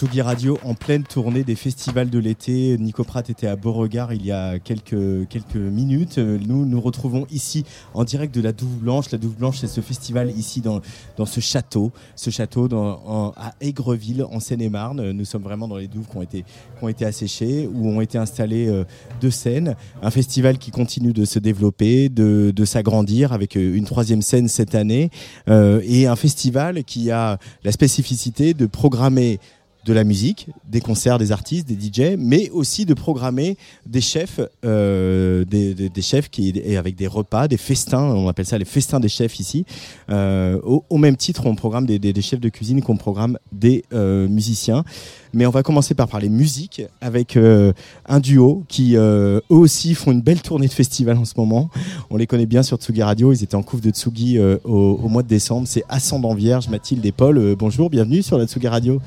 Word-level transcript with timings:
Sugi 0.00 0.22
Radio 0.22 0.58
en 0.64 0.72
pleine 0.72 1.02
tournée 1.02 1.44
des 1.44 1.54
festivals 1.54 2.08
de 2.08 2.18
l'été. 2.18 2.78
Nico 2.78 3.04
Pratt 3.04 3.28
était 3.28 3.46
à 3.46 3.54
Beauregard 3.54 4.14
il 4.14 4.24
y 4.24 4.32
a 4.32 4.58
quelques, 4.58 5.28
quelques 5.28 5.56
minutes. 5.56 6.16
Nous 6.16 6.64
nous 6.64 6.80
retrouvons 6.80 7.26
ici 7.30 7.66
en 7.92 8.04
direct 8.04 8.34
de 8.34 8.40
la 8.40 8.52
Douve 8.52 8.78
Blanche. 8.78 9.10
La 9.10 9.18
Douve 9.18 9.34
Blanche, 9.34 9.58
c'est 9.58 9.66
ce 9.66 9.82
festival 9.82 10.30
ici 10.30 10.62
dans, 10.62 10.80
dans 11.18 11.26
ce 11.26 11.40
château, 11.40 11.92
ce 12.16 12.30
château 12.30 12.66
dans, 12.66 13.34
à 13.36 13.52
Aigreville, 13.60 14.24
en 14.24 14.40
Seine-et-Marne. 14.40 15.10
Nous 15.12 15.26
sommes 15.26 15.42
vraiment 15.42 15.68
dans 15.68 15.76
les 15.76 15.86
douves 15.86 16.06
qui 16.10 16.16
ont 16.16 16.22
été, 16.22 16.44
qui 16.44 16.84
ont 16.84 16.88
été 16.88 17.04
asséchées, 17.04 17.68
où 17.70 17.86
ont 17.90 18.00
été 18.00 18.16
installées 18.16 18.68
euh, 18.68 18.84
deux 19.20 19.30
scènes. 19.30 19.76
Un 20.00 20.10
festival 20.10 20.56
qui 20.56 20.70
continue 20.70 21.12
de 21.12 21.26
se 21.26 21.38
développer, 21.38 22.08
de, 22.08 22.54
de 22.56 22.64
s'agrandir 22.64 23.34
avec 23.34 23.54
euh, 23.54 23.76
une 23.76 23.84
troisième 23.84 24.22
scène 24.22 24.48
cette 24.48 24.74
année. 24.74 25.10
Euh, 25.50 25.82
et 25.84 26.06
un 26.06 26.16
festival 26.16 26.84
qui 26.84 27.10
a 27.10 27.38
la 27.64 27.72
spécificité 27.72 28.54
de 28.54 28.64
programmer 28.64 29.40
de 29.84 29.92
la 29.92 30.04
musique, 30.04 30.48
des 30.68 30.80
concerts, 30.80 31.18
des 31.18 31.32
artistes, 31.32 31.66
des 31.66 31.74
DJ, 31.74 32.16
mais 32.18 32.50
aussi 32.50 32.84
de 32.84 32.94
programmer 32.94 33.56
des 33.86 34.00
chefs, 34.00 34.40
euh, 34.64 35.44
des, 35.44 36.02
chefs 36.02 36.28
qui 36.28 36.76
avec 36.76 36.96
des 36.96 37.06
repas, 37.06 37.48
des 37.48 37.56
festins, 37.56 38.02
on 38.02 38.28
appelle 38.28 38.46
ça 38.46 38.58
les 38.58 38.64
festins 38.64 39.00
des 39.00 39.08
chefs 39.08 39.38
ici. 39.40 39.64
Euh, 40.10 40.60
au, 40.62 40.98
même 40.98 41.16
titre, 41.16 41.46
on 41.46 41.54
programme 41.54 41.86
des 41.86 42.22
chefs 42.22 42.40
de 42.40 42.48
cuisine 42.48 42.82
qu'on 42.82 42.96
programme 42.96 43.38
des 43.52 43.84
euh, 43.92 44.28
musiciens. 44.28 44.84
Mais 45.32 45.46
on 45.46 45.50
va 45.50 45.62
commencer 45.62 45.94
par 45.94 46.08
parler 46.08 46.28
musique 46.28 46.82
avec 47.00 47.36
euh, 47.36 47.72
un 48.06 48.20
duo 48.20 48.64
qui 48.68 48.96
euh, 48.96 49.40
eux 49.50 49.56
aussi 49.56 49.94
font 49.94 50.12
une 50.12 50.22
belle 50.22 50.42
tournée 50.42 50.66
de 50.66 50.72
festival 50.72 51.16
en 51.18 51.24
ce 51.24 51.34
moment. 51.36 51.70
On 52.10 52.16
les 52.16 52.26
connaît 52.26 52.46
bien 52.46 52.62
sur 52.62 52.78
Tsugi 52.78 53.02
Radio. 53.02 53.32
Ils 53.32 53.42
étaient 53.42 53.54
en 53.54 53.62
couve 53.62 53.80
de 53.80 53.90
Tsugi 53.90 54.38
euh, 54.38 54.56
au, 54.64 55.00
au 55.02 55.08
mois 55.08 55.22
de 55.22 55.28
décembre. 55.28 55.66
C'est 55.66 55.84
Ascendant 55.88 56.34
Vierge, 56.34 56.68
Mathilde 56.68 57.04
et 57.06 57.12
Paul. 57.12 57.54
Bonjour, 57.56 57.90
bienvenue 57.90 58.22
sur 58.22 58.38
la 58.38 58.46
Tsugi 58.46 58.68
Radio. 58.68 59.00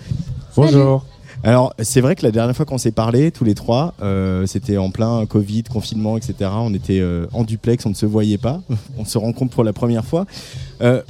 Bonjour. 0.56 1.04
Alors, 1.46 1.74
c'est 1.80 2.00
vrai 2.00 2.16
que 2.16 2.24
la 2.24 2.32
dernière 2.32 2.56
fois 2.56 2.66
qu'on 2.66 2.78
s'est 2.78 2.94
parlé, 2.94 3.30
tous 3.30 3.44
les 3.44 3.54
trois, 3.54 3.94
euh, 4.02 4.46
c'était 4.46 4.78
en 4.78 4.92
plein 4.92 5.26
Covid, 5.26 5.64
confinement, 5.64 6.16
etc. 6.16 6.50
On 6.54 6.74
était 6.74 7.02
euh, 7.02 7.28
en 7.34 7.44
duplex, 7.44 7.86
on 7.86 7.90
ne 7.90 7.96
se 7.96 8.06
voyait 8.06 8.38
pas. 8.38 8.62
On 8.98 9.04
se 9.04 9.18
rencontre 9.18 9.54
pour 9.54 9.66
la 9.66 9.74
première 9.74 10.06
fois. 10.06 10.26
Euh, 10.82 11.02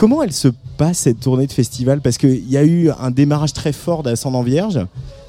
comment 0.00 0.22
elle 0.22 0.32
se 0.32 0.48
passe 0.78 1.00
cette 1.00 1.20
tournée 1.20 1.46
de 1.46 1.52
festival? 1.52 2.00
Parce 2.00 2.16
qu'il 2.16 2.50
y 2.50 2.56
a 2.56 2.64
eu 2.64 2.88
un 2.90 3.10
démarrage 3.10 3.52
très 3.52 3.74
fort 3.74 4.02
d'Ascendant 4.02 4.42
Vierge. 4.42 4.80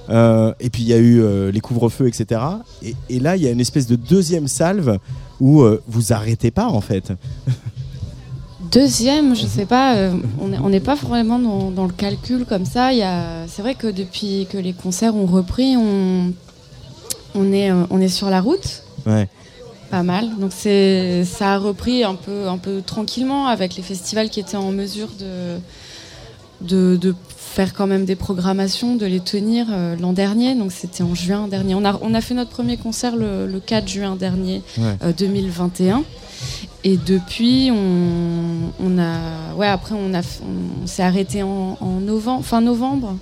euh, 0.10 0.54
et 0.62 0.70
puis 0.70 0.84
il 0.84 0.88
y 0.88 0.94
a 0.94 0.98
eu 0.98 1.22
euh, 1.22 1.52
les 1.52 1.60
couvre-feux, 1.60 2.08
etc. 2.08 2.40
Et, 2.82 2.96
et 3.10 3.20
là, 3.20 3.36
il 3.36 3.44
y 3.44 3.48
a 3.48 3.52
une 3.52 3.60
espèce 3.60 3.86
de 3.86 3.98
deuxième 3.98 4.48
salve 4.48 4.98
où 5.42 5.62
euh, 5.62 5.84
vous 5.90 6.14
arrêtez 6.14 6.52
pas 6.52 6.68
en 6.68 6.80
fait. 6.80 7.12
Deuxième, 8.72 9.36
je 9.36 9.46
sais 9.46 9.66
pas, 9.66 10.12
on 10.40 10.70
n'est 10.70 10.80
pas 10.80 10.96
vraiment 10.96 11.38
dans, 11.40 11.72
dans 11.72 11.86
le 11.86 11.92
calcul 11.92 12.46
comme 12.46 12.64
ça. 12.64 12.92
C'est 13.48 13.62
vrai 13.62 13.76
que 13.76 13.88
depuis 13.88 14.48
que 14.50 14.58
les 14.58 14.72
concerts 14.72 15.14
ont 15.14 15.26
repris, 15.26 15.76
on, 15.76 16.32
on, 17.36 17.52
est, 17.52 17.70
on 17.90 18.00
est 18.00 18.08
sur 18.08 18.30
la 18.30 18.40
route, 18.40 18.84
Ouais. 19.06 19.28
Pas 19.92 20.04
mal. 20.04 20.30
Donc 20.40 20.52
c'est- 20.56 21.24
ça 21.26 21.54
a 21.56 21.58
repris 21.60 22.04
un 22.04 22.16
peu, 22.16 22.48
un 22.48 22.58
peu 22.58 22.82
tranquillement 22.82 23.48
avec 23.48 23.76
les 23.76 23.84
festivals 23.84 24.30
qui 24.30 24.40
étaient 24.40 24.58
en 24.58 24.72
mesure 24.72 25.10
de, 25.20 25.60
de, 26.62 26.96
de 26.96 27.14
faire 27.38 27.74
quand 27.74 27.88
même 27.88 28.06
des 28.06 28.16
programmations, 28.16 28.96
de 28.96 29.06
les 29.06 29.20
tenir 29.20 29.68
euh, 29.70 29.96
l'an 29.98 30.14
dernier. 30.14 30.56
Donc 30.56 30.72
c'était 30.72 31.04
en 31.04 31.14
juin 31.14 31.48
dernier. 31.48 31.76
On 31.76 31.84
a, 31.86 32.00
on 32.02 32.14
a 32.14 32.22
fait 32.22 32.34
notre 32.34 32.52
premier 32.52 32.78
concert 32.78 33.16
le, 33.16 33.46
le 33.48 33.60
4 33.60 33.88
juin 33.88 34.16
dernier, 34.16 34.62
Ouais. 34.78 34.96
euh, 35.04 35.12
2021. 35.14 36.04
Et 36.84 36.98
depuis, 36.98 37.70
on, 37.72 38.72
on 38.84 38.98
a, 38.98 39.54
ouais, 39.56 39.68
après 39.68 39.94
on 39.96 40.14
a, 40.16 40.22
on, 40.22 40.88
s'est 40.88 41.04
arrêté 41.04 41.44
en, 41.44 41.78
en 41.80 42.00
novembre, 42.00 42.44
fin 42.44 42.62
novembre. 42.62 43.16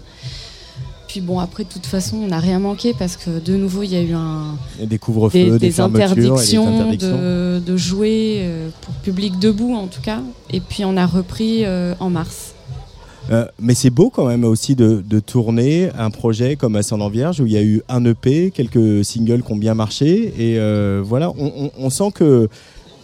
Puis 1.09 1.21
bon, 1.21 1.39
après, 1.39 1.63
de 1.63 1.69
toute 1.69 1.87
façon, 1.87 2.17
on 2.17 2.27
n'a 2.27 2.39
rien 2.39 2.59
manqué 2.59 2.93
parce 2.97 3.17
que 3.17 3.39
de 3.39 3.55
nouveau, 3.55 3.81
il 3.81 3.91
y 3.91 3.95
a 3.95 4.01
eu 4.03 4.13
un, 4.13 4.55
des 4.79 4.99
couvre-feux, 4.99 5.57
des, 5.57 5.81
interdictions, 5.81 6.67
interdictions. 6.67 7.17
De, 7.17 7.59
de 7.65 7.77
jouer 7.77 8.41
euh, 8.43 8.69
pour 8.81 8.93
public 8.93 9.39
debout 9.39 9.73
en 9.73 9.87
tout 9.87 10.01
cas. 10.01 10.21
Et 10.53 10.59
puis 10.59 10.85
on 10.85 10.95
a 10.97 11.07
repris 11.07 11.65
euh, 11.65 11.95
en 11.99 12.11
mars. 12.11 12.53
Euh, 13.31 13.45
mais 13.59 13.73
c'est 13.73 13.89
beau 13.89 14.11
quand 14.11 14.27
même 14.27 14.43
aussi 14.43 14.75
de, 14.75 15.03
de 15.07 15.19
tourner 15.19 15.89
un 15.97 16.11
projet 16.11 16.55
comme 16.55 16.75
Ascendant 16.75 17.09
Vierge 17.09 17.39
où 17.41 17.47
il 17.47 17.53
y 17.53 17.57
a 17.57 17.63
eu 17.63 17.81
un 17.89 18.05
EP, 18.05 18.51
quelques 18.51 19.03
singles 19.03 19.41
qui 19.41 19.51
ont 19.51 19.55
bien 19.57 19.73
marché. 19.73 20.33
Et 20.37 20.59
euh, 20.59 21.01
voilà, 21.03 21.31
on, 21.31 21.51
on- 21.65 21.71
on 21.77 21.89
sent 21.89 22.11
que 22.13 22.49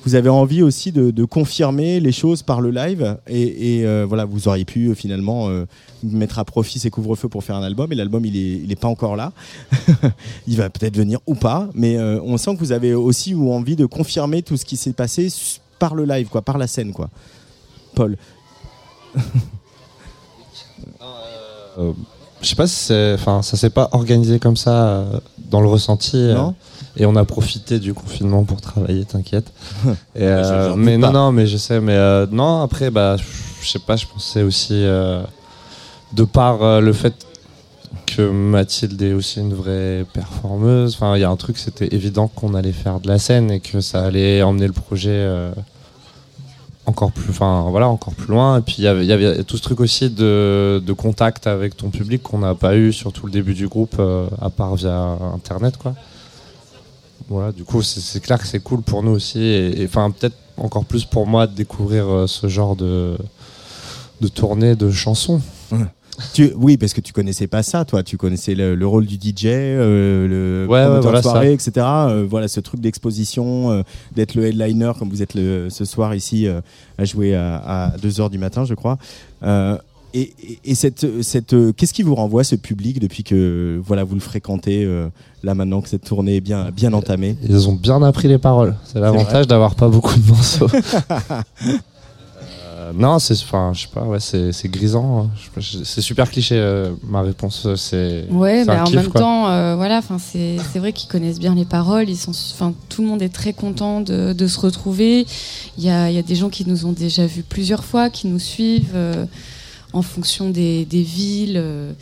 vous 0.05 0.13
avez 0.13 0.29
envie 0.29 0.61
aussi 0.61 0.91
de, 0.91 1.09
de 1.09 1.25
confirmer 1.25 1.99
les 1.99 2.11
choses 2.11 2.43
par 2.43 2.61
le 2.61 2.69
live. 2.69 3.17
Et, 3.27 3.79
et, 3.79 3.85
euh, 3.87 4.05
voilà, 4.07 4.25
vous 4.25 4.47
auriez 4.47 4.63
pu 4.63 4.89
euh, 4.89 4.93
finalement 4.93 5.49
euh, 5.49 5.65
mettre 6.03 6.37
à 6.37 6.45
profit 6.45 6.77
ces 6.77 6.91
couvre-feux 6.91 7.27
pour 7.27 7.43
faire 7.43 7.55
un 7.55 7.63
album. 7.63 7.91
Et 7.91 7.95
l'album, 7.95 8.23
il 8.23 8.37
est, 8.37 8.61
il 8.63 8.71
est 8.71 8.79
pas 8.79 8.87
encore 8.87 9.15
là. 9.15 9.31
il 10.47 10.57
va 10.57 10.69
peut-être 10.69 10.95
venir 10.95 11.19
ou 11.25 11.33
pas. 11.33 11.69
Mais 11.73 11.97
euh, 11.97 12.19
on 12.23 12.37
sent 12.37 12.53
que 12.53 12.59
vous 12.59 12.71
avez 12.71 12.93
aussi 12.93 13.33
ou 13.33 13.51
envie 13.51 13.75
de 13.75 13.87
confirmer 13.87 14.43
tout 14.43 14.57
ce 14.57 14.65
qui 14.65 14.77
s'est 14.77 14.93
passé 14.93 15.27
par 15.79 15.95
le 15.95 16.05
live, 16.05 16.27
quoi, 16.27 16.43
par 16.43 16.59
la 16.59 16.67
scène. 16.67 16.93
Quoi. 16.93 17.09
Paul. 17.95 18.15
Je 22.41 22.49
sais 22.49 22.55
pas 22.55 22.67
si 22.67 22.93
enfin, 22.93 23.41
ça 23.41 23.57
s'est 23.57 23.71
pas 23.71 23.89
organisé 23.91 24.39
comme 24.39 24.55
ça 24.55 25.03
dans 25.37 25.61
le 25.61 25.67
ressenti. 25.67 26.15
Non? 26.15 26.53
Et 26.97 27.05
on 27.05 27.15
a 27.15 27.25
profité 27.25 27.79
du 27.79 27.93
confinement 27.93 28.43
pour 28.43 28.61
travailler, 28.61 29.05
t'inquiète. 29.05 29.51
Euh, 30.17 30.75
mais 30.75 30.93
doute 30.93 31.01
non, 31.01 31.07
pas. 31.07 31.13
non, 31.13 31.31
mais 31.31 31.45
je 31.47 31.57
sais, 31.57 31.79
mais 31.81 31.95
euh, 31.95 32.25
non. 32.31 32.61
Après, 32.61 32.89
bah, 32.89 33.17
je 33.61 33.67
sais 33.67 33.79
pas, 33.79 33.95
je 33.97 34.05
pensais 34.07 34.43
aussi 34.43 34.73
euh, 34.73 35.21
de 36.13 36.23
par 36.23 36.63
euh, 36.63 36.79
le 36.79 36.93
fait 36.93 37.13
que 38.05 38.29
Mathilde 38.29 39.01
est 39.01 39.13
aussi 39.13 39.39
une 39.41 39.53
vraie 39.53 40.05
performeuse. 40.13 40.95
Enfin, 40.95 41.17
il 41.17 41.21
y 41.21 41.23
a 41.25 41.29
un 41.29 41.35
truc, 41.35 41.57
c'était 41.57 41.93
évident 41.93 42.27
qu'on 42.27 42.53
allait 42.53 42.71
faire 42.71 42.99
de 43.01 43.07
la 43.09 43.19
scène 43.19 43.51
et 43.51 43.59
que 43.59 43.81
ça 43.81 44.03
allait 44.03 44.41
emmener 44.41 44.67
le 44.67 44.73
projet. 44.73 45.09
euh, 45.11 45.51
encore 46.87 47.11
plus 47.11 47.31
enfin 47.31 47.65
voilà 47.71 47.87
encore 47.87 48.13
plus 48.13 48.27
loin 48.27 48.59
et 48.59 48.61
puis 48.61 48.75
il 48.77 48.83
y 48.83 48.87
avait- 48.87 49.43
tout 49.43 49.57
ce 49.57 49.63
truc 49.63 49.79
aussi 49.79 50.11
de, 50.11 50.79
de 50.85 50.93
contact 50.93 51.47
avec 51.47 51.75
ton 51.75 51.89
public 51.89 52.21
qu'on 52.21 52.37
n'a 52.37 52.53
pas 52.53 52.75
eu 52.75 52.93
sur 52.93 53.11
tout 53.11 53.25
le 53.25 53.31
début 53.31 53.55
du 53.55 53.67
groupe 53.67 53.95
euh, 53.97 54.27
à 54.39 54.51
part 54.51 54.75
via 54.75 55.17
internet 55.33 55.77
quoi 55.77 55.95
voilà 57.27 57.51
du 57.51 57.63
coup 57.63 57.81
c'est 57.81 58.19
clair 58.21 58.37
que 58.39 58.47
c'est 58.47 58.59
cool 58.59 58.81
pour 58.81 59.01
nous 59.03 59.11
aussi 59.11 59.41
et 59.41 59.85
enfin 59.85 60.11
peut-être 60.11 60.35
encore 60.57 60.85
plus 60.85 61.05
pour 61.05 61.25
moi 61.27 61.47
de 61.47 61.53
découvrir 61.55 62.07
euh, 62.07 62.27
ce 62.27 62.47
genre 62.47 62.75
de 62.75 63.17
de 64.21 64.27
tournée 64.27 64.75
de 64.75 64.89
chansons 64.91 65.41
Tu, 66.33 66.53
oui, 66.55 66.77
parce 66.77 66.93
que 66.93 67.01
tu 67.01 67.11
connaissais 67.11 67.47
pas 67.47 67.61
ça, 67.61 67.83
toi. 67.83 68.01
Tu 68.01 68.15
connaissais 68.15 68.55
le, 68.55 68.73
le 68.73 68.87
rôle 68.87 69.05
du 69.05 69.15
DJ, 69.15 69.47
euh, 69.47 70.27
le 70.29 70.65
Ouais, 70.65 70.79
ouais, 70.79 70.85
promoteur 70.85 71.01
voilà 71.01 71.17
de 71.19 71.23
soirée, 71.23 71.47
ça. 71.47 71.53
etc. 71.69 71.85
Euh, 71.85 72.25
voilà, 72.29 72.47
ce 72.47 72.61
truc 72.61 72.79
d'exposition, 72.79 73.71
euh, 73.71 73.81
d'être 74.15 74.33
le 74.35 74.45
headliner 74.45 74.93
comme 74.97 75.09
vous 75.09 75.21
êtes 75.21 75.33
le, 75.33 75.69
ce 75.69 75.83
soir 75.83 76.15
ici 76.15 76.47
à 76.97 77.03
jouer 77.03 77.35
à, 77.35 77.91
2h 78.01 78.29
du 78.29 78.37
matin, 78.37 78.63
je 78.63 78.75
crois. 78.75 78.97
Euh, 80.15 80.19
et, 80.19 80.33
et- 80.43 80.59
et 80.71 80.75
cette, 80.75 81.21
cette, 81.23 81.53
euh, 81.53 81.71
qu'est-ce 81.73 81.93
qui 81.93 82.03
vous 82.03 82.15
renvoie 82.15 82.43
ce 82.43 82.55
public 82.55 82.99
depuis 82.99 83.23
que 83.23 83.81
voilà 83.85 84.03
vous 84.03 84.15
le 84.15 84.21
fréquentez 84.21 84.83
euh, 84.85 85.07
là 85.43 85.53
maintenant 85.55 85.81
que 85.81 85.89
cette 85.89 86.03
tournée 86.05 86.37
est 86.37 86.41
bien, 86.41 86.69
bien 86.71 86.93
entamée? 86.93 87.35
ils 87.43 87.67
ont 87.69 87.73
bien 87.73 88.01
appris 88.03 88.27
les 88.27 88.37
paroles 88.37 88.75
c'est 88.85 88.99
l'avantage 88.99 89.47
d'avoir 89.47 89.75
pas 89.75 89.89
beaucoup 89.89 90.17
de 90.17 90.27
morceaux 90.27 90.67
Euh, 92.77 92.91
non, 92.93 93.19
c'est, 93.19 93.33
enfin, 93.41 93.71
je 93.73 93.83
sais 93.83 93.87
pas, 93.93 94.03
ouais, 94.03 94.19
c'est, 94.19 94.51
c'est 94.51 94.67
grisant. 94.67 95.29
hein. 95.57 95.61
C'est 95.61 96.01
super 96.01 96.29
cliché. 96.29 96.55
euh, 96.57 96.91
ma 97.07 97.21
réponse, 97.21 97.65
euh, 97.65 97.75
c'est. 97.77 98.25
Ouais, 98.29 98.65
mais 98.65 98.77
en 98.77 98.89
même 98.89 99.07
quoi. 99.07 99.21
temps, 99.21 99.47
euh, 99.49 99.75
voilà, 99.77 99.97
enfin 99.99 100.17
c'est 100.19 100.57
c'est 100.73 100.79
vrai 100.79 100.91
qu'ils 100.91 101.09
connaissent 101.09 101.39
bien 101.39 101.55
les 101.55 101.63
paroles. 101.65 102.09
Ils 102.09 102.17
sont, 102.17 102.31
enfin 102.31 102.73
tout 102.89 103.01
le 103.01 103.07
monde 103.07 103.21
est 103.21 103.29
très 103.33 103.53
content 103.53 104.01
de, 104.01 104.33
de 104.33 104.47
se 104.47 104.59
retrouver. 104.59 105.25
Il 105.77 105.83
y 105.85 105.89
a, 105.89 106.09
il 106.09 106.15
y 106.15 106.19
a 106.19 106.21
des 106.21 106.35
gens 106.35 106.49
qui 106.49 106.67
nous 106.67 106.85
ont 106.85 106.91
déjà 106.91 107.25
vus 107.25 107.43
plusieurs 107.43 107.85
fois, 107.85 108.09
qui 108.09 108.27
nous 108.27 108.39
suivent 108.39 108.91
euh, 108.93 109.25
en 109.95 110.01
fonction 110.01 110.49
des, 110.49 110.85
villes 110.91 111.55
euh, 111.55 111.93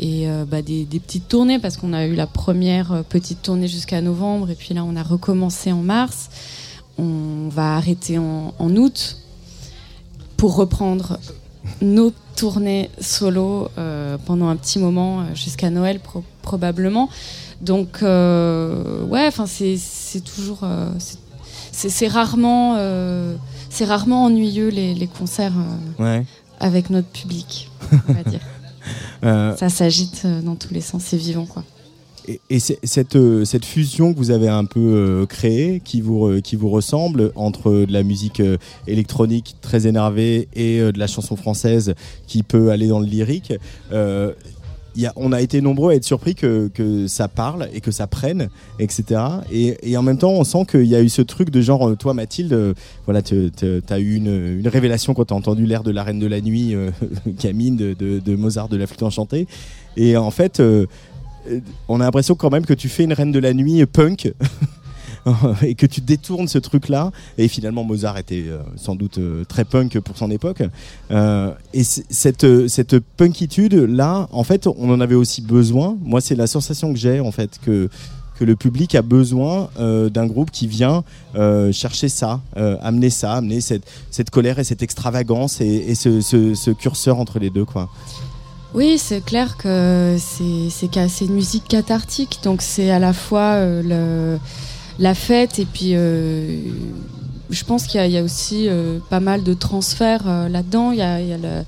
et 0.00 0.28
euh, 0.28 0.46
bah, 0.46 0.62
des, 0.62 0.86
petites 0.86 1.28
tournées 1.28 1.58
parce 1.58 1.76
qu'on 1.76 1.92
a 1.92 2.06
eu 2.06 2.14
la 2.14 2.26
première 2.26 2.92
euh, 2.92 3.02
petite 3.02 3.42
tournée 3.42 3.68
jusqu'à 3.68 4.00
novembre 4.00 4.50
et 4.50 4.54
puis 4.54 4.72
là 4.72 4.82
on 4.84 4.96
a 4.96 5.02
recommencé 5.02 5.70
en 5.70 5.82
mars. 5.82 6.30
On 6.98 7.50
va 7.50 7.76
arrêter 7.76 8.16
en, 8.16 8.54
août 8.58 9.18
pour 10.38 10.56
reprendre 10.56 11.18
nos 11.82 12.10
tournées 12.36 12.88
solo 12.98 13.68
pendant 14.24 14.48
un 14.48 14.56
petit 14.56 14.78
moment 14.78 15.26
jusqu'à 15.34 15.68
Noël 15.68 16.00
pro- 16.00 16.24
probablement. 16.40 17.10
Donc 17.60 18.02
euh, 18.02 19.04
ouais, 19.04 19.26
enfin 19.26 19.44
c'est 19.46 19.76
toujours 20.24 20.60
c'est- 21.72 22.08
rarement 22.08 22.78
c'est 23.68 23.84
rarement 23.84 24.24
ennuyeux 24.24 24.70
les, 24.70 25.06
concerts. 25.18 25.52
Avec 26.60 26.90
notre 26.90 27.08
public, 27.08 27.70
on 28.08 28.12
va 28.12 28.22
dire. 28.22 28.40
Euh, 29.24 29.56
Ça 29.56 29.68
s'agite 29.68 30.22
euh, 30.24 30.42
dans 30.42 30.54
tous 30.54 30.72
les 30.72 30.80
sens, 30.80 31.02
c'est 31.04 31.16
vivant 31.16 31.46
quoi. 31.46 31.64
Et, 32.50 32.58
cette, 32.58 33.16
euh, 33.16 33.44
cette 33.44 33.64
fusion 33.64 34.12
que 34.12 34.18
vous 34.18 34.30
avez 34.30 34.48
un 34.48 34.64
peu 34.64 34.80
euh, 34.80 35.26
créée, 35.26 35.80
qui 35.84 36.00
vous, 36.00 36.40
qui 36.40 36.54
vous 36.54 36.68
ressemble, 36.68 37.32
entre 37.34 37.72
de 37.72 37.92
la 37.92 38.02
musique 38.04 38.42
électronique 38.86 39.56
très 39.60 39.88
énervée 39.88 40.48
et 40.54 40.78
de 40.78 40.98
la 40.98 41.06
chanson 41.06 41.34
française 41.34 41.94
qui 42.26 42.42
peut 42.42 42.70
aller 42.70 42.88
dans 42.88 43.00
le 43.00 43.06
lyrique, 43.06 43.52
on 45.16 45.32
a 45.32 45.40
été 45.40 45.60
nombreux 45.60 45.92
à 45.92 45.94
être 45.94 46.04
surpris 46.04 46.34
que, 46.34 46.70
ça 47.06 47.28
parle 47.28 47.68
et 47.72 47.80
que 47.80 47.90
ça 47.90 48.06
prenne, 48.06 48.48
etc. 48.78 49.20
Et, 49.50 49.96
en 49.96 50.02
même 50.02 50.18
temps, 50.18 50.32
on 50.32 50.44
sent 50.44 50.66
qu'il 50.70 50.86
y 50.86 50.94
a 50.94 51.02
eu 51.02 51.08
ce 51.08 51.22
truc 51.22 51.50
de 51.50 51.60
genre, 51.60 51.88
euh, 51.88 51.96
toi 51.96 52.14
Mathilde, 52.14 52.52
euh, 52.52 52.74
voilà, 53.04 53.22
tu 53.22 53.50
as 53.88 53.98
eu 53.98 54.14
une, 54.16 54.62
révélation 54.66 55.14
quand 55.14 55.26
tu 55.26 55.34
as 55.34 55.36
entendu 55.36 55.66
l'air 55.66 55.82
de 55.82 55.90
la 55.90 56.02
Reine 56.02 56.18
de 56.18 56.26
la 56.26 56.40
Nuit, 56.40 56.74
euh, 56.74 56.90
Camille, 57.38 57.72
de, 57.72 57.94
de- 57.94 58.36
Mozart, 58.36 58.68
de 58.68 58.76
la 58.76 58.86
flûte 58.86 59.02
enchantée. 59.02 59.46
Et 59.96 60.16
en 60.16 60.30
fait, 60.30 60.60
euh, 60.60 60.86
euh, 61.50 61.60
on 61.88 62.00
a 62.00 62.04
l'impression 62.04 62.34
quand 62.34 62.50
même 62.50 62.66
que 62.66 62.74
tu 62.74 62.88
fais 62.88 63.04
une 63.04 63.12
reine 63.12 63.32
de 63.32 63.38
la 63.38 63.52
nuit 63.52 63.82
euh, 63.82 63.86
punk 63.86 64.32
et 65.62 65.74
que 65.74 65.86
tu 65.86 66.00
détournes 66.00 66.48
ce 66.48 66.58
truc-là. 66.58 67.10
Et 67.38 67.48
finalement, 67.48 67.84
Mozart 67.84 68.18
était 68.18 68.44
euh, 68.46 68.58
sans 68.76 68.94
doute 68.94 69.18
euh, 69.18 69.44
très 69.44 69.64
punk 69.64 69.98
pour 70.00 70.16
son 70.16 70.30
époque. 70.30 70.62
Euh, 71.10 71.52
et 71.74 71.84
cette, 71.84 72.68
cette 72.68 72.98
punkitude-là, 73.16 74.28
en 74.30 74.44
fait, 74.44 74.66
on 74.66 74.90
en 74.90 75.00
avait 75.00 75.14
aussi 75.14 75.42
besoin. 75.42 75.96
Moi, 76.02 76.20
c'est 76.20 76.34
la 76.36 76.46
sensation 76.46 76.92
que 76.92 76.98
j'ai, 76.98 77.20
en 77.20 77.32
fait, 77.32 77.58
que 77.64 77.88
que 78.38 78.44
le 78.44 78.54
public 78.54 78.94
a 78.94 79.00
besoin 79.00 79.70
d'un 79.78 80.26
groupe 80.26 80.50
qui 80.50 80.66
vient 80.66 81.04
chercher 81.72 82.10
ça, 82.10 82.42
amener 82.82 83.08
ça, 83.08 83.32
amener 83.32 83.62
cette, 83.62 83.84
cette 84.10 84.28
colère 84.28 84.58
et 84.58 84.64
cette 84.64 84.82
extravagance 84.82 85.62
et, 85.62 85.94
ce, 85.94 86.20
ce- 86.20 86.70
curseur 86.72 87.18
entre 87.18 87.38
les 87.38 87.48
deux. 87.48 87.64
Quoi. 87.64 87.88
Oui, 88.74 88.98
c'est 88.98 89.24
clair 89.24 89.56
que 89.56 90.18
c'est 90.18 91.24
une 91.24 91.32
musique 91.32 91.66
cathartique, 91.66 92.40
donc 92.44 92.60
c'est 92.60 92.90
à 92.90 92.98
la 92.98 93.14
fois 93.14 93.64
le, 93.64 94.38
la 94.98 95.14
fête 95.14 95.58
et 95.58 95.64
puis 95.66 95.90
euh, 95.94 96.58
je 97.50 97.64
pense 97.64 97.86
qu'il 97.86 98.00
y, 98.00 98.02
a- 98.02 98.06
il 98.06 98.12
y 98.12 98.18
a 98.18 98.22
aussi 98.22 98.66
euh, 98.68 98.98
pas 99.10 99.20
mal 99.20 99.42
de 99.44 99.54
transferts 99.54 100.24
euh, 100.26 100.48
là-dedans. 100.48 100.90
Il 100.92 100.98
y 100.98 101.02
a, 101.02 101.20
il 101.20 101.28
y 101.28 101.32
a 101.32 101.38
le- 101.38 101.64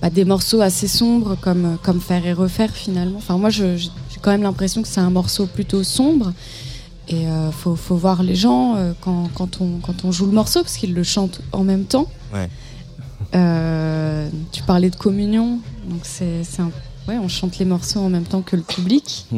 bah, 0.00 0.10
des 0.10 0.24
morceaux 0.24 0.60
assez 0.60 0.86
sombres 0.86 1.36
comme, 1.40 1.76
comme 1.82 2.00
Faire 2.00 2.24
et 2.26 2.32
Refaire 2.32 2.70
finalement. 2.70 3.18
Enfin, 3.18 3.36
moi, 3.36 3.50
j'ai 3.50 3.76
quand 4.22 4.30
même 4.30 4.42
l'impression 4.42 4.82
que 4.82 4.88
c'est 4.88 5.00
un 5.00 5.10
morceau 5.10 5.46
plutôt 5.46 5.82
sombre. 5.82 6.32
Et 7.08 7.26
euh, 7.26 7.50
faut, 7.50 7.74
faut 7.74 7.96
voir 7.96 8.22
les 8.22 8.34
gens 8.34 8.76
euh, 8.76 8.92
quand, 9.00 9.28
quand, 9.34 9.60
on, 9.62 9.78
quand 9.82 10.04
on 10.04 10.12
joue 10.12 10.26
le 10.26 10.32
morceau, 10.32 10.60
parce 10.62 10.76
qu'ils 10.76 10.92
le 10.94 11.02
chantent 11.02 11.40
en 11.52 11.64
même 11.64 11.84
temps. 11.84 12.06
Ouais. 12.34 12.48
Euh, 13.34 14.28
tu 14.52 14.62
parlais 14.62 14.90
de 14.90 14.96
communion, 14.96 15.58
donc 15.88 16.00
c'est 16.02 16.42
ouais, 17.08 17.18
on 17.18 17.28
chante 17.28 17.58
les 17.58 17.64
morceaux 17.64 18.00
en 18.00 18.08
même 18.08 18.24
temps 18.24 18.42
que 18.42 18.56
le 18.56 18.62
public. 18.62 19.26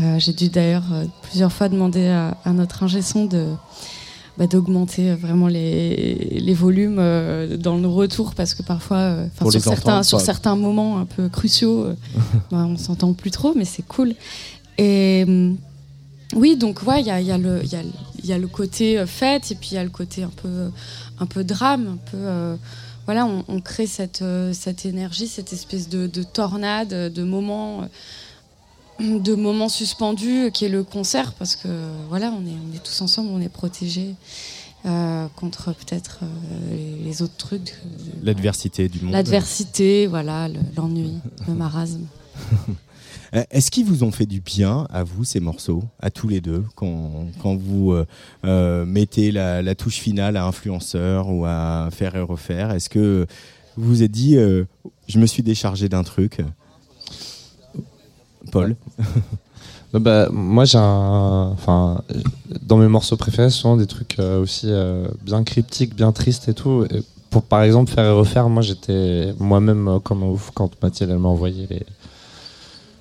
Euh, 0.00 0.18
J'ai 0.18 0.32
dû 0.32 0.48
d'ailleurs 0.48 0.84
euh, 0.92 1.04
plusieurs 1.22 1.52
fois 1.52 1.68
demander 1.68 2.06
à, 2.08 2.36
à 2.44 2.52
notre 2.52 2.82
ingé 2.82 3.02
son 3.02 3.24
de 3.26 3.46
bah, 4.38 4.46
d'augmenter 4.46 5.10
euh, 5.10 5.16
vraiment 5.16 5.48
les, 5.48 6.14
les 6.40 6.54
volumes 6.54 6.98
euh, 6.98 7.56
dans 7.56 7.76
le 7.76 7.88
retour 7.88 8.34
parce 8.34 8.54
que 8.54 8.62
parfois, 8.62 8.96
euh, 8.98 9.26
sur 9.50 9.60
certains 9.74 9.90
entendre, 9.92 10.04
sur 10.04 10.20
certains 10.20 10.56
moments 10.56 10.98
un 10.98 11.04
peu 11.06 11.28
cruciaux, 11.28 11.84
euh, 11.84 11.94
bah, 12.50 12.64
on 12.68 12.76
s'entend 12.76 13.12
plus 13.12 13.30
trop, 13.30 13.52
mais 13.56 13.64
c'est 13.64 13.82
cool. 13.86 14.14
Et 14.78 15.26
oui, 16.34 16.56
donc 16.56 16.82
ouais, 16.86 17.00
il 17.00 17.06
y 17.06 17.10
a, 17.10 17.20
y, 17.20 17.32
a 17.32 17.38
le- 17.38 17.60
il 17.64 17.72
y, 17.72 17.76
a, 17.76 17.82
le- 17.82 17.88
il 18.22 18.26
y 18.26 18.32
a 18.32 18.38
le 18.38 18.46
côté 18.46 19.04
fête 19.06 19.50
et 19.50 19.54
puis 19.56 19.70
il 19.72 19.74
y 19.74 19.78
a 19.78 19.84
le 19.84 19.90
côté 19.90 20.22
un 20.22 20.30
peu 20.42 20.70
un 21.18 21.26
peu 21.26 21.42
drame, 21.44 21.86
un 21.94 22.10
peu 22.10 22.56
voilà, 23.06 23.26
on, 23.26 23.44
on 23.48 23.60
crée 23.60 23.86
cette 23.88 24.22
cette 24.52 24.86
énergie, 24.86 25.26
cette 25.26 25.52
espèce 25.52 25.88
de, 25.88 26.06
de 26.06 26.22
tornade, 26.22 27.12
de 27.12 27.22
moments 27.24 27.80
de 29.00 29.34
moments 29.34 29.68
suspendus 29.68 30.50
qui 30.52 30.64
est 30.66 30.68
le 30.68 30.84
concert 30.84 31.32
parce 31.34 31.56
que 31.56 31.68
voilà, 32.08 32.32
on 32.32 32.44
est 32.46 32.50
on 32.70 32.74
est 32.76 32.82
tous 32.82 33.00
ensemble, 33.00 33.30
on 33.32 33.40
est 33.40 33.48
protégés 33.48 34.14
euh, 34.86 35.26
contre 35.36 35.72
peut-être 35.74 36.20
euh, 36.22 36.96
les, 37.04 37.22
autres 37.22 37.36
trucs, 37.36 37.74
L'adversité 38.22 38.88
du 38.88 39.00
monde. 39.02 39.12
l'adversité, 39.12 40.06
voilà, 40.06 40.48
le- 40.48 40.60
l'ennui, 40.76 41.14
le 41.48 41.54
marasme. 41.54 42.06
Euh, 43.34 43.44
Est-ce 43.50 43.70
qu'ils 43.70 43.84
vous 43.84 44.02
ont 44.04 44.10
fait 44.10 44.26
du 44.26 44.40
bien 44.40 44.86
à 44.90 45.04
vous 45.04 45.22
ces 45.24 45.38
morceaux, 45.38 45.82
à 46.00 46.10
tous 46.10 46.26
les 46.28 46.40
deux, 46.40 46.64
quand, 46.74 47.26
quand 47.42 47.54
vous 47.56 47.94
euh, 48.44 48.84
mettez 48.86 49.30
la, 49.32 49.62
la 49.62 49.74
touche 49.74 49.98
finale 49.98 50.36
à 50.36 50.44
influenceur 50.46 51.28
ou 51.28 51.44
à 51.44 51.88
faire 51.92 52.16
et 52.16 52.20
refaire? 52.22 52.72
Est-ce 52.72 52.88
que 52.88 53.26
vous 53.76 53.86
vous 53.88 54.02
êtes 54.02 54.10
dit, 54.10 54.36
euh, 54.36 54.64
je 55.08 55.18
me 55.18 55.26
suis 55.26 55.42
déchargé 55.42 55.88
d'un 55.88 56.02
truc 56.02 56.40
Paul 58.52 58.76
bah, 59.98 60.28
moi, 60.30 60.64
j'ai 60.64 60.78
un. 60.78 61.50
Enfin, 61.52 62.02
dans 62.62 62.76
mes 62.76 62.88
morceaux 62.88 63.16
préférés, 63.16 63.50
souvent 63.50 63.76
des 63.76 63.86
trucs 63.86 64.18
euh, 64.20 64.40
aussi 64.40 64.66
euh, 64.68 65.08
bien 65.22 65.42
cryptiques, 65.42 65.96
bien 65.96 66.12
tristes 66.12 66.48
et 66.48 66.54
tout. 66.54 66.86
Et 66.90 67.02
pour 67.30 67.42
par 67.42 67.62
exemple 67.62 67.90
faire 67.90 68.04
et 68.04 68.12
refaire, 68.12 68.48
moi 68.48 68.62
j'étais 68.62 69.34
moi-même 69.38 69.88
euh, 69.88 69.98
comme 69.98 70.22
un 70.22 70.26
ouf 70.26 70.50
quand 70.54 70.70
Mathilde 70.82 71.10
elle 71.10 71.18
m'a 71.18 71.28
envoyé 71.28 71.66
les 71.70 71.84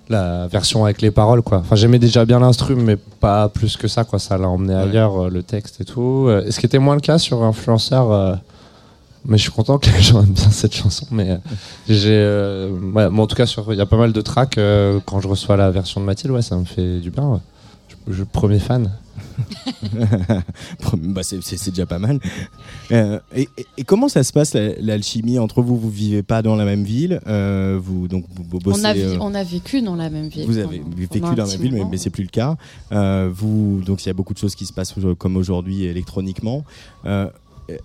la 0.07 0.47
version 0.47 0.85
avec 0.85 1.03
les 1.03 1.11
paroles 1.11 1.43
quoi. 1.43 1.59
Enfin 1.59 1.75
j'aimais 1.75 1.99
déjà 1.99 2.25
bien 2.25 2.39
l'instru 2.39 2.75
mais 2.75 2.95
pas 2.95 3.47
plus 3.47 3.77
que 3.77 3.87
ça 3.87 4.03
quoi. 4.03 4.17
Ça 4.17 4.39
l'a 4.39 4.49
emmené 4.49 4.73
ailleurs 4.73 5.29
le 5.29 5.43
texte 5.43 5.81
et 5.81 5.85
tout. 5.85 6.27
Et 6.45 6.49
ce 6.49 6.59
qui 6.59 6.65
était 6.65 6.79
moins 6.79 6.95
le 6.95 7.01
cas 7.01 7.19
sur 7.19 7.43
influenceur. 7.43 8.39
Mais 9.25 9.37
je 9.37 9.43
suis 9.43 9.51
content 9.51 9.77
que 9.77 9.89
les 9.89 10.01
gens 10.01 10.21
aiment 10.23 10.31
bien 10.33 10.49
cette 10.49 10.73
chanson. 10.75 11.05
Mais 11.11 11.29
euh, 11.31 11.37
j'ai, 11.87 12.09
euh, 12.13 12.69
ouais, 12.93 13.05
en 13.05 13.27
tout 13.27 13.35
cas, 13.35 13.45
il 13.69 13.77
y 13.77 13.81
a 13.81 13.85
pas 13.85 13.97
mal 13.97 14.13
de 14.13 14.21
tracks 14.21 14.57
euh, 14.57 14.99
quand 15.05 15.19
je 15.21 15.27
reçois 15.27 15.57
la 15.57 15.71
version 15.71 16.01
de 16.01 16.05
Mathilde, 16.05 16.31
ouais, 16.33 16.41
ça 16.41 16.55
me 16.57 16.65
fait 16.65 16.99
du 16.99 17.11
bien. 17.11 17.27
ouais. 17.27 17.39
Je, 18.07 18.13
je- 18.13 18.23
premier 18.23 18.59
fan. 18.59 18.91
Bah, 20.97 21.23
c'est- 21.23 21.41
c'est 21.41 21.57
c'est 21.57 21.71
déjà 21.71 21.85
pas 21.85 21.99
mal. 21.99 22.19
Euh, 22.91 23.19
et, 23.35 23.47
et- 23.57 23.65
et 23.77 23.83
comment 23.83 24.07
ça 24.09 24.23
se 24.23 24.31
passe 24.33 24.53
la- 24.53 24.75
l'alchimie 24.79 25.39
entre 25.39 25.61
vous? 25.61 25.77
Vous 25.77 25.89
vivez 25.89 26.23
pas 26.23 26.41
dans 26.41 26.55
la 26.55 26.65
même 26.65 26.83
ville, 26.83 27.19
euh, 27.27 27.79
vous 27.81 28.07
donc 28.07 28.25
vous, 28.35 28.43
vous 28.49 28.59
bossez. 28.59 28.81
On 28.81 28.85
a, 28.85 28.93
vi- 28.93 29.01
euh, 29.01 29.17
on 29.21 29.33
a 29.35 29.43
vécu 29.43 29.81
dans 29.81 29.95
la 29.95 30.09
même 30.09 30.27
ville. 30.29 30.45
Vous 30.45 30.57
avez 30.57 30.79
pendant- 30.79 30.95
vécu 30.95 31.19
pendant 31.19 31.27
un 31.31 31.35
dans 31.35 31.43
la 31.43 31.49
petit 31.49 31.57
ville, 31.57 31.71
mais, 31.73 31.77
moment. 31.79 31.89
mais 31.91 31.97
c'est 31.97 32.09
plus 32.09 32.23
le 32.23 32.29
cas. 32.29 32.55
Euh, 32.91 33.29
vous, 33.33 33.81
donc 33.85 34.03
il 34.03 34.07
y 34.07 34.09
a 34.09 34.13
beaucoup 34.13 34.33
de 34.33 34.39
choses 34.39 34.55
qui 34.55 34.65
se 34.65 34.73
passent 34.73 34.95
au- 34.97 35.15
comme 35.15 35.37
aujourd'hui 35.37 35.83
électroniquement. 35.83 36.63
Euh, 37.05 37.27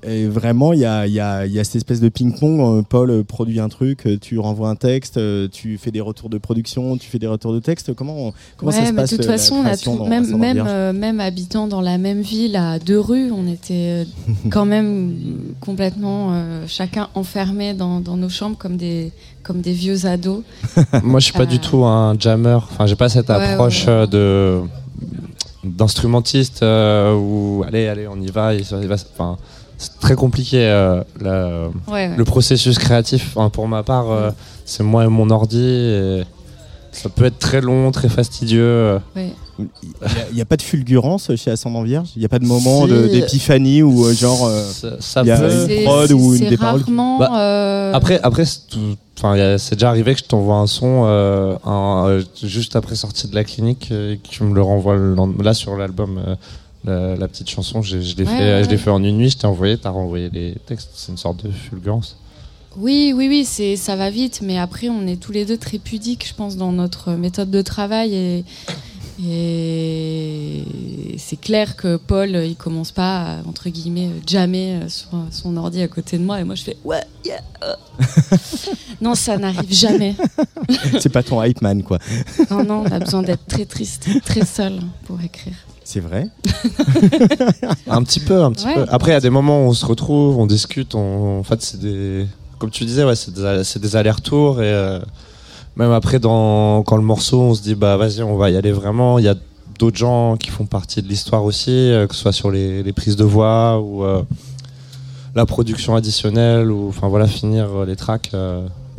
et 0.02 0.26
vraiment, 0.26 0.72
il 0.72 0.80
y 0.80 0.84
a, 0.84 1.06
il 1.06 1.12
y, 1.12 1.20
a, 1.20 1.46
il 1.46 1.52
y 1.52 1.58
a 1.58 1.64
cette 1.64 1.76
espèce 1.76 2.00
de 2.00 2.08
ping-pong. 2.08 2.60
Euh, 2.60 2.82
Paul 2.82 3.10
euh, 3.10 3.22
produit 3.24 3.60
un 3.60 3.68
truc, 3.68 4.06
euh, 4.06 4.18
tu 4.18 4.38
renvoies 4.38 4.68
un 4.68 4.76
texte, 4.76 5.18
tu 5.50 5.78
fais 5.78 5.90
des 5.90 6.00
retours 6.00 6.28
de 6.30 6.38
production, 6.38 6.96
tu 6.96 7.08
fais 7.08 7.18
des 7.18 7.26
retours 7.26 7.52
de 7.52 7.60
texte. 7.60 7.94
Comment, 7.94 8.32
comment 8.56 8.70
Ouais, 8.72 8.78
ça 8.78 8.86
se 8.86 8.92
passe 8.92 9.10
de 9.12 9.16
toute 9.16 9.26
façon, 9.26 9.56
on 9.56 9.60
a 9.60 9.64
création 9.64 9.92
tout- 9.96 9.98
dans 10.04 10.08
même, 10.08 10.64
euh, 10.66 11.18
habitant 11.20 11.66
dans 11.66 11.80
la 11.80 11.98
même 11.98 12.20
ville, 12.22 12.56
à 12.56 12.78
deux 12.78 12.98
rues, 13.00 13.30
on 13.32 13.46
était 13.50 14.06
quand 14.50 14.64
même 14.66 15.14
complètement 15.60 16.28
euh, 16.32 16.64
chacun 16.66 17.08
enfermé 17.14 17.74
dans, 17.74 18.00
dans 18.00 18.16
nos 18.16 18.28
chambres 18.28 18.56
comme 18.58 18.76
des, 18.76 19.12
comme 19.42 19.60
des 19.60 19.72
vieux 19.72 20.06
ados. 20.06 20.42
moi, 21.02 21.20
je 21.20 21.24
suis 21.26 21.32
pas 21.34 21.42
Euh. 21.42 21.46
du 21.46 21.58
tout 21.58 21.84
un 21.84 22.18
jammer. 22.18 22.54
Enfin, 22.54 22.86
j'ai 22.86 22.96
pas 22.96 23.08
cette 23.08 23.28
Ouais, 23.28 23.34
approche 23.52 23.86
ouais, 23.86 24.00
ouais. 24.00 24.06
de 24.06 24.60
d'instrumentiste 25.62 26.62
euh, 26.62 27.14
où 27.14 27.64
allez, 27.66 27.88
allez, 27.88 28.06
on 28.06 28.20
y 28.20 28.26
va. 28.30 28.54
il 28.54 28.62
va- 28.64 28.96
Enfin, 29.14 29.38
c'est 29.78 29.98
très 30.00 30.14
compliqué 30.14 30.58
euh, 30.66 31.02
la- 31.20 31.68
Ouais, 31.88 32.08
ouais. 32.08 32.16
le 32.16 32.24
processus 32.24 32.78
créatif. 32.78 33.32
Enfin, 33.36 33.50
pour 33.50 33.68
ma 33.68 33.82
part, 33.82 34.10
euh, 34.10 34.30
c'est 34.64 34.82
moi 34.82 35.04
et 35.04 35.08
mon 35.08 35.30
ordi. 35.30 35.60
Et 35.64 36.24
ça 36.92 37.08
peut 37.08 37.24
être 37.24 37.38
très 37.38 37.60
long, 37.60 37.90
très 37.90 38.08
fastidieux. 38.08 38.62
euh. 38.62 38.98
Ouais. 39.16 39.30
Il 40.30 40.34
n'y 40.34 40.40
a, 40.40 40.44
pas 40.44 40.56
de 40.56 40.62
fulgurance 40.62 41.30
chez 41.36 41.48
Ascendant 41.52 41.82
Vierge? 41.84 42.08
Il 42.16 42.18
n'y 42.18 42.24
a 42.24 42.28
pas 42.28 42.40
de 42.40 42.44
moment 42.44 42.86
Si. 42.88 42.92
d'épiphanie 43.10 43.82
ou 43.84 44.04
euh, 44.04 44.12
genre 44.12 44.50
ça, 44.50 44.96
ça 44.98 45.20
il 45.22 45.28
y 45.28 45.30
a 45.30 45.38
peut. 45.38 45.66
une 45.70 45.84
prod 45.84 46.10
ou 46.10 46.34
une 46.34 46.48
des 46.48 46.56
paroles 46.56 46.80
qui- 46.82 46.90
rarement. 46.90 47.18
Bah, 47.20 47.30
euh, 47.36 47.92
Après, 47.94 48.18
après 48.24 48.44
c'est 48.46 49.74
déjà 49.74 49.88
arrivé 49.90 50.12
que 50.14 50.18
je 50.18 50.24
t'envoie 50.24 50.56
un 50.56 50.66
son 50.66 51.04
un- 51.64 52.18
juste 52.42 52.74
après 52.74 52.96
sortie 52.96 53.28
de 53.28 53.34
la 53.36 53.44
clinique 53.44 53.92
et 53.92 54.18
que 54.22 54.28
tu 54.28 54.42
me 54.42 54.52
le 54.56 54.60
renvoies 54.62 54.96
le 54.96 55.14
lendemain. 55.14 55.44
Là, 55.44 55.54
sur 55.54 55.76
l'album, 55.76 56.18
euh, 56.26 56.34
la, 56.84 57.16
la 57.16 57.28
petite 57.28 57.48
chanson, 57.50 57.82
je 57.82 57.96
l'ai 57.96 58.02
Ouais, 58.02 58.24
fait, 58.24 58.24
ouais, 58.24 58.64
je 58.64 58.68
l'ai 58.68 58.76
ouais. 58.76 58.76
fait 58.78 58.90
en 58.90 59.02
une 59.02 59.16
nuit, 59.16 59.30
je 59.30 59.38
t'ai 59.38 59.46
envoyé, 59.46 59.76
t'as 59.78 59.90
renvoyé 59.90 60.28
les 60.30 60.54
textes. 60.66 60.90
C'est 60.94 61.12
une 61.12 61.18
sorte 61.18 61.44
de 61.44 61.50
fulgurance. 61.50 62.16
Oui, 62.76 63.12
oui, 63.14 63.28
oui, 63.28 63.44
c'est 63.44 63.76
ça 63.76 63.94
va 63.94 64.10
vite, 64.10 64.40
mais 64.42 64.58
après 64.58 64.88
on 64.88 65.06
est 65.06 65.16
tous 65.16 65.30
les 65.30 65.44
deux 65.44 65.56
très 65.56 65.78
pudiques, 65.78 66.26
je 66.28 66.34
pense, 66.34 66.56
dans 66.56 66.72
notre 66.72 67.12
méthode 67.12 67.50
de 67.50 67.62
travail 67.62 68.14
et, 68.14 68.44
et 69.22 70.64
c'est 71.18 71.40
clair 71.40 71.76
que 71.76 71.96
Paul, 71.96 72.30
il 72.30 72.56
commence 72.56 72.92
pas 72.92 73.22
à, 73.22 73.38
entre 73.48 73.68
guillemets 73.68 74.10
jamais 74.26 74.80
euh, 74.82 74.88
sur 74.88 75.08
son 75.30 75.56
ordi 75.56 75.82
à 75.82 75.88
côté 75.88 76.18
de 76.18 76.24
moi 76.24 76.40
et 76.40 76.44
moi 76.44 76.54
je 76.54 76.64
fais 76.64 76.76
ouais, 76.84 77.02
yeah, 77.24 77.40
euh. 77.62 77.74
non, 79.00 79.14
ça 79.14 79.36
n'arrive 79.38 79.72
jamais. 79.72 80.14
C'est 81.00 81.08
pas 81.10 81.22
ton 81.22 81.42
hype 81.42 81.62
man, 81.62 81.82
quoi. 81.82 81.98
Non, 82.50 82.64
non, 82.64 82.84
on 82.86 82.92
a 82.92 82.98
besoin 82.98 83.22
d'être 83.22 83.46
très 83.46 83.64
triste, 83.64 84.08
très 84.24 84.44
seul 84.44 84.80
pour 85.06 85.20
écrire. 85.22 85.54
C'est 85.84 86.00
vrai 86.00 86.28
Un 87.86 88.02
petit 88.02 88.20
peu, 88.20 88.42
un 88.42 88.52
petit 88.52 88.66
Ouais. 88.66 88.74
peu. 88.74 88.86
Après, 88.88 89.10
il 89.10 89.14
y 89.14 89.16
a 89.16 89.20
des 89.20 89.30
moments 89.30 89.64
où 89.66 89.68
on 89.68 89.74
se 89.74 89.84
retrouve, 89.84 90.38
on 90.38 90.46
discute. 90.46 90.94
On... 90.94 91.38
En 91.40 91.42
fait, 91.42 91.60
c'est 91.62 91.78
des. 91.78 92.26
Comme 92.58 92.70
tu 92.70 92.84
disais, 92.86 93.04
ouais, 93.04 93.14
c'est 93.16 93.34
des, 93.34 93.60
c'est 93.64 93.78
des 93.80 93.94
allers-retours. 93.94 94.62
Et 94.62 94.66
euh, 94.72 94.98
même 95.76 95.90
après, 95.90 96.20
quand 96.20 96.96
le 96.96 97.02
morceau, 97.02 97.40
on 97.40 97.54
se 97.54 97.62
dit, 97.62 97.74
bah 97.74 97.96
vas-y, 97.96 98.22
on 98.22 98.36
va 98.36 98.50
y 98.50 98.56
aller 98.56 98.72
vraiment. 98.72 99.18
Il 99.18 99.24
y 99.24 99.28
a 99.28 99.34
d'autres 99.78 99.96
gens 99.96 100.36
qui 100.36 100.50
font 100.50 100.66
partie 100.66 101.02
de 101.02 101.08
l'histoire 101.08 101.44
aussi, 101.44 101.70
euh, 101.70 102.06
que 102.06 102.14
ce 102.14 102.20
soit 102.20 102.32
sur 102.32 102.50
les, 102.50 102.92
prises 102.92 103.16
de 103.16 103.24
voix 103.24 103.80
ou 103.80 104.04
euh, 104.04 104.22
la 105.34 105.46
production 105.46 105.96
additionnelle, 105.96 106.70
ou 106.70 106.88
enfin 106.88 107.08
voilà, 107.08 107.26
finir 107.26 107.68
euh, 107.74 107.86
les 107.86 107.96
tracks. 107.96 108.30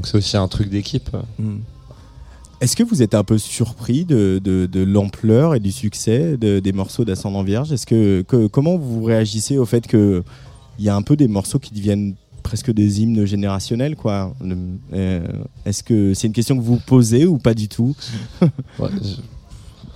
c'est 0.04 0.18
aussi 0.18 0.36
un 0.36 0.48
truc 0.48 0.70
d'équipe. 0.70 1.10
Hmm. 1.40 1.60
Est-ce 2.62 2.76
que 2.76 2.84
vous 2.84 3.02
êtes 3.02 3.16
un 3.16 3.24
peu 3.24 3.38
surpris 3.38 4.06
de, 4.06 4.70
l'ampleur 4.84 5.56
et 5.56 5.60
du 5.60 5.72
succès 5.72 6.38
de- 6.38 6.60
des 6.60 6.72
morceaux 6.74 7.06
d'Ascendant 7.06 7.44
Vierge? 7.44 7.72
Est-ce 7.72 7.86
que- 7.86 8.48
comment 8.48 8.78
vous 8.78 9.04
réagissez 9.04 9.58
au 9.58 9.66
fait 9.66 9.88
que 9.88 10.24
il 10.78 10.84
y 10.84 10.90
a 10.90 10.96
un 10.96 11.02
peu 11.02 11.16
des 11.16 11.28
morceaux 11.30 11.60
qui 11.60 11.74
deviennent 11.74 12.16
presque 12.46 12.72
des 12.72 13.02
hymnes 13.02 13.26
générationnels 13.26 13.96
quoi 13.96 14.34
euh, 14.94 15.20
Est-ce 15.66 15.82
que 15.84 16.14
c'est 16.14 16.28
une 16.28 16.34
question 16.34 16.56
que 16.56 16.62
vous 16.62 16.78
posez 16.78 17.26
ou 17.26 17.38
pas 17.38 17.54
du 17.56 17.68
tout 17.68 17.96
Ouais, 18.80 18.90
je- 19.02 19.22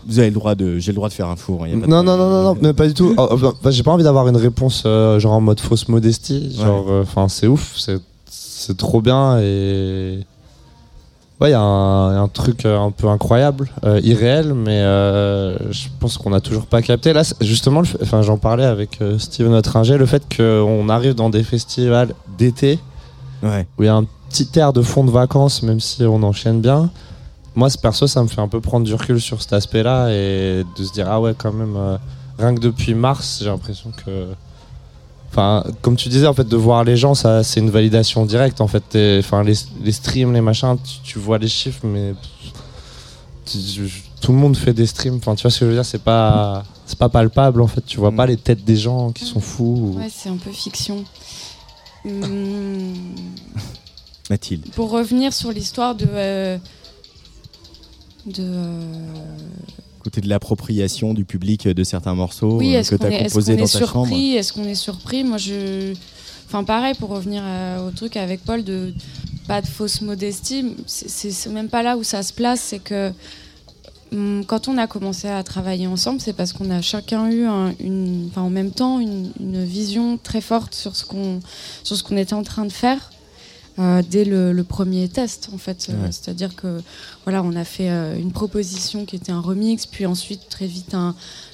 Vous 0.07 0.17
avez 0.19 0.29
le 0.29 0.33
droit 0.33 0.55
de, 0.55 0.79
j'ai 0.79 0.91
le 0.91 0.95
droit 0.95 1.09
de 1.09 1.13
faire 1.13 1.27
un 1.27 1.35
four. 1.35 1.63
hein, 1.63 1.67
y 1.67 1.73
a 1.73 1.77
pas 1.77 1.85
de 1.85 1.91
Non, 1.91 2.01
non, 2.03 2.17
non, 2.17 2.29
non, 2.29 2.43
non, 2.43 2.57
mais 2.61 2.73
pas 2.73 2.87
du 2.87 2.93
tout. 2.95 3.13
Oh, 3.17 3.27
oh, 3.31 3.37
bah, 3.63 3.69
j'ai 3.71 3.83
pas 3.83 3.91
envie 3.91 4.03
d'avoir 4.03 4.27
une 4.27 4.37
réponse 4.37 4.83
euh, 4.85 5.19
genre 5.19 5.33
en 5.33 5.41
mode 5.41 5.59
fausse 5.59 5.87
modestie. 5.87 6.55
Genre, 6.57 6.89
euh, 6.89 7.03
enfin, 7.03 7.27
c'est 7.29 7.45
ouf, 7.47 7.75
c'est, 7.77 7.99
c'est 8.25 8.75
trop 8.77 9.01
bien 9.01 9.39
et. 9.39 10.19
Ouais, 11.41 11.49
il 11.49 11.51
y 11.51 11.55
a 11.55 11.61
un, 11.61 12.27
truc 12.27 12.65
euh, 12.65 12.77
un 12.77 12.91
peu 12.91 13.07
incroyable, 13.07 13.69
euh, 13.85 14.01
irréel, 14.03 14.53
mais 14.53 14.81
euh, 14.81 15.71
je 15.71 15.87
pense 15.99 16.17
qu'on 16.17 16.31
n'a 16.31 16.41
toujours 16.41 16.65
pas 16.65 16.81
capté. 16.81 17.13
Là, 17.13 17.21
justement, 17.39 17.81
fait- 17.85 17.97
enfin, 18.01 18.21
j'en 18.21 18.37
parlais 18.37 18.65
avec 18.65 19.01
euh, 19.01 19.17
Steven 19.17 19.51
notre 19.51 19.77
ingé, 19.77 19.97
le 19.97 20.05
fait 20.05 20.23
qu'on 20.35 20.89
arrive 20.89 21.15
dans 21.15 21.29
des 21.29 21.43
festivals 21.43 22.13
d'été 22.37 22.77
Ouais. 23.41 23.65
où 23.77 23.83
il 23.83 23.85
y 23.85 23.89
a 23.89 23.95
un 23.95 24.03
petit 24.29 24.49
air 24.55 24.73
de 24.73 24.81
fond 24.81 25.05
de 25.05 25.11
vacances, 25.11 25.63
même 25.63 25.79
si 25.79 26.03
on 26.03 26.21
enchaîne 26.23 26.59
bien. 26.59 26.89
Moi, 27.55 27.69
ce 27.69 27.77
perso, 27.77 28.05
ça 28.05 28.21
me 28.21 28.27
fait 28.27 28.41
un 28.41 28.49
peu 28.49 28.59
prendre 28.59 28.85
du 28.85 28.93
recul 28.93 29.21
sur 29.21 29.41
cet 29.41 29.53
aspect-là 29.53 30.09
et 30.11 30.65
de 30.77 30.83
se 30.83 30.91
dire, 30.91 31.07
ah 31.09 31.21
ouais, 31.21 31.33
quand 31.37 31.53
même, 31.53 31.77
rien 32.37 32.53
que 32.53 32.59
depuis 32.59 32.93
mars, 32.95 33.39
j'ai 33.41 33.49
l'impression 33.49 33.91
que. 34.05 34.27
Enfin, 35.31 35.63
comme 35.81 35.95
tu 35.95 36.09
disais, 36.09 36.25
en 36.27 36.33
fait, 36.33 36.47
de 36.47 36.55
voir 36.57 36.83
les 36.83 36.97
gens, 36.97 37.13
ça, 37.13 37.43
c'est 37.43 37.59
une 37.59 37.69
validation 37.69 38.25
directe. 38.25 38.61
En 38.61 38.67
fait, 38.67 38.83
enfin, 39.19 39.43
les, 39.43 39.53
les 39.83 39.91
streams, 39.91 40.33
les 40.33 40.41
machins, 40.41 40.75
tu, 40.83 40.99
tu 41.03 41.19
vois 41.19 41.37
les 41.37 41.47
chiffres, 41.47 41.85
mais 41.85 42.13
tu- 43.45 43.57
tu- 43.59 44.03
tout 44.21 44.31
le 44.31 44.37
monde 44.39 44.57
fait 44.57 44.73
des 44.73 44.85
streams. 44.87 45.15
Enfin, 45.17 45.35
tu 45.35 45.43
vois 45.43 45.51
ce 45.51 45.59
que 45.59 45.65
je 45.65 45.69
veux 45.69 45.75
dire? 45.75 45.85
C'est 45.85 46.01
pas, 46.03 46.63
c'est 46.85 46.97
pas 46.97 47.09
palpable. 47.09 47.61
En 47.61 47.67
fait, 47.67 47.85
tu 47.85 47.97
vois 47.99 48.11
Mm. 48.11 48.15
pas 48.15 48.25
les 48.25 48.37
têtes 48.37 48.65
des 48.65 48.75
gens 48.75 49.11
qui 49.11 49.23
sont 49.23 49.39
fous. 49.39 49.93
ou- 49.93 49.97
Ouais, 49.99 50.09
c'est 50.11 50.29
un 50.29 50.37
peu 50.37 50.51
fiction. 50.51 51.05
Hum, 52.05 52.93
Mathilde. 54.29 54.65
pour 54.75 54.89
revenir 54.91 55.31
sur 55.33 55.51
l'histoire 55.51 55.93
de. 55.95 56.07
euh, 56.09 56.57
de 58.25 58.43
euh, 58.43 58.93
Côté 60.03 60.21
de 60.21 60.29
l'appropriation 60.29 61.13
du 61.13 61.25
public 61.25 61.67
de 61.67 61.83
certains 61.83 62.15
morceaux 62.15 62.57
oui, 62.57 62.75
euh, 62.75 62.83
que 62.83 62.95
tu 62.95 63.05
as 63.05 63.11
est, 63.11 63.23
composés 63.25 63.53
qu'on 63.53 63.59
dans 63.59 63.65
est 63.65 63.71
ta 63.73 63.79
chambre. 63.85 64.07
surpris 64.07 64.35
Est-ce 64.35 64.53
qu'on 64.53 64.63
est 64.65 64.75
surpris? 64.75 65.23
Moi, 65.23 65.37
je. 65.37 65.93
Enfin, 66.47 66.63
pareil, 66.63 66.93
pour 66.95 67.09
revenir 67.09 67.41
euh, 67.45 67.87
au 67.87 67.91
truc 67.91 68.15
avec 68.17 68.43
Paul, 68.43 68.63
de 68.63 68.93
pas 69.47 69.61
de 69.61 69.67
fausse 69.67 70.01
modestie, 70.01 70.75
c'est- 70.87 71.47
même 71.49 71.69
pas 71.69 71.83
là 71.83 71.97
où 71.97 72.03
ça 72.03 72.23
se 72.23 72.31
place, 72.33 72.61
c'est 72.61 72.79
que 72.79 73.11
hum, 74.11 74.43
quand 74.47 74.67
on 74.67 74.77
a 74.77 74.87
commencé 74.87 75.27
à 75.27 75.43
travailler 75.43 75.85
ensemble, 75.87 76.19
c'est 76.21 76.33
parce 76.33 76.53
qu'on 76.53 76.71
a 76.71 76.81
chacun 76.81 77.29
eu 77.29 77.45
un- 77.45 77.73
une, 77.79 78.27
enfin, 78.31 78.41
en 78.43 78.49
même 78.49 78.71
temps 78.71 78.99
une, 78.99 79.31
une 79.39 79.63
vision 79.65 80.17
très 80.21 80.41
forte 80.41 80.73
sur 80.73 80.95
ce 80.95 81.03
qu'on 81.05 81.39
sur 81.83 81.95
ce 81.97 82.03
qu'on 82.03 82.17
était 82.17 82.33
en 82.33 82.43
train 82.43 82.65
de 82.65 82.71
faire. 82.71 83.11
Euh, 83.77 84.01
dès 84.09 84.25
le, 84.25 84.51
le 84.51 84.63
premier 84.63 85.07
test 85.07 85.49
en 85.53 85.57
fait. 85.57 85.87
Euh, 85.89 86.07
c'est-à-dire 86.11 86.55
que 86.55 86.81
voilà 87.25 87.43
on 87.43 87.55
a 87.55 87.63
fait 87.63 87.89
euh, 87.89 88.17
une 88.17 88.31
proposition 88.31 89.05
qui 89.05 89.15
était 89.15 89.31
un 89.31 89.39
remix 89.41 89.85
puis 89.85 90.05
ensuite 90.05 90.49
très 90.49 90.65
vite 90.67 90.95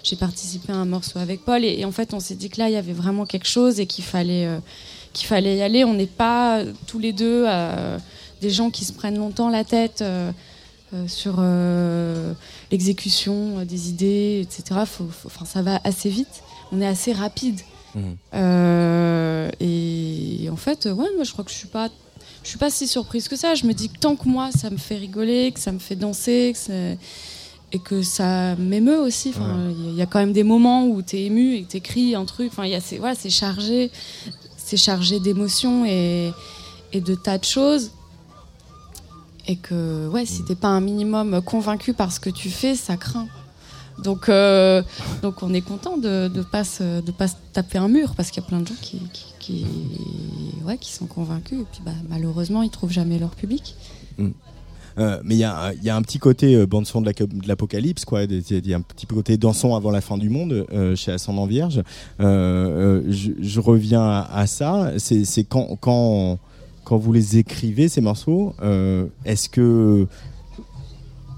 j'ai 0.03 0.15
participé 0.15 0.72
à 0.72 0.77
un 0.77 0.86
morceau 0.86 1.19
avec 1.19 1.43
Paul. 1.45 1.63
Et, 1.65 1.79
et 1.79 1.86
en 1.86 1.91
fait 1.91 2.13
on 2.13 2.19
s'est 2.19 2.36
dit 2.36 2.50
que 2.50 2.60
là 2.60 2.69
il 2.69 2.74
y 2.74 2.77
avait 2.77 2.93
vraiment 2.93 3.25
quelque 3.25 3.48
chose 3.48 3.79
et 3.79 3.86
qu'il 3.86 4.03
fallait 4.03 4.48
qu'il 5.13 5.27
fallait 5.27 5.57
y 5.57 5.62
aller. 5.62 5.84
On 5.84 5.93
n'est 5.93 6.05
pas 6.07 6.63
tous 6.88 7.00
les 7.00 7.13
deux 7.13 7.45
des 8.41 8.50
gens 8.50 8.69
qui 8.72 8.86
se 8.86 8.93
prennent 8.93 9.17
longtemps 9.17 9.50
la 9.50 9.63
tête 9.63 10.03
sur 11.07 11.41
l'exécution 12.72 13.63
des 13.65 13.89
idées 13.89 14.41
etc 14.43 14.81
Faut- 14.86 15.10
ça 15.45 15.62
va 15.62 15.79
assez 15.84 16.10
vite. 16.10 16.41
On 16.72 16.81
est 16.81 16.88
assez 16.88 17.13
rapide. 17.13 17.60
Euh, 18.34 19.50
et 19.62 20.50
en 20.51 20.57
fait, 20.57 20.86
ouais, 20.86 21.07
moi 21.15 21.24
je 21.24 21.31
crois 21.31 21.45
que 21.45 21.51
je 21.51 21.55
suis 21.55 21.67
pas, 21.69 21.89
je 22.45 22.49
suis 22.51 22.57
pas 22.59 22.69
si 22.69 22.87
surprise 22.87 23.27
que 23.27 23.35
ça. 23.35 23.55
Je 23.55 23.65
me 23.65 23.73
dis 23.73 23.89
que 23.89 23.97
tant 23.97 24.15
que 24.15 24.29
moi 24.29 24.51
ça 24.55 24.69
me 24.69 24.77
fait 24.77 24.95
rigoler, 24.95 25.51
que 25.51 25.59
ça 25.59 25.71
me 25.73 25.79
fait 25.79 25.95
danser, 25.97 26.51
que 26.53 26.59
c'est- 26.59 26.97
et 27.73 27.79
que 27.79 28.03
ça 28.03 28.55
m'émeut 28.55 28.99
aussi. 28.99 29.29
Enfin, 29.35 29.57
il 29.89 29.95
y 29.95 30.01
a 30.01 30.05
quand 30.05 30.19
même 30.19 30.31
des 30.31 30.43
moments 30.43 30.85
où 30.85 31.01
tu 31.01 31.17
es 31.17 31.23
ému 31.25 31.55
et 31.55 31.63
que 31.63 31.71
tu 31.71 31.77
écris 31.77 32.15
un 32.15 32.23
truc. 32.23 32.49
Enfin, 32.51 32.63
il 32.65 32.71
y 32.71 32.75
a 32.75 32.79
ces- 32.79 32.99
voilà, 32.99 33.15
c'est 33.15 33.31
chargé, 33.31 33.91
c'est 34.55 34.77
chargé 34.77 35.19
d'émotions 35.19 35.83
et, 35.85 36.31
et 36.93 37.01
de 37.01 37.15
tas 37.15 37.37
de 37.39 37.43
choses. 37.43 37.91
Et 39.47 39.55
que 39.57 40.07
ouais, 40.07 40.25
si 40.25 40.43
t'es 40.45 40.55
pas 40.55 40.69
un 40.69 40.81
minimum 40.81 41.41
convaincu 41.41 41.93
par 41.93 42.11
ce 42.11 42.19
que 42.19 42.29
tu 42.29 42.49
fais, 42.49 42.75
ça 42.75 42.95
craint. 42.95 43.27
Donc, 44.03 44.29
euh, 44.29 44.83
donc 45.21 45.41
on 45.41 45.53
est 45.53 45.61
content 45.61 45.97
de 45.97 46.29
ne 46.33 46.41
pas, 46.43 46.63
de 46.79 47.11
pas 47.11 47.27
taper 47.53 47.77
un 47.77 47.87
mur 47.87 48.13
parce 48.15 48.29
qu'il 48.31 48.41
y 48.43 48.45
a 48.45 48.47
plein 48.49 48.59
de 48.59 48.67
gens 48.67 48.73
qui, 48.81 49.65
ouais, 50.65 50.77
qui 50.77 50.91
sont 50.91 51.05
convaincus 51.05 51.59
et 51.61 51.65
puis 51.71 51.81
bah, 51.85 51.91
malheureusement 52.09 52.61
ils 52.63 52.69
trouvent 52.69 52.91
jamais 52.91 53.19
leur 53.19 53.31
public. 53.31 53.75
Euh, 54.97 55.19
mais 55.25 55.35
il 55.35 55.39
y, 55.39 55.43
a 55.43 55.67
un- 55.67 55.73
il 55.73 55.83
y 55.83 55.89
a 55.89 55.95
un 55.95 56.01
petit 56.01 56.19
côté 56.19 56.55
euh, 56.55 56.65
bande 56.65 56.85
son 56.85 57.01
de 57.01 57.05
la- 57.07 57.11
de 57.13 57.47
l'apocalypse, 57.49 58.05
quoi. 58.05 58.23
Il 58.23 58.65
y 58.67 58.73
a 58.73 58.77
un 58.77 58.81
petit 58.81 59.05
côté 59.05 59.35
dansons 59.37 59.75
avant 59.75 59.91
la 59.91 59.99
fin 59.99 60.17
du 60.17 60.29
monde 60.29 60.65
euh, 60.71 60.95
chez 60.95 61.11
Ascendant 61.11 61.45
Vierge. 61.45 61.79
Euh, 62.21 63.01
euh, 63.03 63.11
je, 63.11 63.59
reviens 63.59 64.03
à, 64.03 64.29
à 64.33 64.47
ça. 64.47 64.93
C'est 64.97 65.43
quand, 65.43 65.75
quand, 65.81 66.39
quand 66.85 66.95
vous 66.97 67.11
les 67.11 67.37
écrivez 67.37 67.89
ces 67.89 67.99
morceaux, 67.99 68.53
euh, 68.61 69.07
est-ce 69.25 69.49
que 69.49 70.07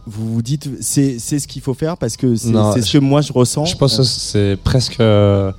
vous 0.08 0.36
vous 0.36 0.42
dites 0.42 0.70
c'est 0.82 1.20
c'est 1.20 1.40
ce 1.40 1.48
qu'il 1.48 1.62
faut 1.62 1.74
faire 1.74 1.98
parce 1.98 2.16
que 2.18 2.36
c'est 2.36 2.50
Non, 2.50 2.72
c'est 2.74 2.82
ce 2.82 2.94
que 2.94 2.98
moi 3.00 3.22
je 3.22 3.32
ressens. 3.34 3.66
Je 3.66 3.76
pense 3.76 3.98
que 3.98 4.04
c'est 4.04 4.58
presque. 4.64 5.00
euh, 5.00 5.52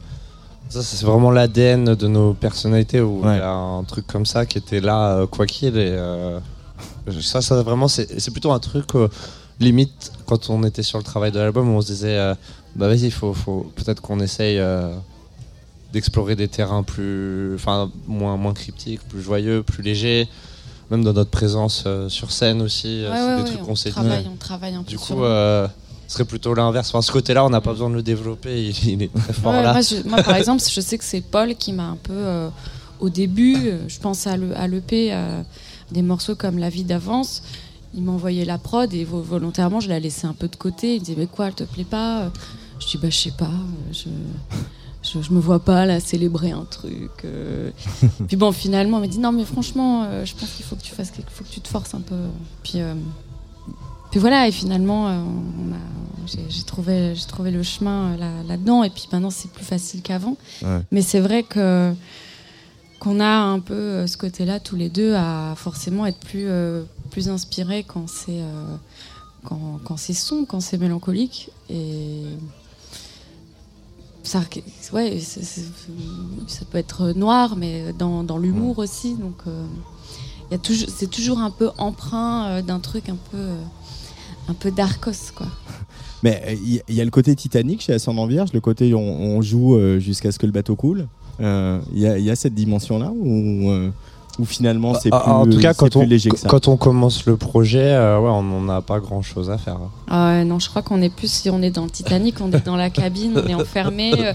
Ça, 0.70 0.82
c'est 0.82 1.04
vraiment 1.06 1.30
l'ADN 1.30 1.94
de 1.94 2.06
nos 2.08 2.34
personnalités 2.34 3.00
où 3.00 3.20
il 3.24 3.36
y 3.36 3.40
a 3.40 3.50
un 3.52 3.84
truc 3.84 4.06
comme 4.06 4.26
ça 4.26 4.44
qui 4.46 4.58
était 4.58 4.80
là, 4.80 5.16
euh, 5.18 5.26
quoi 5.26 5.46
qu'il. 5.46 5.76
Et 5.78 5.90
euh, 5.92 6.40
ça, 7.20 7.40
ça 7.40 7.62
vraiment, 7.62 7.88
c'est 7.88 8.20
c'est 8.20 8.30
plutôt 8.30 8.52
un 8.52 8.58
truc 8.58 8.86
limite 9.60 10.12
quand 10.26 10.50
on 10.50 10.62
était 10.64 10.82
sur 10.82 10.98
le 10.98 11.04
travail 11.04 11.32
de 11.32 11.38
l'album 11.38 11.68
où 11.70 11.76
on 11.76 11.80
se 11.80 11.88
disait, 11.92 12.16
euh, 12.18 12.34
bah 12.76 12.86
vas-y, 12.88 13.06
il 13.06 13.10
faut, 13.12 13.34
faut 13.34 13.70
peut-être 13.76 14.00
qu'on 14.02 14.20
essaye 14.20 14.58
euh, 14.58 14.94
d'explorer 15.92 16.36
des 16.36 16.48
terrains 16.48 16.82
plus, 16.82 17.54
enfin, 17.54 17.90
moins, 18.06 18.36
moins 18.36 18.52
cryptiques, 18.54 19.00
plus 19.08 19.22
joyeux, 19.22 19.62
plus 19.62 19.82
légers. 19.82 20.28
Même 20.90 21.04
dans 21.04 21.12
notre 21.12 21.30
présence 21.30 21.84
euh, 21.86 22.08
sur 22.08 22.30
scène 22.32 22.62
aussi, 22.62 23.04
euh, 23.04 23.10
Ouais, 23.10 23.16
c'est 23.18 23.26
ouais, 23.26 23.36
des 23.36 23.44
trucs 23.44 23.62
on, 23.62 23.66
qu'on 23.66 23.74
s'est 23.76 23.90
dit. 23.90 23.96
on 24.32 24.36
travaille 24.36 24.74
un 24.74 24.82
peu 24.82 24.88
Du 24.90 24.98
coup, 24.98 25.22
euh, 25.22 25.68
ce 26.06 26.14
serait 26.14 26.24
plutôt 26.24 26.54
l'inverse. 26.54 26.88
Enfin, 26.88 27.02
ce 27.02 27.12
côté-là, 27.12 27.44
on 27.44 27.50
n'a 27.50 27.60
pas 27.60 27.72
besoin 27.72 27.90
de 27.90 27.94
le 27.94 28.02
développer. 28.02 28.68
Il, 28.68 28.88
il 28.88 29.02
est 29.02 29.12
très 29.12 29.32
fort 29.34 29.52
là. 29.52 29.72
moi, 29.74 29.82
je- 29.82 30.08
moi, 30.08 30.22
par 30.22 30.34
exemple, 30.40 30.62
je 30.66 30.80
sais 30.80 30.96
que 30.96 31.04
c'est 31.04 31.20
Paul 31.20 31.54
qui 31.56 31.72
m'a 31.74 31.88
un 31.88 31.96
peu, 32.02 32.48
au 33.00 33.10
début, 33.10 33.70
je 33.86 33.98
pense 34.00 34.26
à 34.26 34.36
l'EP, 34.36 34.46
le, 34.48 34.56
à 34.56 34.66
l'EP, 34.66 35.14
des 35.92 36.02
morceaux 36.02 36.34
comme 36.34 36.58
La 36.58 36.70
vie 36.70 36.84
d'avance. 36.84 37.42
il 37.94 38.02
m'envoyait 38.02 38.44
la 38.46 38.58
prod 38.58 38.92
et 38.94 39.04
vo- 39.04 39.20
volontairement, 39.22 39.80
je 39.80 39.88
la 39.90 39.98
laissais 40.00 40.26
un 40.26 40.32
peu 40.34 40.48
de 40.48 40.56
côté. 40.56 40.94
Il 40.94 41.00
me 41.00 41.04
disait, 41.04 41.16
mais 41.18 41.26
quoi, 41.26 41.48
elle 41.48 41.54
te 41.54 41.64
plaît 41.64 41.84
pas? 41.84 42.30
Je 42.80 42.86
dis, 42.86 42.96
bah, 42.98 43.10
je 43.10 43.16
sais 43.16 43.30
pas, 43.32 43.50
je, 43.92 44.08
je, 45.02 45.22
je 45.22 45.32
me 45.32 45.38
vois 45.40 45.60
pas 45.60 45.86
là 45.86 46.00
célébrer 46.00 46.50
un 46.50 46.64
truc. 46.64 47.10
euh. 47.24 47.70
Puis 48.28 48.36
bon, 48.36 48.52
finalement, 48.52 48.98
il 48.98 49.00
m'a 49.02 49.06
dit, 49.06 49.18
non, 49.18 49.32
mais 49.32 49.44
franchement, 49.44 50.04
euh, 50.04 50.24
je 50.24 50.34
pense 50.34 50.50
qu'il 50.52 50.64
faut 50.64 50.76
que 50.76 50.82
tu 50.82 50.92
fasses 50.94 51.12
faut 51.30 51.44
que 51.44 51.50
tu 51.50 51.60
te 51.60 51.68
forces 51.68 51.94
un 51.94 52.00
peu. 52.00 52.16
Puis, 52.62 52.80
euh, 52.80 52.94
puis 54.10 54.20
voilà, 54.20 54.48
et 54.48 54.52
finalement, 54.52 55.04
on 55.06 55.72
a- 55.72 56.26
j'ai 56.26 56.62
trouvé, 56.64 57.14
j'ai 57.14 57.26
trouvé 57.26 57.50
le 57.50 57.62
chemin 57.62 58.16
là- 58.16 58.42
là-dedans. 58.46 58.82
et 58.84 58.90
puis 58.90 59.06
maintenant, 59.12 59.30
c'est 59.30 59.50
plus 59.50 59.64
facile 59.64 60.02
qu'avant. 60.02 60.36
Ouais. 60.62 60.80
Mais 60.92 61.02
c'est 61.02 61.20
vrai 61.20 61.42
que 61.42 61.94
qu'on 63.00 63.20
a 63.20 63.28
un 63.28 63.60
peu 63.60 64.06
ce 64.08 64.16
côté-là 64.16 64.58
tous 64.60 64.74
les 64.76 64.88
deux 64.90 65.14
à 65.14 65.54
forcément 65.56 66.04
être 66.04 66.18
plus 66.18 66.48
plus 67.12 67.28
inspiré 67.28 67.84
quand 67.84 68.08
c'est 68.08 68.40
quand, 69.44 69.78
quand 69.84 69.96
c'est 69.96 70.12
sombre, 70.14 70.46
quand 70.48 70.60
c'est 70.60 70.78
mélancolique 70.78 71.50
et 71.70 72.24
ça, 74.28 74.42
ouais, 74.92 75.18
ça 75.18 76.64
peut 76.70 76.78
être 76.78 77.12
noir, 77.12 77.56
mais 77.56 77.92
dans, 77.98 78.22
dans 78.22 78.38
l'humour 78.38 78.78
aussi. 78.78 79.14
Donc, 79.14 79.36
euh, 79.46 79.64
c'est 80.88 81.10
toujours 81.10 81.38
un 81.40 81.50
peu 81.50 81.70
emprunt 81.78 82.46
euh, 82.46 82.62
d'un 82.62 82.78
truc 82.78 83.08
un 83.08 83.16
peu, 83.30 83.36
euh, 83.38 83.56
un 84.48 84.54
peu 84.54 84.70
d'Arcos, 84.70 85.32
quoi. 85.34 85.46
Mais 86.22 86.42
euh, 86.46 86.52
il 86.52 86.74
y, 86.74 86.82
il 86.88 86.94
y 86.96 87.00
a 87.00 87.04
le 87.04 87.10
côté 87.10 87.34
Titanic 87.36 87.80
chez 87.80 87.92
Ascendant 87.92 88.26
Vierge, 88.26 88.52
le 88.52 88.60
côté 88.60 88.92
on, 88.94 89.00
on 89.00 89.40
joue 89.40 89.76
euh, 89.76 90.00
jusqu'à 90.00 90.32
ce 90.32 90.38
que 90.38 90.46
le 90.46 90.52
bateau 90.52 90.74
coule. 90.74 91.06
Euh, 91.40 91.80
Il 91.92 91.98
y, 91.98 92.22
y 92.22 92.30
a 92.30 92.36
cette 92.36 92.54
dimension-là 92.54 93.12
euh, 93.24 93.90
ou 94.38 94.44
finalement 94.44 94.94
c'est 94.94 95.10
plus, 95.10 95.18
Ah, 95.24 95.34
en 95.34 95.46
tout 95.46 95.58
cas, 95.58 95.72
c'est 95.72 95.78
quand 95.78 95.90
plus 95.90 96.00
on, 96.00 96.06
léger 96.06 96.30
que 96.30 96.38
ça 96.38 96.48
quand 96.48 96.68
on 96.68 96.76
commence 96.76 97.26
le 97.26 97.36
projet, 97.36 97.92
euh, 97.92 98.20
ouais, 98.20 98.30
on 98.30 98.42
n'en 98.42 98.68
a 98.68 98.80
pas 98.80 99.00
grand 99.00 99.22
chose 99.22 99.50
à 99.50 99.58
faire. 99.58 99.78
Ouais, 100.10 100.44
non, 100.44 100.58
je 100.58 100.68
crois 100.68 100.82
qu'on 100.82 101.02
est 101.02 101.14
plus, 101.14 101.30
si 101.30 101.50
on 101.50 101.62
est 101.62 101.70
dans 101.70 101.84
le 101.84 101.90
Titanic, 101.90 102.40
on 102.40 102.52
est 102.52 102.64
dans 102.64 102.76
la 102.76 102.90
cabine, 102.90 103.40
on 103.42 103.46
est 103.48 103.54
enfermé, 103.54 104.12
euh, 104.18 104.32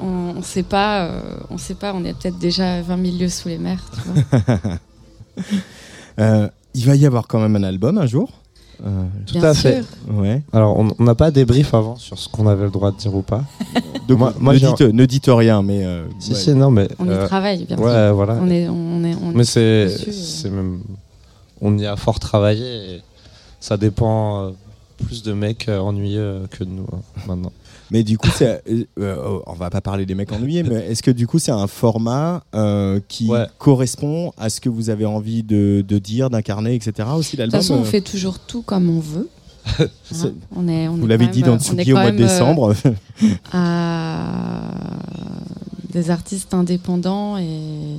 on, 0.00 0.34
on 0.38 0.42
sait 0.42 0.62
pas, 0.62 1.04
euh, 1.04 1.20
on 1.50 1.58
sait 1.58 1.74
pas, 1.74 1.92
on 1.94 2.04
est 2.04 2.12
peut-être 2.12 2.38
déjà 2.38 2.82
20 2.82 3.04
000 3.04 3.16
lieues 3.18 3.28
sous 3.28 3.48
les 3.48 3.58
mers, 3.58 3.82
tu 3.94 4.00
vois. 4.10 4.56
Euh, 6.18 6.48
il 6.72 6.86
va 6.86 6.94
y 6.94 7.04
avoir 7.04 7.26
quand 7.26 7.38
même 7.38 7.56
un 7.56 7.62
album 7.62 7.98
un 7.98 8.06
jour. 8.06 8.30
Euh, 8.84 9.04
Tout 9.26 9.34
Bien 9.34 9.44
à 9.44 9.54
sûr. 9.54 9.70
fait. 9.70 9.84
ouais. 10.12 10.42
Alors, 10.52 10.76
on 10.78 11.02
n'a 11.02 11.14
pas 11.14 11.30
débrief 11.30 11.72
avant 11.72 11.96
sur 11.96 12.18
ce 12.18 12.28
qu'on 12.28 12.46
avait 12.46 12.64
le 12.64 12.70
droit 12.70 12.90
de 12.92 12.96
dire 12.96 13.14
ou 13.14 13.22
pas. 13.22 13.42
Donc, 14.08 14.18
Moi- 14.18 14.34
moi, 14.38 14.52
ne, 14.54 14.58
dites, 14.58 14.80
ne 14.82 15.06
dites 15.06 15.26
rien, 15.28 15.62
mais 15.62 15.84
euh, 15.84 16.04
Si, 16.18 16.32
ouais. 16.32 16.36
si, 16.38 16.54
non, 16.54 16.70
mais. 16.70 16.88
On 16.98 17.06
y 17.06 17.10
euh, 17.10 17.26
travaille, 17.26 17.64
bien 17.64 17.76
sûr. 17.76 17.86
ouais, 17.86 18.10
voilà. 18.12 18.38
On 18.40 18.48
est, 18.50 18.68
on 18.68 19.02
est, 19.04 19.14
on 19.14 19.32
Mais 19.34 19.44
c'est, 19.44 19.60
euh. 19.88 20.50
même, 20.50 20.80
on 21.60 21.76
y 21.78 21.86
a 21.86 21.96
fort 21.96 22.20
travaillé. 22.20 22.96
Et 22.96 23.02
ça 23.60 23.76
dépend 23.78 24.44
euh, 24.44 24.50
plus 25.06 25.22
de 25.22 25.32
mecs 25.32 25.68
ennuyeux 25.68 26.42
que 26.50 26.62
de 26.64 26.68
nous 26.70 26.86
hein, 26.92 27.00
maintenant. 27.26 27.52
Mais 27.90 28.02
du 28.02 28.18
coup, 28.18 28.28
c'est, 28.34 28.62
euh, 28.68 28.84
euh, 28.98 29.38
on 29.46 29.52
va 29.52 29.70
pas 29.70 29.80
parler 29.80 30.06
des 30.06 30.14
mecs 30.16 30.32
ennuyés, 30.32 30.62
mais 30.64 30.86
est-ce 30.90 31.02
que 31.02 31.10
du 31.12 31.26
coup 31.26 31.38
c'est 31.38 31.52
un 31.52 31.66
format 31.68 32.42
euh, 32.54 33.00
qui 33.08 33.28
Ouais. 33.28 33.46
correspond 33.58 34.32
à 34.36 34.48
ce 34.50 34.60
que 34.60 34.68
vous 34.68 34.90
avez 34.90 35.04
envie 35.06 35.42
de, 35.44 35.84
de 35.86 35.98
dire, 35.98 36.28
d'incarner, 36.30 36.74
etc. 36.74 37.08
aussi 37.14 37.36
De 37.36 37.42
toute 37.44 37.52
façon, 37.52 37.74
on 37.74 37.80
euh, 37.82 37.84
fait 37.84 38.00
toujours 38.00 38.38
tout 38.40 38.62
comme 38.62 38.90
on 38.90 39.00
veut. 39.00 39.28
Hein, 39.78 40.30
on 40.54 40.68
est, 40.68 40.86
on 40.86 40.94
Vous 40.94 41.06
l'avez 41.08 41.26
dit 41.26 41.42
dans 41.42 41.58
Tsuki 41.58 41.92
au 41.92 41.96
mois 41.96 42.12
de 42.12 42.16
euh, 42.16 42.26
décembre. 42.26 42.72
à 43.52 44.70
des 45.92 46.10
artistes 46.10 46.54
indépendants 46.54 47.36
et, 47.38 47.98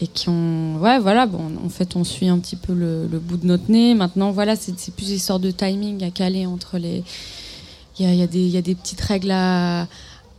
et 0.00 0.06
qui 0.06 0.28
ont 0.28 0.76
ouais 0.80 0.98
voilà 0.98 1.26
bon 1.26 1.40
en 1.64 1.68
fait 1.68 1.96
on 1.96 2.04
suit 2.04 2.28
un 2.28 2.38
petit 2.38 2.56
peu 2.56 2.74
le, 2.74 3.06
le 3.06 3.18
bout 3.18 3.36
de 3.36 3.46
notre 3.46 3.70
nez 3.70 3.94
maintenant 3.94 4.30
voilà 4.32 4.56
c'est 4.56 4.72
c'est 4.78 4.92
plus 4.94 5.08
des 5.08 5.18
sortes 5.18 5.42
de 5.42 5.50
timing 5.50 6.02
à 6.04 6.10
caler 6.10 6.44
entre 6.46 6.78
les 6.78 7.02
il 8.00 8.06
y 8.06 8.08
a, 8.08 8.14
y 8.14 8.22
a 8.22 8.26
y 8.48 8.56
a 8.56 8.62
des 8.62 8.74
petites 8.74 9.00
règles 9.00 9.30
à, 9.30 9.86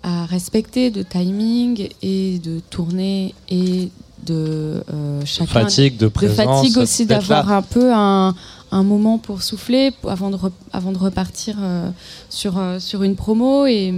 à 0.04 0.26
respecter 0.26 0.90
de 0.92 1.04
timing 1.04 1.88
et 2.02 2.40
de 2.40 2.60
tournée 2.70 3.34
et 3.50 3.90
de 4.26 4.84
euh, 4.94 5.22
chacun 5.26 5.46
Fatigue, 5.62 5.98
de 5.98 6.06
de 6.06 6.10
présence. 6.10 6.36
fatigue 6.62 6.78
aussi 6.78 7.06
d'avoir 7.06 7.52
un 7.52 7.62
peu 7.64 7.92
un, 7.94 8.36
un 8.72 8.84
moment 8.84 9.18
pour 9.18 9.42
souffler 9.42 9.92
avant 10.08 10.30
de, 10.30 10.38
re- 10.38 10.52
avant 10.74 10.92
de 10.92 10.98
repartir 11.00 11.56
euh, 11.60 11.90
sur, 12.30 12.58
euh, 12.60 12.80
sur 12.80 13.02
une 13.04 13.16
promo 13.16 13.66
et, 13.66 13.92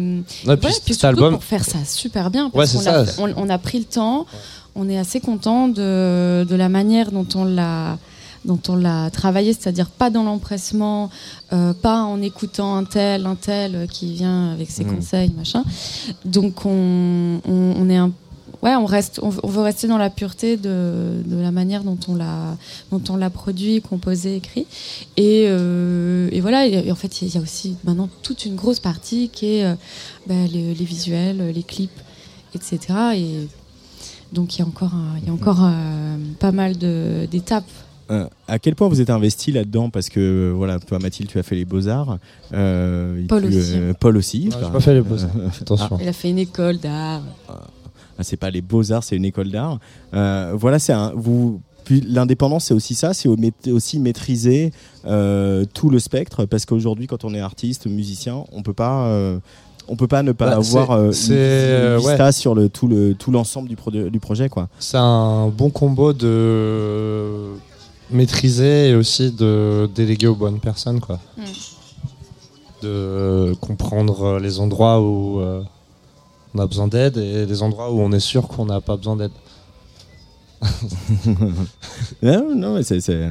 Ouais, 0.48 0.56
puis 0.58 0.68
Ouais, 0.68 0.72
surtout 0.94 1.06
album, 1.08 1.34
pour 1.34 1.44
faire 1.44 1.66
ça 1.66 1.80
super 1.86 2.32
bien 2.32 2.46
Ouais, 2.48 2.52
parce 2.66 2.72
ça. 2.78 3.06
fait- 3.06 3.22
on, 3.22 3.34
on 3.36 3.50
a 3.50 3.58
pris 3.58 3.80
le 3.80 3.86
temps 3.86 4.26
on 4.76 4.90
est 4.90 4.98
assez 4.98 5.20
content 5.20 5.68
de, 5.68 6.46
de 6.50 6.56
la 6.56 6.68
manière 6.70 7.12
dont 7.12 7.28
on 7.36 7.44
l'a 7.46 7.98
dont 8.46 8.60
on 8.68 8.76
l'a 8.76 9.10
travaillé, 9.10 9.54
c'est-à-dire 9.54 9.90
pas 9.90 10.10
dans 10.10 10.24
l'empressement, 10.24 11.10
euh, 11.54 11.74
pas 11.74 12.02
en 12.04 12.22
écoutant 12.22 12.76
un 12.76 12.84
tel, 12.84 13.26
un 13.26 13.36
tel 13.36 13.76
euh, 13.76 13.88
qui 13.88 14.14
vient 14.14 14.52
avec 14.52 14.70
ses 14.70 14.84
Mhm. 14.84 14.96
conseils, 14.96 15.32
machin. 15.38 15.64
Donc 16.26 16.66
on, 16.66 17.40
on, 17.48 17.74
on 17.78 17.90
est 17.90 17.98
un 17.98 18.12
Ouais, 18.62 18.76
on 18.76 18.86
reste, 18.86 19.20
on, 19.22 19.28
veut- 19.30 19.62
rester 19.62 19.90
dans 19.90 19.98
la 19.98 20.10
pureté 20.10 20.56
de, 20.56 21.22
de 21.26 21.36
la 21.36 21.52
manière 21.52 21.84
dont 21.84 21.98
on 22.08 22.16
l'a, 22.16 22.56
dont 22.94 23.02
on 23.10 23.18
l'a 23.18 23.30
produit, 23.30 23.82
composé, 23.82 24.38
écrit. 24.38 24.66
Et, 25.18 25.48
euh, 25.50 26.30
et 26.32 26.40
voilà. 26.40 26.66
Et, 26.66 26.90
en 26.90 26.96
fait, 26.96 27.22
il 27.22 27.36
y 27.36 27.38
a 27.38 27.42
aussi 27.42 27.76
maintenant 27.84 28.08
toute 28.22 28.46
une 28.46 28.56
grosse 28.56 28.80
partie 28.80 29.28
qui 29.34 29.48
est 29.56 29.66
euh, 29.66 29.76
bah, 30.28 30.36
les, 30.50 30.74
les 30.76 30.86
visuels, 30.86 31.52
les 31.54 31.64
clips, 31.64 32.00
etc. 32.56 32.80
Et 33.18 33.48
donc 34.32 34.56
il 34.56 34.60
y 34.60 34.62
a 34.62 34.66
encore, 34.66 34.94
il 35.22 35.28
y 35.28 35.30
a 35.30 35.34
encore 35.34 35.60
euh, 35.64 36.16
pas 36.40 36.54
mal 36.54 36.78
d'étapes. 36.78 37.66
Euh, 38.12 38.26
à 38.48 38.60
quel 38.60 38.76
point 38.76 38.88
vous 38.88 39.00
êtes 39.02 39.10
investi 39.10 39.52
là-dedans 39.52 39.90
Parce 39.90 40.10
que 40.10 40.20
euh, 40.20 40.54
voilà, 40.56 40.80
toi 40.80 41.00
Mathilde, 41.00 41.30
tu 41.30 41.40
as 41.40 41.44
fait 41.44 41.56
les 41.56 41.66
beaux-arts. 41.66 42.18
Euh, 42.54 43.24
Paul 43.28 43.42
tu, 43.50 43.58
aussi. 43.58 43.74
euh, 43.76 43.94
Paul 43.98 44.18
aussi. 44.18 44.50
Enfin, 44.54 44.70
pas 44.70 44.80
fait 44.80 44.94
les 44.94 45.02
beaux-arts. 45.02 45.30
Attention. 45.62 45.98
Il 46.02 46.08
a 46.08 46.14
fait 46.14 46.30
une 46.30 46.40
école 46.40 46.78
d'art. 46.80 47.22
Ah, 47.50 48.24
c'est 48.24 48.38
pas 48.38 48.52
les 48.52 48.62
beaux-arts, 48.62 49.04
c'est 49.04 49.16
une 49.16 49.26
école 49.26 49.50
d'art. 49.50 49.80
Euh, 50.14 50.54
voilà, 50.56 50.80
c'est 50.80 50.94
un. 50.94 51.12
Vous. 51.16 51.62
L'indépendance, 52.08 52.66
c'est 52.66 52.74
aussi 52.74 52.96
ça, 52.96 53.14
c'est 53.14 53.28
aussi 53.70 54.00
maîtriser 54.00 54.72
euh, 55.06 55.66
tout 55.74 55.90
le 55.90 56.00
spectre, 56.00 56.46
parce 56.46 56.66
qu'aujourd'hui, 56.66 57.08
quand 57.08 57.26
on 57.26 57.34
est 57.34 57.42
artiste, 57.42 57.88
musicien, 57.88 58.46
on 58.54 58.64
peut 58.64 58.72
pas, 58.74 59.08
euh, 59.08 59.38
on 59.90 59.98
peut 59.98 60.08
pas 60.08 60.24
ne 60.24 60.32
pas 60.32 60.46
Bah, 60.52 60.56
avoir 60.56 60.88
c'est- 60.88 60.94
euh, 60.94 61.06
une, 61.08 61.12
c'est, 61.12 61.96
une 61.96 61.98
vista 61.98 62.32
sur 62.32 62.56
le 62.56 62.70
tout 62.70 62.88
le 62.88 63.16
tout 63.16 63.32
l'ensemble 63.32 63.68
du, 63.68 63.76
projet, 63.76 64.48
quoi. 64.48 64.70
C'est 64.80 64.96
un 64.98 65.50
bon 65.50 65.70
combo 65.70 66.14
de 66.14 67.50
maîtriser 68.14 68.90
et 68.90 68.96
aussi 68.96 69.32
de 69.32 69.90
déléguer 69.94 70.28
aux 70.28 70.36
bonnes 70.36 70.60
personnes, 70.60 71.00
quoi. 71.00 71.20
Mm. 71.38 71.42
De 72.84 73.54
comprendre 73.62 74.40
les 74.40 74.60
endroits 74.60 75.00
où 75.02 75.40
euh, 75.40 75.62
on 76.54 76.60
a 76.60 76.68
besoin 76.68 76.88
d'aide 76.88 77.18
et 77.18 77.46
les 77.46 77.62
endroits 77.64 77.92
où 77.92 78.00
on 78.00 78.12
est 78.12 78.20
sûr 78.20 78.48
qu'on 78.48 78.66
n'a 78.66 78.82
pas 78.82 78.98
besoin 78.98 79.16
d'aide. 79.16 79.32
Non, 82.22 82.56
non, 82.56 82.76
mais 82.76 82.84
c'est, 82.84 83.02
c'est- 83.02 83.30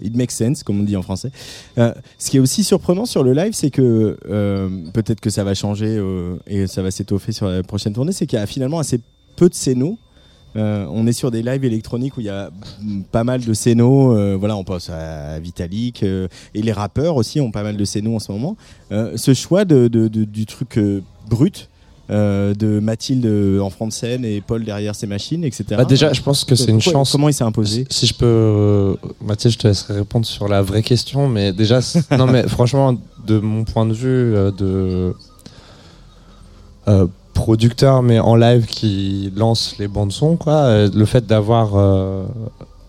it 0.00 0.14
makes 0.16 0.30
sense, 0.32 0.62
comme 0.62 0.80
on 0.80 0.84
dit 0.84 0.96
en 0.96 1.02
français. 1.02 1.30
Euh, 1.78 1.92
ce 2.18 2.30
qui 2.30 2.38
est 2.38 2.40
aussi 2.40 2.64
surprenant 2.64 3.04
sur 3.06 3.22
le 3.22 3.32
live, 3.32 3.52
c'est 3.52 3.70
que 3.70 4.16
euh, 4.28 4.68
peut-être 4.92 5.20
que 5.20 5.30
ça 5.30 5.44
va 5.44 5.54
changer 5.54 5.96
euh, 5.98 6.36
et 6.46 6.66
ça 6.66 6.82
va 6.82 6.90
s'étoffer 6.90 7.32
sur 7.32 7.46
la 7.48 7.62
prochaine 7.62 7.92
tournée, 7.92 8.12
c'est 8.12 8.26
qu'il 8.26 8.38
y 8.38 8.42
a 8.42 8.46
finalement 8.46 8.78
assez 8.78 9.00
peu 9.36 9.48
de 9.48 9.54
scénos. 9.54 9.96
Euh, 10.54 10.86
on 10.90 11.06
est 11.06 11.12
sur 11.12 11.30
des 11.30 11.42
lives 11.42 11.64
électroniques 11.64 12.16
où 12.16 12.20
il 12.20 12.26
y 12.26 12.30
a 12.30 12.50
pas 13.10 13.24
mal 13.24 13.42
de 13.44 13.54
scénos. 13.54 14.16
euh, 14.16 14.36
voilà, 14.38 14.56
on 14.56 14.64
pense 14.64 14.90
à 14.90 15.38
Vitalik 15.40 16.02
euh, 16.02 16.28
et 16.54 16.60
les 16.62 16.72
rappeurs 16.72 17.16
aussi 17.16 17.40
ont 17.40 17.50
pas 17.50 17.62
mal 17.62 17.76
de 17.76 17.84
scénos 17.84 18.16
en 18.16 18.18
ce 18.18 18.32
moment. 18.32 18.56
Ce 18.90 19.32
choix 19.34 19.64
de, 19.64 19.88
de- 19.88 20.08
de- 20.08 20.24
du 20.24 20.44
truc 20.46 20.78
brut. 21.30 21.68
de 22.10 22.78
Mathilde 22.80 23.26
en 23.62 23.70
front 23.70 23.86
de 23.86 23.92
scène 23.92 24.24
et 24.26 24.42
Paul 24.42 24.62
derrière 24.64 24.94
ses 24.94 25.06
machines, 25.06 25.44
etc. 25.44 25.64
Bah, 25.78 25.86
déjà, 25.86 26.12
je 26.12 26.20
pense 26.20 26.44
que 26.44 26.54
c'est 26.54 26.66
une 26.70 26.76
Pourquoi- 26.76 26.92
chance. 26.92 27.12
Comment 27.12 27.30
il 27.30 27.32
s'est 27.32 27.44
imposé 27.44 27.86
Si 27.88 28.06
je 28.06 28.12
peux, 28.12 28.96
Mathieu, 29.24 29.48
je 29.48 29.56
te 29.56 29.66
laisserai 29.68 29.94
répondre 29.94 30.26
sur 30.26 30.46
la 30.46 30.60
vraie 30.60 30.82
question, 30.82 31.26
mais 31.28 31.54
déjà, 31.54 31.80
non, 32.18 32.26
mais 32.26 32.46
franchement, 32.48 32.94
de 33.26 33.38
mon 33.38 33.64
point 33.64 33.86
de 33.86 33.94
vue 33.94 34.34
de 34.58 35.14
euh, 37.42 37.44
producteur, 37.44 38.02
mais 38.02 38.18
en 38.20 38.36
live 38.36 38.66
qui 38.66 39.32
lance 39.36 39.76
les 39.78 39.88
bandes 39.88 40.12
son, 40.12 40.36
quoi, 40.36 40.54
euh, 40.54 40.88
le 40.94 41.04
fait 41.04 41.26
d'avoir 41.26 41.76
euh, 41.76 42.24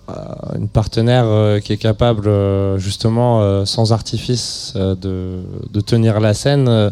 euh, 0.09 0.13
une 0.57 0.67
partenaire 0.67 1.25
qui 1.63 1.73
est 1.73 1.77
capable, 1.77 2.29
justement, 2.77 3.65
sans 3.65 3.91
artifice, 3.91 4.73
de, 4.75 5.39
de 5.71 5.81
tenir 5.81 6.19
la 6.19 6.33
scène. 6.33 6.91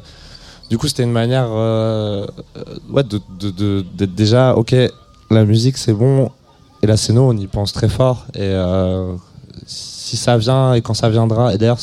du 0.69 0.77
coup, 0.77 0.87
c'était 0.87 1.03
une 1.03 1.11
manière 1.11 1.49
ouais, 2.89 3.03
de, 3.03 3.19
de- 3.39 3.85
d'être 3.97 4.15
déjà, 4.15 4.55
ok, 4.55 4.75
la 5.29 5.45
musique 5.45 5.77
c'est 5.77 5.93
bon, 5.93 6.29
et 6.83 6.87
la 6.87 6.97
scéno, 6.97 7.29
on 7.29 7.37
y 7.37 7.47
pense 7.47 7.73
très 7.73 7.89
fort. 7.89 8.25
Et 8.35 8.51
si 9.67 10.17
ça 10.17 10.37
vient 10.37 10.73
et 10.73 10.81
quand 10.81 10.93
ça 10.95 11.09
viendra, 11.09 11.53
et 11.53 11.57
d'ailleurs, 11.57 11.79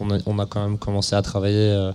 on 0.00 0.08
on 0.26 0.38
a 0.40 0.46
quand 0.46 0.60
même 0.60 0.78
commencé 0.78 1.14
à 1.14 1.22
travailler 1.22 1.90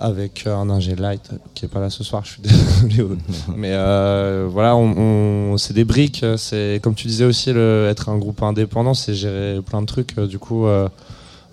avec 0.00 0.46
un 0.46 0.70
ingé 0.70 0.96
light 0.96 1.30
qui 1.54 1.66
est 1.66 1.68
pas 1.68 1.78
là 1.80 1.90
ce 1.90 2.02
soir, 2.02 2.22
je 2.24 2.30
suis 2.32 2.42
désolé. 2.88 3.18
Mais 3.54 3.70
euh, 3.72 4.48
voilà, 4.50 4.74
on, 4.74 5.52
on- 5.52 5.56
c'est 5.58 5.74
des 5.74 5.84
briques. 5.84 6.24
C'est 6.36 6.80
comme 6.82 6.94
tu 6.94 7.06
disais 7.06 7.24
aussi, 7.26 7.52
le, 7.52 7.86
être 7.90 8.08
un 8.08 8.16
groupe 8.18 8.42
indépendant, 8.42 8.94
c'est 8.94 9.14
gérer 9.14 9.60
plein 9.64 9.82
de 9.82 9.86
trucs. 9.86 10.18
Du 10.20 10.38
coup, 10.38 10.66
euh, 10.66 10.88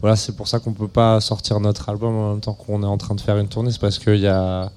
voilà, 0.02 0.16
c'est 0.16 0.36
pour 0.36 0.48
ça 0.48 0.60
qu'on 0.60 0.74
peut 0.74 0.88
pas 0.88 1.20
sortir 1.22 1.60
notre 1.60 1.90
album 1.90 2.16
en 2.16 2.32
même 2.32 2.40
temps 2.42 2.54
qu'on 2.54 2.82
est 2.84 2.88
en 2.88 2.98
train 2.98 3.16
de 3.16 3.22
faire 3.22 3.38
une 3.38 3.48
tournée. 3.48 3.72
C'est 3.72 3.82
parce 3.82 4.00
qu'il 4.00 4.20
y 4.20 4.28
a 4.28 4.72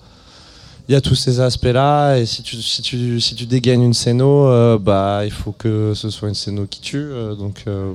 il 0.89 0.93
y 0.93 0.97
a 0.97 1.01
tous 1.01 1.15
ces 1.15 1.39
aspects-là, 1.39 2.17
et 2.17 2.27
si 2.27 2.43
tu, 2.43 2.57
si 2.57 2.83
tu, 2.83 3.21
si 3.21 3.37
tu 3.37 3.47
dégaines 3.47 3.81
une 3.83 3.95
scéno, 3.95 4.47
euh, 4.49 4.77
bah, 4.77 5.21
il 5.25 5.31
faut 5.31 5.53
que 5.53 5.93
ce 5.95 6.11
soit 6.11 6.29
une 6.29 6.35
scéno 6.35 6.67
qui 6.69 6.81
tue. 6.81 6.97
euh, 6.99 7.37
donc 7.37 7.63
euh, 7.69 7.93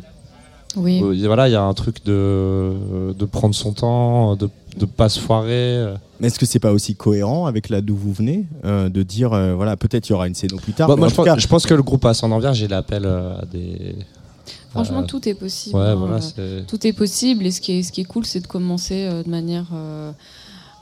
Oui. 0.77 1.01
euh, 1.03 1.27
voilà, 1.27 1.49
il 1.49 1.51
y 1.51 1.55
a 1.57 1.61
un 1.63 1.73
truc 1.73 2.05
de, 2.05 2.71
de 3.17 3.25
prendre 3.25 3.53
son 3.53 3.73
temps, 3.73 4.37
de 4.37 4.49
ne 4.79 4.85
pas 4.85 5.09
se 5.09 5.19
foirer. 5.19 5.77
euh. 5.77 5.95
Mais 6.19 6.27
est-ce 6.27 6.39
que 6.39 6.45
c'est 6.45 6.59
pas 6.59 6.71
aussi 6.71 6.95
cohérent 6.95 7.45
avec 7.45 7.69
là 7.69 7.81
d'où 7.81 7.95
vous 7.95 8.13
venez 8.13 8.45
euh, 8.63 8.87
de 8.89 9.03
dire 9.03 9.33
euh, 9.33 9.53
voilà 9.53 9.75
peut-être 9.77 10.07
il 10.07 10.11
y 10.11 10.15
aura 10.15 10.27
une 10.27 10.35
scéno 10.35 10.57
plus 10.57 10.73
tard. 10.73 10.87
Bah, 10.87 10.95
moi, 10.95 11.09
je 11.09 11.15
pense, 11.15 11.25
cas, 11.25 11.37
je 11.37 11.47
pense 11.47 11.65
que 11.65 11.73
le 11.73 11.83
groupe 11.83 12.05
Ascendant 12.05 12.39
Vierge, 12.39 12.61
il 12.61 12.73
appelle 12.73 13.05
euh, 13.05 13.37
à 13.41 13.45
des. 13.45 13.95
Franchement, 14.71 15.03
tout 15.03 15.27
est 15.27 15.33
possible. 15.35 15.75
Ouais, 15.77 15.83
hein. 15.85 15.95
voilà, 15.95 16.19
Euh, 16.39 16.61
tout 16.67 16.85
est 16.85 16.93
possible 16.93 17.45
et 17.45 17.51
ce 17.51 17.61
qui 17.61 17.73
est, 17.79 17.83
ce 17.83 17.91
qui 17.91 18.01
est 18.01 18.05
cool, 18.05 18.25
c'est 18.25 18.41
de 18.41 18.47
commencer 18.47 19.05
euh, 19.05 19.23
de 19.23 19.29
manière. 19.29 19.65
euh, 19.73 20.11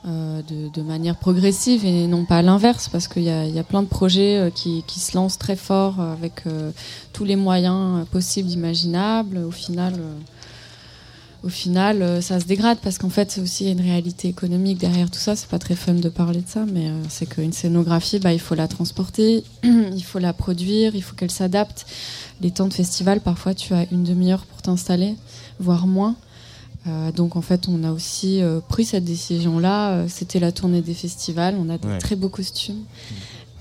euh, 0.06 0.42
de, 0.42 0.68
de 0.78 0.82
manière 0.86 1.16
progressive 1.16 1.86
et 1.86 2.06
non 2.06 2.26
pas 2.26 2.36
à 2.36 2.42
l'inverse 2.42 2.90
parce 2.92 3.08
qu'il 3.08 3.22
y 3.22 3.30
a, 3.30 3.46
il 3.46 3.54
y 3.54 3.58
a 3.58 3.62
plein 3.62 3.82
de 3.82 3.88
projets 3.88 4.36
euh, 4.36 4.50
qui, 4.50 4.84
qui 4.86 5.00
se 5.00 5.16
lancent 5.16 5.38
très 5.38 5.56
fort 5.56 5.98
avec 5.98 6.42
euh, 6.46 6.72
tous 7.14 7.24
les 7.24 7.36
moyens 7.36 8.02
euh, 8.02 8.04
possibles 8.04 8.50
imaginables 8.50 9.38
au 9.38 9.50
final 9.50 9.94
euh, 9.94 10.12
au 11.44 11.48
final 11.48 12.02
euh, 12.02 12.20
ça 12.20 12.40
se 12.40 12.46
dégrade 12.46 12.78
parce 12.82 12.98
qu'en 12.98 13.10
fait 13.10 13.30
c'est 13.30 13.40
aussi 13.40 13.70
une 13.70 13.80
réalité 13.80 14.28
économique 14.28 14.78
derrière 14.78 15.10
tout 15.10 15.18
ça. 15.18 15.36
C'est 15.36 15.48
pas 15.48 15.58
très 15.58 15.76
fun 15.76 15.94
de 15.94 16.08
parler 16.08 16.40
de 16.40 16.48
ça 16.48 16.64
mais 16.72 16.88
euh, 16.88 17.02
c'est 17.08 17.26
qu'une 17.26 17.52
scénographie 17.52 18.18
bah, 18.18 18.32
il 18.32 18.40
faut 18.40 18.54
la 18.54 18.68
transporter 18.68 19.44
il 19.62 20.02
faut 20.02 20.18
la 20.18 20.32
produire 20.32 20.94
il 20.94 21.02
faut 21.02 21.14
qu'elle 21.14 21.30
s'adapte. 21.30 21.86
Les 22.40 22.50
temps 22.50 22.68
de 22.68 22.74
festival 22.74 23.20
parfois 23.20 23.54
tu 23.54 23.74
as 23.74 23.86
une 23.92 24.04
demi-heure 24.04 24.46
pour 24.46 24.62
t'installer 24.62 25.16
voire 25.60 25.86
moins. 25.86 26.16
Euh, 26.86 27.12
donc 27.12 27.36
en 27.36 27.40
fait, 27.40 27.66
on 27.68 27.82
a 27.82 27.92
aussi 27.92 28.42
euh, 28.42 28.60
pris 28.60 28.84
cette 28.84 29.04
décision-là. 29.04 30.06
C'était 30.06 30.38
la 30.38 30.52
tournée 30.52 30.82
des 30.82 30.92
festivals. 30.92 31.56
On 31.58 31.70
a 31.70 31.78
des 31.78 31.98
très 31.98 32.14
beaux 32.14 32.28
costumes 32.28 32.82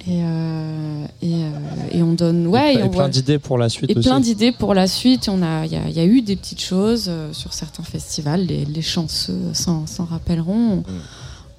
et 0.07 0.19
euh, 0.21 1.05
et, 1.21 1.33
euh, 1.33 1.49
et 1.93 2.03
on 2.03 2.13
donne 2.13 2.47
ouais 2.47 2.75
et, 2.75 2.79
et 2.79 2.83
on 2.83 2.89
plein 2.89 3.07
d'idées 3.09 3.39
pour 3.39 3.57
la 3.57 3.69
suite 3.69 3.89
et 3.91 3.97
aussi. 3.97 4.07
plein 4.09 4.19
d'idées 4.19 4.51
pour 4.51 4.73
la 4.73 4.87
suite. 4.87 5.29
On 5.29 5.41
a 5.41 5.65
il 5.65 5.71
y, 5.71 5.75
a- 5.77 5.87
il 5.87 5.95
y 5.95 5.99
a 5.99 6.05
eu 6.05 6.21
des 6.21 6.35
petites 6.35 6.61
choses 6.61 7.05
euh, 7.07 7.31
sur 7.31 7.53
certains 7.53 7.83
festivals. 7.83 8.45
Les, 8.45 8.65
les 8.65 8.81
chanceux 8.81 9.39
s'en 9.53 9.85
rappelleront. 10.03 10.83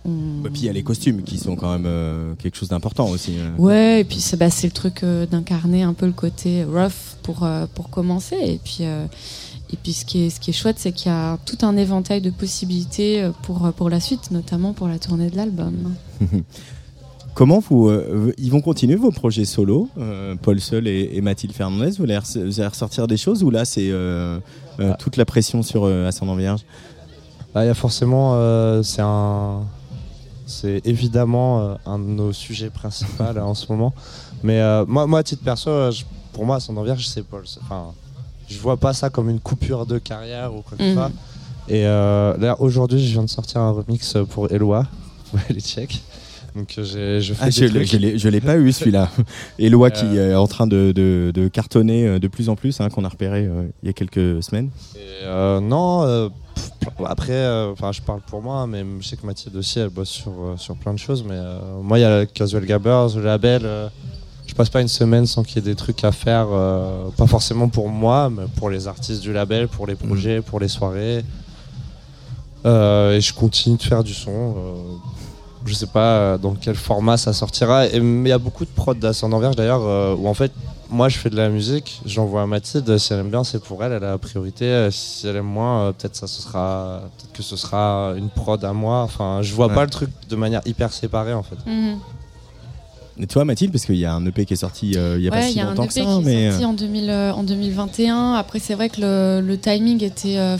On- 0.06 0.42
bah, 0.42 0.50
puis 0.52 0.62
il 0.62 0.66
y 0.66 0.68
a 0.68 0.72
les 0.74 0.82
costumes 0.82 1.22
qui 1.22 1.38
sont 1.38 1.56
quand 1.56 1.72
même 1.72 1.86
euh, 1.86 2.34
quelque 2.34 2.58
chose 2.58 2.68
d'important 2.68 3.08
aussi. 3.08 3.36
euh. 3.38 3.48
Ouais, 3.56 4.00
et 4.02 4.04
puis 4.04 4.20
c'est 4.20 4.36
bah, 4.36 4.48
le 4.62 4.70
truc 4.70 5.02
euh, 5.02 5.24
d'incarner 5.24 5.82
un 5.82 5.94
peu 5.94 6.04
le 6.04 6.12
côté 6.12 6.62
rough 6.64 7.16
pour, 7.22 7.44
euh, 7.44 7.64
pour 7.74 7.88
commencer. 7.88 8.36
Et 8.38 8.60
puis, 8.62 8.80
euh, 8.82 9.06
et 9.72 9.78
puis 9.82 9.94
ce, 9.94 10.04
qui 10.04 10.24
est, 10.26 10.28
ce 10.30 10.40
qui 10.40 10.50
est 10.50 10.52
chouette, 10.52 10.76
c'est 10.78 10.92
qu'il 10.92 11.10
y 11.10 11.14
a 11.14 11.38
tout 11.46 11.56
un 11.62 11.78
éventail 11.78 12.20
de 12.20 12.28
possibilités 12.28 13.30
pour, 13.44 13.72
pour 13.72 13.88
la 13.88 13.98
suite, 13.98 14.30
notamment 14.30 14.74
pour 14.74 14.88
la 14.88 14.98
tournée 14.98 15.30
de 15.30 15.36
l'album. 15.36 15.94
Comment 17.34 17.58
vous 17.58 17.88
euh, 17.88 18.32
ils 18.38 18.50
vont 18.50 18.60
continuer 18.60 18.94
vos 18.94 19.10
projets 19.10 19.44
solo, 19.44 19.88
euh, 19.98 20.36
Paul 20.40 20.60
Seul 20.60 20.86
et, 20.86 21.10
et 21.14 21.20
Mathilde 21.20 21.52
Fernandez? 21.52 21.90
Vous 21.98 22.04
allez, 22.04 22.16
res- 22.16 22.44
vous 22.44 22.60
allez 22.60 22.68
ressortir 22.68 23.08
des 23.08 23.16
choses 23.16 23.42
ou 23.42 23.50
là 23.50 23.64
c'est 23.64 23.90
euh, 23.90 24.38
euh, 24.78 24.90
Ah. 24.92 24.96
toute 24.98 25.16
la 25.16 25.24
pression 25.24 25.62
sur 25.64 25.84
euh, 25.84 26.06
Ascendant 26.06 26.36
Vierge? 26.36 26.60
Bah, 27.52 27.64
il 27.64 27.66
y 27.66 27.70
a 27.70 27.74
forcément, 27.74 28.32
euh, 28.34 28.82
c'est 28.84 29.02
un, 29.02 29.62
c'est 30.46 30.80
évidemment 30.84 31.60
euh, 31.60 31.74
un 31.86 31.98
de 31.98 32.04
nos 32.04 32.32
sujets 32.32 32.70
principaux 32.70 33.24
là, 33.34 33.44
en 33.44 33.54
ce 33.54 33.70
moment. 33.70 33.92
Mais 34.44 34.60
euh, 34.60 34.84
moi, 34.86 35.06
moi, 35.08 35.18
à 35.20 35.22
titre 35.24 35.42
perso, 35.42 35.90
je- 35.90 36.04
pour 36.32 36.44
moi, 36.46 36.56
Ascendant 36.56 36.82
Vierge, 36.84 37.06
c'est 37.08 37.22
Paul. 37.24 37.42
Enfin, 37.62 37.86
je 38.48 38.58
vois 38.58 38.76
pas 38.76 38.92
ça 38.92 39.10
comme 39.10 39.28
une 39.30 39.40
coupure 39.40 39.86
de 39.86 39.98
carrière 39.98 40.52
ou 40.54 40.62
quoi 40.62 40.76
que 40.78 40.84
ce 40.84 40.88
Mhm. 40.90 40.94
soit. 40.94 41.10
Et 41.68 41.84
euh, 41.86 42.36
là, 42.38 42.60
aujourd'hui, 42.60 43.04
je 43.04 43.12
viens 43.12 43.22
de 43.24 43.30
sortir 43.30 43.60
un 43.60 43.70
remix 43.72 44.16
pour 44.30 44.52
Eloi. 44.52 44.86
Ouais, 45.32 45.40
les 45.50 45.60
Tchèques. 45.60 46.00
Donc, 46.54 46.72
euh, 46.78 46.84
j'ai, 46.84 47.20
je 47.20 47.34
fais 47.34 47.44
Ah, 47.46 47.50
je 47.50 47.64
l'ai- 47.64 47.84
je 48.16 48.30
je 48.30 48.38
pas 48.38 48.56
eu 48.56 48.70
celui-là. 48.70 49.10
Eloi 49.58 49.90
qui 49.90 50.04
Euh. 50.04 50.32
est 50.32 50.34
en 50.36 50.46
train 50.46 50.66
de, 50.68 50.92
de- 50.92 51.32
de 51.34 51.48
cartonner 51.48 52.06
euh, 52.06 52.18
de 52.20 52.28
plus 52.28 52.48
en 52.48 52.54
plus, 52.54 52.80
hein, 52.80 52.88
qu'on 52.90 53.04
a 53.04 53.08
repéré 53.08 53.44
euh, 53.46 53.64
il 53.82 53.86
y 53.86 53.90
a 53.90 53.92
quelques 53.92 54.40
semaines. 54.42 54.70
Et, 54.94 54.98
euh, 55.24 55.58
non, 55.60 56.30
pff, 56.54 56.70
après, 57.06 57.44
enfin, 57.72 57.90
je 57.90 58.00
parle 58.02 58.20
pour 58.20 58.40
moi, 58.40 58.66
mais 58.68 58.84
je 59.00 59.06
sais 59.08 59.16
que 59.16 59.26
Mathilde 59.26 59.56
aussi, 59.56 59.80
elle 59.80 59.88
bosse 59.88 60.10
sur, 60.10 60.32
sur 60.56 60.76
plein 60.76 60.92
de 60.94 60.98
choses. 60.98 61.24
Mais 61.28 61.38
moi, 61.82 61.98
il 61.98 62.02
y 62.02 62.04
a 62.04 62.24
Casual 62.24 62.64
Gabbers, 62.64 63.16
le 63.16 63.22
label. 63.24 63.66
je 64.46 64.54
passe 64.54 64.68
pas 64.70 64.80
une 64.80 64.86
semaine 64.88 65.26
sans 65.26 65.42
qu'il 65.42 65.56
y 65.56 65.58
ait 65.58 65.62
des 65.70 65.74
trucs 65.74 66.04
à 66.04 66.12
faire, 66.12 66.46
pas 67.16 67.26
forcément 67.26 67.68
pour 67.68 67.88
moi, 67.88 68.30
mais 68.30 68.44
pour 68.56 68.70
les 68.70 68.86
artistes 68.86 69.22
du 69.22 69.32
label, 69.32 69.66
pour 69.66 69.88
les 69.88 69.96
projets, 69.96 70.40
pour 70.40 70.60
les 70.60 70.68
soirées. 70.68 71.24
Et 72.64 73.20
je 73.20 73.32
continue 73.34 73.76
de 73.76 73.82
faire 73.82 74.04
du 74.04 74.14
son. 74.14 74.54
Je 75.64 75.74
sais 75.74 75.86
pas 75.86 76.00
euh, 76.18 76.38
dans 76.38 76.54
quel 76.54 76.74
format 76.74 77.16
ça 77.16 77.32
sortira. 77.32 77.86
Et- 77.86 78.00
mais 78.00 78.28
il 78.28 78.32
y 78.32 78.34
a 78.34 78.38
beaucoup 78.38 78.64
de 78.64 78.70
prod 78.70 78.98
d'Ascendant 78.98 79.38
Vierge 79.38 79.56
d'ailleurs, 79.56 79.82
euh, 79.82 80.14
où 80.14 80.28
en 80.28 80.34
fait, 80.34 80.52
moi 80.90 81.08
je 81.08 81.18
fais 81.18 81.30
de 81.30 81.36
la 81.36 81.48
musique, 81.48 82.00
j'envoie 82.06 82.42
à 82.42 82.46
Mathilde, 82.46 82.98
si 82.98 83.12
elle 83.12 83.20
aime 83.20 83.30
bien 83.30 83.42
c'est 83.44 83.62
pour 83.62 83.82
elle, 83.82 83.92
elle 83.92 84.04
a 84.04 84.10
la 84.10 84.18
priorité, 84.18 84.66
Euh, 84.66 84.90
si 84.90 85.26
elle 85.26 85.36
aime 85.36 85.46
moins, 85.46 85.80
euh, 85.88 85.92
peut-être 85.92 86.16
ça 86.16 86.26
ce 86.26 86.42
sera 86.42 87.00
peut-être 87.18 87.32
que 87.32 87.42
ce 87.42 87.56
sera 87.56 88.12
une 88.16 88.28
prod 88.28 88.62
à 88.64 88.72
moi. 88.72 89.02
Enfin, 89.02 89.40
je 89.42 89.54
vois 89.54 89.68
Ouais. 89.68 89.74
pas 89.74 89.84
le 89.84 89.90
truc 89.90 90.10
de 90.28 90.36
manière 90.36 90.60
hyper 90.66 90.92
séparée 90.92 91.32
en 91.34 91.42
fait. 91.42 91.56
Mhm. 91.66 91.98
Et 93.20 93.26
toi 93.28 93.44
Mathilde, 93.44 93.70
parce 93.70 93.86
qu'il 93.86 93.96
y 93.96 94.04
a 94.04 94.12
un 94.12 94.26
EP 94.26 94.44
qui 94.44 94.54
est 94.54 94.56
sorti 94.56 94.94
euh, 94.96 95.14
il 95.18 95.24
y 95.24 95.28
a 95.28 95.30
pas 95.30 95.42
si 95.42 95.58
y 95.58 95.60
a 95.60 95.66
un 95.66 95.68
longtemps 95.68 95.84
EP 95.84 95.88
que 95.88 95.94
ça, 95.94 96.00
qui 96.00 96.06
est 96.08 96.20
mais 96.22 96.50
sorti 96.50 96.64
en, 96.64 96.72
2000, 96.72 97.10
euh, 97.10 97.32
en 97.32 97.44
2021. 97.44 98.34
Après, 98.34 98.58
c'est 98.58 98.74
vrai 98.74 98.88
que 98.88 99.00
le, 99.00 99.40
le 99.40 99.56
timing 99.56 100.02
était 100.02 100.38
euh, 100.38 100.56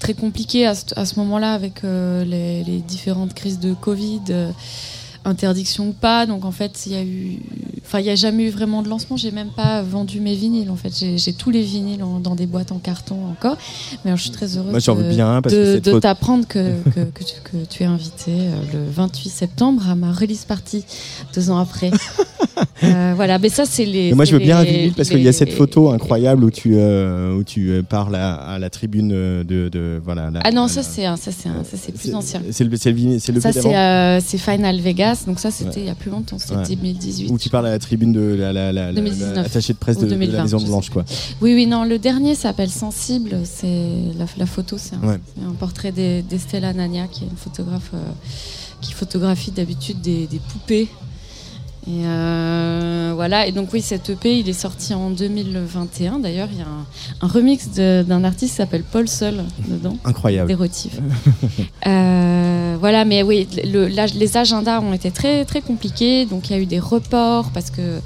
très 0.00 0.12
compliqué 0.12 0.66
à 0.66 0.74
ce, 0.74 1.18
moment-là 1.18 1.54
avec 1.54 1.82
euh, 1.82 2.24
les, 2.24 2.62
les 2.64 2.80
différentes 2.80 3.32
crises 3.32 3.58
de 3.58 3.72
Covid, 3.72 4.20
euh, 4.28 4.50
interdiction 5.24 5.88
ou 5.88 5.92
pas. 5.92 6.26
Donc 6.26 6.44
en 6.44 6.50
fait, 6.52 6.84
il 6.86 6.92
y 6.92 6.96
a 6.96 7.02
eu, 7.02 7.38
enfin, 7.84 8.00
il 8.00 8.06
y 8.06 8.10
a 8.10 8.14
jamais 8.14 8.44
eu 8.44 8.50
vraiment 8.50 8.82
de 8.82 8.88
lancement. 8.88 9.16
J'ai 9.16 9.30
même 9.30 9.48
pas 9.50 9.82
vendu 9.82 10.20
mes 10.20 10.34
vinyles. 10.34 10.70
En 10.70 10.76
fait, 10.76 10.92
j'ai 11.16 11.32
tous 11.32 11.50
les 11.50 11.62
vinyles 11.62 12.02
en- 12.02 12.20
dans 12.20 12.34
des 12.34 12.46
boîtes 12.46 12.72
en 12.72 12.78
carton 12.78 13.16
encore. 13.30 13.56
Mais 14.04 14.10
alors, 14.10 14.18
je 14.18 14.22
suis 14.24 14.30
très 14.32 14.56
heureuse 14.56 14.70
moi 14.70 14.78
j'en 14.80 14.94
veux 14.94 15.04
de- 15.04 15.08
bien 15.10 15.40
parce 15.42 15.54
de, 15.54 15.78
de 15.78 15.98
t'apprendre 15.98 16.46
que, 16.46 16.74
que, 16.94 17.00
que 17.00 17.24
tu, 17.24 17.34
que 17.44 17.56
tu 17.68 17.82
es 17.82 17.86
invité 17.86 18.32
euh, 18.32 18.54
le 18.72 18.90
28 18.90 19.28
septembre 19.30 19.88
à 19.88 19.94
ma 19.94 20.12
release 20.12 20.44
party, 20.44 20.84
deux 21.34 21.50
ans 21.50 21.58
après. 21.58 21.90
Euh, 22.84 23.12
voilà, 23.16 23.38
mais 23.40 23.48
ça, 23.48 23.64
c'est 23.64 23.84
les. 23.84 24.08
Et 24.10 24.14
moi, 24.14 24.24
je 24.24 24.32
veux 24.32 24.38
bien 24.38 24.58
un 24.58 24.62
vinyle 24.64 24.92
parce 24.94 25.08
qu'il 25.08 25.22
y 25.22 25.26
a 25.28 25.32
cette 25.32 25.52
photo 25.52 25.90
incroyable 25.90 26.44
où 26.44 26.50
tu 26.50 26.74
euh, 26.76 27.36
où 27.36 27.42
tu 27.42 27.82
parles 27.88 28.14
à, 28.14 28.34
à 28.34 28.58
la 28.60 28.70
tribune 28.70 29.08
de, 29.08 29.42
de 29.68 30.00
voilà. 30.04 30.30
la- 30.30 30.40
Ah 30.44 30.52
non, 30.52 30.68
ça, 30.68 30.82
c'est 30.84 31.02
ça, 31.02 31.16
c'est 31.16 31.32
ça, 31.32 31.50
c'est 31.74 31.92
plus 31.92 32.14
ancien. 32.14 32.40
C'est 32.52 32.62
le 32.64 32.76
c'est 32.76 32.92
le 32.92 33.34
le 33.34 33.40
Ça, 33.40 33.52
c'est 33.52 33.74
euh, 33.76 34.20
c'est 34.24 34.38
Final 34.38 34.80
Vegas, 34.80 35.13
donc 35.26 35.38
ça, 35.40 35.50
c'était 35.50 35.70
Ouais. 35.70 35.80
il 35.82 35.86
y 35.86 35.90
a 35.90 35.94
plus 35.94 36.10
longtemps, 36.10 36.38
c'était 36.38 36.56
Ouais. 36.56 36.68
2018. 36.68 37.30
où 37.30 37.38
tu 37.38 37.48
parles 37.48 37.66
à 37.66 37.70
la 37.70 37.78
tribune 37.78 38.12
de 38.12 38.20
la, 38.20 38.52
la, 38.52 38.72
la, 38.72 38.86
la- 38.86 38.92
2019. 38.92 39.34
la- 39.36 39.42
attachée 39.42 39.72
de 39.72 39.78
presse 39.78 39.96
de, 39.96 40.06
de 40.06 40.10
la 40.10 40.16
2020, 40.16 40.42
Maison 40.42 40.60
Blanche 40.60 40.90
quoi. 40.90 41.04
Oui, 41.40 41.54
oui, 41.54 41.66
non, 41.66 41.84
le 41.84 41.98
dernier 41.98 42.34
s'appelle 42.34 42.70
Sensible. 42.70 43.38
C'est 43.44 43.90
la, 44.36 44.46
photo, 44.46 44.76
c'est 44.78 44.96
un, 44.96 45.06
Ouais. 45.08 45.20
c'est 45.36 45.44
un 45.44 45.52
portrait 45.52 45.92
d'E- 45.92 46.22
d'Estella 46.28 46.72
Nania, 46.72 47.06
qui 47.08 47.24
est 47.24 47.28
une 47.28 47.36
photographe 47.36 47.90
euh, 47.94 47.98
qui 48.80 48.92
photographie 48.92 49.50
d'habitude 49.50 50.00
des, 50.00 50.26
des 50.26 50.38
poupées. 50.38 50.88
Et 51.86 52.06
euh, 52.06 53.12
voilà, 53.14 53.46
et 53.46 53.52
donc 53.52 53.68
oui, 53.74 53.82
cet 53.82 54.08
EP, 54.08 54.38
il 54.38 54.48
est 54.48 54.54
sorti 54.54 54.94
en 54.94 55.10
2021. 55.10 56.18
D'ailleurs, 56.18 56.48
il 56.50 56.58
y 56.58 56.62
a 56.62 56.64
un, 56.64 56.86
un 57.20 57.28
remix 57.28 57.68
d'un 57.68 58.24
artiste 58.24 58.52
qui 58.52 58.56
s'appelle 58.56 58.84
Paul 58.90 59.06
Seul 59.06 59.44
dedans. 59.68 59.96
Incroyable. 60.04 60.48
Dérotif. 60.48 60.98
Euh, 61.86 62.76
voilà, 62.80 63.04
mais 63.04 63.22
oui, 63.22 63.46
le- 63.62 63.88
les 63.88 64.36
agendas 64.38 64.80
ont 64.80 64.94
été 64.94 65.10
très 65.10 65.44
très 65.44 65.60
compliqués, 65.60 66.24
donc 66.24 66.48
il 66.48 66.56
y 66.56 66.58
a 66.58 66.58
eu 66.62 66.64
des 66.64 66.78
reports 66.80 67.50
parce 67.52 67.70
que 67.70 68.00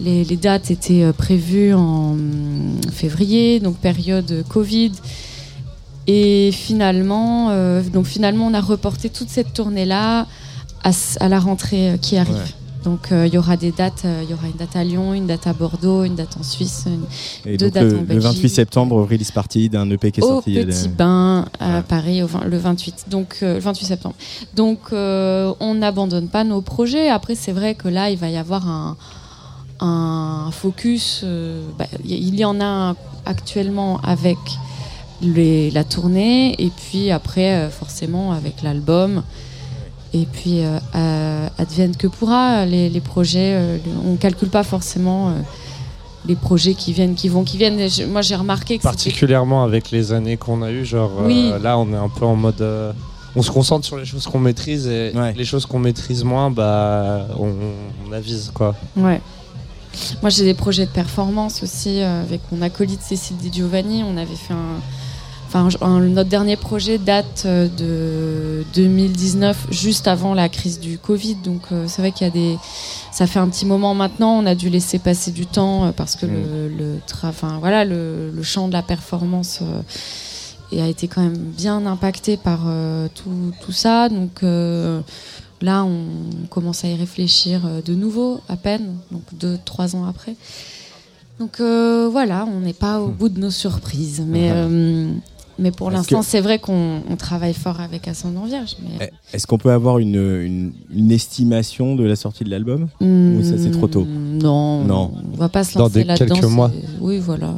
les, 0.00 0.24
les 0.24 0.36
dates 0.36 0.72
étaient 0.72 1.04
euh, 1.04 1.12
prévues 1.12 1.72
en 1.72 2.12
hum, 2.12 2.80
février, 2.92 3.60
donc 3.60 3.76
période 3.76 4.44
Covid. 4.48 4.90
Et 6.08 6.50
finalement, 6.52 7.50
euh, 7.50 7.82
donc 7.82 8.06
finalement, 8.06 8.46
on 8.48 8.54
a 8.54 8.60
reporté 8.60 9.10
toute 9.10 9.28
cette 9.28 9.52
tournée-là 9.52 10.26
à, 10.82 11.28
la 11.28 11.38
rentrée 11.38 11.96
qui 12.02 12.16
arrive. 12.16 12.34
Ouais. 12.34 12.59
Donc 12.84 13.12
euh, 13.12 13.26
il 13.26 13.34
y 13.34 13.38
aura 13.38 13.56
des 13.58 13.72
dates, 13.72 14.02
euh, 14.06 14.22
il 14.24 14.30
y 14.30 14.32
aura 14.32 14.46
une 14.46 14.56
date 14.56 14.74
à 14.74 14.82
Lyon, 14.84 15.12
une 15.12 15.26
date 15.26 15.46
à 15.46 15.52
Bordeaux, 15.52 16.04
une 16.04 16.14
date 16.14 16.36
en 16.38 16.42
Suisse, 16.42 16.84
une 16.86 17.04
Et 17.52 17.58
deux 17.58 17.66
donc 17.66 17.74
dates 17.74 17.84
le, 17.84 17.96
en 17.98 18.00
le 18.00 18.06
Belgique. 18.06 18.22
28 18.24 18.48
septembre, 18.48 19.06
release 19.10 19.30
party 19.32 19.68
d'un 19.68 19.90
EP 19.90 20.10
qui 20.12 20.20
est 20.20 20.24
au 20.24 20.28
sorti. 20.28 20.52
il 20.52 20.56
y 20.56 20.60
a 20.60 20.64
Petit 20.64 20.88
Bain 20.88 21.44
à. 21.58 21.82
Paris 21.82 22.22
au 22.22 22.26
vingt- 22.26 22.44
le 22.46 22.56
28 22.56 23.06
donc 23.10 23.38
euh, 23.42 23.54
le 23.54 23.60
28 23.60 23.84
septembre 23.84 24.14
donc 24.56 24.78
euh, 24.92 25.52
on 25.60 25.74
n'abandonne 25.74 26.28
pas 26.28 26.42
nos 26.44 26.62
projets 26.62 27.10
après 27.10 27.34
c'est 27.34 27.52
vrai 27.52 27.74
que 27.74 27.88
là 27.88 28.08
il 28.10 28.16
va 28.16 28.30
y 28.30 28.36
avoir 28.38 28.66
un 28.68 28.96
un 29.80 30.50
focus 30.52 31.24
bah, 31.78 31.86
il 32.04 32.34
y 32.38 32.44
en 32.44 32.60
a 32.60 32.94
actuellement 33.26 33.98
avec 34.02 34.38
les, 35.22 35.70
la 35.70 35.84
tournée 35.84 36.54
et 36.62 36.70
puis 36.70 37.10
après 37.10 37.68
forcément 37.70 38.32
avec 38.32 38.62
l'album 38.62 39.22
Et 40.12 40.26
puis, 40.26 40.64
euh, 40.64 40.78
euh, 40.96 41.48
advienne 41.58 41.94
que 41.96 42.06
pourra, 42.08 42.66
les, 42.66 42.88
les 42.88 43.00
projets, 43.00 43.54
euh, 43.54 43.78
on 44.04 44.16
calcule 44.16 44.48
pas 44.48 44.64
forcément 44.64 45.28
euh, 45.28 45.32
les 46.26 46.34
projets 46.34 46.74
qui 46.74 46.92
viennent, 46.92 47.14
qui 47.14 47.28
vont, 47.28 47.44
qui 47.44 47.56
viennent. 47.58 47.78
Et 47.78 47.88
je- 47.88 48.04
moi, 48.04 48.20
j'ai 48.20 48.34
remarqué 48.34 48.78
que 48.78 48.82
Particulièrement 48.82 49.62
avec 49.62 49.90
les 49.92 50.12
années 50.12 50.36
qu'on 50.36 50.62
a 50.62 50.70
eues, 50.72 50.84
genre 50.84 51.12
euh, 51.20 51.26
Oui. 51.26 51.52
là 51.62 51.78
on 51.78 51.92
est 51.92 51.96
un 51.96 52.08
peu 52.08 52.24
en 52.24 52.34
mode. 52.36 52.60
euh, 52.60 52.92
on 53.36 53.42
se 53.42 53.52
concentre 53.52 53.86
sur 53.86 53.96
les 53.96 54.04
choses 54.04 54.26
qu'on 54.26 54.40
maîtrise 54.40 54.88
et 54.88 55.12
Ouais. 55.14 55.32
les 55.36 55.44
choses 55.44 55.64
qu'on 55.64 55.78
maîtrise 55.78 56.24
moins, 56.24 56.50
bah 56.50 57.28
on, 57.38 57.52
on 58.08 58.12
avise 58.12 58.50
quoi. 58.52 58.74
Ouais. 58.96 59.20
Moi, 60.22 60.30
j'ai 60.30 60.44
des 60.44 60.54
projets 60.54 60.86
de 60.86 60.90
performance 60.90 61.62
aussi 61.62 62.00
euh, 62.00 62.22
avec 62.22 62.40
mon 62.50 62.62
acolyte 62.62 63.02
Cécile 63.02 63.36
Di 63.36 63.52
Giovanni. 63.52 64.02
On 64.04 64.16
avait 64.16 64.34
fait 64.34 64.54
un. 64.54 64.80
Enfin, 65.52 65.68
notre 66.00 66.28
dernier 66.30 66.54
projet 66.56 66.96
date 66.98 67.42
euh, 67.44 67.66
de 67.76 68.64
2019, 68.72 69.66
juste 69.72 70.06
avant 70.06 70.32
la 70.32 70.48
crise 70.48 70.78
du 70.78 70.96
Covid. 70.96 71.34
Donc, 71.42 71.62
euh, 71.72 71.86
c'est 71.88 72.02
vrai 72.02 72.12
qu'il 72.12 72.24
y 72.24 72.30
a 72.30 72.32
des. 72.32 72.56
Ça 73.10 73.26
fait 73.26 73.40
un 73.40 73.48
petit 73.48 73.66
moment 73.66 73.92
maintenant. 73.94 74.38
On 74.38 74.46
a 74.46 74.54
dû 74.54 74.68
laisser 74.70 75.00
passer 75.00 75.32
du 75.32 75.46
temps 75.46 75.86
euh, 75.86 75.90
parce 75.90 76.14
que 76.14 76.24
le, 76.26 76.68
le, 76.68 76.94
tra- 77.08 77.30
enfin, 77.30 77.56
voilà, 77.58 77.84
le, 77.84 78.30
le 78.30 78.42
champ 78.44 78.68
de 78.68 78.72
la 78.74 78.82
performance 78.82 79.60
et 80.70 80.80
a 80.80 80.86
été 80.86 81.08
quand 81.08 81.20
même 81.22 81.36
bien 81.36 81.84
impacté 81.84 82.36
par 82.36 82.60
euh, 82.68 83.08
tout, 83.12 83.52
tout 83.60 83.72
ça. 83.72 84.08
Donc. 84.08 84.42
euh, 84.44 85.00
Là, 85.62 85.84
on 85.84 86.46
commence 86.48 86.86
à 86.86 86.88
y 86.88 86.94
réfléchir 86.96 87.66
euh, 87.66 87.82
de 87.82 87.94
nouveau, 87.94 88.40
à 88.48 88.56
peine, 88.56 88.96
donc 89.12 89.20
deux, 89.34 89.58
trois 89.66 89.94
ans 89.94 90.06
après. 90.06 90.34
Donc 91.38 91.60
voilà, 91.60 92.46
on 92.50 92.60
n'est 92.60 92.72
pas 92.72 92.98
au 92.98 93.08
bout 93.08 93.28
de 93.28 93.38
nos 93.38 93.50
surprises, 93.50 94.22
mais 94.26 94.50
mais 95.60 95.70
pour 95.70 95.90
l'instant, 95.90 96.20
que- 96.20 96.26
c'est 96.26 96.40
vrai 96.40 96.58
qu'on 96.58 97.02
on 97.08 97.16
travaille 97.16 97.54
fort 97.54 97.80
avec 97.80 98.08
Ascendant 98.08 98.44
Vierge. 98.44 98.76
Mais, 98.82 99.10
Eh, 99.32 99.36
Est-ce 99.36 99.46
qu'on 99.46 99.58
peut 99.58 99.70
avoir 99.70 99.98
une, 99.98 100.16
une, 100.16 100.72
une 100.92 101.12
estimation 101.12 101.94
de 101.94 102.04
la 102.04 102.16
sortie 102.16 102.42
de 102.44 102.50
l'album? 102.50 102.88
Ou 103.00 103.42
ça, 103.42 103.56
c'est 103.58 103.70
trop 103.70 103.86
tôt? 103.88 104.04
Hmm, 104.04 104.38
Non, 104.42 104.84
Non. 104.84 105.12
on 105.32 105.36
va 105.36 105.48
pas 105.48 105.62
se 105.64 105.74
Dans 105.74 105.84
lancer 105.84 106.00
des 106.00 106.04
là-dedans. 106.04 106.34
quelques 106.34 106.50
mois. 106.50 106.70
Oui, 107.00 107.18
voilà. 107.18 107.54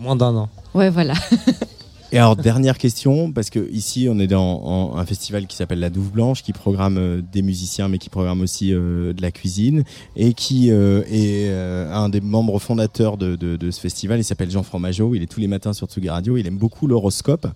Moins 0.00 0.16
d'un 0.16 0.34
an. 0.36 0.48
Ouais, 0.74 0.90
voilà. 0.90 1.14
Et 2.10 2.16
alors 2.16 2.36
dernière 2.36 2.78
question 2.78 3.32
parce 3.32 3.50
que 3.50 3.70
ici 3.70 4.08
on 4.10 4.18
est 4.18 4.26
dans 4.28 4.62
en- 4.64 4.96
un 4.96 5.04
festival 5.04 5.46
qui 5.46 5.54
s'appelle 5.56 5.78
la 5.78 5.90
Douve 5.90 6.10
Blanche 6.10 6.42
qui 6.42 6.54
programme 6.54 6.96
euh, 6.96 7.20
des 7.32 7.42
musiciens 7.42 7.88
mais 7.88 7.98
qui 7.98 8.08
programme 8.08 8.40
aussi 8.40 8.72
euh, 8.72 9.12
de 9.12 9.20
la 9.20 9.30
cuisine 9.30 9.84
et 10.16 10.32
qui 10.32 10.70
euh, 10.70 11.02
est 11.10 11.50
un 11.92 12.08
des 12.08 12.22
membres 12.22 12.58
fondateurs 12.60 13.18
de, 13.18 13.36
de, 13.36 13.56
de 13.56 13.70
ce 13.70 13.78
festival. 13.80 14.18
Il 14.20 14.24
s'appelle 14.24 14.50
Jean 14.50 14.62
Fromageau. 14.62 15.14
Il 15.14 15.22
est 15.22 15.26
tous 15.26 15.40
les 15.40 15.48
matins 15.48 15.74
sur 15.74 15.86
Tsugi 15.86 16.08
Radio. 16.08 16.38
Il 16.38 16.46
aime 16.46 16.56
beaucoup 16.56 16.86
l'horoscope. 16.86 17.46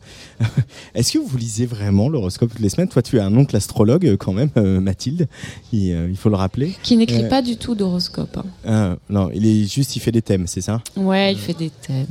Est-ce 0.94 1.12
que 1.12 1.18
vous 1.18 1.38
lisez 1.38 1.64
vraiment 1.64 2.10
l'horoscope 2.10 2.50
toutes 2.50 2.60
les 2.60 2.68
semaines? 2.68 2.88
Toi 2.88 3.00
tu 3.00 3.16
es 3.16 3.20
un 3.20 3.34
oncle 3.34 3.56
astrologue 3.56 4.16
quand 4.18 4.34
même 4.34 4.50
Mathilde. 4.80 5.28
Il, 5.72 6.08
il 6.10 6.16
faut 6.16 6.28
le 6.28 6.36
rappeler. 6.36 6.74
Qui 6.82 6.98
n'écrit 6.98 7.26
pas 7.26 7.40
du 7.40 7.56
tout 7.56 7.74
d'horoscope. 7.74 8.36
hein. 8.36 8.44
Ah, 8.66 8.96
non 9.08 9.30
il 9.32 9.46
est 9.46 9.64
juste 9.72 9.96
il 9.96 10.00
fait 10.00 10.12
des 10.12 10.20
thèmes 10.22 10.46
c'est 10.46 10.60
ça? 10.60 10.82
Ouais, 10.96 11.32
il 11.32 11.38
fait 11.38 11.54
des 11.56 11.70
thèmes. 11.70 12.06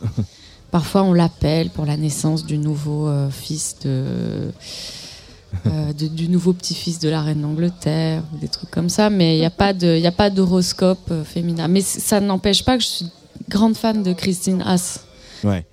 Parfois, 0.70 1.02
on 1.04 1.12
l'appelle 1.12 1.70
pour 1.70 1.86
la 1.86 1.96
naissance 1.96 2.44
du 2.44 2.58
nouveau 2.58 3.06
euh, 3.08 3.30
fils 3.30 3.76
de, 3.84 4.50
euh, 5.66 5.92
de- 5.92 6.08
du 6.08 6.28
nouveau 6.28 6.52
petit-fils 6.52 6.98
de 6.98 7.08
la 7.08 7.22
reine 7.22 7.40
d'Angleterre, 7.42 8.22
ou 8.34 8.38
des 8.38 8.48
trucs 8.48 8.70
comme 8.70 8.88
ça. 8.88 9.08
Mais 9.10 9.36
il 9.36 9.40
n'y 9.40 9.46
a 9.46 9.50
pas 9.50 9.72
de, 9.72 9.96
il 9.96 10.06
a 10.06 10.12
pas 10.12 10.28
d'horoscope 10.30 11.08
euh, 11.10 11.24
féminin. 11.24 11.68
Mais 11.68 11.80
ça 11.80 12.20
n'empêche 12.20 12.64
pas 12.64 12.76
que 12.76 12.82
je 12.82 12.88
suis 12.88 13.06
grande 13.48 13.76
fan 13.76 14.02
de 14.02 14.12
Christine 14.12 14.62
Haas, 14.62 15.00
Ouais. 15.44 15.64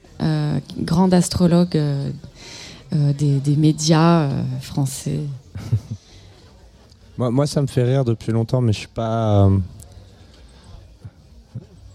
grande 0.80 1.14
astrologue 1.14 1.78
des, 2.92 3.40
des 3.40 3.56
médias 3.56 4.30
français. 4.62 5.22
Moi, 7.18 7.30
moi, 7.30 7.46
ça 7.48 7.62
me 7.62 7.68
fait 7.68 7.84
rire 7.84 8.04
depuis 8.06 8.32
longtemps, 8.32 8.60
mais 8.62 8.74
je 8.74 8.80
suis 8.80 8.88
pas. 8.88 9.48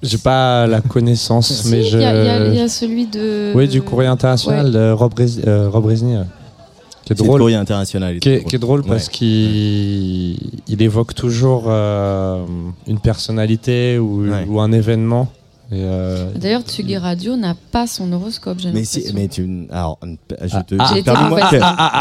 J'ai 0.02 0.18
pas 0.18 0.66
la 0.66 0.80
connaissance, 0.80 1.52
Si, 1.52 1.70
mais 1.70 1.82
je. 1.82 1.96
il 1.98 2.02
y 2.02 2.04
a- 2.04 2.46
il 2.48 2.54
y 2.54 2.60
a 2.60 2.68
celui 2.68 3.06
de. 3.06 3.52
Oui, 3.54 3.66
du 3.68 3.82
courrier 3.82 4.08
international 4.08 4.70
de 4.70 4.90
Rob, 4.92 5.12
euh, 5.18 5.68
Rob 5.68 5.86
Rezny, 5.86 6.14
euh, 6.16 6.22
qui 7.04 7.12
est 7.12 7.16
C'est 7.16 7.18
le 7.22 7.26
drôle. 7.26 7.40
courrier 7.40 7.56
international. 7.56 8.14
il 8.14 8.16
est 8.18 8.20
Qui 8.20 8.28
est, 8.28 8.36
drôle. 8.38 8.48
qui 8.50 8.56
est 8.56 8.58
drôle 8.60 8.80
Ouais. 8.82 8.86
parce 8.88 9.08
qu'il 9.08 10.36
il 10.68 10.82
évoque 10.82 11.14
toujours 11.14 11.64
euh, 11.66 12.44
une 12.86 13.00
personnalité 13.00 13.98
ou, 13.98 14.22
Ouais. 14.28 14.44
ou 14.48 14.60
un 14.60 14.70
événement. 14.72 15.28
Euh, 15.70 16.30
D'ailleurs, 16.34 16.62
Tsugi 16.62 16.96
Radio 16.96 17.36
n'a 17.36 17.54
pas 17.72 17.86
son 17.86 18.10
horoscope. 18.12 18.58
j'ai 18.58 18.70
Mais 18.72 18.84
si, 18.84 19.04
mais 19.14 19.28
tu, 19.28 19.66
alors, 19.70 19.98
je 20.42 20.58
te, 20.60 20.76
Ah, 20.78 20.94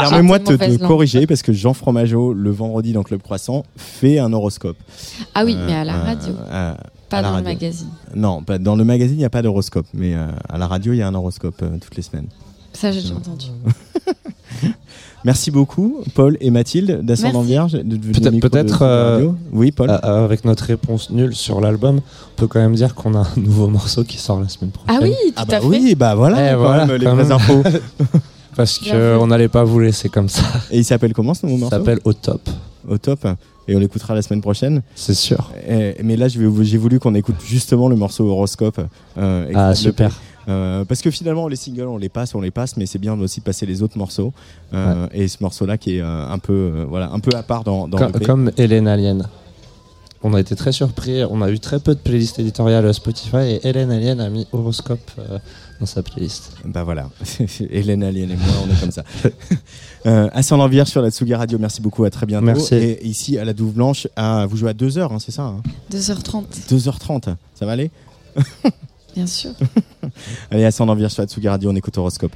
permets-moi 0.08 0.38
de- 0.38 0.56
te, 0.56 0.86
corriger 0.86 1.26
parce 1.26 1.42
que 1.42 1.52
Jean 1.52 1.74
Fromageau, 1.74 2.32
le 2.32 2.50
vendredi 2.50 2.92
dans 2.94 3.02
Club 3.02 3.20
Croissant, 3.20 3.64
fait 3.76 4.20
un 4.20 4.32
horoscope. 4.32 4.78
Ah 5.34 5.44
oui, 5.44 5.54
Euh, 5.54 5.66
mais 5.66 5.74
à 5.74 5.84
la 5.84 5.96
euh, 5.96 6.02
radio, 6.02 6.32
euh, 6.50 6.74
pas 7.08 7.22
dans 7.22 7.36
le 7.36 7.42
magazine. 7.42 7.88
Non, 8.14 8.42
pas, 8.42 8.58
dans 8.58 8.76
le 8.76 8.84
magazine, 8.84 9.16
il 9.16 9.20
n'y 9.20 9.24
a 9.24 9.30
pas 9.30 9.42
d'horoscope, 9.42 9.86
mais 9.94 10.14
euh, 10.14 10.26
à 10.48 10.58
la 10.58 10.66
radio, 10.66 10.92
il 10.92 10.98
y 10.98 11.02
a 11.02 11.08
un 11.08 11.14
horoscope 11.14 11.60
euh, 11.62 11.76
toutes 11.80 11.96
les 11.96 12.02
semaines. 12.02 12.26
Ça, 12.72 12.92
j'ai 12.92 13.00
déjà 13.00 13.14
entendu. 13.14 13.46
Merci 15.24 15.50
beaucoup, 15.50 15.98
Paul 16.14 16.36
et 16.40 16.50
Mathilde, 16.50 17.00
d'Ascendant. 17.02 17.42
Vierge. 17.42 17.72
Peut-être- 17.72 18.68
Tsugi 18.68 18.82
euh, 18.82 19.14
Radio. 19.14 19.36
Oui, 19.52 19.72
Paul. 19.72 19.90
euh, 19.90 20.24
avec 20.24 20.44
notre 20.44 20.64
réponse 20.64 21.10
nulle 21.10 21.34
sur 21.34 21.60
l'album, 21.60 21.96
on 21.98 22.36
peut 22.36 22.46
quand 22.46 22.60
même 22.60 22.74
dire 22.76 22.94
qu'on 22.94 23.14
a 23.14 23.20
un 23.20 23.40
nouveau 23.40 23.66
morceau 23.68 24.04
qui 24.04 24.16
sort 24.18 24.40
la 24.40 24.48
semaine 24.48 24.70
prochaine. 24.70 24.96
Ah 24.96 25.02
oui, 25.02 25.12
tout 25.26 25.32
ah 25.36 25.44
bah 25.44 25.56
à 25.56 25.60
fait. 25.60 25.66
oui, 25.66 25.94
bah 25.96 26.14
voilà, 26.14 26.50
Eh, 26.50 26.54
quand 26.54 26.58
voilà, 26.60 26.86
même, 26.86 26.96
les 26.96 27.04
quand 27.06 27.30
infos. 27.32 27.62
Parce 28.56 28.78
qu'on 28.78 29.26
n'allait 29.26 29.48
pas 29.48 29.64
vous 29.64 29.80
laisser 29.80 30.08
comme 30.08 30.28
ça. 30.28 30.42
et 30.70 30.78
il 30.78 30.84
s'appelle 30.84 31.12
comment 31.12 31.34
ce 31.34 31.46
nouveau 31.46 31.68
Ça 31.68 31.78
morceau 31.78 31.78
s'appelle 31.78 32.00
Au 32.04 32.12
Top, 32.12 32.48
Au 32.88 32.98
top. 32.98 33.26
Et 33.68 33.76
on 33.76 33.78
l'écoutera 33.78 34.14
la 34.14 34.22
semaine 34.22 34.40
prochaine. 34.40 34.82
c'est 34.94 35.14
sûr. 35.14 35.52
Mais 36.02 36.16
là, 36.16 36.28
j'ai 36.28 36.46
voulu 36.78 36.98
qu'on 36.98 37.14
écoute 37.14 37.36
justement 37.44 37.88
le 37.88 37.96
morceau 37.96 38.26
horoscope. 38.28 38.80
euh, 39.18 39.50
Ah, 39.54 39.74
super. 39.74 40.18
Euh, 40.48 40.86
parce 40.86 41.02
que 41.02 41.10
finalement, 41.10 41.46
les 41.48 41.56
singles, 41.56 41.86
on 41.86 41.98
les 41.98 42.08
passe, 42.08 42.34
on 42.34 42.40
les 42.40 42.50
passe, 42.50 42.78
mais 42.78 42.86
c'est 42.86 42.98
bien 42.98 43.12
aussi 43.20 43.40
de 43.40 43.44
passer 43.44 43.66
les 43.66 43.82
autres 43.82 43.98
morceaux. 43.98 44.32
Euh, 44.72 45.06
Et 45.12 45.28
ce 45.28 45.36
morceau-là 45.42 45.76
qui 45.76 45.98
est 45.98 46.00
un 46.00 46.38
peu, 46.38 46.86
voilà, 46.88 47.10
un 47.12 47.20
peu 47.20 47.36
à 47.36 47.42
part 47.42 47.64
dans, 47.64 47.86
dans 47.86 47.98
Com- 47.98 48.12
l'EP. 48.14 48.24
comme 48.24 48.50
Hélène 48.56 48.88
Alien. 48.88 49.28
On 50.22 50.32
a 50.34 50.40
été 50.40 50.56
très 50.56 50.72
surpris. 50.72 51.22
On 51.30 51.42
a 51.42 51.50
eu 51.50 51.60
très 51.60 51.78
peu 51.78 51.94
de 51.94 52.00
playlists 52.00 52.38
éditoriales 52.38 52.92
Spotify 52.94 53.36
et 53.62 53.68
Hélène 53.68 53.90
Alien 53.92 54.18
a 54.20 54.30
mis 54.30 54.46
Horoscope 54.52 55.10
dans 55.80 55.86
sa 55.86 56.02
playlist. 56.02 56.52
Bah 56.64 56.82
voilà, 56.84 57.08
Hélène 57.70 58.02
Alien 58.02 58.30
et 58.30 58.36
moi, 58.36 58.46
on 58.66 58.72
est 58.72 58.80
comme 58.80 58.90
ça. 58.90 59.04
euh, 60.06 60.28
Ascendant 60.32 60.68
Vierge 60.68 60.88
sur 60.88 61.02
la 61.02 61.10
Tsugi 61.10 61.34
Radio, 61.34 61.58
merci 61.58 61.80
beaucoup, 61.80 62.04
à 62.04 62.10
très 62.10 62.26
bientôt. 62.26 62.46
Merci. 62.46 62.74
Et 62.74 63.06
ici, 63.06 63.38
à 63.38 63.44
la 63.44 63.52
Douve 63.52 63.74
Blanche, 63.74 64.08
à- 64.16 64.46
vous 64.46 64.56
jouez 64.56 64.70
à 64.70 64.74
2h, 64.74 65.18
c'est 65.20 65.32
ça 65.32 65.42
hein 65.42 65.62
2h30, 65.92 66.44
2h30, 66.70 67.34
ça 67.54 67.66
va 67.66 67.72
aller 67.72 67.90
bien 69.14 69.26
sûr. 69.26 69.50
Allez, 70.50 70.64
Ascendant 70.64 70.94
Vierge 70.94 71.12
sur 71.12 71.22
la 71.22 71.26
Tsugi 71.28 71.48
Radio, 71.48 71.70
on 71.70 71.74
écoute 71.74 71.98
Horoscope. 71.98 72.32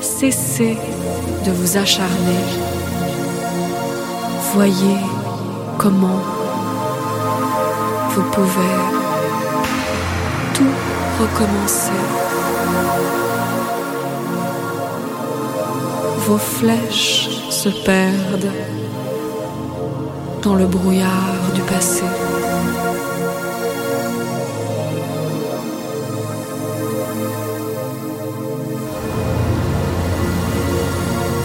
Cessez 0.00 0.76
de 1.46 1.50
vous 1.52 1.76
acharner. 1.78 2.44
Voyez 4.52 5.00
comment 5.78 6.20
vous 8.10 8.24
pouvez 8.30 8.76
tout 10.52 10.74
recommencer. 11.18 11.92
Vos 16.26 16.36
flèches 16.36 17.28
se 17.48 17.70
perdent 17.84 18.52
dans 20.42 20.54
le 20.54 20.66
brouillard 20.66 21.52
du 21.54 21.60
passé. 21.62 22.02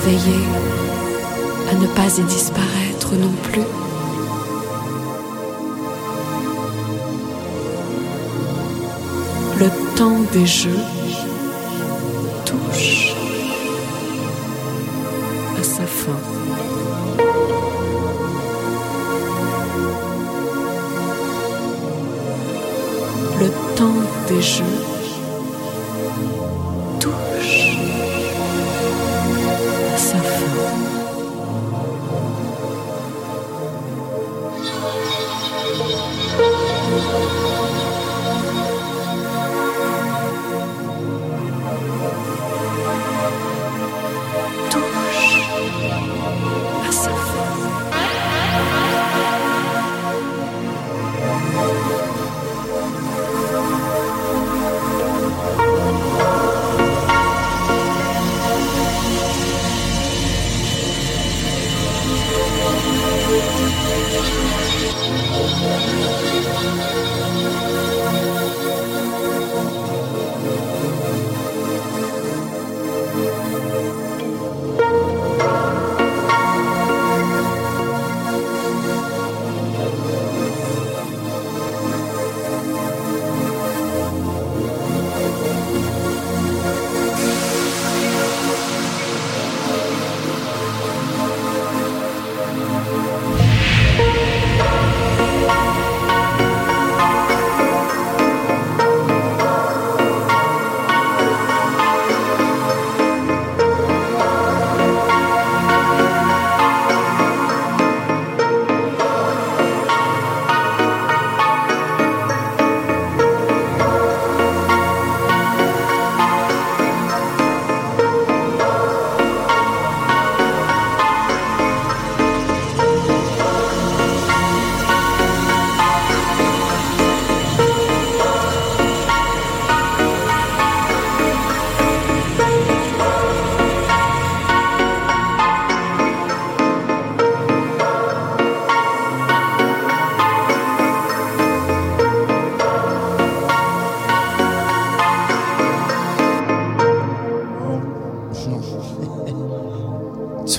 Veillez 0.05 0.43
à 1.71 1.75
ne 1.75 1.87
pas 1.87 2.17
y 2.17 2.23
disparaître 2.23 3.15
non 3.15 3.33
plus. 3.43 3.63
Le 9.59 9.69
temps 9.97 10.19
des 10.33 10.45
jeux 10.45 10.69
tente 24.35 24.41
des 24.41 24.94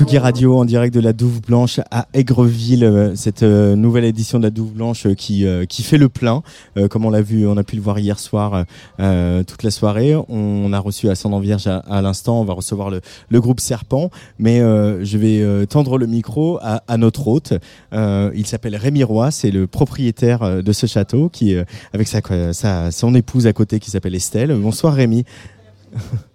Tsugi 0.07 0.19
Radio 0.19 0.57
en 0.57 0.65
direct 0.65 0.95
de 0.95 1.01
la 1.01 1.13
Douve 1.13 1.41
Blanche 1.41 1.81
à 1.91 2.07
Aigreville, 2.15 2.85
euh, 2.85 3.17
cette 3.17 3.43
euh, 3.43 3.75
nouvelle 3.75 4.05
édition 4.05 4.39
de 4.39 4.45
la 4.45 4.51
Douve 4.51 4.73
Blanche 4.73 5.05
euh, 5.05 5.15
qui 5.15 5.45
qui 5.69 5.83
fait 5.83 5.99
le 5.99 6.09
plein, 6.09 6.45
comme 6.91 7.05
on 7.05 7.11
l'a 7.11 7.23
vu, 7.23 7.45
on 7.49 7.57
a 7.57 7.65
pu 7.65 7.75
le 7.75 7.83
voir 7.83 7.99
hier 7.99 8.21
soir 8.21 8.65
toute 8.99 9.63
la 9.65 9.71
soirée. 9.71 10.15
On 10.29 10.73
a 10.73 10.79
reçu 10.79 11.09
Ascendant 11.09 11.41
Vierge 11.41 11.67
à, 11.67 11.79
à 11.79 12.03
l'instant, 12.03 12.41
on 12.41 12.45
va 12.45 12.55
recevoir 12.55 12.91
le, 12.91 13.01
le 13.29 13.41
groupe 13.41 13.59
Serpent, 13.59 14.11
mais 14.39 14.61
je 14.61 15.19
vais 15.19 15.67
tendre 15.67 15.99
le 15.99 16.07
micro 16.07 16.59
à, 16.63 16.83
à 16.87 16.97
notre 16.99 17.27
hôte. 17.27 17.55
Il 17.93 18.47
s'appelle 18.47 18.77
Rémi 18.77 19.03
Roy, 19.03 19.31
c'est 19.31 19.51
le 19.51 19.67
propriétaire 19.67 20.63
de 20.63 20.73
ce 20.73 20.87
château 20.87 21.29
qui 21.29 21.57
avec 21.93 22.07
sa, 22.07 22.21
sa 22.53 22.91
son 22.91 23.15
épouse 23.15 23.47
à 23.47 23.53
côté 23.53 23.81
qui 23.81 23.91
s'appelle 23.91 24.15
Estelle. 24.15 24.55
Bonsoir 24.55 24.95
Rémi. 24.95 25.25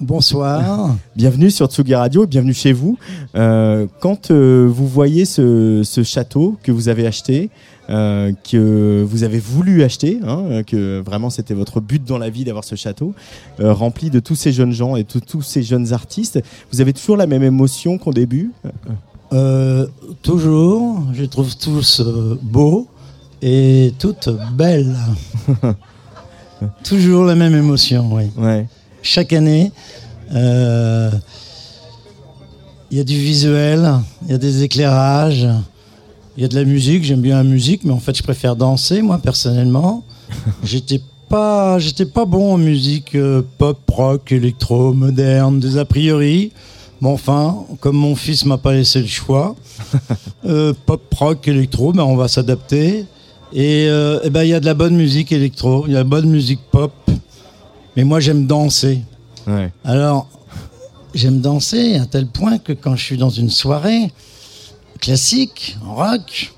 Bonsoir. 0.00 0.96
Bienvenue 1.16 1.50
sur 1.50 1.66
Tsugi 1.66 1.94
Radio 1.94 2.24
et 2.24 2.26
bienvenue 2.26 2.54
chez 2.54 2.72
vous. 2.72 2.96
Euh, 3.34 3.86
quand 4.00 4.30
euh, 4.30 4.66
vous 4.66 4.88
voyez 4.88 5.26
ce, 5.26 5.82
ce 5.84 6.02
château 6.02 6.56
que 6.62 6.72
vous 6.72 6.88
avez 6.88 7.06
acheté, 7.06 7.50
euh, 7.90 8.32
que 8.50 9.04
vous 9.06 9.24
avez 9.24 9.38
voulu 9.38 9.82
acheter, 9.82 10.18
hein, 10.26 10.62
que 10.66 11.02
vraiment 11.04 11.28
c'était 11.28 11.52
votre 11.52 11.82
but 11.82 12.02
dans 12.02 12.16
la 12.16 12.30
vie 12.30 12.44
d'avoir 12.44 12.64
ce 12.64 12.76
château, 12.76 13.14
rempli 13.58 14.08
de 14.08 14.20
tous 14.20 14.36
ces 14.36 14.52
jeunes 14.52 14.72
gens 14.72 14.96
et 14.96 15.04
de 15.04 15.18
tous 15.18 15.42
ces 15.42 15.62
jeunes 15.62 15.92
artistes, 15.92 16.40
vous 16.72 16.80
avez 16.80 16.94
toujours 16.94 17.18
la 17.18 17.26
même 17.26 17.42
émotion 17.42 17.98
qu'au 17.98 18.14
début? 18.14 18.52
Toujours, 20.22 21.02
je 21.12 21.20
les 21.20 21.28
trouve 21.28 21.54
tous 21.58 22.00
beaux 22.40 22.88
et 23.42 23.92
toutes 23.98 24.30
belles. 24.54 24.96
toujours 26.84 27.24
la 27.24 27.34
même 27.34 27.54
émotion, 27.54 28.14
oui. 28.14 28.30
Ouais. 28.38 28.66
Chaque 29.02 29.32
année, 29.32 29.72
euh, 30.34 31.10
il 32.90 32.98
y 32.98 33.00
a 33.00 33.04
du 33.04 33.18
visuel, 33.18 33.90
il 34.24 34.30
y 34.30 34.34
a 34.34 34.38
des 34.38 34.62
éclairages, 34.62 35.46
il 36.36 36.42
y 36.42 36.44
a 36.44 36.48
de 36.48 36.54
la 36.54 36.64
musique. 36.64 37.04
J'aime 37.04 37.20
bien 37.20 37.36
la 37.36 37.44
musique, 37.44 37.84
mais 37.84 37.92
en 37.92 37.98
fait, 37.98 38.16
je 38.16 38.22
préfère 38.22 38.56
danser, 38.56 39.02
moi, 39.02 39.18
personnellement. 39.18 40.04
J'étais 40.64 41.00
pas, 41.28 41.78
j'étais 41.78 42.06
pas 42.06 42.24
bon 42.24 42.54
en 42.54 42.58
musique 42.58 43.14
euh, 43.14 43.42
pop, 43.56 43.78
rock, 43.88 44.32
électro, 44.32 44.92
moderne, 44.92 45.60
des 45.60 45.78
a 45.78 45.84
priori. 45.84 46.50
Mais 47.00 47.08
enfin, 47.08 47.64
comme 47.78 47.96
mon 47.96 48.16
fils 48.16 48.44
m'a 48.44 48.58
pas 48.58 48.72
laissé 48.72 49.00
le 49.00 49.06
choix, 49.06 49.54
euh, 50.44 50.74
pop, 50.86 51.02
rock, 51.14 51.46
électro, 51.46 51.92
ben 51.92 52.02
on 52.02 52.16
va 52.16 52.26
s'adapter. 52.26 53.06
Et, 53.52 53.86
euh, 53.88 54.20
eh 54.24 54.30
ben, 54.30 54.42
il 54.42 54.50
y 54.50 54.54
a 54.54 54.60
de 54.60 54.66
la 54.66 54.74
bonne 54.74 54.96
musique 54.96 55.32
électro, 55.32 55.84
il 55.86 55.92
y 55.92 55.96
a 55.96 55.98
de 55.98 56.04
la 56.04 56.04
bonne 56.04 56.28
musique 56.28 56.60
pop. 56.70 56.92
Mais 57.96 58.04
moi, 58.04 58.20
j'aime 58.20 58.46
danser. 58.46 59.02
Ouais. 59.46 59.72
Alors, 59.84 60.28
j'aime 61.14 61.40
danser 61.40 61.96
à 61.96 62.06
tel 62.06 62.26
point 62.26 62.58
que 62.58 62.72
quand 62.72 62.96
je 62.96 63.04
suis 63.04 63.18
dans 63.18 63.30
une 63.30 63.50
soirée 63.50 64.12
classique, 65.00 65.76
en 65.84 65.94
rock, 65.94 66.52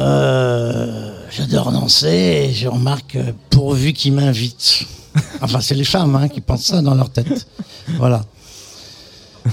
euh, 0.00 1.14
j'adore 1.30 1.70
danser 1.70 2.48
et 2.48 2.52
je 2.52 2.66
remarque 2.66 3.16
euh, 3.16 3.32
pourvu 3.50 3.92
qu'ils 3.92 4.12
m'invitent. 4.12 4.86
Enfin, 5.40 5.60
c'est 5.60 5.76
les 5.76 5.84
femmes 5.84 6.16
hein, 6.16 6.28
qui 6.28 6.40
pensent 6.40 6.64
ça 6.64 6.82
dans 6.82 6.94
leur 6.94 7.10
tête. 7.10 7.46
Voilà. 7.98 8.24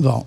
Bon, 0.00 0.24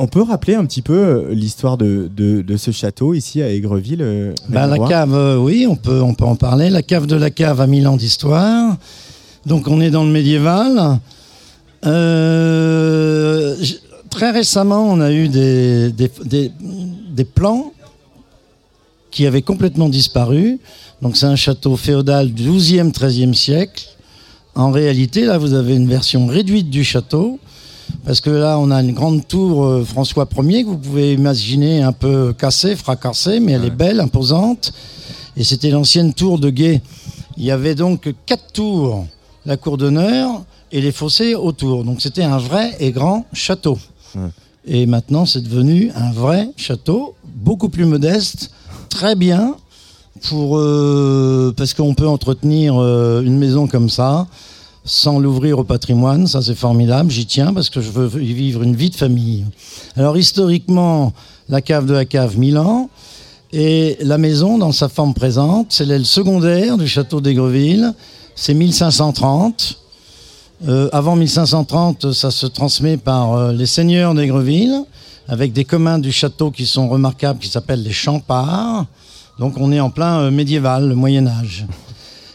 On 0.00 0.06
peut 0.06 0.22
rappeler 0.22 0.54
un 0.54 0.64
petit 0.64 0.82
peu 0.82 0.94
euh, 0.96 1.34
l'histoire 1.34 1.76
de, 1.76 2.08
de, 2.14 2.40
de 2.42 2.56
ce 2.56 2.70
château 2.70 3.14
ici 3.14 3.42
à 3.42 3.50
Aigreville 3.50 4.00
euh, 4.02 4.32
Bah, 4.48 4.66
la 4.66 4.76
cave, 4.88 5.14
euh, 5.14 5.36
oui, 5.38 5.66
on 5.68 5.74
peut, 5.76 6.00
on 6.00 6.14
peut 6.14 6.24
en 6.24 6.36
parler. 6.36 6.70
La 6.70 6.82
cave 6.82 7.06
de 7.06 7.16
la 7.16 7.30
cave 7.30 7.60
a 7.60 7.66
mille 7.66 7.86
ans 7.88 7.96
d'histoire. 7.96 8.76
Donc 9.46 9.66
on 9.66 9.80
est 9.80 9.90
dans 9.90 10.04
le 10.04 10.10
médiéval. 10.10 11.00
Euh, 11.86 13.56
très 14.10 14.30
récemment, 14.30 14.88
on 14.88 15.00
a 15.00 15.12
eu 15.12 15.28
des, 15.28 15.90
des, 15.92 16.10
des- 16.24 16.52
des 17.10 17.24
plans 17.24 17.72
qui 19.10 19.26
avaient 19.26 19.42
complètement 19.42 19.88
disparu. 19.88 20.58
Donc 21.02 21.16
c'est 21.16 21.26
un 21.26 21.36
château 21.36 21.76
féodal 21.76 22.30
du 22.32 22.48
12e, 22.48 22.92
13e 22.92 23.32
siècle. 23.34 23.84
En 24.54 24.70
réalité, 24.70 25.24
là, 25.24 25.38
vous 25.38 25.54
avez 25.54 25.74
une 25.74 25.88
version 25.88 26.26
réduite 26.26 26.70
du 26.70 26.84
château. 26.84 27.38
Parce 28.04 28.20
que 28.20 28.30
là, 28.30 28.58
on 28.58 28.70
a 28.70 28.80
une 28.80 28.92
grande 28.92 29.26
tour 29.26 29.64
euh, 29.64 29.84
François 29.84 30.28
Ier 30.36 30.64
que 30.64 30.68
vous 30.68 30.78
pouvez 30.78 31.12
imaginer 31.12 31.82
un 31.82 31.92
peu 31.92 32.32
cassée, 32.32 32.76
fracassée, 32.76 33.40
mais 33.40 33.52
elle 33.52 33.64
est 33.64 33.70
belle, 33.70 34.00
imposante. 34.00 34.72
Et 35.36 35.44
c'était 35.44 35.70
l'ancienne 35.70 36.14
tour 36.14 36.38
de 36.38 36.50
Guet. 36.50 36.80
Il 37.36 37.44
y 37.44 37.50
avait 37.50 37.74
donc 37.74 38.12
quatre 38.26 38.52
tours, 38.52 39.06
la 39.46 39.56
cour 39.56 39.76
d'honneur 39.78 40.42
et 40.72 40.80
les 40.80 40.92
fossés 40.92 41.34
autour. 41.34 41.84
Donc 41.84 42.00
c'était 42.00 42.24
un 42.24 42.38
vrai 42.38 42.76
et 42.80 42.92
grand 42.92 43.26
château. 43.32 43.78
Ouais. 44.14 44.30
Et 44.66 44.86
maintenant, 44.86 45.24
c'est 45.24 45.40
devenu 45.40 45.90
un 45.94 46.12
vrai 46.12 46.50
château, 46.56 47.14
beaucoup 47.24 47.68
plus 47.68 47.86
modeste, 47.86 48.50
très 48.90 49.14
bien, 49.14 49.54
pour, 50.28 50.58
euh, 50.58 51.54
parce 51.56 51.74
qu'on 51.74 51.94
peut 51.94 52.08
entretenir 52.08 52.76
euh, 52.76 53.22
une 53.22 53.38
maison 53.38 53.66
comme 53.66 53.88
ça 53.88 54.26
sans 54.88 55.18
l'ouvrir 55.18 55.58
au 55.58 55.64
patrimoine, 55.64 56.26
ça 56.26 56.42
c'est 56.42 56.54
formidable, 56.54 57.10
j'y 57.10 57.26
tiens 57.26 57.52
parce 57.52 57.70
que 57.70 57.80
je 57.80 57.90
veux 57.90 58.22
y 58.22 58.32
vivre 58.32 58.62
une 58.62 58.74
vie 58.74 58.90
de 58.90 58.96
famille. 58.96 59.44
Alors 59.96 60.16
historiquement, 60.16 61.12
la 61.48 61.60
cave 61.60 61.86
de 61.86 61.94
la 61.94 62.04
cave 62.04 62.38
Milan, 62.38 62.88
Et 63.52 63.96
la 64.02 64.18
maison, 64.18 64.58
dans 64.58 64.72
sa 64.72 64.88
forme 64.88 65.14
présente, 65.14 65.68
c'est 65.70 65.86
l'aile 65.86 66.04
secondaire 66.04 66.76
du 66.76 66.86
château 66.86 67.22
d'Aigreville. 67.22 67.94
C'est 68.34 68.52
1530. 68.52 69.78
Euh, 70.66 70.90
avant 70.92 71.16
1530, 71.16 72.12
ça 72.12 72.30
se 72.30 72.46
transmet 72.46 72.98
par 72.98 73.32
euh, 73.32 73.52
les 73.52 73.66
seigneurs 73.66 74.14
d'Aigreville, 74.14 74.84
avec 75.28 75.52
des 75.52 75.64
communs 75.64 75.98
du 75.98 76.12
château 76.12 76.50
qui 76.50 76.66
sont 76.66 76.88
remarquables, 76.88 77.38
qui 77.38 77.48
s'appellent 77.48 77.82
les 77.82 77.92
Champards. 77.92 78.84
Donc 79.38 79.54
on 79.56 79.72
est 79.72 79.80
en 79.80 79.90
plein 79.90 80.18
euh, 80.18 80.30
médiéval, 80.30 80.88
le 80.88 80.94
Moyen 80.94 81.26
Âge. 81.26 81.64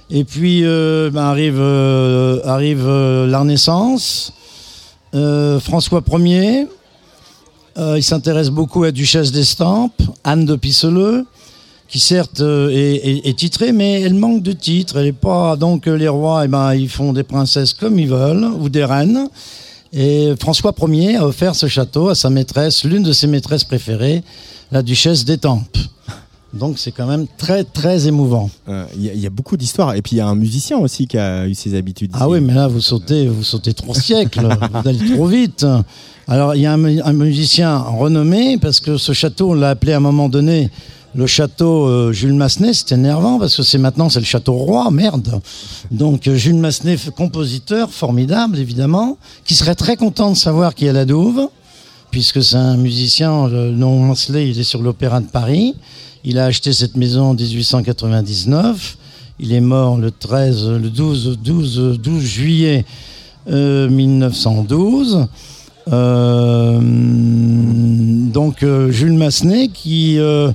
Et 0.10 0.24
puis 0.24 0.62
euh, 0.64 1.10
ben, 1.10 1.24
arrive, 1.24 1.60
euh, 1.60 2.40
euh, 2.46 3.28
la 3.28 3.40
Renaissance. 3.40 4.34
François 5.60 6.04
Ier, 6.12 6.68
il 7.78 8.04
s'intéresse 8.04 8.50
beaucoup 8.50 8.84
à 8.84 8.92
Duchesse 8.92 9.32
d'Estampes, 9.32 10.02
Anne 10.24 10.46
de 10.46 10.56
Pisseleu, 10.56 11.26
qui 11.88 12.00
certes 12.00 12.42
est, 12.42 13.38
titrée, 13.38 13.74
mais 13.74 14.02
elle 14.02 14.16
manque 14.16 14.42
de 14.42 14.54
titres. 14.54 14.98
Elle 14.98 15.14
pas 15.14 15.56
donc 15.56 15.86
les 15.86 16.08
rois, 16.08 16.46
eh 16.46 16.48
ben 16.48 16.74
ils 16.74 16.90
font 16.90 17.14
des 17.14 17.22
princesses 17.22 17.74
comme 17.74 18.00
ils 18.00 18.10
veulent 18.10 18.50
ou 18.60 18.70
des 18.70 18.84
reines. 18.84 19.30
Et 19.94 20.34
François 20.40 20.74
Ier 20.88 21.18
a 21.18 21.28
offert 21.28 21.54
ce 21.54 21.68
château 21.68 22.10
à 22.10 22.16
sa 22.16 22.32
maîtresse, 22.32 22.84
l'une 22.84 23.04
de 23.04 23.14
ses 23.14 23.28
maîtresses 23.28 23.66
préférées, 23.66 24.24
la 24.72 24.82
Duchesse 24.82 25.26
d'Étampes. 25.26 25.78
Donc 26.54 26.78
c'est 26.78 26.92
quand 26.92 27.08
même 27.08 27.26
très 27.38 27.64
très 27.64 28.08
émouvant. 28.08 28.50
Euh, 28.70 28.86
Il 28.96 29.04
y, 29.04 29.10
a- 29.10 29.14
il 29.14 29.20
y 29.20 29.26
a 29.26 29.30
beaucoup 29.32 29.58
d'histoires. 29.58 29.96
Et 29.96 30.02
puis 30.02 30.16
il 30.16 30.20
y 30.20 30.22
a 30.22 30.28
un 30.28 30.36
musicien 30.36 30.78
aussi 30.78 31.08
qui 31.08 31.18
a 31.18 31.48
eu 31.48 31.56
ses 31.56 31.76
habitudes. 31.76 32.12
Ah 32.14 32.30
oui, 32.30 32.42
mais 32.42 32.54
là, 32.54 32.68
vous 32.68 32.82
sautez, 32.82 33.28
vous 33.28 33.44
sautez 33.44 33.74
trois 33.74 33.96
siècles, 33.96 34.48
vous 34.84 34.88
allez 34.88 35.14
trop 35.16 35.26
vite. 35.28 35.66
Alors, 36.28 36.56
il 36.56 36.62
y 36.62 36.66
a 36.66 36.74
un, 36.74 36.78
mu- 36.78 37.02
un 37.02 37.14
musicien 37.14 37.78
renommé, 37.80 38.58
parce 38.58 38.80
que 38.80 38.98
ce 38.98 39.12
château, 39.14 39.52
on 39.52 39.54
l'a 39.56 39.72
appelé 39.72 39.92
à 39.94 39.98
un 39.98 40.00
moment 40.00 40.30
donné 40.30 40.70
le 41.16 41.28
château 41.28 41.86
euh, 41.88 42.12
Jules 42.14 42.34
Massenet, 42.34 42.74
c'était 42.74 42.96
énervant, 42.96 43.40
parce 43.40 43.58
que 43.58 43.64
c'est 43.64 43.78
maintenant, 43.78 44.10
c'est 44.10 44.20
le 44.22 44.26
château 44.26 44.54
roi, 44.54 44.90
merde. 44.90 45.42
Donc, 45.92 46.28
euh, 46.28 46.36
Jules 46.36 46.56
Massenet, 46.56 46.96
compositeur, 47.18 47.90
formidable, 47.92 48.58
évidemment, 48.58 49.18
qui 49.44 49.54
serait 49.54 49.76
très 49.76 49.96
content 49.98 50.32
de 50.32 50.38
savoir 50.38 50.76
qui 50.76 50.86
est 50.86 50.94
la 50.94 51.06
Douve, 51.06 51.50
puisque 52.10 52.42
c'est 52.44 52.56
un 52.56 52.78
musicien, 52.78 53.48
le 53.50 53.72
nom 53.72 54.06
Lanceley, 54.08 54.50
il 54.50 54.60
est 54.60 54.64
sur 54.64 54.82
l'Opéra 54.82 55.20
de 55.20 55.26
Paris. 55.28 55.76
Il 56.24 56.40
a 56.40 56.46
acheté 56.46 56.72
cette 56.74 56.96
maison 56.96 57.32
en 57.32 57.34
1899. 57.34 58.98
Il 59.40 59.52
est 59.54 59.62
mort 59.62 59.98
le 59.98 60.12
13, 60.12 60.70
le 60.70 60.90
12, 60.90 61.38
12, 61.44 62.00
12 62.02 62.24
juillet 62.24 62.86
euh, 63.50 63.90
1912. 63.90 65.28
Euh, 65.92 66.80
donc 68.32 68.64
euh, 68.64 68.92
Jules 68.92 69.14
Massenet 69.14 69.68
qui 69.70 70.18
euh, 70.20 70.52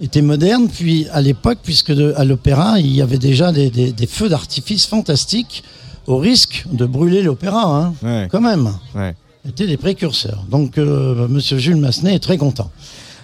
était 0.00 0.22
moderne, 0.22 0.68
puis 0.68 1.06
à 1.12 1.20
l'époque, 1.20 1.58
puisque 1.62 1.92
de- 1.92 2.12
à 2.16 2.24
l'opéra, 2.24 2.78
il 2.78 2.94
y 2.94 3.00
avait 3.02 3.18
déjà 3.18 3.50
des, 3.52 3.70
des- 3.70 3.92
des 3.92 4.06
feux 4.06 4.28
d'artifice 4.28 4.86
fantastiques, 4.86 5.62
au 6.06 6.18
risque 6.18 6.64
de 6.72 6.86
brûler 6.86 7.22
l'opéra, 7.22 7.64
hein, 7.64 7.94
Ouais, 8.02 8.28
quand 8.30 8.40
même. 8.40 8.70
ouais. 8.94 9.14
Étaient 9.48 9.66
des 9.66 9.76
précurseurs. 9.76 10.44
Donc 10.50 10.76
euh, 10.78 11.26
Monsieur 11.28 11.58
Jules 11.58 11.76
Massenet 11.76 12.14
est 12.14 12.18
très 12.22 12.36
content. 12.38 12.70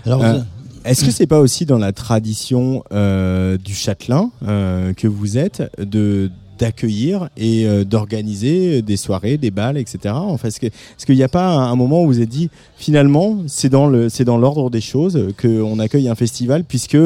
Alors, 0.07 0.23
Euh, 0.23 0.33
vous- 0.35 0.45
Est-ce 0.85 1.05
que 1.05 1.11
c'est 1.11 1.27
pas 1.27 1.41
aussi 1.41 1.65
dans 1.65 1.79
la 1.79 1.93
tradition 1.93 2.85
euh, 2.93 3.57
du 3.57 3.75
châtelain 3.75 4.31
euh, 4.47 4.93
que 4.93 5.09
vous 5.09 5.39
êtes 5.39 5.63
de 5.79 6.31
d'accueillir 6.57 7.31
et 7.37 7.67
euh, 7.67 7.83
d'organiser 7.85 8.81
des 8.81 8.97
soirées, 8.97 9.39
des 9.39 9.51
balles, 9.51 9.77
etc. 9.77 10.15
Enfin, 10.17 10.47
est-ce 10.49 10.61
qu'il 11.05 11.17
n'y 11.17 11.23
a 11.25 11.29
pas 11.29 11.49
un, 11.49 11.73
un 11.73 11.75
moment 11.75 12.05
où 12.05 12.07
vous 12.07 12.21
êtes 12.21 12.29
dit 12.29 12.49
finalement 12.77 13.39
c'est 13.49 13.69
dans 13.71 13.89
le 13.89 14.09
c'est 14.09 14.25
dans 14.25 14.39
l'ordre 14.39 14.71
des 14.71 14.81
choses 14.81 15.19
qu'on 15.41 15.81
accueille 15.81 16.09
un 16.09 16.15
festival 16.15 16.63
puisque 16.63 16.97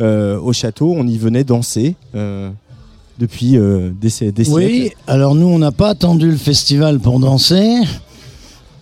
au 0.00 0.52
château 0.54 0.94
on 0.96 1.06
y 1.06 1.18
venait 1.18 1.44
danser 1.44 1.94
depuis 3.18 3.58
des, 4.00 4.32
des 4.32 4.50
Oui, 4.50 4.72
siècles? 4.82 4.96
alors 5.06 5.34
nous, 5.34 5.46
on 5.46 5.58
n'a 5.58 5.72
pas 5.72 5.90
attendu 5.90 6.30
le 6.30 6.36
festival 6.38 6.98
pour 6.98 7.20
danser. 7.20 7.80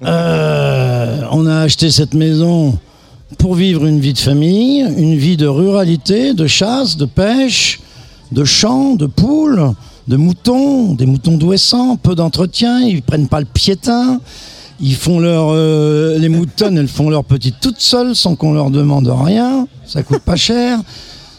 On 0.03 1.47
a 1.47 1.61
acheté 1.63 1.91
cette 1.91 2.15
maison 2.15 2.79
pour 3.37 3.55
vivre 3.55 3.87
une 3.87 4.01
vie 4.01 4.13
de 4.13 4.19
famille, 4.19 4.81
une 4.81 5.17
vie 5.17 5.37
de 5.37 5.47
ruralité, 5.47 6.35
de 6.35 6.47
chasse, 6.47 6.97
de 6.97 7.05
pêche, 7.05 7.81
de 8.33 8.45
champs, 8.45 8.95
de 8.95 9.07
poules, 9.07 9.73
de 10.09 10.17
moutons, 10.17 10.95
des 10.95 11.07
moutons 11.07 11.37
douessants, 11.37 11.97
peu 11.97 12.15
d'entretien, 12.15 12.81
ils 12.81 13.03
prennent 13.03 13.29
pas 13.29 13.41
le 13.41 13.47
piétin. 13.47 14.21
Ils 14.81 14.97
font 14.97 15.21
leur, 15.21 15.51
euh, 15.51 16.19
les 16.19 16.29
moutonnes, 16.29 16.77
elles 16.77 16.89
font 16.89 17.09
leur 17.09 17.25
petite 17.25 17.57
toutes 17.61 17.81
seules 17.81 18.17
sans 18.17 18.35
qu'on 18.35 18.53
leur 18.53 18.71
demande 18.71 19.09
rien. 19.09 19.69
Ça 19.87 20.03
coûte 20.03 20.23
pas 20.23 20.37
cher. 20.37 20.81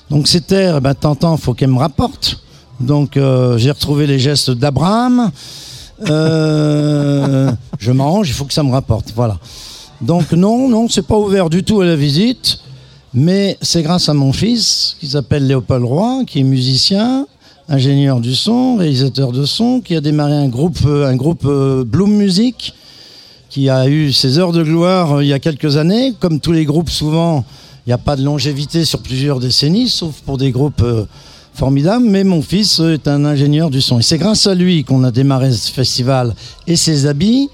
Donc 0.10 0.28
ces 0.28 0.42
terres, 0.42 0.78
eh 0.78 0.82
ben, 0.82 0.94
t'entends, 0.94 1.36
faut 1.36 1.54
qu'elles 1.54 1.70
me 1.70 1.80
rapportent. 1.80 2.40
Donc 2.80 3.18
euh, 3.18 3.58
j'ai 3.58 3.72
retrouvé 3.72 4.08
les 4.08 4.20
gestes 4.20 4.52
d'Abraham. 4.52 5.32
Euh, 6.10 7.52
je 7.78 7.92
mange, 7.92 8.30
il 8.30 8.34
faut 8.34 8.46
que 8.46 8.54
ça 8.54 8.64
me 8.64 8.72
rapporte. 8.72 9.12
Voilà. 9.16 9.38
Donc 10.06 10.34
non, 10.34 10.70
non, 10.70 10.88
c'est 10.88 11.08
pas 11.08 11.18
ouvert 11.18 11.50
du 11.50 11.64
tout 11.64 11.82
à 11.82 11.86
la 11.86 11.96
visite, 11.96 12.60
mais 13.16 13.58
c'est 13.60 13.82
grâce 13.82 14.08
à 14.08 14.14
mon 14.14 14.34
fils 14.34 14.98
qui 15.00 15.08
s'appelle 15.08 15.48
Léopold 15.48 15.84
Roy, 15.84 16.26
qui 16.28 16.42
est 16.42 16.44
musicien, 16.44 17.26
ingénieur 17.70 18.20
du 18.20 18.36
son, 18.36 18.76
réalisateur 18.76 19.32
de 19.32 19.46
son, 19.46 19.82
qui 19.82 19.96
a 19.96 20.02
démarré 20.02 20.34
un 20.34 20.48
groupe, 20.48 20.78
euh, 20.86 21.08
un 21.08 21.16
groupe 21.16 21.46
euh, 21.46 21.84
Bloom 21.84 22.12
Music, 22.12 22.76
qui 23.50 23.68
a 23.68 23.88
eu 23.88 24.14
ses 24.14 24.38
heures 24.38 24.52
de 24.52 24.62
gloire 24.62 25.14
euh, 25.14 25.24
il 25.24 25.28
y 25.28 25.34
a 25.34 25.40
quelques 25.40 25.78
années. 25.78 26.14
Comme 26.20 26.40
tous 26.40 26.52
les 26.52 26.66
groupes, 26.66 26.92
souvent, 26.92 27.44
il 27.88 27.90
n'y 27.90 27.94
a 27.94 27.98
pas 27.98 28.16
de 28.16 28.24
longévité 28.24 28.86
sur 28.86 29.00
plusieurs 29.00 29.40
décennies, 29.40 29.90
sauf 29.90 30.22
pour 30.24 30.38
des 30.38 30.52
groupes 30.52 30.86
formidables. 31.56 32.06
Mais 32.06 32.24
mon 32.24 32.44
fils 32.44 32.80
est 32.80 33.08
un 33.08 33.26
ingénieur 33.26 33.72
du 33.72 33.82
son. 33.82 33.98
Et 33.98 34.04
c'est 34.04 34.20
grâce 34.20 34.46
à 34.46 34.54
lui 34.54 34.84
qu'on 34.84 35.04
a 35.04 35.10
démarré 35.10 35.52
ce 35.52 35.72
festival 35.72 36.36
et 36.68 36.76
ses 36.76 37.08
habits. 37.08 37.50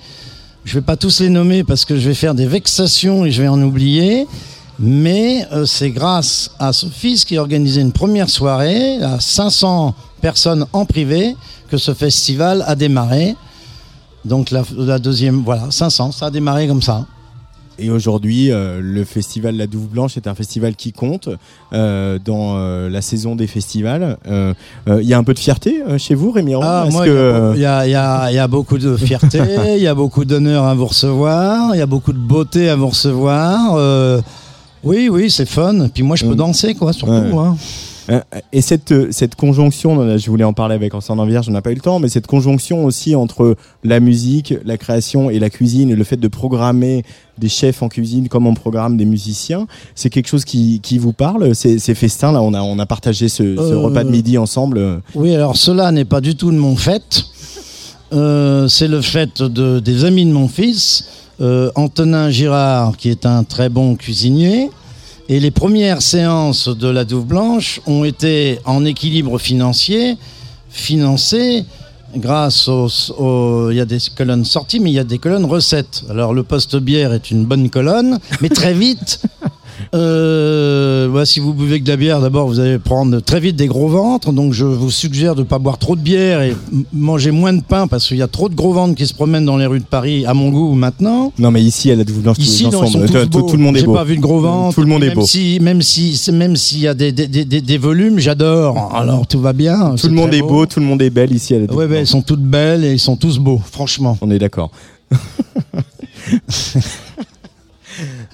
Je 0.63 0.75
vais 0.75 0.81
pas 0.81 0.95
tous 0.95 1.19
les 1.21 1.29
nommer 1.29 1.63
parce 1.63 1.85
que 1.85 1.97
je 1.97 2.07
vais 2.07 2.13
faire 2.13 2.35
des 2.35 2.45
vexations 2.45 3.25
et 3.25 3.31
je 3.31 3.41
vais 3.41 3.47
en 3.47 3.61
oublier. 3.61 4.27
Mais 4.79 5.47
euh, 5.51 5.65
c'est 5.65 5.91
grâce 5.91 6.51
à 6.59 6.71
ce 6.73 6.87
fils 6.87 7.25
qui 7.25 7.37
a 7.37 7.41
organisé 7.41 7.81
une 7.81 7.91
première 7.91 8.29
soirée 8.29 9.01
à 9.01 9.19
500 9.19 9.93
personnes 10.21 10.65
en 10.73 10.85
privé 10.85 11.35
que 11.69 11.77
ce 11.77 11.93
festival 11.93 12.63
a 12.67 12.75
démarré. 12.75 13.35
Donc 14.23 14.51
la, 14.51 14.63
la 14.77 14.99
deuxième, 14.99 15.43
voilà, 15.43 15.69
500, 15.69 16.11
ça 16.11 16.27
a 16.27 16.31
démarré 16.31 16.67
comme 16.67 16.81
ça. 16.81 17.05
Et 17.83 17.89
aujourd'hui, 17.89 18.51
euh, 18.51 18.79
le 18.81 19.03
festival 19.03 19.57
La 19.57 19.65
Douve 19.65 19.87
Blanche 19.87 20.15
est 20.15 20.27
un 20.27 20.35
festival 20.35 20.75
qui 20.75 20.91
compte 20.93 21.29
euh, 21.73 22.19
dans 22.23 22.55
euh, 22.57 22.89
la 22.89 23.01
saison 23.01 23.35
des 23.35 23.47
festivals. 23.47 24.17
Il 24.27 25.03
y 25.07 25.13
a 25.13 25.17
un 25.17 25.23
peu 25.23 25.33
de 25.33 25.39
fierté 25.39 25.81
chez 25.97 26.13
vous, 26.13 26.31
Rémi 26.31 26.53
Ah, 26.61 26.87
que, 27.03 27.53
il 27.55 27.61
y 27.61 27.65
a 27.65 28.31
y, 28.31 28.35
y 28.35 28.47
beaucoup 28.47 28.77
de 28.77 28.95
fierté, 28.97 29.39
il 29.77 29.81
y 29.81 29.87
a 29.87 29.95
beaucoup 29.95 30.25
d'honneur 30.25 30.65
à 30.65 30.75
vous 30.75 30.85
recevoir, 30.85 31.73
il 31.73 31.79
y 31.79 31.81
a 31.81 31.87
beaucoup 31.87 32.13
de 32.13 32.19
beauté 32.19 32.69
à 32.69 32.75
vous 32.75 32.89
recevoir. 32.89 34.21
oui, 34.83 35.09
oui, 35.09 35.31
c'est 35.31 35.47
fun. 35.47 35.87
Puis 35.93 36.03
moi, 36.03 36.15
je 36.15 36.25
peux 36.25 36.33
Mm. 36.33 36.35
danser, 36.35 36.75
quoi, 36.75 36.93
surtout. 36.93 37.13
Ouais. 37.13 37.33
hein. 37.35 37.57
Euh, 38.11 38.19
Et 38.51 38.61
cette, 38.61 38.91
euh, 38.91 39.07
cette 39.11 39.35
conjonction, 39.35 40.17
je 40.17 40.29
voulais 40.29 40.43
en 40.43 40.53
parler 40.53 40.75
avec 40.75 40.93
Ensemble 40.93 41.27
Vierge, 41.29 41.47
on 41.49 41.51
n'a 41.53 41.61
pas 41.61 41.71
eu 41.71 41.75
le 41.75 41.81
temps, 41.81 41.99
mais 41.99 42.09
cette 42.09 42.27
conjonction 42.27 42.83
aussi 42.85 43.15
entre 43.15 43.55
la 43.83 43.99
musique, 43.99 44.53
la 44.65 44.77
création 44.77 45.29
et 45.29 45.39
la 45.39 45.49
cuisine, 45.49 45.93
le 45.93 46.03
fait 46.03 46.17
de 46.17 46.27
programmer 46.27 47.03
des 47.37 47.49
chefs 47.49 47.81
en 47.81 47.89
cuisine 47.89 48.27
comme 48.27 48.45
on 48.47 48.53
programme 48.53 48.97
des 48.97 49.05
musiciens, 49.05 49.65
c'est 49.95 50.09
quelque 50.09 50.27
chose 50.27 50.45
qui, 50.45 50.79
qui 50.81 50.97
vous 50.97 51.13
parle 51.13 51.55
Ces, 51.55 51.79
ces 51.79 51.95
festins, 51.95 52.31
là, 52.31 52.41
on 52.41 52.53
a, 52.53 52.61
on 52.61 52.77
a 52.79 52.85
partagé 52.85 53.29
ce, 53.29 53.55
ce 53.55 53.59
Euh, 53.73 53.77
repas 53.79 54.03
de 54.03 54.09
midi 54.09 54.37
ensemble. 54.37 55.01
Oui, 55.15 55.33
alors 55.33 55.55
cela 55.55 55.91
n'est 55.91 56.05
pas 56.05 56.21
du 56.21 56.35
tout 56.35 56.51
de 56.51 56.57
mon 56.57 56.75
fait. 56.75 57.23
Euh, 58.13 58.67
c'est 58.67 58.89
le 58.89 59.01
fait 59.01 59.41
de, 59.41 59.79
des 59.79 60.03
amis 60.03 60.25
de 60.25 60.33
mon 60.33 60.49
fils, 60.49 61.05
euh, 61.39 61.71
Antonin 61.75 62.29
Girard, 62.29 62.97
qui 62.97 63.09
est 63.09 63.25
un 63.25 63.43
très 63.45 63.69
bon 63.69 63.95
cuisinier. 63.95 64.69
Et 65.31 65.39
les 65.39 65.49
premières 65.49 66.01
séances 66.01 66.67
de 66.67 66.89
la 66.89 67.05
Douve 67.05 67.25
Blanche 67.25 67.79
ont 67.85 68.03
été 68.03 68.59
en 68.65 68.83
équilibre 68.83 69.39
financier, 69.39 70.17
financées 70.69 71.63
grâce 72.17 72.67
aux... 72.67 73.71
Il 73.71 73.77
y 73.77 73.79
a 73.79 73.85
des 73.85 73.99
colonnes 74.13 74.43
sorties, 74.43 74.81
mais 74.81 74.91
il 74.91 74.95
y 74.95 74.99
a 74.99 75.05
des 75.05 75.19
colonnes 75.19 75.45
recettes. 75.45 76.03
Alors 76.09 76.33
le 76.33 76.43
poste 76.43 76.75
bière 76.75 77.13
est 77.13 77.31
une 77.31 77.45
bonne 77.45 77.69
colonne, 77.69 78.19
mais 78.41 78.49
très 78.49 78.73
vite... 78.73 79.21
Euh, 79.93 81.07
bah, 81.09 81.25
si 81.25 81.39
vous 81.39 81.53
buvez 81.53 81.79
que 81.79 81.85
de 81.85 81.89
la 81.89 81.97
bière, 81.97 82.21
d'abord 82.21 82.47
vous 82.47 82.59
allez 82.59 82.79
prendre 82.79 83.19
très 83.19 83.39
vite 83.39 83.55
des 83.55 83.67
gros 83.67 83.87
ventres. 83.87 84.31
Donc 84.31 84.53
je 84.53 84.65
vous 84.65 84.91
suggère 84.91 85.35
de 85.35 85.41
ne 85.41 85.45
pas 85.45 85.59
boire 85.59 85.77
trop 85.77 85.95
de 85.95 86.01
bière 86.01 86.41
et 86.41 86.55
manger 86.93 87.31
moins 87.31 87.53
de 87.53 87.61
pain 87.61 87.87
parce 87.87 88.07
qu'il 88.07 88.17
y 88.17 88.21
a 88.21 88.27
trop 88.27 88.49
de 88.49 88.55
gros 88.55 88.73
ventres 88.73 88.95
qui 88.95 89.05
se 89.07 89.13
promènent 89.13 89.45
dans 89.45 89.57
les 89.57 89.65
rues 89.65 89.79
de 89.79 89.85
Paris, 89.85 90.25
à 90.25 90.33
mon 90.33 90.49
goût 90.49 90.73
maintenant. 90.73 91.31
Non, 91.39 91.51
mais 91.51 91.61
ici, 91.61 91.93
la 91.95 92.03
Douve 92.03 92.19
Blanche, 92.21 92.37
Ici, 92.39 92.63
non, 92.65 92.83
ils 92.85 92.91
sont 92.91 92.99
tous 93.05 93.25
tout, 93.27 93.41
tout 93.43 93.57
le 93.57 93.63
monde 93.63 93.75
est 93.77 93.81
J'ai 93.81 93.85
beau. 93.85 93.93
pas 93.93 94.03
vu 94.03 94.15
de 94.17 94.21
gros 94.21 94.39
ventre. 94.39 94.75
Tout 94.75 94.81
le 94.81 94.87
monde 94.87 95.03
est 95.03 95.07
même 95.07 95.15
beau. 95.15 95.25
Si, 95.25 95.59
même 95.61 95.81
si, 95.81 96.15
c'est- 96.17 96.31
même 96.31 96.55
s'il 96.55 96.79
y 96.79 96.87
a 96.87 96.93
des, 96.93 97.11
des, 97.11 97.27
des, 97.27 97.45
des- 97.45 97.61
des 97.61 97.77
volumes, 97.77 98.19
j'adore. 98.19 98.91
Alors 98.95 99.27
tout 99.27 99.39
va 99.39 99.53
bien. 99.53 99.95
Tout 99.95 100.07
le 100.07 100.13
monde 100.13 100.33
est 100.33 100.41
beau, 100.41 100.65
tout 100.65 100.79
le 100.79 100.85
monde 100.85 101.01
est 101.01 101.09
belle 101.09 101.31
ici 101.33 101.53
Douve 101.67 101.77
Ouais, 101.77 101.87
Blanche. 101.87 101.99
elles 101.99 102.07
sont 102.07 102.21
toutes 102.21 102.41
belles 102.43 102.83
et 102.85 102.93
ils 102.93 102.99
sont 102.99 103.15
tous 103.15 103.37
beaux, 103.39 103.61
franchement. 103.71 104.17
On 104.21 104.31
est 104.31 104.39
d'accord. 104.39 104.71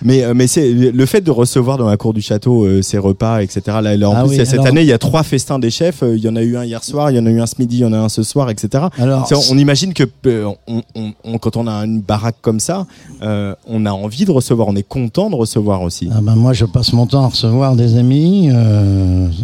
Mais, 0.01 0.23
euh, 0.23 0.33
mais 0.35 0.47
c'est 0.47 0.71
le 0.71 1.05
fait 1.05 1.21
de 1.21 1.31
recevoir 1.31 1.77
dans 1.77 1.87
la 1.89 1.97
cour 1.97 2.13
du 2.13 2.21
château 2.21 2.65
euh, 2.65 2.81
ces 2.81 2.97
repas, 2.97 3.41
etc. 3.41 3.61
Là, 3.81 3.97
là, 3.97 4.09
en 4.09 4.13
Ah 4.15 4.21
plus, 4.23 4.29
oui, 4.31 4.35
cette 4.37 4.53
alors- 4.53 4.67
année, 4.67 4.81
il 4.81 4.87
y 4.87 4.93
a 4.93 4.97
trois 4.97 5.23
festins 5.23 5.59
des 5.59 5.69
chefs. 5.71 6.03
Euh, 6.03 6.15
Il 6.17 6.23
y 6.23 6.29
en 6.29 6.35
a 6.35 6.41
eu 6.41 6.57
un 6.57 6.63
hier 6.65 6.83
soir, 6.83 7.11
il 7.11 7.17
y 7.17 7.19
en 7.19 7.25
a 7.25 7.29
eu 7.29 7.39
un 7.41 7.45
ce 7.45 7.55
midi, 7.59 7.77
il 7.77 7.81
y 7.81 7.85
en 7.85 7.93
a 7.93 7.97
un 7.97 8.09
ce 8.09 8.23
soir, 8.23 8.49
etc. 8.49 8.85
Alors, 8.97 9.27
on 9.51 9.57
imagine 9.57 9.93
que 9.93 10.03
euh, 10.27 10.49
on- 10.67 10.81
on- 10.95 11.13
on- 11.23 11.37
quand 11.37 11.57
on 11.57 11.67
a 11.67 11.73
une 11.85 12.01
baraque 12.01 12.37
comme 12.41 12.59
ça, 12.59 12.85
euh, 13.21 13.53
on 13.67 13.85
a 13.85 13.91
envie 13.91 14.25
de 14.25 14.31
recevoir, 14.31 14.67
on 14.67 14.75
est 14.75 14.87
content 14.87 15.29
de 15.29 15.35
recevoir 15.35 15.81
aussi. 15.81 16.09
Ah 16.13 16.19
ben 16.21 16.35
moi, 16.35 16.53
je 16.53 16.65
passe 16.65 16.93
mon 16.93 17.05
temps 17.07 17.23
à 17.23 17.27
recevoir 17.27 17.75
des 17.75 17.97
amis 17.97 18.49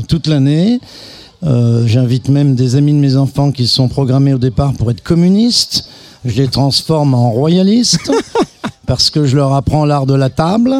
toute 0.07 0.27
l'année. 0.27 0.79
J'invite 1.85 2.29
même 2.29 2.55
des 2.55 2.75
amis 2.75 2.93
de 2.93 2.99
mes 2.99 3.15
enfants 3.17 3.51
qui 3.51 3.67
se 3.67 3.73
sont 3.75 3.87
programmés 3.89 4.33
au 4.33 4.37
départ 4.37 4.73
pour 4.73 4.89
être 4.91 5.03
communistes. 5.03 5.87
Je 6.25 6.41
les 6.41 6.47
transforme 6.47 7.13
en 7.13 7.31
royalistes 7.31 8.11
parce 8.87 9.09
que 9.09 9.25
je 9.25 9.35
leur 9.35 9.53
apprends 9.53 9.85
l'art 9.85 10.05
de 10.05 10.13
la 10.15 10.29
table, 10.29 10.73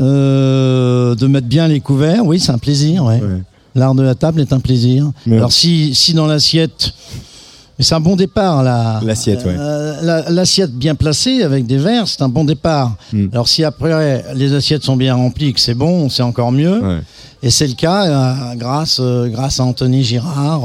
euh, 0.00 1.14
de 1.14 1.26
mettre 1.26 1.46
bien 1.46 1.68
les 1.68 1.80
couverts. 1.80 2.24
Oui, 2.24 2.40
c'est 2.40 2.52
un 2.52 2.58
plaisir. 2.58 3.04
Ouais. 3.04 3.20
Ouais. 3.20 3.42
L'art 3.74 3.94
de 3.94 4.02
la 4.02 4.14
table 4.14 4.40
est 4.40 4.52
un 4.52 4.60
plaisir. 4.60 5.10
Mais- 5.26 5.36
Alors 5.36 5.52
si, 5.52 5.94
si 5.94 6.14
dans 6.14 6.26
l'assiette, 6.26 6.92
mais 7.78 7.84
c'est 7.84 7.94
un 7.94 8.00
bon 8.00 8.16
départ 8.16 8.62
là. 8.62 9.00
L'assiette, 9.04 9.44
ouais. 9.44 9.54
Euh, 9.56 9.96
la- 10.02 10.30
L'assiette 10.30 10.72
bien 10.72 10.94
placée 10.94 11.42
avec 11.42 11.66
des 11.66 11.76
verres, 11.78 12.08
c'est 12.08 12.22
un 12.22 12.28
bon 12.28 12.44
départ. 12.44 12.96
Mm. 13.12 13.26
Alors 13.32 13.46
si 13.48 13.62
après 13.64 14.24
les 14.34 14.52
assiettes 14.54 14.82
sont 14.84 14.96
bien 14.96 15.14
remplies, 15.14 15.52
que 15.52 15.60
c'est 15.60 15.74
bon, 15.74 16.08
c'est 16.08 16.22
encore 16.22 16.50
mieux. 16.52 16.80
Ouais. 16.80 16.98
Et 17.42 17.50
c'est 17.50 17.68
le 17.68 17.74
cas 17.74 18.06
euh, 18.06 18.54
grâce, 18.56 18.98
euh, 19.00 19.28
grâce 19.28 19.60
à 19.60 19.64
Anthony 19.64 20.02
Girard. 20.02 20.62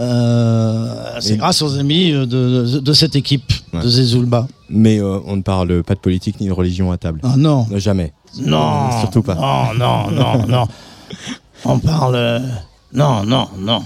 Euh, 0.00 0.94
c'est 1.20 1.36
grâce 1.36 1.62
aux 1.62 1.78
amis 1.78 2.12
euh, 2.12 2.26
de, 2.26 2.66
de, 2.74 2.78
de 2.80 2.92
cette 2.92 3.16
équipe 3.16 3.52
Ouais. 3.72 3.82
de 3.82 3.88
Zezulba. 3.88 4.48
Mais 4.68 4.98
euh, 5.00 5.18
on 5.26 5.36
ne 5.36 5.42
parle 5.42 5.84
pas 5.84 5.94
de 5.94 6.00
politique 6.00 6.40
ni 6.40 6.48
de 6.48 6.52
religion 6.52 6.90
à 6.90 6.96
table. 6.96 7.20
Ah 7.22 7.34
non, 7.36 7.66
Jamais. 7.76 8.12
non, 8.44 8.90
Surtout 9.00 9.22
pas. 9.22 9.36
Non, 9.36 9.78
non, 9.78 10.10
non, 10.10 10.46
non. 10.48 10.68
On 11.64 11.78
parle. 11.78 12.14
euh, 12.16 12.38
Non, 12.92 13.22
non, 13.24 13.46
non. 13.58 13.82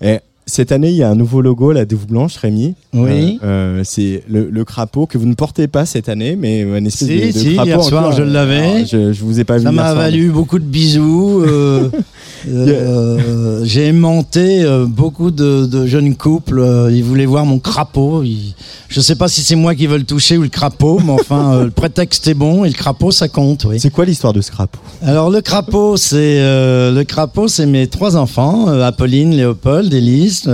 Et 0.00 0.20
cette 0.46 0.72
année, 0.72 0.88
il 0.90 0.96
y 0.96 1.02
a 1.02 1.10
un 1.10 1.14
nouveau 1.16 1.42
logo, 1.42 1.72
la 1.72 1.84
Douve 1.84 2.06
Blanche, 2.06 2.36
Rémi. 2.36 2.74
Oui. 2.94 3.38
Euh, 3.42 3.80
euh, 3.80 3.82
c'est 3.84 4.22
le, 4.28 4.48
le 4.48 4.64
crapaud 4.64 5.04
que 5.06 5.18
vous 5.18 5.26
ne 5.26 5.34
portez 5.34 5.66
pas 5.68 5.84
cette 5.84 6.08
année, 6.08 6.34
mais 6.36 6.60
une 6.60 6.86
espèce 6.86 7.08
Si, 7.08 7.20
de, 7.20 7.26
de 7.26 7.32
si, 7.32 7.54
crapaud. 7.54 7.68
hier 7.68 7.82
soir, 7.82 8.12
je 8.12 8.22
l'avais. 8.22 8.60
Alors, 8.76 8.86
Je, 8.86 9.12
je 9.12 9.22
vous 9.24 9.38
ai 9.40 9.44
pas 9.44 9.58
vu. 9.58 9.64
Ça 9.64 9.72
m'a 9.72 9.92
valu 9.92 10.30
beaucoup 10.30 10.58
de 10.58 10.64
bisous. 10.64 11.44
euh, 12.48 13.62
J'ai 13.64 13.86
aimanté 13.86 14.62
euh, 14.62 14.86
beaucoup 14.86 15.30
de, 15.30 15.66
de 15.66 15.86
jeunes 15.86 16.14
couples. 16.14 16.60
euh, 16.60 16.90
ils 16.92 17.02
voulaient 17.04 17.26
voir 17.26 17.44
mon 17.44 17.58
crapaud. 17.58 18.22
Ils- 18.22 18.54
Je 18.88 19.00
sais 19.00 19.16
pas 19.16 19.28
si 19.28 19.42
c'est 19.42 19.56
moi 19.56 19.74
qui 19.74 19.86
veux 19.86 19.98
le 19.98 20.04
toucher 20.04 20.36
ou 20.38 20.42
le 20.42 20.48
crapaud, 20.48 21.00
mais 21.04 21.12
enfin, 21.12 21.64
le 21.64 21.70
prétexte 21.70 22.26
est 22.28 22.34
bon 22.34 22.64
et 22.64 22.68
le 22.68 22.74
crapaud, 22.74 23.10
ça 23.10 23.28
compte. 23.28 23.64
Oui. 23.64 23.80
C'est 23.80 23.90
quoi 23.90 24.04
l'histoire 24.04 24.32
de 24.32 24.40
ce 24.40 24.50
crapaud? 24.50 24.78
Alors 25.02 25.28
le 25.30 25.40
crapaud, 25.40 25.96
c'est 25.96 26.38
le 26.40 27.02
crapaud, 27.02 27.48
c'est 27.48 27.66
mes 27.66 27.88
trois 27.88 28.16
enfants, 28.16 28.68
Apolline, 28.68 29.32
Léopold, 29.34 29.92
Élise, 29.92 30.48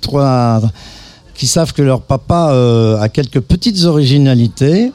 trois, 0.00 0.60
qui 1.34 1.46
savent 1.46 1.72
que 1.74 1.82
leur 1.82 2.00
papa 2.00 2.54
a 3.00 3.08
quelques 3.10 3.40
petites 3.40 3.84
originalités 3.84 4.90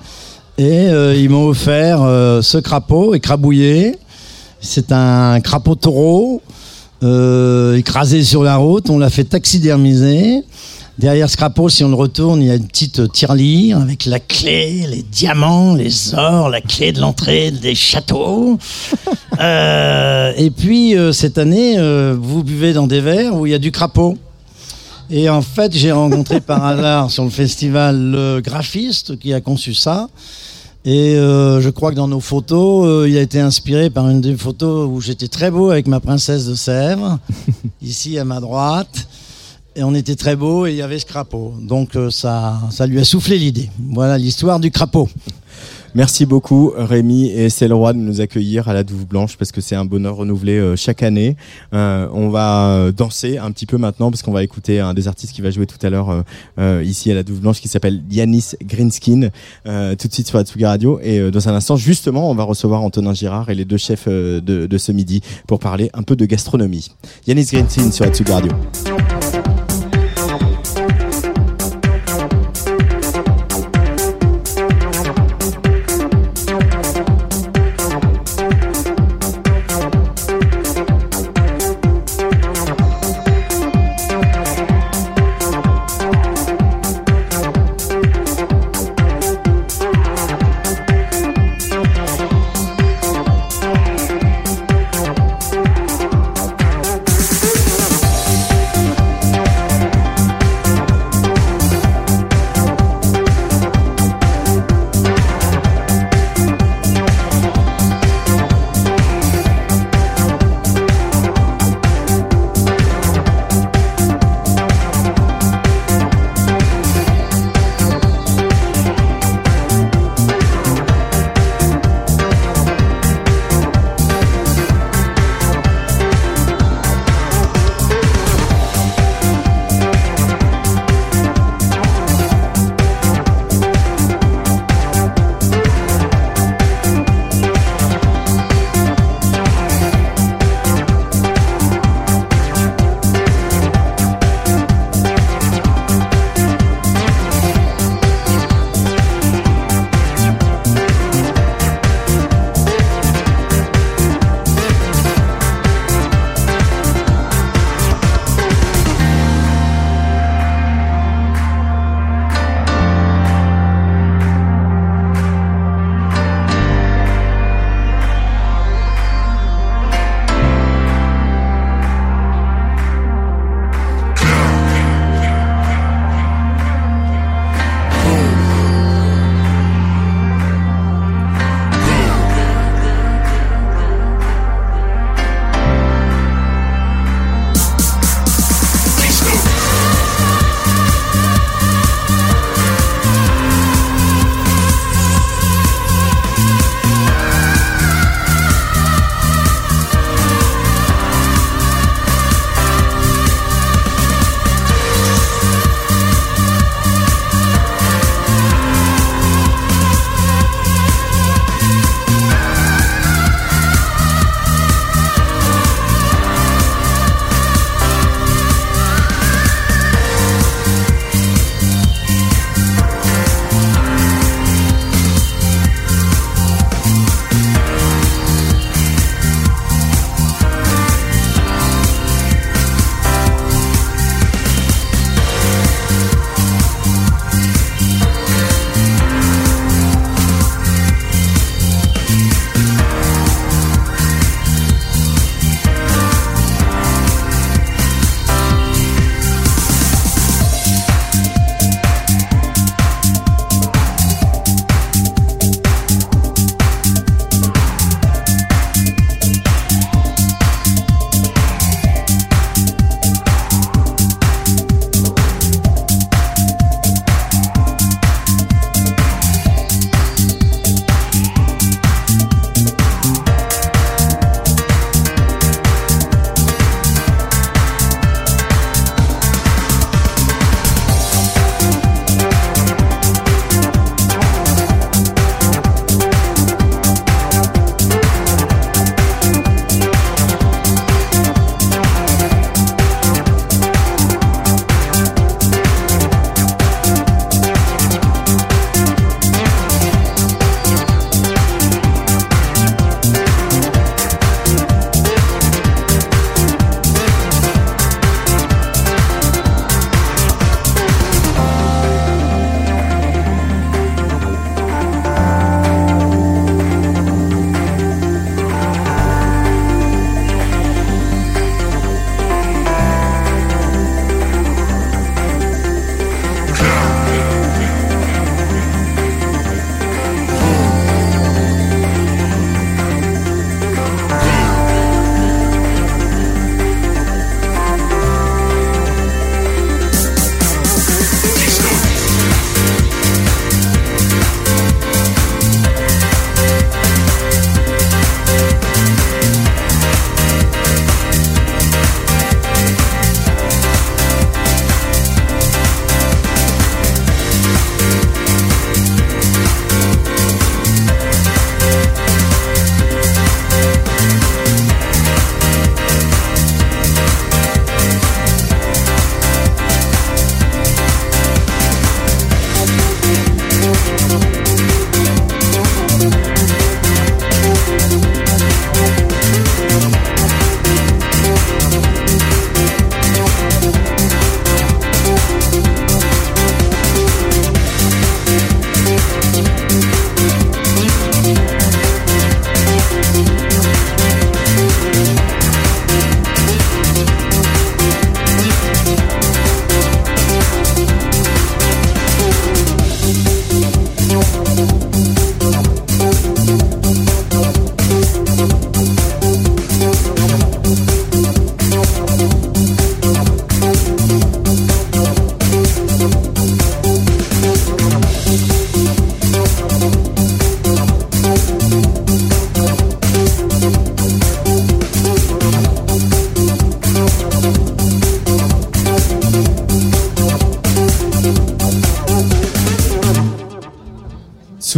et 0.57 0.85
ils 1.15 1.29
m'ont 1.29 1.47
offert 1.47 1.99
ce 2.41 2.57
crapaud 2.57 3.13
écrabouillé. 3.13 3.95
C'est 4.61 4.91
un 4.91 5.41
crapaud 5.41 5.75
taureau 5.75 6.41
euh, 7.03 7.75
écrasé 7.75 8.23
sur 8.23 8.43
la 8.43 8.57
route. 8.57 8.89
On 8.89 8.99
l'a 8.99 9.09
fait 9.09 9.23
taxidermiser. 9.23 10.43
Derrière 11.01 11.27
ce 11.29 11.35
crapaud, 11.35 11.67
si 11.67 11.83
on 11.83 11.89
le 11.89 11.95
retourne, 11.95 12.43
il 12.43 12.47
y 12.47 12.51
a 12.51 12.55
une 12.55 12.67
petite 12.67 13.11
tirelire 13.11 13.79
avec 13.79 14.05
la 14.05 14.19
clé, 14.19 14.85
les 14.87 15.01
diamants, 15.01 15.73
les 15.73 16.13
ors, 16.13 16.47
la 16.47 16.61
clé 16.61 16.91
de 16.91 17.01
l'entrée 17.01 17.49
des 17.51 17.75
châteaux. 17.75 18.57
Euh, 19.39 20.33
et 20.37 20.51
puis 20.51 20.95
euh, 20.95 21.11
cette 21.13 21.39
année, 21.39 21.79
euh, 21.79 22.15
vous 22.19 22.43
buvez 22.43 22.73
dans 22.73 22.85
des 22.85 23.01
verres 23.01 23.33
où 23.33 23.47
il 23.47 23.51
y 23.51 23.55
a 23.55 23.59
du 23.59 23.71
crapaud. 23.71 24.17
Et 25.09 25.29
en 25.29 25.41
fait, 25.41 25.75
j'ai 25.75 25.91
rencontré 25.91 26.41
par 26.41 26.63
hasard 26.63 27.09
sur 27.09 27.23
le 27.23 27.31
festival 27.31 27.97
le 28.11 28.41
graphiste 28.41 29.17
qui 29.17 29.33
a 29.33 29.41
conçu 29.41 29.73
ça. 29.73 30.09
Et 30.83 31.15
euh, 31.15 31.61
je 31.61 31.69
crois 31.69 31.91
que 31.91 31.95
dans 31.95 32.07
nos 32.07 32.19
photos, 32.19 32.87
euh, 32.87 33.09
il 33.09 33.15
a 33.15 33.21
été 33.21 33.39
inspiré 33.39 33.91
par 33.91 34.09
une 34.09 34.19
des 34.19 34.35
photos 34.35 34.89
où 34.91 34.99
j'étais 34.99 35.27
très 35.27 35.51
beau 35.51 35.69
avec 35.69 35.87
ma 35.87 35.99
princesse 35.99 36.47
de 36.47 36.55
Sèvres, 36.55 37.19
ici 37.81 38.17
à 38.17 38.25
ma 38.25 38.39
droite. 38.39 39.07
Et 39.75 39.83
on 39.83 39.93
était 39.93 40.15
très 40.15 40.35
beau 40.35 40.65
et 40.65 40.71
il 40.71 40.77
y 40.77 40.81
avait 40.81 40.99
ce 40.99 41.05
crapaud. 41.05 41.53
Donc 41.61 41.95
euh, 41.95 42.09
ça, 42.09 42.59
ça 42.71 42.87
lui 42.87 42.99
a 42.99 43.03
soufflé 43.03 43.37
l'idée. 43.37 43.69
Voilà 43.91 44.17
l'histoire 44.17 44.59
du 44.59 44.71
crapaud. 44.71 45.07
Merci 45.93 46.25
beaucoup 46.25 46.71
Rémi 46.75 47.29
et 47.31 47.49
roi 47.69 47.91
de 47.91 47.97
nous 47.97 48.21
accueillir 48.21 48.69
à 48.69 48.73
la 48.73 48.83
Douve 48.83 49.05
Blanche 49.05 49.35
parce 49.37 49.51
que 49.51 49.59
c'est 49.59 49.75
un 49.75 49.83
bonheur 49.83 50.15
renouvelé 50.15 50.57
euh, 50.57 50.75
chaque 50.77 51.03
année. 51.03 51.35
Euh, 51.73 52.07
on 52.13 52.29
va 52.29 52.67
euh, 52.67 52.91
danser 52.93 53.37
un 53.37 53.51
petit 53.51 53.65
peu 53.65 53.77
maintenant 53.77 54.09
parce 54.09 54.23
qu'on 54.23 54.31
va 54.31 54.41
écouter 54.41 54.79
un 54.79 54.93
des 54.93 55.09
artistes 55.09 55.33
qui 55.33 55.41
va 55.41 55.51
jouer 55.51 55.65
tout 55.65 55.77
à 55.85 55.89
l'heure 55.89 56.23
ici 56.83 57.11
à 57.11 57.15
la 57.15 57.23
Douve 57.23 57.41
Blanche 57.41 57.59
qui 57.59 57.67
s'appelle 57.67 58.01
Yanis 58.09 58.51
Greenskin 58.63 59.29
tout 59.65 60.07
de 60.07 60.13
suite 60.13 60.27
sur 60.27 60.37
la 60.37 60.69
Radio 60.69 60.99
et 61.01 61.31
dans 61.31 61.49
un 61.49 61.53
instant 61.53 61.75
justement 61.75 62.29
on 62.29 62.35
va 62.35 62.43
recevoir 62.43 62.81
Antonin 62.81 63.13
Girard 63.13 63.49
et 63.49 63.55
les 63.55 63.65
deux 63.65 63.77
chefs 63.77 64.07
de, 64.07 64.77
ce 64.77 64.91
midi 64.91 65.21
pour 65.47 65.59
parler 65.59 65.89
un 65.93 66.03
peu 66.03 66.15
de 66.15 66.25
gastronomie. 66.25 66.91
Yanis 67.27 67.45
Greenskin 67.51 67.91
sur 67.91 68.05
la 68.05 68.33
Radio. 68.33 68.51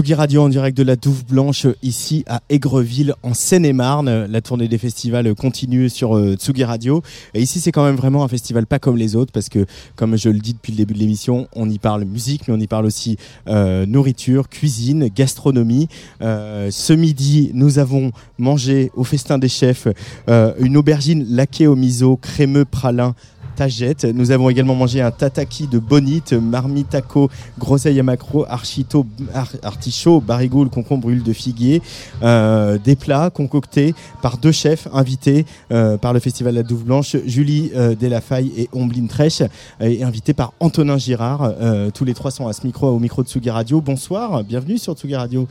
Tsugi 0.03 0.15
Radio 0.15 0.41
en 0.41 0.49
direct 0.49 0.75
de 0.75 0.83
la 0.83 0.97
Douve 0.97 1.23
Blanche 1.23 1.65
ici 1.81 2.25
à 2.27 2.41
Aigreville 2.49 3.15
en 3.23 3.33
Seine-et-Marne. 3.33 4.25
La 4.25 4.41
tournée 4.41 4.67
des 4.67 4.77
festivals 4.77 5.33
continue 5.33 5.87
sur 5.87 6.17
euh, 6.17 6.35
Tsugi 6.35 6.65
Radio. 6.65 7.01
Et 7.33 7.41
ici 7.41 7.61
c'est 7.61 7.71
quand 7.71 7.85
même 7.85 7.95
vraiment 7.95 8.25
un 8.25 8.27
festival 8.27 8.65
pas 8.65 8.79
comme 8.79 8.97
les 8.97 9.15
autres 9.15 9.31
parce 9.31 9.47
que 9.47 9.65
comme 9.95 10.17
je 10.17 10.27
le 10.27 10.39
dis 10.39 10.55
depuis 10.55 10.73
le 10.73 10.77
début 10.77 10.93
de 10.93 10.99
l'émission, 10.99 11.47
on 11.55 11.69
y 11.69 11.79
parle 11.79 12.03
musique 12.03 12.49
mais 12.49 12.53
on 12.53 12.59
y 12.59 12.67
parle 12.67 12.85
aussi 12.85 13.15
euh, 13.47 13.85
nourriture, 13.85 14.49
cuisine, 14.49 15.07
gastronomie. 15.07 15.87
Euh, 16.21 16.67
ce 16.69 16.91
midi 16.91 17.51
nous 17.53 17.79
avons 17.79 18.11
mangé 18.37 18.91
au 18.95 19.05
festin 19.05 19.37
des 19.37 19.47
chefs 19.47 19.87
une 20.27 20.75
aubergine 20.75 21.25
laquée 21.29 21.67
au 21.67 21.77
miso, 21.77 22.17
crémeux 22.17 22.65
pralin 22.65 23.15
tagette. 23.55 24.05
Nous 24.05 24.31
avons 24.31 24.49
également 24.49 24.75
mangé 24.75 25.01
un 25.01 25.11
tataki 25.11 25.67
de 25.67 25.79
bonite, 25.79 26.33
marmitaco, 26.33 27.29
groseille 27.59 27.99
à 27.99 28.03
macro, 28.03 28.45
archito, 28.49 29.05
ar- 29.33 29.51
artichaut, 29.63 30.19
barigoule, 30.21 30.69
concombre, 30.69 31.07
huile 31.09 31.23
de 31.23 31.33
figuier. 31.33 31.81
Euh, 32.23 32.77
des 32.83 32.95
plats 32.95 33.29
concoctés 33.29 33.93
par 34.21 34.37
deux 34.37 34.51
chefs 34.51 34.87
invités 34.93 35.45
euh, 35.71 35.97
par 35.97 36.13
le 36.13 36.19
Festival 36.19 36.53
de 36.53 36.59
la 36.59 36.63
Douve 36.63 36.83
Blanche, 36.83 37.15
Julie 37.25 37.71
euh, 37.75 37.95
Delafaille 37.95 38.51
et 38.57 38.69
Ombline 38.73 39.07
Trèche, 39.07 39.43
et 39.79 40.03
invités 40.03 40.33
par 40.33 40.53
Antonin 40.59 40.97
Girard. 40.97 41.43
Euh, 41.61 41.89
tous 41.91 42.05
les 42.05 42.13
trois 42.13 42.31
sont 42.31 42.47
à 42.47 42.53
ce 42.53 42.65
micro, 42.65 42.87
au 42.87 42.99
micro 42.99 43.23
de 43.23 43.27
Tsugi 43.27 43.49
Radio. 43.49 43.81
Bonsoir, 43.81 44.43
bienvenue 44.43 44.77
sur 44.77 44.93
Tsugi 44.93 45.15
Radio. 45.15 45.47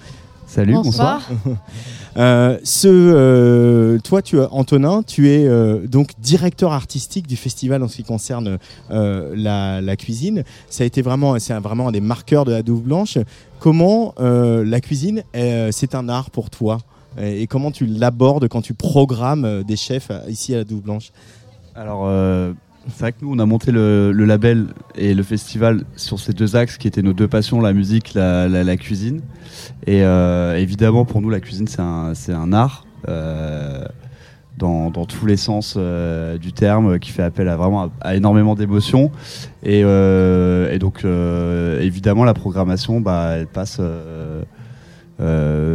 Salut, 0.52 0.74
bonsoir. 0.74 1.22
Euh, 2.18 2.58
ce, 2.62 2.88
euh, 2.88 3.98
toi, 4.00 4.20
tu, 4.20 4.38
Antonin, 4.38 5.02
tu 5.02 5.30
es 5.30 5.46
euh, 5.46 5.86
donc 5.86 6.10
directeur 6.18 6.74
artistique 6.74 7.26
du 7.26 7.36
festival 7.36 7.82
en 7.82 7.88
ce 7.88 7.96
qui 7.96 8.04
concerne 8.04 8.58
euh, 8.90 9.32
la, 9.34 9.80
la 9.80 9.96
cuisine. 9.96 10.44
Ça 10.68 10.84
a 10.84 10.86
été 10.86 11.00
vraiment, 11.00 11.38
c'est 11.38 11.54
vraiment 11.54 11.88
un 11.88 11.90
des 11.90 12.02
marqueurs 12.02 12.44
de 12.44 12.52
la 12.52 12.62
Douve 12.62 12.82
Blanche. 12.82 13.16
Comment 13.60 14.12
euh, 14.20 14.62
la 14.62 14.82
cuisine, 14.82 15.22
euh, 15.34 15.70
c'est 15.72 15.94
un 15.94 16.10
art 16.10 16.30
pour 16.30 16.50
toi? 16.50 16.80
Et 17.18 17.40
et 17.40 17.46
comment 17.46 17.70
tu 17.70 17.86
l'abordes 17.86 18.46
quand 18.46 18.60
tu 18.60 18.74
programmes 18.74 19.62
des 19.62 19.76
chefs 19.76 20.12
ici 20.28 20.52
à 20.54 20.58
la 20.58 20.64
Douve 20.64 20.82
Blanche? 20.82 21.12
Alors, 21.74 22.02
euh, 22.04 22.52
c'est 22.88 23.00
vrai 23.00 23.12
que 23.12 23.18
nous, 23.22 23.32
on 23.32 23.38
a 23.38 23.46
monté 23.46 23.70
le, 23.70 24.12
label 24.12 24.66
et 24.96 25.14
le 25.14 25.22
festival 25.22 25.84
sur 25.96 26.18
ces 26.18 26.32
deux 26.32 26.56
axes 26.56 26.78
qui 26.78 26.88
étaient 26.88 27.02
nos 27.02 27.12
deux 27.12 27.28
passions, 27.28 27.60
la 27.60 27.72
musique, 27.72 28.14
la, 28.14 28.76
cuisine. 28.76 29.20
Et 29.86 30.02
euh, 30.02 30.56
évidemment, 30.56 31.04
pour 31.04 31.20
nous, 31.20 31.30
la 31.30 31.40
cuisine, 31.40 31.66
c'est 31.68 31.80
un, 31.80 32.52
art. 32.52 32.86
euh, 33.08 33.84
dans, 34.58 34.90
tous 34.90 35.26
les 35.26 35.36
sens 35.36 35.74
euh, 35.76 36.38
du 36.38 36.52
terme, 36.52 36.98
qui 36.98 37.10
fait 37.10 37.22
appel 37.22 37.48
à 37.48 37.56
vraiment 37.56 37.90
à, 38.00 38.14
énormément 38.14 38.54
d'émotions. 38.54 39.10
Et, 39.62 39.82
donc, 40.78 41.04
évidemment, 41.80 42.24
la 42.24 42.34
programmation, 42.34 43.00
bah, 43.00 43.34
elle 43.36 43.46
passe 43.46 43.80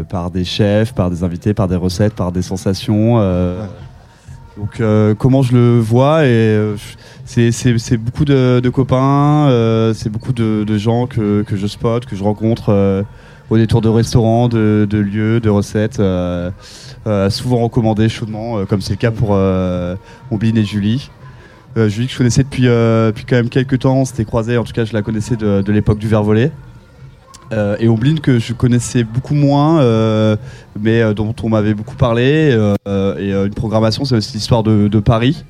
par 0.10 0.32
des 0.32 0.44
chefs, 0.44 0.94
par 0.94 1.10
des 1.10 1.24
invités, 1.24 1.54
par 1.54 1.68
des 1.68 1.78
recettes, 1.78 2.16
par 2.16 2.32
des 2.32 2.42
sensations. 2.42 3.18
Donc 4.58 4.80
euh, 4.82 5.14
comment 5.14 5.44
je 5.44 5.54
le 5.54 5.80
vois 5.80 6.26
et 6.26 6.30
euh, 6.30 6.76
c'est- 7.26 7.98
beaucoup 7.98 8.26
de, 8.26 8.60
de 8.60 8.70
copains, 8.70 9.48
euh, 9.50 9.94
c'est 9.94 10.10
beaucoup 10.10 10.34
de, 10.34 10.64
de 10.66 10.78
gens 10.78 11.06
que, 11.06 11.44
que 11.44 11.56
je 11.56 11.68
spot, 11.68 12.06
que 12.06 12.16
je 12.16 12.24
rencontre 12.24 12.70
euh, 12.70 13.04
au 13.50 13.58
détour 13.58 13.82
de 13.82 13.90
restaurants, 13.90 14.48
de, 14.50 14.88
de 14.90 14.98
lieux, 14.98 15.40
de 15.40 15.50
recettes, 15.50 16.00
euh, 16.00 16.50
euh, 17.06 17.30
souvent 17.30 17.60
recommandés 17.60 18.10
chaudement, 18.10 18.66
comme 18.66 18.82
c'est 18.82 18.94
le 18.94 18.98
cas 18.98 19.12
pour 19.12 19.30
Ombline 20.32 20.58
et 20.58 20.66
Julie. 20.66 21.10
Julie 21.76 22.08
que 22.08 22.14
je 22.14 22.18
connaissais 22.18 22.44
depuis, 22.44 22.64
depuis 22.64 23.26
quand 23.26 23.36
même 23.36 23.50
quelques 23.50 23.80
temps, 23.80 23.98
on 23.98 24.06
s'était 24.06 24.26
croisés, 24.26 24.58
en 24.58 24.64
tout 24.64 24.74
cas 24.74 24.84
je 24.84 24.94
la 24.94 25.04
connaissais 25.04 25.36
de 25.36 25.72
l'époque 25.72 26.00
du 26.00 26.08
verre 26.08 26.24
volé. 26.24 26.52
Euh, 27.54 27.78
et 27.80 27.88
Ombline 27.88 28.20
que 28.20 28.40
je 28.40 28.54
connaissais 28.54 29.04
beaucoup 29.04 29.34
moins, 29.34 29.80
euh, 29.82 30.36
mais 30.80 31.02
euh, 31.02 31.14
dont 31.14 31.34
on 31.44 31.50
m'avait 31.50 31.74
beaucoup 31.74 31.96
parlé. 31.96 32.52
et 32.88 33.32
une 33.32 33.54
programmation, 33.54 34.06
c'est 34.06 34.16
aussi 34.16 34.34
l'histoire 34.34 34.64
de, 34.64 35.00
Paris, 35.00 35.46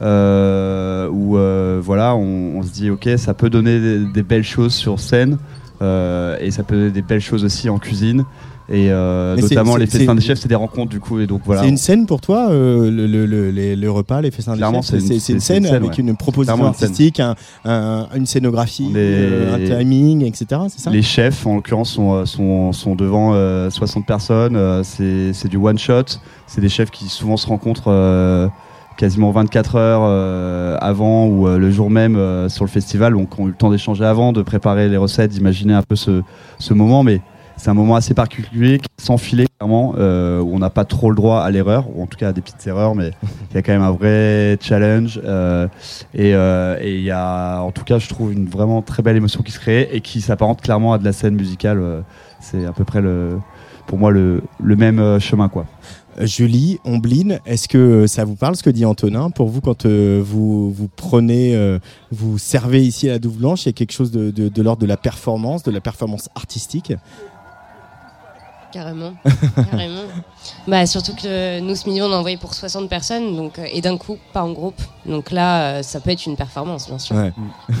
où 0.00 1.36
voilà, 1.82 2.16
on, 2.16 2.62
se 2.62 2.72
dit 2.72 2.90
ok, 2.90 3.08
ça 3.16 3.34
peut 3.34 3.50
donner 3.50 3.80
des, 3.80 3.98
des 4.06 4.22
belles 4.22 4.44
choses 4.44 4.74
sur 4.74 4.98
scène, 4.98 5.38
et 5.80 6.50
ça 6.50 6.62
peut 6.62 6.76
donner 6.76 6.90
des 6.90 7.02
belles 7.02 7.20
choses 7.20 7.44
aussi 7.44 7.68
en 7.68 7.78
cuisine. 7.78 8.24
Et 8.68 8.90
euh, 8.90 9.36
notamment 9.36 9.76
les 9.76 9.86
festins 9.86 10.14
des 10.16 10.20
chefs, 10.20 10.40
c'est 10.40 10.48
des 10.48 10.54
rencontres 10.56 10.90
du 10.90 10.98
coup, 10.98 11.20
et 11.20 11.26
donc 11.28 11.42
voilà. 11.44 11.62
C'est 11.62 11.68
une 11.68 11.76
scène 11.76 12.04
pour 12.04 12.20
toi, 12.20 12.48
euh, 12.50 12.90
le, 12.90 13.06
le- 13.06 13.24
le- 13.24 13.50
les- 13.50 13.76
le 13.76 13.90
repas, 13.90 14.20
les 14.20 14.32
festins 14.32 14.54
des 14.56 14.60
chefs 14.60 14.82
c'est 14.82 14.96
une- 14.98 15.20
C'est 15.20 15.32
une 15.34 15.40
scène 15.40 15.56
une 15.58 15.64
scène, 15.66 15.74
avec 15.76 15.90
ouais. 15.90 15.96
une 15.98 16.16
proposition 16.16 16.56
une 16.58 16.64
artistique, 16.66 17.20
un- 17.20 17.36
un- 17.64 18.08
une 18.16 18.26
scénographie, 18.26 18.88
Les- 18.92 18.98
euh, 18.98 19.54
un 19.54 19.78
timing, 19.78 20.24
etc. 20.24 20.62
C'est 20.68 20.80
ça 20.80 20.90
Les 20.90 21.02
chefs, 21.02 21.46
en 21.46 21.54
l'occurrence, 21.56 21.90
sont, 21.92 22.26
sont, 22.26 22.72
sont 22.72 22.96
devant 22.96 23.32
euh, 23.34 23.70
60 23.70 24.04
personnes. 24.04 24.58
c'est 24.82 25.48
du 25.48 25.56
one 25.58 25.78
shot. 25.78 26.02
C'est 26.48 26.60
des 26.60 26.68
chefs 26.68 26.90
qui 26.90 27.04
souvent 27.08 27.36
se 27.36 27.46
rencontrent 27.46 28.50
quasiment 28.96 29.30
24 29.30 29.76
heures 29.76 30.78
avant 30.82 31.26
ou 31.28 31.46
le 31.46 31.70
jour 31.70 31.88
même 31.90 32.18
sur 32.48 32.64
le 32.64 32.70
festival. 32.70 33.12
Donc, 33.12 33.38
on 33.38 33.44
a 33.44 33.46
eu 33.46 33.50
le 33.50 33.54
temps 33.54 33.70
d'échanger 33.70 34.04
avant, 34.04 34.32
de 34.32 34.42
préparer 34.42 34.88
les 34.88 34.96
recettes, 34.96 35.30
d'imaginer 35.30 35.74
un 35.74 35.82
peu 35.82 35.96
ce, 35.96 36.22
ce 36.58 36.74
moment. 36.74 37.02
Mais 37.04 37.20
c'est 37.56 37.70
un 37.70 37.74
moment 37.74 37.96
assez 37.96 38.14
particulier, 38.14 38.80
sans 38.98 39.16
filet, 39.16 39.46
clairement, 39.58 39.94
euh, 39.98 40.40
où 40.40 40.54
on 40.54 40.58
n'a 40.58 40.70
pas 40.70 40.84
trop 40.84 41.10
le 41.10 41.16
droit 41.16 41.40
à 41.40 41.50
l'erreur, 41.50 41.86
ou 41.94 42.02
en 42.02 42.06
tout 42.06 42.18
cas 42.18 42.28
à 42.28 42.32
des 42.32 42.42
petites 42.42 42.66
erreurs, 42.66 42.94
mais 42.94 43.12
il 43.50 43.54
y 43.54 43.58
a 43.58 43.62
quand 43.62 43.72
même 43.72 43.82
un 43.82 43.92
vrai 43.92 44.58
challenge. 44.60 45.20
euh, 45.24 45.66
et 46.14 46.34
euh, 46.34 46.78
et 46.80 46.96
il 46.96 47.02
y 47.02 47.10
a, 47.10 47.60
en 47.60 47.72
tout 47.72 47.84
cas, 47.84 47.98
je 47.98 48.08
trouve 48.08 48.32
une 48.32 48.46
vraiment 48.46 48.82
très 48.82 49.02
belle 49.02 49.16
émotion 49.16 49.42
qui 49.42 49.52
se 49.52 49.58
crée 49.58 49.88
et 49.92 50.00
qui 50.00 50.20
s'apparente 50.20 50.60
clairement 50.60 50.92
à 50.92 50.98
de 50.98 51.04
la 51.04 51.12
scène 51.12 51.34
musicale. 51.34 52.04
c'est 52.40 52.66
à 52.66 52.72
peu 52.72 52.84
près 52.84 53.00
le, 53.00 53.38
pour 53.86 53.98
moi 53.98 54.10
le, 54.10 54.42
même 54.60 55.18
chemin, 55.18 55.48
quoi. 55.48 55.66
Julie, 56.20 56.78
Ombline, 56.84 57.40
est-ce 57.44 57.68
que 57.68 58.06
ça 58.06 58.24
vous 58.24 58.36
parle 58.36 58.56
ce 58.56 58.62
que 58.62 58.70
dit 58.70 58.86
Antonin? 58.86 59.28
Pour 59.28 59.48
vous, 59.48 59.60
quand 59.60 59.86
vous, 59.86 60.70
vous 60.70 60.88
prenez, 60.94 61.78
vous 62.10 62.38
servez 62.38 62.82
ici 62.82 63.08
à 63.08 63.12
la 63.12 63.18
Douve 63.18 63.38
Blanche, 63.38 63.64
il 63.64 63.68
y 63.68 63.70
a 63.70 63.72
quelque 63.72 63.92
chose 63.92 64.12
de 64.12 64.62
l'ordre 64.62 64.80
de 64.80 64.86
la 64.86 64.96
performance, 64.96 65.62
de 65.62 65.70
la 65.70 65.80
performance 65.80 66.28
artistique? 66.34 66.94
Carrément. 68.76 69.14
Carrément. 69.70 70.02
Bah, 70.68 70.86
surtout 70.86 71.14
que 71.14 71.60
nous, 71.60 71.74
ce 71.74 71.88
midi, 71.88 72.02
on 72.02 72.12
a 72.12 72.16
envoyé 72.16 72.36
pour 72.36 72.54
60 72.54 72.88
personnes, 72.88 73.36
donc, 73.36 73.58
euh, 73.58 73.66
et 73.72 73.80
d'un 73.80 73.96
coup, 73.96 74.16
pas 74.32 74.42
en 74.42 74.52
groupe. 74.52 74.80
Donc 75.04 75.32
là, 75.32 75.78
euh, 75.78 75.82
ça 75.82 75.98
peut 76.00 76.10
être 76.10 76.24
une 76.26 76.36
performance, 76.36 76.86
bien 76.88 76.98
sûr. 76.98 77.16
Ouais. 77.16 77.32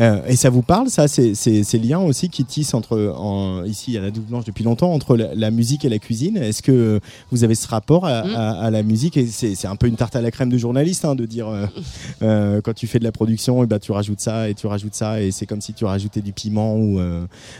Euh, 0.00 0.20
et 0.26 0.36
ça 0.36 0.50
vous 0.50 0.62
parle, 0.62 0.88
ça, 0.90 1.08
ces, 1.08 1.34
ces, 1.34 1.64
ces 1.64 1.78
liens 1.78 1.98
aussi 2.00 2.28
qui 2.28 2.44
tissent 2.44 2.74
entre, 2.74 3.14
en, 3.16 3.64
ici 3.64 3.96
à 3.96 4.00
la 4.00 4.10
Douve 4.10 4.24
Blanche 4.24 4.44
depuis 4.44 4.64
longtemps, 4.64 4.92
entre 4.92 5.16
la, 5.16 5.34
la 5.34 5.50
musique 5.50 5.84
et 5.84 5.88
la 5.88 5.98
cuisine? 5.98 6.36
Est-ce 6.36 6.62
que 6.62 7.00
vous 7.30 7.44
avez 7.44 7.54
ce 7.54 7.66
rapport 7.68 8.06
à, 8.06 8.24
Mm. 8.24 8.34
à- 8.34 8.50
à 8.60 8.70
la 8.70 8.82
musique? 8.82 9.16
Et 9.16 9.26
c'est 9.26 9.66
un 9.66 9.76
peu 9.76 9.86
une 9.86 9.96
tarte 9.96 10.16
à 10.16 10.20
la 10.20 10.30
crème 10.30 10.50
de 10.50 10.58
journaliste 10.58 11.04
hein, 11.04 11.14
de 11.14 11.26
dire 11.26 11.48
euh, 11.48 11.66
euh, 12.22 12.60
quand 12.62 12.74
tu 12.74 12.86
fais 12.86 12.98
de 12.98 13.04
la 13.04 13.12
production, 13.12 13.62
et 13.62 13.66
ben, 13.66 13.78
tu 13.78 13.92
rajoutes 13.92 14.20
ça 14.20 14.48
et 14.48 14.54
tu 14.54 14.66
rajoutes 14.66 14.94
ça, 14.94 15.20
et 15.22 15.30
c'est 15.30 15.46
comme 15.46 15.60
si 15.60 15.72
tu 15.72 15.84
rajoutais 15.84 16.20
du 16.20 16.32
piment 16.32 16.76
ou, 16.76 17.00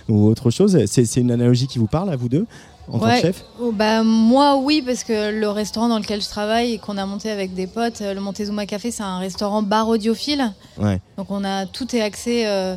ou 0.09 0.27
autre 0.27 0.51
chose. 0.51 0.79
C'est 0.87 1.21
une 1.21 1.31
analogie 1.31 1.67
qui 1.67 1.79
vous 1.79 1.87
parle 1.87 2.11
à 2.11 2.17
vous 2.17 2.29
deux? 2.29 2.47
En 2.93 2.99
tant 2.99 3.07
que 3.09 3.21
chef 3.21 3.45
Oh, 3.61 3.73
bah, 3.73 4.03
moi, 4.03 4.57
oui, 4.57 4.83
parce 4.85 5.05
que 5.05 5.31
le 5.31 5.49
restaurant 5.49 5.89
dans 5.89 5.99
lequel 5.99 6.23
je 6.23 6.29
travaille 6.29 6.75
et 6.75 6.79
qu'on 6.79 6.97
a 6.97 7.07
monté 7.07 7.31
avec 7.31 7.55
des 7.55 7.67
potes, 7.67 8.01
euh, 8.01 8.15
le 8.15 8.21
Montezuma 8.21 8.67
Café, 8.67 8.91
c'est 8.91 9.03
un 9.03 9.19
restaurant 9.19 9.63
bar 9.63 9.89
audiophile. 9.89 10.53
Ouais. 10.79 11.01
Donc, 11.17 11.31
on 11.31 11.45
a 11.45 11.67
tout 11.67 11.95
est 11.95 12.01
axé 12.01 12.47
euh, 12.47 12.77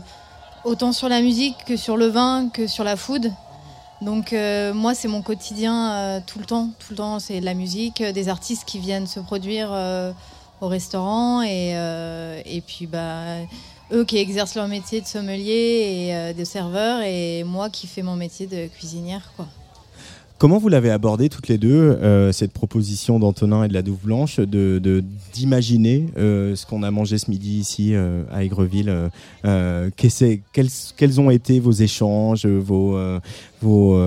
autant 0.65 0.91
sur 0.91 1.09
la 1.09 1.21
musique 1.21 1.55
que 1.65 1.77
sur 1.77 1.97
le 1.97 2.07
vin 2.07 2.49
que 2.49 2.67
sur 2.67 2.83
la 2.83 2.95
food. 2.95 3.31
Donc, 4.01 4.33
euh, 4.33 4.73
moi, 4.73 4.95
c'est 4.95 5.07
mon 5.07 5.21
quotidien 5.21 5.91
euh, 5.91 6.19
tout 6.25 6.39
le 6.39 6.45
temps. 6.45 6.69
Tout 6.79 6.87
le 6.91 6.97
temps, 6.97 7.19
c'est 7.19 7.39
de 7.39 7.45
la 7.45 7.53
musique, 7.53 8.01
des 8.01 8.29
artistes 8.29 8.65
qui 8.65 8.79
viennent 8.79 9.07
se 9.07 9.19
produire 9.19 9.71
au 10.61 10.67
restaurant 10.67 11.41
et, 11.43 11.71
et 12.45 12.61
puis, 12.61 12.87
bah. 12.87 13.37
Eux 13.93 14.05
qui 14.05 14.19
exercent 14.19 14.55
leur 14.55 14.69
métier 14.69 15.01
de 15.01 15.05
sommelier 15.05 16.07
et 16.07 16.33
de 16.33 16.45
serveur, 16.45 17.01
et 17.01 17.43
moi 17.43 17.69
qui 17.69 17.87
fais 17.87 18.01
mon 18.01 18.15
métier 18.15 18.47
de 18.47 18.67
cuisinière. 18.67 19.33
Quoi. 19.35 19.47
Comment 20.41 20.57
vous 20.57 20.69
l'avez 20.69 20.89
abordé 20.89 21.29
toutes 21.29 21.49
les 21.49 21.59
deux, 21.59 21.69
euh, 21.69 22.31
cette 22.31 22.51
proposition 22.51 23.19
d'Antonin 23.19 23.63
et 23.63 23.67
de 23.67 23.75
la 23.75 23.83
Douve 23.83 23.99
Blanche, 24.05 24.37
de 24.39 24.79
de- 24.79 25.03
d'imaginer 25.33 26.07
euh, 26.17 26.55
ce 26.55 26.65
qu'on 26.65 26.81
a 26.81 26.89
mangé 26.89 27.19
ce 27.19 27.29
midi 27.29 27.59
ici 27.59 27.93
euh, 27.93 28.23
à 28.31 28.43
Aigreville 28.43 28.91
quels, 29.43 31.19
ont 31.19 31.29
été 31.29 31.59
vos 31.59 31.71
échanges, 31.71 32.47
vos, 32.47 32.97
vos, 33.61 33.99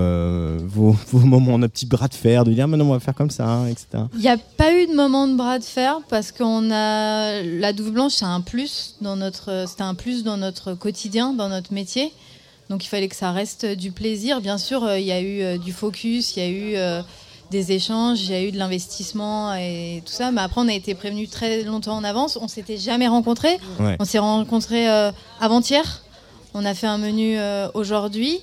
vos, 0.66 0.96
vos 1.12 1.18
moments, 1.20 1.56
nos 1.56 1.68
petits 1.68 1.86
bras 1.86 2.08
de 2.08 2.14
fer, 2.14 2.42
de 2.42 2.52
dire 2.52 2.66
maintenant 2.66 2.86
on 2.86 2.94
va 2.94 2.98
faire 2.98 3.14
comme 3.14 3.30
ça, 3.30 3.46
hein, 3.46 3.68
etc. 3.68 3.86
Il 4.14 4.18
n'y 4.18 4.26
a 4.26 4.36
pas 4.36 4.74
eu 4.74 4.88
de 4.88 4.94
moment 4.96 5.28
de 5.28 5.36
bras 5.36 5.60
de 5.60 5.64
fer 5.64 6.00
parce 6.08 6.32
qu'on 6.32 6.68
a 6.72 7.42
la 7.42 7.72
douve 7.72 7.92
blanche, 7.92 8.14
c'est 8.14 8.24
un 8.24 8.34
un 8.34 9.94
plus 9.94 10.24
dans 10.24 10.36
notre 10.36 10.74
quotidien, 10.74 11.32
dans 11.32 11.48
notre 11.48 11.72
métier. 11.72 12.10
Donc 12.70 12.84
il 12.84 12.88
fallait 12.88 13.08
que 13.08 13.16
ça 13.16 13.32
reste 13.32 13.66
du 13.66 13.92
plaisir. 13.92 14.40
Bien 14.40 14.58
sûr, 14.58 14.84
euh, 14.84 14.98
il 14.98 15.04
y 15.04 15.12
a 15.12 15.20
eu 15.20 15.42
euh, 15.42 15.58
du 15.58 15.72
focus, 15.72 16.36
il 16.36 16.42
y 16.42 16.46
a 16.46 16.48
eu 16.48 16.76
euh, 16.76 17.02
des 17.50 17.72
échanges, 17.72 18.22
il 18.22 18.30
y 18.30 18.34
a 18.34 18.42
eu 18.42 18.52
de 18.52 18.58
l'investissement 18.58 19.54
et 19.54 20.02
tout 20.04 20.12
ça. 20.12 20.30
Mais 20.30 20.40
après, 20.40 20.60
on 20.60 20.68
a 20.68 20.72
été 20.72 20.94
prévenus 20.94 21.30
très 21.30 21.62
longtemps 21.62 21.96
en 21.96 22.04
avance. 22.04 22.38
On 22.40 22.48
s'était 22.48 22.78
jamais 22.78 23.08
rencontrés. 23.08 23.58
Ouais. 23.78 23.96
On 24.00 24.04
s'est 24.04 24.18
rencontrés 24.18 24.88
avant-hier. 25.40 26.02
On 26.54 26.64
a 26.64 26.72
fait 26.72 26.86
un 26.86 26.98
menu 26.98 27.36
aujourd'hui. 27.74 28.40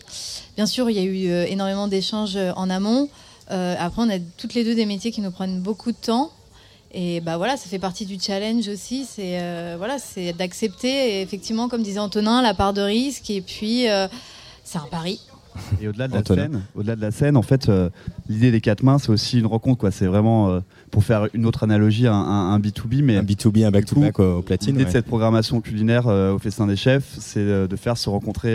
Bien 0.56 0.66
sûr, 0.66 0.90
il 0.90 0.98
y 0.98 1.00
a 1.00 1.04
eu 1.04 1.50
énormément 1.50 1.88
d'échanges 1.88 2.38
en 2.56 2.70
amont. 2.70 3.10
Après, 3.50 4.02
on 4.02 4.10
a 4.10 4.20
toutes 4.38 4.54
les 4.54 4.64
deux 4.64 4.76
des 4.76 4.86
métiers 4.86 5.12
qui 5.12 5.22
nous 5.22 5.32
prennent 5.32 5.60
beaucoup 5.60 5.92
de 5.92 5.98
temps. 5.98 6.32
Et 6.94 7.22
bah 7.22 7.38
voilà, 7.38 7.56
ça 7.58 7.70
fait 7.70 7.80
partie 7.80 8.06
du 8.06 8.20
challenge 8.20 8.68
aussi. 8.68 9.06
C'est 9.06 9.40
euh, 9.42 9.76
voilà, 9.78 9.98
c'est 9.98 10.34
d'accepter 10.34 11.22
effectivement, 11.22 11.70
comme 11.70 11.84
disait 11.84 12.00
Antonin, 12.00 12.42
la 12.42 12.54
part 12.54 12.74
de 12.74 12.82
risque. 12.82 13.30
Et 13.30 13.42
puis, 13.42 13.90
euh, 13.90 14.08
c'est 14.64 14.78
un 14.78 14.88
pari. 14.92 15.22
Et 15.82 15.88
au-delà 15.88 16.08
de 16.08 16.14
la 16.14 16.20
Antonin. 16.20 16.44
scène, 16.44 16.62
au-delà 16.76 16.96
de 16.96 17.02
la 17.02 17.12
scène, 17.12 17.36
en 17.38 17.42
fait, 17.42 17.68
euh, 17.70 17.90
l'idée 18.30 18.52
des 18.52 18.62
quatre 18.62 18.84
mains, 18.84 18.98
c'est 19.00 19.10
aussi 19.10 19.40
une 19.40 19.46
rencontre. 19.46 19.80
Quoi. 19.80 19.92
C'est 19.92 20.06
vraiment, 20.06 20.50
euh, 20.50 20.60
pour 20.92 21.04
faire 21.04 21.28
une 21.34 21.46
autre 21.46 21.64
analogie, 21.64 22.08
un, 22.08 22.14
un- 22.14 22.54
un 22.54 22.60
B2B, 22.60 23.02
mais 23.04 23.18
Un 23.18 23.24
B2B, 23.24 23.66
un 23.66 23.72
back-to-back 23.72 24.20
au, 24.20 24.38
au 24.38 24.42
platine. 24.42 24.72
L'idée 24.74 24.86
de 24.86 24.90
cette 24.92 25.06
programmation 25.08 25.60
culinaire 25.62 26.08
euh, 26.08 26.34
au 26.34 26.40
Festin 26.40 26.68
des 26.68 26.76
Chefs, 26.78 27.16
c'est 27.20 27.40
euh, 27.40 27.68
de 27.68 27.76
faire 27.76 27.98
se 27.98 28.10
rencontrer 28.10 28.50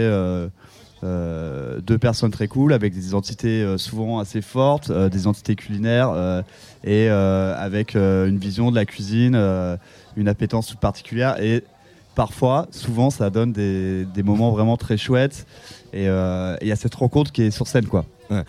euh, 1.04 1.80
deux 1.80 1.98
personnes 1.98 2.30
très 2.30 2.48
cool 2.48 2.72
avec 2.72 2.94
des 2.94 3.08
identités 3.08 3.62
euh, 3.62 3.76
souvent 3.76 4.18
assez 4.18 4.40
fortes, 4.40 4.88
euh, 4.88 5.10
des 5.10 5.20
identités 5.20 5.54
culinaires 5.54 6.42
et 6.84 7.08
avec 7.08 7.94
une 7.94 8.38
vision 8.38 8.70
de 8.70 8.76
la 8.76 8.84
cuisine, 8.84 9.34
une 10.16 10.28
appétence 10.28 10.68
toute 10.68 10.80
particulière 10.80 11.42
et 11.42 11.64
parfois, 12.14 12.68
souvent, 12.70 13.10
ça 13.10 13.28
donne 13.28 13.52
des, 13.52 14.04
des 14.06 14.22
moments 14.22 14.50
vraiment 14.50 14.76
très 14.76 14.96
chouettes 14.96 15.46
et 15.92 16.04
et 16.04 16.62
il 16.62 16.68
y 16.68 16.72
a 16.72 16.76
cette 16.76 16.94
rencontre 16.94 17.32
qui 17.32 17.42
est 17.42 17.50
sur 17.50 17.66
scène 17.66 17.86
quoi. 17.86 18.04
Euh, 18.30 18.42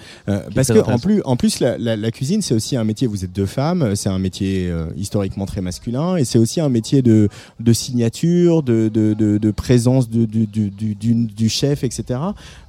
parce 0.56 0.68
que 0.70 0.80
en 0.94 1.00
plus, 1.00 1.22
en 1.26 1.36
plus 1.36 1.60
la, 1.60 1.78
la- 1.78 1.96
la 1.96 2.12
cuisine, 2.12 2.42
c'est 2.42 2.54
aussi 2.54 2.76
un 2.76 2.84
métier. 2.84 3.08
Vous 3.08 3.24
êtes 3.24 3.32
deux 3.34 3.46
femmes, 3.46 3.96
c'est 3.96 4.10
un 4.10 4.20
métier 4.20 4.68
euh, 4.70 4.88
historiquement 4.98 5.46
très 5.46 5.62
masculin, 5.62 6.16
et 6.18 6.26
c'est 6.26 6.40
aussi 6.40 6.60
un 6.62 6.70
métier 6.70 7.02
de, 7.02 7.30
de 7.60 7.74
signature, 7.74 8.64
de, 8.64 8.90
de, 8.94 9.14
de, 9.14 9.38
de 9.38 9.52
présence 9.52 10.10
de- 10.10 10.26
du, 10.26 10.46
du, 10.48 10.70
du, 10.70 10.96
du- 10.96 11.14
du 11.26 11.50
chef, 11.50 11.84
etc. 11.84 12.20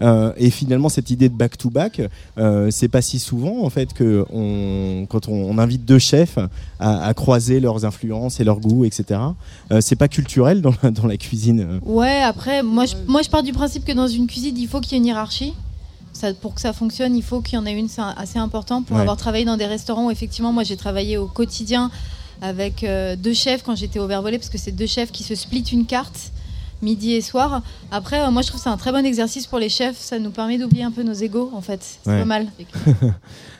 Euh, 0.03 0.33
et 0.37 0.51
finalement, 0.51 0.89
cette 0.89 1.11
idée 1.11 1.29
de 1.29 1.35
back 1.35 1.57
to 1.59 1.71
back, 1.71 2.01
euh, 2.39 2.71
c'est 2.71 2.89
pas 2.89 3.03
si 3.03 3.19
souvent 3.19 3.65
en 3.65 3.71
fait 3.71 3.93
que 3.93 4.25
on, 4.33 5.07
quand 5.09 5.29
on, 5.29 5.35
on 5.51 5.59
invite 5.59 5.85
deux 5.85 5.99
chefs 5.99 6.39
à, 6.79 7.05
à 7.07 7.15
croiser 7.15 7.61
leurs 7.61 7.85
influences 7.85 8.41
et 8.41 8.45
leurs 8.45 8.61
goûts, 8.61 8.85
etc. 8.85 9.21
Euh, 9.73 9.81
c'est 9.81 9.97
pas 9.97 10.09
culturel 10.09 10.63
dans 10.63 10.73
la, 10.83 10.91
dans 10.91 11.07
la 11.07 11.17
cuisine. 11.17 11.81
Ouais, 11.85 12.21
après, 12.23 12.63
moi 12.63 12.85
je, 12.87 12.95
moi 13.07 13.23
je 13.23 13.29
pars 13.31 13.43
du 13.43 13.53
principe 13.53 13.85
que 13.85 13.93
dans 13.93 14.07
une 14.09 14.27
cuisine, 14.27 14.57
il 14.59 14.69
faut 14.69 14.81
qu'il 14.81 14.93
y 14.93 14.95
ait 14.95 14.99
une 14.99 15.07
hiérarchie. 15.07 15.55
Ça, 16.19 16.35
pour 16.35 16.53
que 16.55 16.61
ça 16.61 16.73
fonctionne, 16.73 17.15
il 17.17 17.23
faut 17.23 17.41
qu'il 17.41 17.55
y 17.55 17.59
en 17.59 17.65
ait 17.67 17.73
une, 17.79 17.89
c'est 17.89 18.03
assez 18.17 18.41
important. 18.41 18.83
Pour 18.83 18.97
Ouais. 18.97 19.03
avoir 19.03 19.17
travaillé 19.17 19.45
dans 19.45 19.57
des 19.57 19.67
restaurants 19.67 20.07
où 20.07 20.11
effectivement, 20.11 20.53
moi 20.53 20.65
j'ai 20.65 20.77
travaillé 20.77 21.17
au 21.17 21.27
quotidien 21.27 21.93
avec 22.43 22.83
euh, 22.83 23.15
deux 23.15 23.35
chefs 23.35 23.63
quand 23.63 23.77
j'étais 23.77 24.01
au 24.01 24.07
Vervolé, 24.09 24.37
parce 24.39 24.49
que 24.51 24.59
c'est 24.59 24.73
deux 24.73 24.87
chefs 24.87 25.13
qui 25.13 25.23
se 25.23 25.37
splitent 25.37 25.71
une 25.71 25.87
carte 25.87 26.33
midi 26.83 27.13
et 27.15 27.21
soir. 27.21 27.63
Après, 27.91 28.21
euh, 28.21 28.31
moi 28.31 28.43
je 28.43 28.49
trouve 28.49 28.61
que 28.61 28.65
c'est 28.65 28.71
un 28.71 28.77
très 28.77 28.93
bon 28.93 29.05
exercice 29.05 29.47
pour 29.47 29.59
les 29.59 29.69
chefs. 29.69 29.99
Ça 29.99 30.19
nous 30.19 30.31
permet 30.31 30.59
d'oublier 30.59 30.85
un 30.85 30.91
peu 30.91 31.03
nos 31.03 31.13
égos 31.13 31.51
en 31.55 31.61
fait. 31.61 31.81
C'est 31.83 32.11
Ouais. 32.11 32.19
pas 32.21 32.25
mal. 32.25 32.47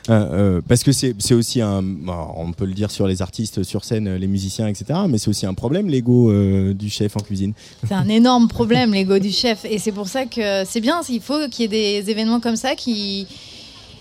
Euh, 0.09 0.57
euh, 0.57 0.61
parce 0.67 0.81
que 0.81 0.91
c'est 0.91 1.13
aussi 1.33 1.61
un, 1.61 1.83
bon, 1.83 2.15
on 2.35 2.51
peut 2.51 2.65
le 2.65 2.73
dire 2.73 2.89
sur 2.89 3.05
les 3.05 3.21
artistes 3.21 3.61
sur 3.61 3.83
scène, 3.85 4.15
les 4.15 4.25
musiciens, 4.25 4.67
etc. 4.67 5.01
Mais 5.07 5.19
c'est 5.19 5.27
aussi 5.29 5.45
un 5.45 5.53
problème 5.53 5.87
l'ego 5.87 6.31
euh, 6.31 6.73
du 6.73 6.89
chef 6.89 7.15
en 7.15 7.19
cuisine. 7.19 7.53
C'est 7.87 7.93
un 7.93 8.07
énorme 8.09 8.47
problème, 8.47 8.91
l'ego 8.93 9.19
du 9.19 9.29
chef. 9.31 9.65
Et 9.65 9.77
c'est 9.77 9.91
pour 9.91 10.07
ça 10.07 10.25
que 10.25 10.63
c'est 10.65 10.81
bien, 10.81 11.01
il 11.09 11.21
faut 11.21 11.47
qu'il 11.51 11.61
y 11.71 11.75
ait 11.75 12.01
des 12.01 12.09
événements 12.09 12.39
comme 12.39 12.55
ça 12.55 12.73
qui. 12.73 13.27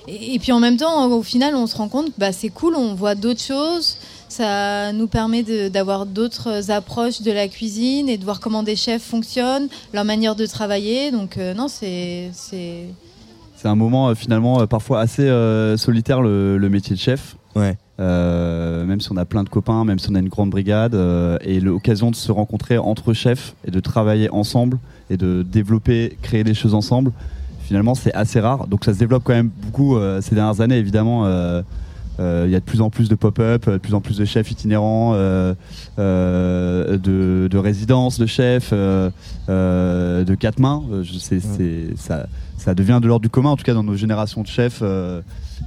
Et 0.07 0.35
et 0.35 0.39
puis 0.39 0.53
en 0.53 0.61
même 0.61 0.79
temps, 0.79 1.11
au 1.11 1.23
final, 1.23 1.55
on 1.55 1.66
se 1.66 1.77
rend 1.77 1.89
compte 1.89 2.07
que 2.07 2.19
bah, 2.19 2.33
c'est 2.33 2.49
cool, 2.49 2.75
on 2.77 2.95
voit 2.95 3.14
d'autres 3.14 3.43
choses. 3.43 3.99
Ça 4.29 4.93
nous 4.93 5.07
permet 5.07 5.43
d'avoir 5.70 6.07
d'autres 6.07 6.70
approches 6.70 7.22
de 7.22 7.33
la 7.33 7.49
cuisine 7.49 8.09
et 8.09 8.18
de 8.18 8.24
voir 8.24 8.41
comment 8.41 8.62
des 8.62 8.76
chefs 8.76 9.03
fonctionnent, 9.03 9.68
leur 9.95 10.05
manière 10.05 10.35
de 10.37 10.47
travailler. 10.47 11.11
Donc, 11.11 11.39
euh, 11.39 11.55
non, 11.55 11.68
c'est. 11.68 12.31
c'est- 12.33 12.87
C'est 13.57 13.66
un 13.68 13.74
moment 13.74 14.11
euh, 14.11 14.14
finalement 14.14 14.61
euh, 14.61 14.66
parfois 14.66 15.01
assez 15.01 15.22
euh, 15.29 15.76
solitaire 15.76 16.20
le, 16.22 16.59
le 16.59 16.68
métier 16.68 16.95
de 16.95 17.01
chef. 17.01 17.35
Ouais. 17.57 17.76
Euh, 17.99 18.85
même 18.85 19.01
si 19.01 19.11
on 19.11 19.16
a 19.16 19.24
plein 19.24 19.43
de 19.43 19.49
copains, 19.49 19.85
même 19.85 19.99
si 19.99 20.09
on 20.11 20.14
a 20.14 20.20
une 20.20 20.29
grande 20.29 20.51
brigade, 20.51 20.95
euh, 20.95 21.39
et 21.41 21.59
l'occasion 21.59 22.12
de 22.12 22.16
se 22.16 22.31
rencontrer 22.31 22.79
entre 22.79 23.12
chefs 23.14 23.57
et 23.66 23.72
de 23.72 23.81
travailler 23.81 24.31
ensemble 24.31 24.79
et 25.11 25.16
de 25.16 25.43
développer, 25.43 26.16
créer 26.22 26.45
des 26.45 26.55
choses 26.55 26.74
ensemble, 26.74 27.11
finalement 27.64 27.97
c'est 27.97 28.14
assez 28.14 28.39
rare. 28.39 28.68
Donc 28.68 28.85
ça 28.85 28.95
se 28.95 28.99
développe 29.01 29.24
quand 29.24 29.33
même 29.35 29.51
beaucoup 29.64 29.97
euh, 29.97 30.20
ces 30.20 30.37
dernières 30.37 30.61
années 30.61 30.76
évidemment. 30.79 31.24
Euh, 32.21 32.45
Il 32.47 32.53
y 32.53 32.57
a 32.57 32.61
de 32.61 32.64
plus 32.64 32.81
en 32.81 32.91
plus 32.91 33.09
de 33.09 33.14
pop-up, 33.14 33.66
euh, 33.69 33.73
de 33.75 33.79
plus 33.79 33.95
en 33.95 34.01
plus 34.01 34.16
de 34.19 34.25
chefs 34.25 34.51
itinérants, 34.51 35.12
euh, 35.14 35.55
de, 35.99 37.49
de 37.51 37.59
résidences 37.59 38.19
de 38.19 38.27
chefs, 38.27 38.73
de 38.73 40.35
quatre 40.35 40.59
mains. 40.59 40.83
C'est- 41.19 41.97
ça, 41.97 42.27
ça 42.57 42.75
devient 42.75 42.99
de 43.03 43.07
l'ordre 43.09 43.23
du 43.23 43.29
commun, 43.29 43.51
en 43.51 43.57
tout 43.57 43.64
cas 43.64 43.75
dans 43.75 43.85
nos 43.85 43.97
générations 43.97 44.43
de 44.43 44.47
chefs 44.47 44.83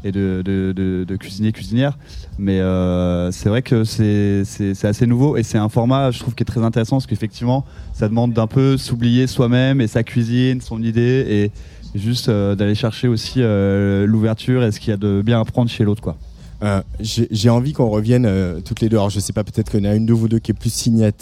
et 0.04 0.12
de, 0.12 0.42
de, 0.44 0.74
de- 0.76 1.06
de 1.08 1.16
cuisiniers, 1.16 1.52
cuisinières. 1.52 1.98
Mais 2.38 2.60
euh, 2.60 3.32
c'est 3.32 3.50
vrai 3.50 3.62
que 3.62 3.84
c'est 3.84 4.44
assez 4.84 5.06
nouveau 5.08 5.38
et 5.38 5.44
c'est 5.44 5.58
un 5.58 5.70
format, 5.70 6.12
je 6.12 6.20
trouve, 6.20 6.34
qui 6.36 6.44
est 6.44 6.46
très 6.46 6.64
intéressant 6.64 6.98
parce 6.98 7.08
qu'effectivement, 7.08 7.66
ça 7.94 8.08
demande 8.08 8.34
d'un 8.34 8.48
peu 8.48 8.78
s'oublier 8.78 9.28
soi-même 9.28 9.80
et 9.82 9.88
sa 9.88 10.04
cuisine, 10.04 10.62
son 10.62 10.82
idée 10.82 11.26
et 11.30 11.52
juste 12.00 12.30
euh, 12.30 12.56
d'aller 12.56 12.76
chercher 12.76 13.08
aussi 13.10 13.36
euh, 13.42 14.06
l'ouverture 14.08 14.64
et 14.64 14.72
ce 14.72 14.80
qu'il 14.80 14.92
y 14.92 14.94
a 14.94 14.98
de 14.98 15.22
bien 15.24 15.40
à 15.42 15.46
prendre 15.46 15.70
chez 15.70 15.84
l'autre, 15.84 16.02
quoi. 16.02 16.18
Euh, 16.64 16.82
J'ai 17.00 17.50
envie 17.50 17.74
qu'on 17.74 17.90
revienne 17.90 18.26
euh, 18.28 18.60
toutes 18.62 18.82
les 18.82 18.90
deux. 18.90 18.98
Alors 18.98 19.10
je 19.10 19.20
sais 19.20 19.34
pas, 19.34 19.44
peut-être 19.44 19.72
qu'on 19.72 19.84
a 19.84 19.96
une 19.96 20.06
de 20.06 20.14
vous 20.14 20.28
deux 20.28 20.40
qui 20.40 20.52
est 20.52 20.54
plus 20.54 20.72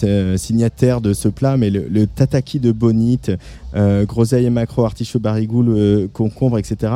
euh, 0.04 0.38
signataire 0.38 1.00
de 1.00 1.14
ce 1.14 1.30
plat, 1.30 1.56
mais 1.56 1.70
le, 1.70 1.88
le 1.90 2.08
tataki 2.08 2.60
de 2.60 2.74
bonite, 2.74 3.32
euh, 3.76 4.06
groseille 4.06 4.46
et 4.46 4.50
macro, 4.50 4.84
artichaut, 4.84 5.20
barigoule, 5.20 6.10
concombre, 6.14 6.58
etc. 6.58 6.94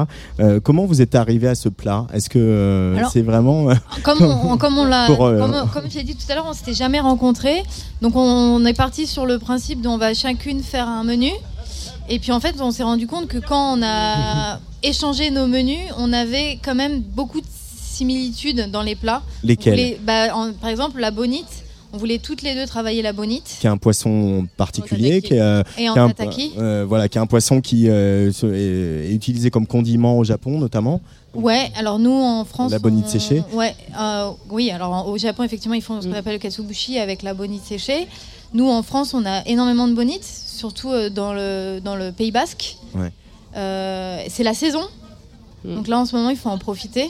Comment 0.63 0.85
vous 0.85 1.01
êtes 1.01 1.15
arrivé 1.15 1.47
à 1.47 1.55
ce 1.55 1.69
plat? 1.69 2.07
Est-ce 2.13 2.29
que 2.29 2.95
c'est 3.11 3.21
vraiment 3.21 3.67
Comme 4.03 4.21
on, 4.21 4.57
comme 4.57 4.77
on 4.77 4.85
l'a, 4.85 5.07
comme, 5.17 5.69
comme 5.71 5.89
j'ai 5.89 6.03
dit 6.03 6.15
tout 6.15 6.29
à 6.29 6.35
l'heure, 6.35 6.47
on 6.49 6.53
s'était 6.53 6.73
jamais 6.73 6.99
rencontrés. 6.99 7.63
Donc 8.01 8.15
on 8.15 8.65
est 8.65 8.73
parti 8.73 9.07
sur 9.07 9.25
le 9.25 9.39
principe 9.39 9.81
d'on 9.81 9.97
va 9.97 10.13
chacune 10.13 10.61
faire 10.61 10.87
un 10.87 11.03
menu. 11.03 11.29
Et 12.09 12.19
puis 12.19 12.31
en 12.31 12.39
fait, 12.39 12.55
on 12.59 12.71
s'est 12.71 12.83
rendu 12.83 13.07
compte 13.07 13.27
que 13.27 13.37
quand 13.37 13.77
on 13.77 13.83
a 13.83 14.59
échangé 14.83 15.31
nos 15.31 15.47
menus, 15.47 15.79
on 15.97 16.11
avait 16.11 16.59
quand 16.63 16.75
même 16.75 16.99
beaucoup 16.99 17.39
de 17.39 17.47
similitudes 17.93 18.69
dans 18.71 18.81
les 18.81 18.95
plats. 18.95 19.21
Voulait- 19.43 19.99
bah, 20.03 20.35
en- 20.35 20.51
Par 20.53 20.69
exemple, 20.69 20.99
la 20.99 21.11
bonite. 21.11 21.45
On 21.95 21.97
voulait 21.97 22.17
toutes 22.17 22.41
les 22.41 22.55
deux 22.55 22.65
travailler 22.65 23.03
la 23.03 23.13
bonite. 23.13 23.57
qui 23.59 23.67
est 23.67 23.69
un 23.69 23.77
poisson 23.77 24.47
particulier, 24.57 25.21
qui 25.21 25.35
est, 25.35 25.39
euh, 25.39 25.61
Et 25.77 25.87
en 25.89 25.93
qui 25.93 25.99
est 25.99 26.01
un, 26.01 26.07
tataki. 26.09 26.51
euh, 26.57 26.85
voilà, 26.87 27.07
qui 27.07 27.19
est 27.19 27.21
un 27.21 27.27
poisson 27.27 27.61
qui 27.61 27.87
euh, 27.87 28.31
est, 28.31 29.11
est 29.11 29.13
utilisé 29.13 29.51
comme 29.51 29.67
condiment 29.67 30.17
au 30.17 30.23
Japon 30.23 30.57
notamment. 30.57 31.01
Ouais, 31.35 31.71
alors 31.75 31.99
nous 31.99 32.11
en 32.11 32.45
France. 32.45 32.71
La 32.71 32.79
bonite 32.79 33.05
on- 33.05 33.09
séchée 33.11 33.43
Ouais, 33.53 33.75
euh, 33.99 34.31
oui, 34.49 34.71
alors 34.71 35.07
au 35.07 35.17
Japon, 35.19 35.43
effectivement, 35.43 35.75
ils 35.75 35.83
font 35.83 36.01
ce 36.01 36.07
qu'on 36.07 36.13
appelle 36.15 36.33
le 36.33 36.39
katsubushi 36.39 36.97
avec 36.97 37.21
la 37.21 37.35
bonite 37.35 37.63
séchée. 37.63 38.07
Nous 38.55 38.67
en 38.67 38.81
France, 38.81 39.13
on 39.13 39.23
a 39.27 39.43
énormément 39.47 39.87
de 39.87 39.93
bonites, 39.93 40.25
surtout 40.25 40.89
dans, 41.11 41.33
le, 41.33 41.79
dans 41.79 41.95
le 41.95 42.11
Pays 42.11 42.31
Basque. 42.31 42.77
Ouais. 42.95 43.11
Euh, 43.55 44.19
c'est 44.29 44.43
la 44.43 44.55
saison. 44.55 44.81
Donc 45.63 45.87
là, 45.87 45.99
en 45.99 46.05
ce 46.07 46.15
moment, 46.15 46.31
il 46.31 46.37
faut 46.37 46.49
en 46.49 46.57
profiter. 46.57 47.09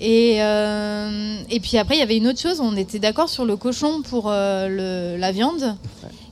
Et, 0.00 0.36
euh, 0.42 1.36
et 1.50 1.60
puis 1.60 1.76
après, 1.76 1.96
il 1.96 1.98
y 1.98 2.02
avait 2.02 2.16
une 2.16 2.26
autre 2.28 2.40
chose. 2.40 2.60
On 2.60 2.76
était 2.76 2.98
d'accord 2.98 3.28
sur 3.28 3.44
le 3.44 3.56
cochon 3.56 4.02
pour 4.02 4.24
euh, 4.30 5.14
le- 5.14 5.20
la 5.20 5.30
viande. 5.32 5.76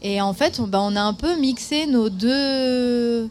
Et 0.02 0.20
en 0.20 0.32
fait, 0.32 0.58
on, 0.60 0.66
bah, 0.66 0.80
on 0.82 0.96
a 0.96 1.02
un 1.02 1.12
peu 1.14 1.38
mixé 1.38 1.86
nos 1.86 2.08
deux. 2.08 3.28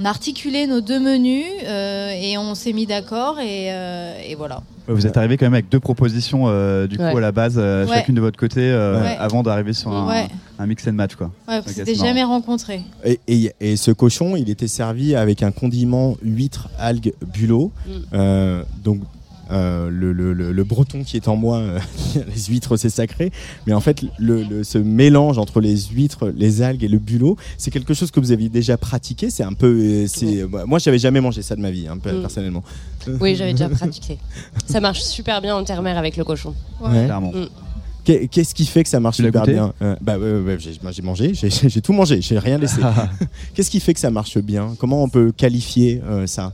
On 0.00 0.04
a 0.04 0.10
articulé 0.10 0.68
nos 0.68 0.80
deux 0.80 1.00
menus 1.00 1.44
euh, 1.64 2.10
et 2.12 2.38
on 2.38 2.54
s'est 2.54 2.72
mis 2.72 2.86
d'accord. 2.86 3.40
Et, 3.40 3.72
euh, 3.72 4.20
et 4.28 4.36
voilà. 4.36 4.62
Vous 4.86 5.06
êtes 5.06 5.16
arrivé 5.16 5.36
quand 5.36 5.44
même 5.46 5.54
avec 5.54 5.68
deux 5.68 5.80
propositions 5.80 6.44
euh, 6.46 6.86
du 6.86 6.96
coup 6.96 7.02
Ouais. 7.02 7.16
à 7.16 7.20
la 7.20 7.32
base, 7.32 7.56
euh, 7.58 7.84
Ouais. 7.84 7.96
chacune 7.96 8.14
de 8.14 8.20
votre 8.20 8.38
côté, 8.38 8.60
euh, 8.60 9.02
Ouais. 9.02 9.16
avant 9.18 9.42
d'arriver 9.42 9.72
sur 9.74 9.90
un, 9.90 10.06
Ouais. 10.08 10.28
un 10.58 10.66
mix 10.66 10.86
and 10.86 10.92
match 10.92 11.14
quoi. 11.16 11.30
Ouais, 11.48 11.60
marrant. 11.60 11.94
jamais 12.06 12.22
rencontrés. 12.22 12.80
Et, 13.04 13.18
et- 13.26 13.52
et 13.60 13.76
ce 13.76 13.90
cochon, 13.90 14.34
il 14.36 14.48
était 14.48 14.68
servi 14.68 15.14
avec 15.16 15.42
un 15.42 15.50
condiment 15.50 16.16
huître, 16.22 16.68
algues, 16.78 17.12
bulot. 17.34 17.70
Mm. 17.86 17.90
Euh, 18.14 18.62
donc 18.84 19.00
euh, 19.50 19.88
le, 19.90 20.12
le- 20.12 20.32
le- 20.32 20.52
le 20.52 20.64
breton 20.64 21.02
qui 21.04 21.16
est 21.16 21.28
en 21.28 21.36
moi, 21.36 21.58
euh, 21.58 21.78
les 22.14 22.42
huîtres 22.48 22.76
c'est 22.76 22.90
sacré. 22.90 23.30
Mais 23.66 23.72
en 23.72 23.80
fait, 23.80 24.02
le, 24.18 24.42
le- 24.42 24.64
ce 24.64 24.78
mélange 24.78 25.38
entre 25.38 25.60
les 25.60 25.76
huîtres, 25.92 26.28
les 26.36 26.62
algues 26.62 26.84
et 26.84 26.88
le 26.88 26.98
bulot, 26.98 27.36
c'est 27.56 27.70
quelque 27.70 27.94
chose 27.94 28.10
que 28.10 28.20
vous 28.20 28.32
aviez 28.32 28.48
déjà 28.48 28.76
pratiqué. 28.76 29.30
C'est 29.30 29.44
un 29.44 29.52
peu, 29.54 29.66
euh, 29.66 30.06
c'est 30.06 30.44
moi 30.66 30.78
j'avais 30.78 30.98
jamais 30.98 31.20
mangé 31.20 31.42
ça 31.42 31.56
de 31.56 31.60
ma 31.60 31.70
vie, 31.70 31.86
hein, 31.88 31.96
Mm. 31.96 32.20
personnellement. 32.20 32.62
Oui, 33.20 33.36
j'avais 33.36 33.52
déjà 33.52 33.68
pratiqué. 33.70 34.18
Ça 34.66 34.80
marche 34.80 35.00
super 35.02 35.40
bien 35.40 35.56
en 35.56 35.64
terre-mer 35.64 35.96
avec 35.96 36.16
le 36.18 36.24
cochon. 36.24 36.54
Ouais. 36.80 37.04
Clairement. 37.06 37.32
Mm. 37.32 37.46
Qu'est- 38.04 38.28
Qu'est-ce 38.28 38.54
qui 38.54 38.66
fait 38.66 38.82
que 38.84 38.88
ça 38.90 39.00
marche 39.00 39.16
super 39.16 39.44
bien 39.44 39.72
Euh, 39.82 39.94
Bah 40.00 40.18
ouais, 40.18 40.30
ouais, 40.32 40.56
ouais, 40.56 40.92
j'ai 40.92 41.02
mangé, 41.02 41.32
j'ai 41.34 41.48
j'ai 41.68 41.80
tout 41.80 41.92
mangé, 41.92 42.20
j'ai 42.20 42.38
rien 42.38 42.58
laissé. 42.58 42.80
Qu'est-ce 43.54 43.70
qui 43.70 43.80
fait 43.80 43.94
que 43.94 44.00
ça 44.00 44.10
marche 44.10 44.36
bien? 44.38 44.74
Comment 44.78 45.02
on 45.02 45.08
peut 45.08 45.32
qualifier 45.32 46.00
euh, 46.06 46.26
ça? 46.26 46.52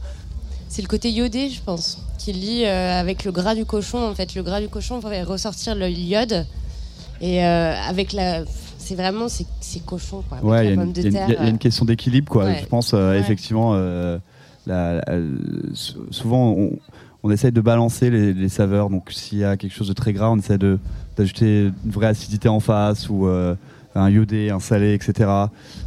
C'est 0.68 0.82
le 0.82 0.88
côté 0.88 1.10
iodé, 1.10 1.48
je 1.50 1.60
pense, 1.64 2.04
qui 2.24 2.32
lie 2.32 2.64
euh, 2.64 2.98
avec 3.00 3.24
le 3.24 3.32
gras 3.32 3.54
du 3.54 3.64
cochon. 3.64 3.98
En 3.98 4.14
fait, 4.14 4.34
le 4.34 4.42
gras 4.42 4.60
du 4.60 4.68
cochon 4.68 4.98
va 4.98 5.10
ressortir 5.24 5.74
le 5.74 5.88
iode. 5.90 6.46
Et 7.20 7.44
euh, 7.44 7.74
avec 7.88 8.12
la. 8.12 8.44
c'est 8.78 8.94
vraiment 8.96 9.28
c'est 9.28 9.84
cochon 9.84 10.22
quoi. 10.28 10.38
Ouais, 10.42 10.64
il 10.66 10.74
y, 10.74 10.78
a 10.78 10.82
une- 10.82 10.92
y 10.96 11.44
y 11.44 11.48
a 11.48 11.52
question 11.58 11.84
d'équilibre, 11.84 12.30
quoi. 12.30 12.44
Ouais. 12.44 12.58
Je 12.62 12.66
pense, 12.66 12.92
euh, 12.92 13.10
Ouais. 13.12 13.18
effectivement, 13.20 13.72
euh, 13.74 14.18
la- 14.66 14.94
la- 14.96 15.20
sou- 15.74 16.06
souvent, 16.10 16.50
on, 16.56 16.72
on 17.22 17.30
essaye 17.30 17.52
de 17.52 17.60
balancer 17.60 18.10
les, 18.10 18.32
les 18.34 18.48
saveurs. 18.48 18.90
Donc, 18.90 19.10
s'il 19.12 19.38
y 19.38 19.44
a 19.44 19.56
quelque 19.56 19.72
chose 19.72 19.88
de 19.88 19.92
très 19.94 20.12
gras, 20.12 20.30
on 20.30 20.38
essaie 20.38 20.58
de- 20.58 20.78
d'ajouter 21.16 21.70
une 21.84 21.90
vraie 21.90 22.08
acidité 22.08 22.48
en 22.48 22.60
face 22.60 23.08
ou 23.08 23.26
euh, 23.26 23.54
un 23.94 24.10
iodé, 24.10 24.50
un 24.50 24.60
salé, 24.60 24.94
etc. 24.94 25.30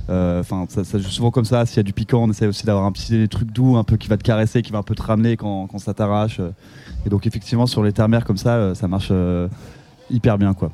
Euh, 0.09 0.39
Enfin, 0.39 0.65
ça, 0.69 0.97
joue 0.97 1.09
souvent 1.09 1.31
comme 1.31 1.45
ça. 1.45 1.65
S'il 1.65 1.77
y 1.77 1.79
a 1.79 1.83
du 1.83 1.93
piquant, 1.93 2.23
on 2.23 2.29
essaie 2.29 2.47
aussi 2.47 2.65
d'avoir 2.65 2.85
un 2.85 2.91
petit 2.91 3.27
truc 3.27 3.51
doux, 3.51 3.77
un 3.77 3.83
peu 3.83 3.97
qui 3.97 4.07
va 4.07 4.17
te 4.17 4.23
caresser, 4.23 4.61
qui 4.61 4.71
va 4.71 4.79
un 4.79 4.83
peu 4.83 4.95
te 4.95 5.03
ramener 5.03 5.37
quand, 5.37 5.67
ça 5.79 5.93
t'arrache. 5.93 6.39
Et 7.05 7.09
donc, 7.09 7.27
effectivement, 7.27 7.65
sur 7.65 7.83
les 7.83 7.93
terres-mères 7.93 8.25
comme 8.25 8.37
ça, 8.37 8.55
euh, 8.55 8.75
ça 8.75 8.87
marche 8.87 9.09
euh, 9.11 9.47
hyper 10.09 10.37
bien, 10.37 10.53
quoi. 10.53 10.71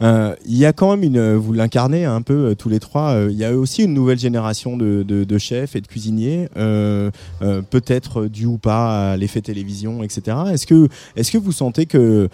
Il 0.00 0.56
y 0.56 0.64
a 0.64 0.72
quand 0.72 0.90
même 0.90 1.02
une, 1.02 1.34
vous 1.34 1.52
l'incarnez 1.52 2.04
un 2.04 2.22
peu 2.22 2.54
tous 2.58 2.68
les 2.68 2.80
trois. 2.80 3.14
Il 3.28 3.36
y 3.36 3.44
a 3.44 3.54
aussi 3.54 3.84
une 3.84 3.94
nouvelle 3.94 4.18
génération 4.18 4.76
de, 4.76 5.38
chefs 5.38 5.76
et 5.76 5.80
de 5.80 5.86
cuisiniers, 5.86 6.48
peut-être 6.54 8.26
dû 8.26 8.46
ou 8.46 8.58
pas 8.58 9.12
à 9.12 9.16
l'effet 9.16 9.40
télévision, 9.42 10.02
etc. 10.02 10.36
Est-ce 10.52 10.66
que, 10.66 10.88
est-ce 11.14 11.30
que 11.30 11.38
vous 11.38 11.52
sentez 11.52 11.86
que 11.86 12.28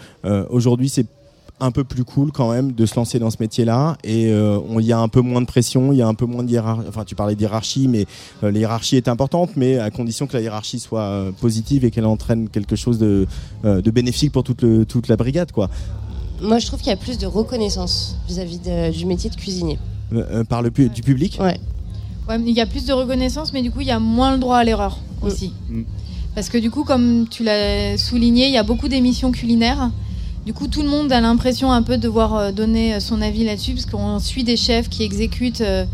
aujourd'hui 0.49 0.89
c'est 0.89 1.05
un 1.63 1.71
peu 1.71 1.83
plus 1.83 2.03
cool 2.03 2.31
quand 2.31 2.51
même 2.51 2.71
de 2.73 2.85
se 2.85 2.95
lancer 2.95 3.19
dans 3.19 3.29
ce 3.29 3.37
métier-là 3.39 3.97
et 4.03 4.27
euh, 4.27 4.59
on- 4.69 4.79
il 4.79 4.85
y 4.85 4.91
a 4.91 4.99
un 4.99 5.07
peu 5.07 5.21
moins 5.21 5.41
de 5.41 5.45
pression, 5.45 5.91
il 5.93 5.97
y 5.97 6.01
a 6.01 6.07
un 6.07 6.13
peu 6.13 6.25
moins 6.25 6.43
de 6.43 6.49
hiérarchie. 6.51 6.85
Enfin, 6.89 7.03
tu 7.05 7.15
parlais 7.15 7.35
d'hiérarchie, 7.35 7.87
mais 7.87 8.05
euh, 8.43 8.51
la 8.51 8.59
hiérarchie 8.59 8.97
est 8.97 9.07
importante, 9.07 9.51
mais 9.55 9.77
à 9.79 9.89
condition 9.89 10.27
que 10.27 10.33
la 10.33 10.41
hiérarchie 10.41 10.79
soit 10.79 11.01
euh, 11.01 11.31
positive 11.31 11.85
et 11.85 11.91
qu'elle 11.91 12.05
entraîne 12.05 12.49
quelque 12.49 12.75
chose 12.75 12.97
de, 12.99 13.27
euh, 13.65 13.81
de 13.81 13.91
bénéfique 13.91 14.31
pour 14.31 14.43
toute, 14.43 14.61
le- 14.61 14.85
toute 14.85 15.07
la 15.07 15.15
brigade, 15.15 15.51
quoi. 15.51 15.69
Moi, 16.41 16.59
je 16.59 16.67
trouve 16.67 16.79
qu'il 16.79 16.89
y 16.89 16.93
a 16.93 16.97
plus 16.97 17.17
de 17.17 17.25
reconnaissance 17.25 18.17
vis-à-vis 18.27 18.59
de- 18.59 18.91
du 18.91 19.05
métier 19.05 19.29
de 19.29 19.35
cuisinier. 19.35 19.79
Euh, 20.13 20.23
euh, 20.31 20.43
par 20.43 20.61
le 20.61 20.69
pu- 20.71 20.89
du 20.89 21.01
public? 21.01 21.37
Ouais. 21.39 21.57
Ouais, 22.27 22.37
mais 22.37 22.49
il 22.51 22.55
y 22.55 22.61
a 22.61 22.65
plus 22.65 22.85
de 22.85 22.93
reconnaissance, 22.93 23.53
mais 23.53 23.61
du 23.61 23.71
coup, 23.71 23.81
il 23.81 23.87
y 23.87 23.91
a 23.91 23.99
moins 23.99 24.33
le 24.33 24.37
droit 24.39 24.57
à 24.57 24.63
l'erreur 24.63 24.99
aussi. 25.21 25.53
Parce 26.35 26.49
que 26.49 26.57
du 26.57 26.71
coup, 26.71 26.83
comme 26.83 27.27
tu 27.29 27.43
l'as 27.43 27.97
souligné, 27.97 28.47
il 28.47 28.53
y 28.53 28.57
a 28.57 28.63
beaucoup 28.63 28.87
d'émissions 28.87 29.31
culinaires. 29.31 29.91
Du 30.45 30.53
coup, 30.53 30.67
tout 30.67 30.81
le 30.81 30.89
monde 30.89 31.11
a 31.11 31.21
l'impression 31.21 31.71
un 31.71 31.83
peu 31.83 31.97
de 31.97 32.01
devoir 32.01 32.35
euh, 32.35 32.51
donner 32.51 32.95
euh, 32.95 32.99
son 32.99 33.21
avis 33.21 33.45
là-dessus, 33.45 33.73
parce 33.73 33.85
qu'on 33.85 34.19
suit 34.19 34.43
des 34.43 34.57
chefs 34.57 34.89
qui 34.89 35.03
exécutent 35.03 35.61
euh, 35.61 35.85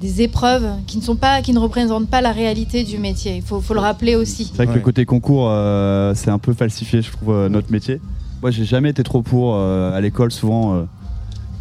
des 0.00 0.22
épreuves 0.22 0.68
qui 0.86 0.98
ne 0.98 1.02
sont 1.02 1.16
pas, 1.16 1.42
qui 1.42 1.52
ne 1.52 1.58
représentent 1.58 2.08
pas 2.08 2.20
la 2.20 2.32
réalité 2.32 2.82
du 2.84 2.98
métier. 2.98 3.36
Il 3.36 3.42
faut, 3.42 3.60
faut 3.60 3.74
le 3.74 3.80
rappeler 3.80 4.16
aussi. 4.16 4.44
C'est 4.44 4.56
vrai 4.56 4.66
que 4.66 4.72
le 4.72 4.80
côté 4.80 5.04
concours, 5.04 5.48
euh, 5.48 6.14
c'est 6.14 6.30
un 6.30 6.38
peu 6.38 6.52
falsifié, 6.52 7.02
je 7.02 7.10
trouve, 7.10 7.30
euh, 7.34 7.48
notre 7.48 7.70
métier. 7.70 8.00
Moi, 8.42 8.50
j'ai 8.50 8.64
jamais 8.64 8.90
été 8.90 9.02
trop 9.02 9.22
pour 9.22 9.54
euh, 9.54 9.92
à 9.92 10.00
l'école, 10.00 10.32
souvent. 10.32 10.86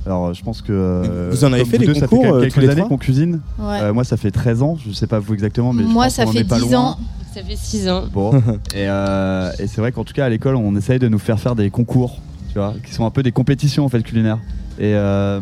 Alors, 0.06 0.34
je 0.34 0.44
pense 0.44 0.62
que. 0.62 0.72
euh, 0.72 1.30
Vous 1.32 1.46
en 1.46 1.54
avez 1.54 1.66
fait 1.66 1.78
des 1.78 1.86
deux, 1.86 1.94
ça 1.94 2.08
concours, 2.08 2.24
fait 2.26 2.32
euh, 2.32 2.50
quelques 2.50 2.70
années 2.70 2.82
qu'on 2.88 2.98
cuisine. 2.98 3.40
Ouais. 3.58 3.80
Euh, 3.82 3.94
moi, 3.94 4.04
ça 4.04 4.18
fait 4.18 4.32
13 4.32 4.62
ans. 4.62 4.78
Je 4.86 4.92
sais 4.92 5.08
pas 5.08 5.20
vous 5.20 5.34
exactement, 5.34 5.72
mais 5.74 5.84
je 5.84 5.88
Moi, 5.88 6.06
pense 6.06 6.14
ça 6.16 6.26
fait 6.28 6.40
est 6.40 6.44
pas 6.44 6.60
10 6.60 6.72
loin. 6.72 6.80
ans. 6.80 6.98
Ça 7.34 7.42
fait 7.42 7.56
6 7.56 7.90
ans. 7.90 8.04
Bon. 8.14 8.32
et 8.76 8.88
euh, 8.90 9.52
et 9.60 9.68
c'est 9.68 9.82
vrai 9.82 9.92
qu'en 9.92 10.04
tout 10.04 10.14
cas, 10.14 10.26
à 10.26 10.30
l'école, 10.30 10.56
on 10.56 10.76
essaye 10.76 11.00
de 11.00 11.08
nous 11.08 11.20
faire 11.20 11.40
faire 11.40 11.56
des 11.56 11.70
concours, 11.70 12.18
tu 12.50 12.60
vois, 12.60 12.74
qui 12.86 12.94
sont 12.94 13.06
un 13.06 13.12
peu 13.12 13.24
des 13.24 13.32
compétitions 13.32 13.86
en 13.86 13.90
fait 13.90 14.02
culinaires. 14.04 14.40
Et 14.78 14.94
euh, 14.94 15.40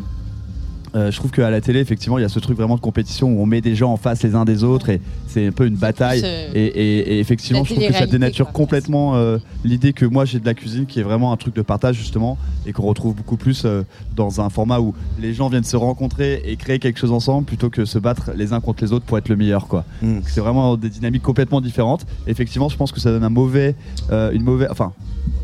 euh, 0.95 1.09
je 1.11 1.15
trouve 1.17 1.31
qu'à 1.31 1.49
la 1.49 1.61
télé, 1.61 1.79
effectivement, 1.79 2.17
il 2.17 2.21
y 2.21 2.25
a 2.25 2.29
ce 2.29 2.39
truc 2.39 2.57
vraiment 2.57 2.75
de 2.75 2.81
compétition 2.81 3.29
où 3.31 3.41
on 3.41 3.45
met 3.45 3.61
des 3.61 3.75
gens 3.75 3.91
en 3.93 3.97
face 3.97 4.23
les 4.23 4.35
uns 4.35 4.43
des 4.45 4.63
autres 4.63 4.89
et 4.89 4.99
c'est 5.27 5.47
un 5.47 5.51
peu 5.51 5.65
une 5.65 5.75
bataille. 5.75 6.21
euh, 6.23 6.51
et, 6.53 6.65
et- 6.65 7.13
et 7.15 7.19
effectivement, 7.19 7.63
je 7.63 7.73
trouve 7.73 7.87
que 7.87 7.93
ça 7.93 8.05
dénature 8.11 8.45
quoi, 8.47 8.53
complètement 8.53 9.15
euh, 9.15 9.37
l'idée 9.63 9.93
que 9.93 10.05
moi 10.05 10.25
j'ai 10.25 10.39
de 10.39 10.45
la 10.45 10.53
cuisine 10.53 10.85
qui 10.85 10.99
est 10.99 11.03
vraiment 11.03 11.31
un 11.31 11.37
truc 11.37 11.55
de 11.55 11.61
partage 11.61 11.95
justement 11.95 12.37
et 12.65 12.73
qu'on 12.73 12.83
retrouve 12.83 13.15
beaucoup 13.15 13.37
plus 13.37 13.63
euh, 13.65 13.83
dans 14.15 14.41
un 14.41 14.49
format 14.49 14.79
où 14.79 14.93
les 15.19 15.33
gens 15.33 15.47
viennent 15.49 15.63
se 15.63 15.77
rencontrer 15.77 16.41
et 16.45 16.55
créer 16.57 16.79
quelque 16.79 16.99
chose 16.99 17.11
ensemble 17.11 17.45
plutôt 17.45 17.69
que 17.69 17.85
se 17.85 17.97
battre 17.97 18.31
les 18.35 18.51
uns 18.53 18.59
contre 18.59 18.83
les 18.83 18.91
autres 18.91 19.05
pour 19.05 19.17
être 19.17 19.29
le 19.29 19.35
meilleur 19.37 19.67
quoi. 19.67 19.85
Mm. 20.01 20.15
Donc 20.15 20.23
c'est 20.29 20.41
vraiment 20.41 20.75
des 20.77 20.89
dynamiques 20.89 21.23
complètement 21.23 21.61
différentes. 21.61 22.05
Effectivement, 22.27 22.67
je 22.69 22.75
pense 22.77 22.91
que 22.91 22.99
ça 22.99 23.11
donne 23.11 23.23
un 23.23 23.29
mauvais, 23.29 23.75
euh, 24.11 24.31
une 24.31 24.43
mauvaise, 24.43 24.67
enfin 24.71 24.91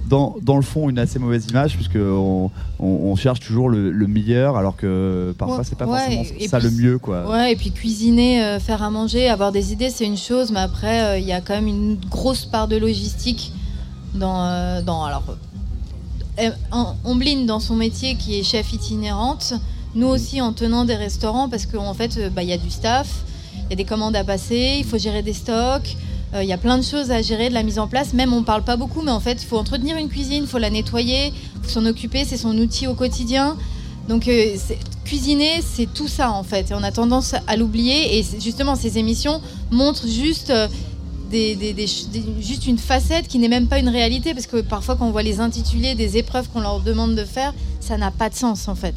dans, 0.08 0.36
dans 0.42 0.56
le 0.56 0.62
fond 0.62 0.90
une 0.90 1.00
assez 1.00 1.20
mauvaise 1.20 1.48
image 1.50 1.76
puisque 1.76 1.96
on, 1.98 2.50
on- 2.80 2.86
on 2.86 3.16
cherche 3.16 3.40
toujours 3.40 3.70
le, 3.70 3.92
le 3.92 4.08
meilleur 4.08 4.56
alors 4.58 4.76
que 4.76 5.34
parfois 5.38 5.58
Ouais, 5.60 5.64
c'est 5.64 5.78
pas 5.78 5.86
ouais, 5.86 6.00
forcément 6.00 6.24
et 6.40 6.48
ça 6.48 6.60
puis- 6.60 6.68
le 6.70 6.74
mieux 6.84 6.98
quoi. 7.00 7.30
Ouais, 7.30 7.54
et 7.54 7.56
puis 7.56 7.72
cuisiner, 7.72 8.44
euh, 8.44 8.60
faire 8.60 8.82
à 8.84 8.90
manger, 8.90 9.28
avoir 9.30 9.52
des 9.52 9.74
idées, 9.74 9.90
c'est 9.90 10.06
une 10.06 10.18
chose, 10.18 10.52
mais 10.52 10.60
après, 10.62 11.02
euh, 11.04 11.18
il 11.20 11.26
y 11.26 11.32
a 11.34 11.42
quand 11.42 11.56
même 11.56 11.68
une 11.68 11.98
grosse 12.10 12.46
part 12.46 12.68
de 12.68 12.76
logistique 12.78 13.52
dans. 14.16 14.46
euh, 14.46 14.82
dans 14.82 15.04
alors, 15.06 15.24
euh, 16.40 16.50
en- 16.72 16.96
Ombline, 17.04 17.46
dans 17.46 17.60
son 17.60 17.76
métier, 17.76 18.16
qui 18.16 18.40
est 18.40 18.44
chef 18.44 18.74
itinérante, 18.74 19.54
nous 19.96 20.08
aussi 20.08 20.42
en 20.42 20.54
tenant 20.54 20.86
des 20.86 20.96
restaurants, 20.96 21.50
parce 21.50 21.66
qu'en 21.66 21.94
fait, 21.94 22.18
euh, 22.18 22.30
bah, 22.30 22.44
il 22.44 22.50
y 22.50 22.54
a 22.54 22.58
du 22.58 22.70
staff, 22.70 23.08
il 23.66 23.70
y 23.72 23.74
a 23.74 23.76
des 23.76 23.86
commandes 23.86 24.16
à 24.16 24.24
passer, 24.24 24.76
il 24.80 24.86
faut 24.86 24.98
gérer 24.98 25.24
des 25.24 25.34
stocks. 25.34 25.98
Euh, 26.34 26.44
Il 26.44 26.50
y 26.50 26.54
a 26.54 26.58
plein 26.58 26.78
de 26.78 26.84
choses 26.84 27.12
à 27.12 27.22
gérer, 27.22 27.50
de 27.50 27.54
la 27.54 27.64
mise 27.64 27.80
en 27.80 27.88
place. 27.88 28.14
Même 28.14 28.34
on 28.34 28.44
parle 28.44 28.64
pas 28.64 28.78
beaucoup, 28.78 29.02
mais 29.02 29.12
en 29.12 29.20
fait, 29.20 29.42
il 29.42 29.46
faut 29.46 29.58
entretenir 29.58 29.98
une 29.98 30.10
cuisine, 30.10 30.44
il 30.44 30.48
faut 30.48 30.58
la 30.58 30.70
nettoyer, 30.70 31.28
il 31.28 31.64
faut 31.64 31.70
s'en 31.70 31.86
occuper, 31.86 32.26
c'est 32.26 32.38
son 32.38 32.58
outil 32.58 32.88
au 32.88 32.94
quotidien. 32.94 33.58
Donc 34.08 34.28
euh, 34.28 34.56
cuisiner, 35.04 35.62
c'est 35.62 35.92
tout 35.94 36.08
ça 36.08 36.32
en 36.32 36.44
fait. 36.44 36.72
Et 36.72 36.74
on 36.74 36.84
a 36.84 36.92
tendance 36.92 37.36
à 37.48 37.56
l'oublier. 37.56 38.18
Et 38.18 38.26
justement, 38.40 38.76
ces 38.76 38.98
émissions 38.98 39.42
montrent 39.72 40.08
juste, 40.08 40.50
euh, 40.50 40.68
des, 41.30 41.56
des- 41.56 41.74
des 41.74 41.88
ch- 41.88 42.08
des- 42.12 42.24
juste 42.42 42.68
une 42.68 42.78
facette 42.78 43.28
qui 43.28 43.40
n'est 43.40 43.48
même 43.50 43.68
pas 43.68 43.80
une 43.80 43.90
réalité. 43.90 44.34
Parce 44.34 44.48
que 44.48 44.62
parfois, 44.62 44.96
quand 44.96 45.08
on 45.08 45.12
voit 45.12 45.24
les 45.24 45.40
intitulés 45.40 45.96
des 45.96 46.18
épreuves 46.18 46.48
qu'on 46.50 46.62
leur 46.62 46.80
demande 46.80 47.16
de 47.16 47.24
faire, 47.26 47.54
ça 47.80 47.98
n'a 47.98 48.12
pas 48.12 48.30
de 48.30 48.36
sens 48.36 48.68
en 48.68 48.76
fait. 48.76 48.96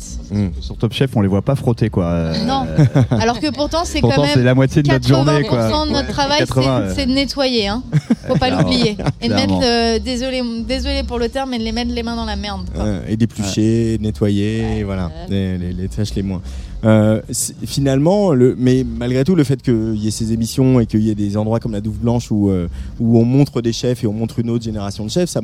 Sur 0.61 0.77
Top 0.77 0.93
Chef, 0.93 1.15
on 1.17 1.21
les 1.21 1.29
voit 1.29 1.43
pas 1.43 1.55
frotter 1.55 1.91
quoi. 1.91 2.07
Euh, 2.07 2.45
Non. 2.45 2.67
Alors 3.11 3.39
que 3.39 3.51
pourtant, 3.53 3.83
c'est 3.85 4.01
quand 4.01 4.09
même 4.21 4.31
c'est 4.35 4.43
la 4.43 4.55
moitié 4.55 4.83
de 4.83 4.89
notre 4.89 5.09
80% 5.09 5.09
journée, 5.09 5.43
quoi. 5.45 5.69
de 5.69 5.91
notre 5.93 6.07
Ouais. 6.09 6.13
travail, 6.13 6.39
80, 6.41 6.89
c'est 6.97 7.07
de 7.07 7.13
nettoyer. 7.13 7.69
Hein. 7.69 7.83
Faut 8.27 8.37
pas 8.37 8.51
l'oublier. 8.51 8.97
Et 9.21 9.29
de 9.29 9.35
mettre, 9.35 9.55
le- 9.61 9.99
désolé, 9.99 10.43
désolé 10.67 11.03
pour 11.05 11.19
le 11.19 11.29
terme, 11.29 11.51
mais 11.51 11.59
de 11.59 11.65
les 11.65 11.73
mettre 11.73 11.93
les 11.93 12.03
mains 12.03 12.17
dans 12.17 12.25
la 12.25 12.37
merde. 12.37 12.69
quoi. 12.75 12.85
Euh, 12.85 13.03
et 13.09 13.17
d'éplucher, 13.17 13.99
nettoyer, 14.01 14.83
voilà, 14.83 15.11
les, 15.29 15.57
les- 15.59 15.73
les 15.73 15.89
tâches 15.89 16.15
les 16.15 16.23
moins. 16.23 16.43
Euh, 16.85 17.21
finalement, 17.67 18.33
le, 18.33 18.57
mais 18.59 18.85
malgré 18.99 19.25
tout, 19.25 19.35
le 19.35 19.45
fait 19.45 19.61
qu'il 19.63 19.97
y 19.97 20.09
ait 20.09 20.11
ces 20.11 20.33
émissions 20.33 20.81
et 20.81 20.87
qu'il 20.87 21.01
y 21.03 21.11
ait 21.11 21.15
des 21.15 21.37
endroits 21.37 21.61
comme 21.61 21.73
la 21.73 21.81
Douve 21.81 21.99
Blanche 21.99 22.31
où, 22.31 22.51
euh, 22.51 22.69
où 22.99 23.19
on 23.19 23.25
montre 23.25 23.61
des 23.61 23.73
chefs 23.73 24.03
et 24.03 24.07
on 24.07 24.13
montre 24.13 24.39
une 24.39 24.51
autre 24.51 24.65
génération 24.65 25.05
de 25.05 25.11
chefs, 25.11 25.29
ça 25.31 25.41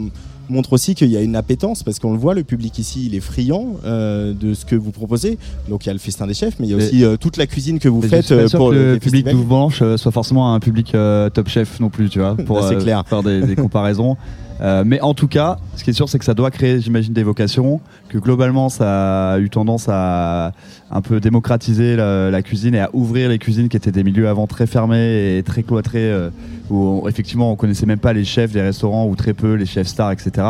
montre 0.48 0.72
aussi 0.72 0.94
qu'il 0.94 1.08
y 1.10 1.16
a 1.16 1.20
une 1.22 1.36
appétence 1.36 1.82
parce 1.82 1.98
qu'on 1.98 2.12
le 2.12 2.18
voit, 2.18 2.32
le 2.34 2.44
public 2.44 2.78
ici, 2.78 3.06
il 3.06 3.14
est 3.14 3.20
friand 3.20 3.76
euh, 3.84 4.32
de 4.32 4.54
ce 4.54 4.64
que 4.64 4.76
vous 4.76 4.92
proposez. 4.92 5.38
Donc 5.68 5.84
il 5.84 5.88
y 5.88 5.90
a 5.90 5.92
le 5.92 5.98
festin 5.98 6.26
des 6.26 6.34
chefs, 6.34 6.54
mais 6.58 6.66
il 6.68 6.70
y 6.70 6.74
a 6.74 6.76
aussi 6.76 7.04
euh, 7.04 7.16
toute 7.16 7.36
la 7.36 7.46
cuisine 7.46 7.78
que 7.78 7.88
vous 7.88 8.00
Mais 8.00 8.08
faites 8.08 8.22
je 8.22 8.26
suis 8.26 8.34
pas 8.36 8.42
euh, 8.42 8.48
sûr 8.48 8.58
pour 8.58 8.70
que 8.70 8.74
le 8.76 8.98
public 8.98 9.26
d'Ouvre 9.28 9.44
Blanche 9.44 9.82
soit 9.96 10.12
forcément 10.12 10.54
un 10.54 10.60
public 10.60 10.94
euh, 10.94 11.28
top 11.30 11.48
chef 11.48 11.80
non 11.80 11.90
plus, 11.90 12.08
tu 12.08 12.20
vois, 12.20 12.34
pour 12.46 12.60
Bah, 12.60 12.70
euh, 12.72 12.80
clair. 12.80 13.02
faire 13.06 13.22
des, 13.22 13.42
des 13.42 13.56
comparaisons. 13.56 14.16
Euh, 14.60 14.84
mais 14.86 15.00
en 15.00 15.14
tout 15.14 15.28
cas, 15.28 15.58
ce 15.76 15.84
qui 15.84 15.90
est 15.90 15.92
sûr, 15.92 16.08
c'est 16.08 16.18
que 16.18 16.24
ça 16.24 16.34
doit 16.34 16.50
créer, 16.50 16.80
j'imagine, 16.80 17.12
des 17.12 17.22
vocations, 17.22 17.80
que 18.08 18.18
globalement, 18.18 18.68
ça 18.68 19.32
a 19.32 19.38
eu 19.38 19.50
tendance 19.50 19.86
à 19.88 20.52
un 20.90 21.02
peu 21.02 21.20
démocratiser 21.20 21.96
la, 21.96 22.42
cuisine 22.42 22.74
et 22.74 22.80
à 22.80 22.90
ouvrir 22.92 23.28
les 23.28 23.38
cuisines 23.38 23.68
qui 23.68 23.76
étaient 23.76 23.92
des 23.92 24.04
milieux 24.04 24.28
avant 24.28 24.46
très 24.46 24.66
fermés 24.66 25.38
et 25.38 25.42
très 25.42 25.62
cloîtrés, 25.62 26.10
euh, 26.10 26.30
où 26.70 27.06
effectivement, 27.08 27.52
on 27.52 27.56
connaissait 27.56 27.86
même 27.86 27.98
pas 27.98 28.12
les 28.12 28.24
chefs 28.24 28.52
des 28.52 28.62
restaurants 28.62 29.06
ou 29.06 29.16
très 29.16 29.34
peu 29.34 29.54
les 29.54 29.66
chefs 29.66 29.88
stars, 29.88 30.12
etc. 30.12 30.46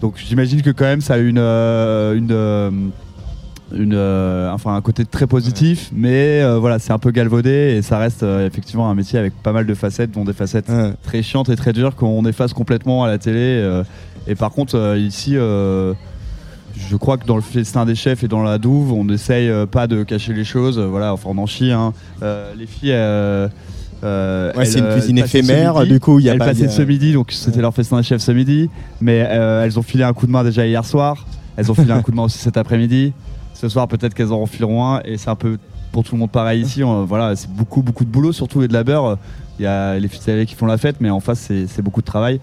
Donc 0.00 0.14
j'imagine 0.16 0.62
que 0.62 0.70
quand 0.70 0.84
même, 0.84 1.00
ça 1.00 1.14
a 1.14 1.18
une, 1.18 1.38
euh, 1.38 2.14
une 2.14 2.32
euh, 2.32 2.70
une, 3.74 3.94
euh, 3.94 4.50
enfin 4.52 4.74
un 4.74 4.80
côté 4.80 5.04
très 5.04 5.26
positif, 5.26 5.90
mais 5.94 6.40
euh, 6.42 6.58
voilà, 6.58 6.78
c'est 6.78 6.92
un 6.92 6.98
peu 6.98 7.10
galvaudé 7.10 7.76
et 7.76 7.82
ça 7.82 7.98
reste 7.98 8.22
euh, 8.22 8.46
effectivement 8.46 8.90
un 8.90 8.94
métier 8.94 9.18
avec 9.18 9.32
pas 9.42 9.52
mal 9.52 9.66
de 9.66 9.74
facettes, 9.74 10.10
dont 10.12 10.24
des 10.24 10.32
facettes 10.32 10.70
très 11.02 11.22
chiantes 11.22 11.48
et 11.48 11.56
très 11.56 11.72
dures 11.72 11.94
qu'on 11.96 12.24
efface 12.26 12.52
complètement 12.52 13.04
à 13.04 13.08
la 13.08 13.18
télé. 13.18 13.80
et 14.26 14.34
par 14.34 14.50
contre, 14.50 14.96
ici, 14.98 15.34
je 15.34 16.96
crois 16.96 17.16
que 17.18 17.26
dans 17.26 17.36
le 17.36 17.42
festin 17.42 17.84
des 17.84 17.94
chefs 17.94 18.22
et 18.24 18.28
dans 18.28 18.42
la 18.42 18.58
douve, 18.58 18.92
on 18.92 19.08
essaye 19.08 19.48
euh, 19.48 19.66
pas 19.66 19.86
de 19.86 20.02
cacher 20.02 20.32
les 20.32 20.44
choses. 20.44 20.78
voilà, 20.78 21.12
enfin 21.12 21.30
on 21.32 21.38
en 21.38 21.46
chie. 21.46 21.72
hein. 21.72 21.92
Les 22.58 22.66
filles. 22.66 22.92
euh, 22.92 23.48
Ouais, 24.02 24.64
c'est 24.64 24.78
une 24.78 24.88
cuisine 24.92 25.18
éphémère, 25.18 25.84
du 25.84 26.00
coup, 26.00 26.18
il 26.20 26.24
y 26.24 26.30
a 26.30 26.32
elles 26.32 26.38
pas- 26.38 26.46
passaient 26.46 26.68
ce 26.68 26.82
midi, 26.82 27.12
donc 27.12 27.32
c'était 27.32 27.60
leur 27.60 27.74
festin 27.74 27.98
des 27.98 28.02
chefs 28.02 28.22
ce 28.22 28.32
midi. 28.32 28.70
Mais 29.00 29.26
euh, 29.28 29.62
elles 29.64 29.78
ont 29.78 29.82
filé 29.82 30.04
un 30.04 30.12
coup 30.14 30.26
de 30.26 30.32
main 30.32 30.42
déjà 30.42 30.66
hier 30.66 30.84
soir. 30.84 31.26
Elles 31.56 31.70
ont 31.70 31.74
filé 31.74 31.92
un 31.92 32.00
coup 32.00 32.10
de 32.10 32.16
main 32.16 32.22
aussi 32.22 32.38
cet 32.38 32.56
après-midi. 32.56 33.12
Ce 33.60 33.68
soir, 33.68 33.88
peut-être 33.88 34.14
qu'elles 34.14 34.32
en 34.32 34.40
refileront 34.40 34.84
un. 34.86 35.00
Et 35.04 35.18
c'est 35.18 35.28
un 35.28 35.34
peu 35.36 35.58
pour 35.92 36.02
tout 36.04 36.14
le 36.14 36.20
monde 36.20 36.30
pareil 36.30 36.62
ici. 36.62 36.82
On- 36.82 37.04
voilà, 37.04 37.36
c'est 37.36 37.50
beaucoup, 37.50 37.82
beaucoup 37.82 38.04
de 38.04 38.10
boulot, 38.10 38.32
surtout 38.32 38.62
et 38.62 38.68
de 38.68 38.72
labeur. 38.72 39.18
Il 39.58 39.64
y 39.64 39.66
a 39.66 39.98
les 39.98 40.08
filles 40.08 40.46
qui 40.46 40.54
font 40.54 40.66
la 40.66 40.78
fête, 40.78 40.96
mais 41.00 41.10
en 41.10 41.20
face, 41.20 41.50
c'est 41.66 41.82
beaucoup 41.82 42.00
de 42.00 42.06
travail. 42.06 42.40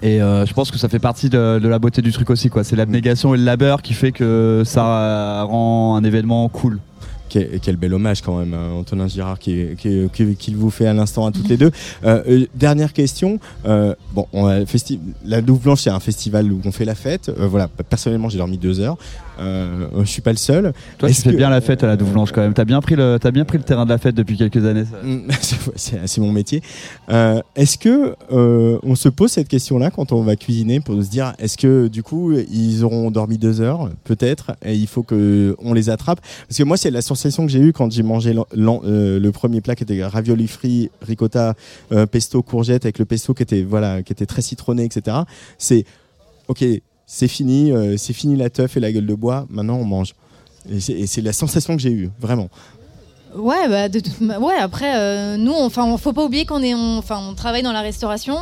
Et 0.00 0.20
euh, 0.20 0.46
je 0.46 0.52
pense 0.54 0.70
que 0.70 0.78
ça 0.78 0.88
fait 0.88 0.98
partie 0.98 1.28
de, 1.28 1.58
de 1.62 1.68
la 1.68 1.78
beauté 1.78 2.02
du 2.02 2.10
truc 2.10 2.30
aussi. 2.30 2.48
quoi. 2.48 2.64
C'est 2.64 2.74
l'abnégation 2.76 3.34
et 3.34 3.38
le 3.38 3.44
labeur 3.44 3.82
qui 3.82 3.92
fait 3.94 4.10
que 4.12 4.62
ça 4.64 5.42
rend 5.44 5.94
un 5.96 6.02
événement 6.04 6.48
cool. 6.48 6.80
Quel, 7.28 7.60
quel 7.60 7.76
bel 7.76 7.94
hommage 7.94 8.20
quand 8.20 8.36
même, 8.38 8.52
hein, 8.52 8.72
Antonin 8.78 9.08
Girard, 9.08 9.38
qui, 9.38 9.68
qui- 9.78 10.10
qui- 10.12 10.36
qu'il 10.36 10.54
vous 10.56 10.68
fait 10.68 10.86
à 10.86 10.92
l'instant 10.92 11.24
à 11.24 11.32
toutes 11.32 11.48
les 11.48 11.56
deux. 11.56 11.70
Euh, 12.04 12.22
euh, 12.28 12.46
dernière 12.54 12.92
question. 12.92 13.38
Euh, 13.64 13.94
bon, 14.12 14.26
on 14.34 14.46
a 14.46 14.58
le 14.58 14.64
festi- 14.66 14.98
la 15.24 15.40
Douve 15.40 15.60
Blanche, 15.62 15.80
c'est 15.82 15.90
un 15.90 16.00
festival 16.00 16.52
où 16.52 16.60
on 16.64 16.72
fait 16.72 16.84
la 16.84 16.94
fête. 16.96 17.30
Voilà, 17.38 17.68
personnellement, 17.68 18.28
j'ai 18.28 18.36
dormi 18.38 18.58
deux 18.58 18.80
heures. 18.80 18.98
Euh, 19.40 19.88
je 20.00 20.04
suis 20.04 20.22
pas 20.22 20.30
le 20.32 20.36
seul. 20.36 20.72
Toi, 20.98 21.08
tu 21.08 21.14
fais 21.14 21.30
que- 21.30 21.36
bien 21.36 21.50
la 21.50 21.60
fête 21.60 21.82
à 21.82 21.86
la 21.86 21.96
Douve 21.96 22.12
Blanche 22.12 22.32
quand 22.32 22.42
même. 22.42 22.54
T'as 22.54 22.64
bien 22.64 22.80
pris 22.80 22.96
le, 22.96 23.18
t'as 23.20 23.30
bien 23.30 23.44
pris 23.44 23.58
le 23.58 23.64
terrain 23.64 23.84
de 23.84 23.90
la 23.90 23.98
fête 23.98 24.14
depuis 24.14 24.36
quelques 24.36 24.64
années. 24.64 24.84
Mm, 25.02 25.30
c'est 25.76 26.18
mon 26.20 26.32
métier. 26.32 26.62
Euh, 27.08 27.40
est-ce 27.56 27.78
que 27.78 28.14
euh, 28.30 28.78
on 28.82 28.94
se 28.94 29.08
pose 29.08 29.32
cette 29.32 29.48
question-là 29.48 29.90
quand 29.90 30.12
on 30.12 30.22
va 30.22 30.36
cuisiner 30.36 30.80
pour 30.80 31.02
se 31.02 31.08
dire 31.08 31.32
est-ce 31.38 31.56
que 31.56 31.88
du 31.88 32.02
coup 32.02 32.32
ils 32.32 32.84
auront 32.84 33.10
dormi 33.10 33.38
deux 33.38 33.60
heures 33.60 33.90
peut-être 34.04 34.52
et 34.64 34.74
il 34.74 34.86
faut 34.86 35.02
que 35.02 35.56
on 35.60 35.72
les 35.72 35.90
attrape? 35.90 36.20
Parce 36.48 36.58
que 36.58 36.64
moi 36.64 36.76
c'est 36.76 36.90
la 36.90 37.02
sensation 37.02 37.46
que 37.46 37.52
j'ai 37.52 37.60
eue 37.60 37.72
quand 37.72 37.90
j'ai 37.90 38.02
mangé 38.02 38.34
euh, 38.34 39.18
le 39.18 39.32
premier 39.32 39.60
plat 39.60 39.74
qui 39.74 39.82
était 39.84 40.04
ravioli 40.04 40.46
frit 40.46 40.90
ricotta 41.00 41.54
pesto 42.10 42.42
courgette 42.42 42.84
avec 42.84 42.98
le 42.98 43.04
pesto 43.04 43.34
qui 43.34 43.42
était 43.42 43.62
voilà 43.62 44.02
qui 44.02 44.12
était 44.12 44.26
très 44.26 44.42
citronné 44.42 44.84
etc. 44.84 45.16
C'est 45.58 45.84
ok 46.48 46.64
c'est 47.06 47.28
fini 47.28 47.72
euh, 47.72 47.96
c'est 47.96 48.12
fini 48.12 48.36
la 48.36 48.50
teuf 48.50 48.76
et 48.76 48.80
la 48.80 48.90
gueule 48.92 49.06
de 49.06 49.14
bois 49.14 49.46
maintenant 49.50 49.76
on 49.76 49.84
mange 49.84 50.14
et 50.70 51.06
c'est- 51.06 51.20
la 51.22 51.32
sensation 51.32 51.74
que 51.76 51.82
j'ai 51.82 51.90
eue 51.90 52.10
vraiment. 52.20 52.48
Ouais, 53.34 53.66
bah, 53.68 53.88
ma- 54.20 54.38
ouais 54.38 54.54
après, 54.60 54.92
euh, 54.94 55.36
nous, 55.38 55.54
enfin, 55.54 55.84
on 55.86 55.96
faut 55.96 56.12
pas 56.12 56.22
oublier 56.24 56.44
qu'on 56.44 56.62
est, 56.62 56.74
enfin, 56.74 57.18
on 57.28 57.34
travaille 57.34 57.62
dans 57.62 57.72
la 57.72 57.80
restauration, 57.80 58.36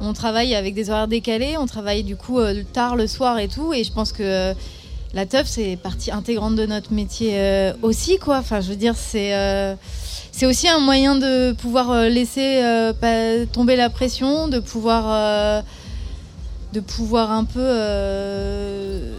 on 0.00 0.12
travaille 0.12 0.54
avec 0.54 0.74
des 0.74 0.90
horaires 0.90 1.08
décalés, 1.08 1.56
on 1.58 1.66
travaille 1.66 2.04
du 2.04 2.14
coup 2.16 2.38
euh, 2.38 2.62
tard 2.72 2.94
le 2.96 3.06
soir 3.08 3.38
et 3.40 3.48
tout, 3.48 3.72
et 3.74 3.82
je 3.84 3.92
pense 3.92 4.12
que 4.12 4.54
la 5.12 5.26
teuf, 5.26 5.46
c'est 5.48 5.76
partie 5.76 6.10
intégrante 6.12 6.54
de 6.54 6.66
notre 6.66 6.92
métier 6.92 7.72
aussi, 7.82 8.18
quoi. 8.18 8.38
Enfin, 8.38 8.60
je 8.60 8.68
veux 8.70 8.76
dire, 8.76 8.94
c'est. 8.96 9.32
aussi 10.46 10.68
un 10.68 10.78
moyen 10.80 11.16
de 11.16 11.52
pouvoir 11.52 12.04
laisser 12.08 12.62
tomber 13.52 13.74
la 13.76 13.90
pression, 13.90 14.48
de 14.48 14.60
pouvoir, 14.60 15.64
de 16.72 16.80
pouvoir 16.80 17.30
un 17.30 17.44
peu 17.44 17.60
euh, 17.60 19.12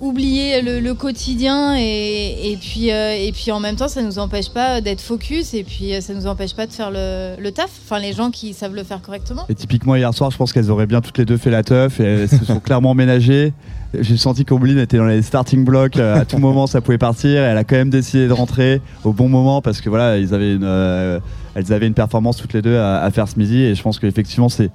oublier 0.00 0.62
le, 0.62 0.94
quotidien 0.94 1.76
et, 1.76 2.58
puis 2.60 2.90
euh, 2.90 3.14
et 3.14 3.30
puis 3.32 3.52
en 3.52 3.60
même 3.60 3.76
temps 3.76 3.88
ça 3.88 4.02
nous 4.02 4.18
empêche 4.18 4.50
pas 4.50 4.80
d'être 4.80 5.00
focus 5.00 5.54
et 5.54 5.62
puis 5.62 5.94
euh, 5.94 6.00
ça 6.00 6.14
nous 6.14 6.26
empêche 6.26 6.54
pas 6.54 6.66
de 6.66 6.72
faire 6.72 6.90
le, 6.90 7.50
taf. 7.50 7.70
Enfin 7.84 8.00
les 8.00 8.12
gens 8.12 8.30
qui 8.30 8.52
savent 8.52 8.74
le 8.74 8.82
faire 8.82 9.00
correctement. 9.00 9.44
Et 9.48 9.54
typiquement 9.54 9.94
hier 9.94 10.12
soir, 10.12 10.30
je 10.30 10.36
pense 10.36 10.52
qu'elles 10.52 10.70
auraient 10.70 10.86
bien 10.86 11.00
toutes 11.00 11.18
les 11.18 11.24
deux 11.24 11.36
fait 11.36 11.50
la 11.50 11.62
teuf 11.62 12.00
et 12.00 12.04
elles 12.04 12.28
se 12.28 12.44
sont 12.44 12.60
clairement 12.60 12.94
ménagées. 12.94 13.52
J'ai 13.98 14.18
senti 14.18 14.44
qu'Ombline 14.44 14.78
était 14.78 14.98
dans 14.98 15.06
les 15.06 15.22
starting 15.22 15.64
blocks. 15.64 15.96
À 15.96 16.26
tout 16.26 16.36
moment, 16.36 16.66
ça 16.66 16.82
pouvait 16.82 16.98
partir. 16.98 17.30
Et 17.30 17.46
elle 17.46 17.56
a 17.56 17.64
quand 17.64 17.76
même 17.76 17.88
décidé 17.88 18.28
de 18.28 18.34
rentrer 18.34 18.82
au 19.02 19.14
bon 19.14 19.30
moment 19.30 19.62
parce 19.62 19.80
que 19.80 19.88
voilà, 19.88 20.18
ils 20.18 20.34
avaient 20.34 20.56
une, 20.56 21.20
elles 21.54 21.72
avaient 21.72 21.86
une 21.86 21.94
performance 21.94 22.36
toutes 22.36 22.52
les 22.52 22.60
deux 22.60 22.76
à, 22.76 22.98
à 22.98 23.10
faire 23.10 23.28
ce 23.28 23.38
midi. 23.38 23.62
Et 23.62 23.74
je 23.74 23.82
pense 23.82 23.98
qu'effectivement, 23.98 24.50
c'est 24.50 24.70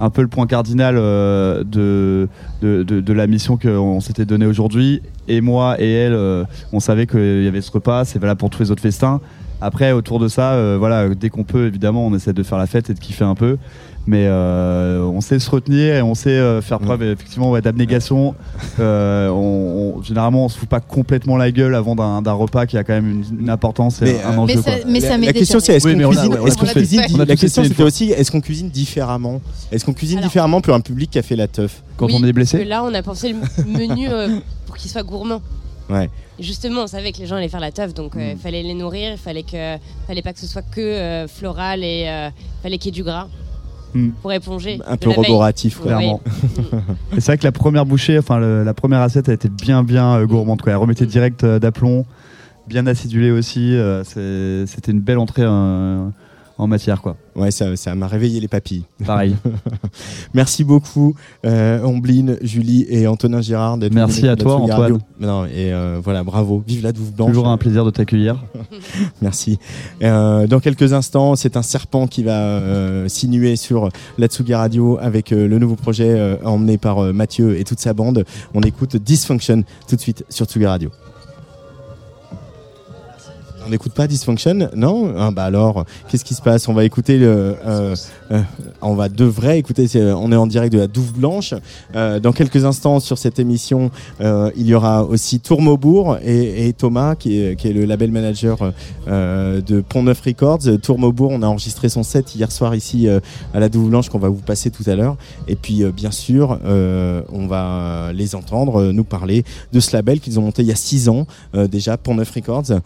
un 0.00 0.10
peu 0.10 0.22
le 0.22 0.28
point 0.28 0.46
cardinal 0.46 0.96
euh, 0.98 1.62
de, 1.64 3.12
la 3.12 3.26
mission 3.26 3.56
qu'on 3.56 4.00
s'était 4.00 4.24
donnée 4.24 4.46
aujourd'hui. 4.46 5.02
Et 5.28 5.40
moi 5.40 5.76
et 5.80 5.90
elle, 5.90 6.14
euh, 6.14 6.44
on 6.72 6.80
savait 6.80 7.06
qu'il 7.06 7.42
y 7.42 7.48
avait 7.48 7.60
ce 7.60 7.70
repas. 7.70 8.04
C'est 8.04 8.18
valable 8.18 8.38
pour 8.38 8.50
tous 8.50 8.62
les 8.62 8.70
autres 8.70 8.82
festins. 8.82 9.20
Après, 9.60 9.92
autour 9.92 10.18
de 10.18 10.26
ça, 10.26 10.54
euh, 10.54 10.76
voilà, 10.76 11.08
dès 11.10 11.30
qu'on 11.30 11.44
peut, 11.44 11.66
évidemment, 11.66 12.04
on 12.04 12.14
essaie 12.16 12.32
de 12.32 12.42
faire 12.42 12.58
la 12.58 12.66
fête 12.66 12.90
et 12.90 12.94
de 12.94 12.98
kiffer 12.98 13.24
un 13.24 13.36
peu. 13.36 13.58
Mais 14.06 14.26
euh, 14.26 15.00
on 15.04 15.20
sait 15.20 15.38
se 15.38 15.48
retenir 15.48 15.94
et 15.94 16.02
on 16.02 16.14
sait 16.16 16.30
euh, 16.30 16.60
faire 16.60 16.80
preuve 16.80 17.04
effectivement 17.04 17.52
ouais, 17.52 17.60
d'abnégation. 17.62 18.34
Euh, 18.80 19.28
on, 19.28 19.94
on- 19.98 20.02
généralement, 20.02 20.46
on 20.46 20.48
se 20.48 20.58
fout 20.58 20.68
pas 20.68 20.80
complètement 20.80 21.36
la 21.36 21.52
gueule 21.52 21.74
avant 21.76 21.94
d'un 21.94 22.32
repas 22.32 22.66
qui 22.66 22.76
a 22.76 22.82
quand 22.82 22.94
même 22.94 23.08
une, 23.30 23.40
une 23.42 23.50
importance 23.50 24.02
et 24.02 24.06
Mais, 24.06 24.22
un 24.24 24.38
enjeu. 24.38 24.56
Mais 24.56 24.62
ça- 24.62 24.78
mais 24.88 25.00
ça 25.00 25.16
la, 25.18 25.26
la 25.26 25.32
question 25.32 25.60
c'est 25.60 25.76
est-ce 25.76 25.86
Oui, 25.86 25.94
qu'on 26.02 26.08
cuisine, 26.10 26.32
est-ce 26.46 26.56
qu'on 26.58 27.18
la 27.18 27.36
question 27.36 27.62
c'était 27.64 27.82
aussi 27.84 28.10
est-ce 28.10 28.32
qu'on 28.32 28.40
cuisine 28.40 28.70
différemment? 28.70 29.40
Est-ce 29.70 29.84
qu'on 29.84 29.92
cuisine 29.94 30.18
Alors- 30.18 30.28
différemment 30.30 30.60
pour 30.60 30.74
un 30.74 30.80
public 30.80 31.10
qui 31.10 31.18
a 31.18 31.22
fait 31.22 31.36
la 31.36 31.46
teuf? 31.46 31.82
Quand 31.96 32.06
Oui, 32.06 32.14
on 32.16 32.24
est 32.24 32.32
parce 32.32 32.50
que 32.50 32.56
blessé, 32.56 32.64
là, 32.64 32.82
on 32.82 32.92
a 32.92 33.02
pensé 33.02 33.28
le 33.32 33.64
menu 33.66 34.08
euh, 34.08 34.38
pour 34.66 34.76
qu'il 34.76 34.90
soit 34.90 35.04
gourmand. 35.04 35.40
Ouais. 35.90 36.08
Justement, 36.40 36.82
on 36.82 36.86
savait 36.88 37.12
que 37.12 37.18
les 37.18 37.26
gens 37.26 37.36
allaient 37.36 37.48
faire 37.48 37.60
la 37.60 37.70
teuf, 37.70 37.94
donc 37.94 38.12
il 38.16 38.34
Mm. 38.34 38.38
fallait 38.38 38.62
les 38.64 38.74
nourrir, 38.74 39.12
il 39.12 39.18
fallait 39.18 39.42
que, 39.44 39.76
fallait 40.08 40.22
pas 40.22 40.32
que 40.32 40.40
ce 40.40 40.46
soit 40.46 40.62
que 40.62 40.80
euh, 40.80 41.28
floral 41.28 41.84
et 41.84 42.06
euh, 42.08 42.30
fallait 42.64 42.78
qu'il 42.78 42.92
y 42.92 42.98
ait 42.98 43.00
du 43.00 43.04
gras 43.04 43.28
Mm. 43.94 44.08
pour 44.22 44.32
éponger. 44.32 44.80
Un 44.86 44.96
peu 44.96 45.10
roboratif 45.10 45.80
clairement. 45.80 46.20
Oui. 46.24 46.78
Et 47.16 47.20
c'est 47.20 47.26
vrai 47.26 47.38
que 47.38 47.44
la 47.44 47.52
première 47.52 47.84
bouchée, 47.86 48.18
enfin 48.18 48.38
le- 48.38 48.64
la 48.64 48.74
première 48.74 49.00
assiette 49.00 49.28
a 49.28 49.32
été 49.32 49.48
bien 49.48 49.82
bien 49.82 50.14
euh, 50.16 50.26
gourmande. 50.26 50.62
Quoi. 50.62 50.72
Elle 50.72 50.78
remettait 50.78 51.06
direct 51.06 51.44
euh, 51.44 51.58
d'aplomb, 51.58 52.06
bien 52.68 52.86
acidulée 52.86 53.30
aussi. 53.30 53.74
euh, 53.76 54.02
C'était 54.66 54.92
une 54.92 55.00
belle 55.00 55.18
entrée 55.18 55.42
euh, 55.44 56.06
en 56.62 56.66
matière. 56.66 57.02
quoi. 57.02 57.16
Ouais, 57.34 57.50
ça 57.50 57.76
ça 57.76 57.94
m'a 57.94 58.06
réveillé 58.06 58.40
les 58.40 58.48
papilles. 58.48 58.84
Pareil. 59.04 59.34
Merci 60.34 60.64
beaucoup 60.64 61.14
euh, 61.46 61.82
Ombline, 61.82 62.38
Julie 62.42 62.86
et 62.88 63.06
Antonin 63.06 63.40
Girard 63.40 63.78
d'être 63.78 63.94
Merci 63.94 64.28
à 64.28 64.36
toi, 64.36 64.56
Antoine. 64.56 64.98
Non, 65.20 65.44
et 65.46 65.72
euh, 65.72 66.00
voilà, 66.02 66.24
bravo, 66.24 66.62
vive 66.66 66.82
la 66.82 66.92
Douve 66.92 67.12
Blanche. 67.12 67.30
Toujours 67.30 67.48
un 67.48 67.56
plaisir 67.56 67.84
de 67.84 67.90
t'accueillir. 67.90 68.44
Merci. 69.22 69.58
Euh, 70.02 70.46
dans 70.46 70.60
quelques 70.60 70.92
instants, 70.92 71.36
c'est 71.36 71.56
un 71.56 71.62
serpent 71.62 72.06
qui 72.06 72.22
va 72.22 72.38
euh, 72.38 73.08
sinuer 73.08 73.56
sur 73.56 73.88
la 74.18 74.26
Tsugi 74.26 74.54
Radio 74.54 74.98
avec 75.00 75.30
le 75.30 75.58
nouveau 75.58 75.76
projet 75.76 76.38
emmené 76.44 76.78
par 76.78 77.12
Mathieu 77.12 77.58
et 77.58 77.64
toute 77.64 77.80
sa 77.80 77.94
bande. 77.94 78.24
On 78.54 78.60
écoute 78.62 78.96
Dysfunction 78.96 79.62
tout 79.88 79.96
de 79.96 80.00
suite 80.00 80.24
sur 80.28 80.46
Tsugi 80.46 80.66
Radio. 80.66 80.90
On 83.64 83.70
n'écoute 83.70 83.92
pas 83.92 84.06
Dysfunction 84.08 84.68
Non 84.74 85.14
ah 85.16 85.30
Bah 85.30 85.44
alors, 85.44 85.84
qu'est-ce 86.08 86.24
qui 86.24 86.34
se 86.34 86.42
passe 86.42 86.68
On 86.68 86.74
va 86.74 86.84
écouter 86.84 87.16
le. 87.18 87.56
euh, 87.64 87.94
euh, 88.32 88.40
on 88.80 88.94
va 88.94 89.08
de 89.08 89.24
vrai 89.24 89.58
écouter. 89.58 89.86
c'est- 89.86 90.02
On 90.12 90.32
est 90.32 90.36
en 90.36 90.46
direct 90.46 90.72
de 90.72 90.78
la 90.80 90.88
Douve 90.88 91.12
Blanche. 91.12 91.54
Euh, 91.94 92.18
dans 92.18 92.32
quelques 92.32 92.64
instants 92.64 92.98
sur 92.98 93.18
cette 93.18 93.38
émission, 93.38 93.90
euh, 94.20 94.50
il 94.56 94.66
y 94.66 94.74
aura 94.74 95.04
aussi 95.04 95.38
Tourmaubourg 95.40 96.18
et, 96.24 96.66
et 96.68 96.72
Thomas, 96.72 97.14
qui 97.14 97.38
est, 97.38 97.64
le 97.64 97.84
label 97.84 98.10
manager 98.10 98.72
euh, 99.08 99.60
de 99.60 99.80
Pont 99.80 100.02
Neuf 100.02 100.20
Records. 100.26 100.58
Tourmaubourg, 100.82 101.30
on 101.32 101.42
a 101.42 101.46
enregistré 101.46 101.88
son 101.88 102.02
set 102.02 102.34
hier 102.34 102.50
soir 102.50 102.74
ici 102.74 103.06
euh, 103.08 103.20
à 103.54 103.60
la 103.60 103.68
Douve 103.68 103.88
Blanche 103.90 104.08
qu'on 104.08 104.18
va 104.18 104.28
vous 104.28 104.40
passer 104.42 104.70
tout 104.70 104.84
à 104.86 104.94
l'heure. 104.96 105.16
Et 105.46 105.54
puis, 105.56 105.84
euh, 105.84 105.92
bien 105.92 106.10
sûr, 106.10 106.58
euh, 106.64 107.22
on 107.32 107.46
va 107.46 108.10
les 108.12 108.34
entendre 108.34 108.80
euh, 108.80 108.92
nous 108.92 109.04
parler 109.04 109.44
de 109.72 109.78
ce 109.80 109.94
label 109.96 110.18
qu'ils 110.20 110.38
ont 110.40 110.42
monté 110.42 110.62
il 110.62 110.68
y 110.68 110.72
a 110.72 110.76
six 110.76 111.08
ans 111.08 111.26
euh, 111.54 111.68
déjà, 111.68 111.96
Pont 111.96 112.14
Neuf 112.16 112.30
Records. 112.34 112.80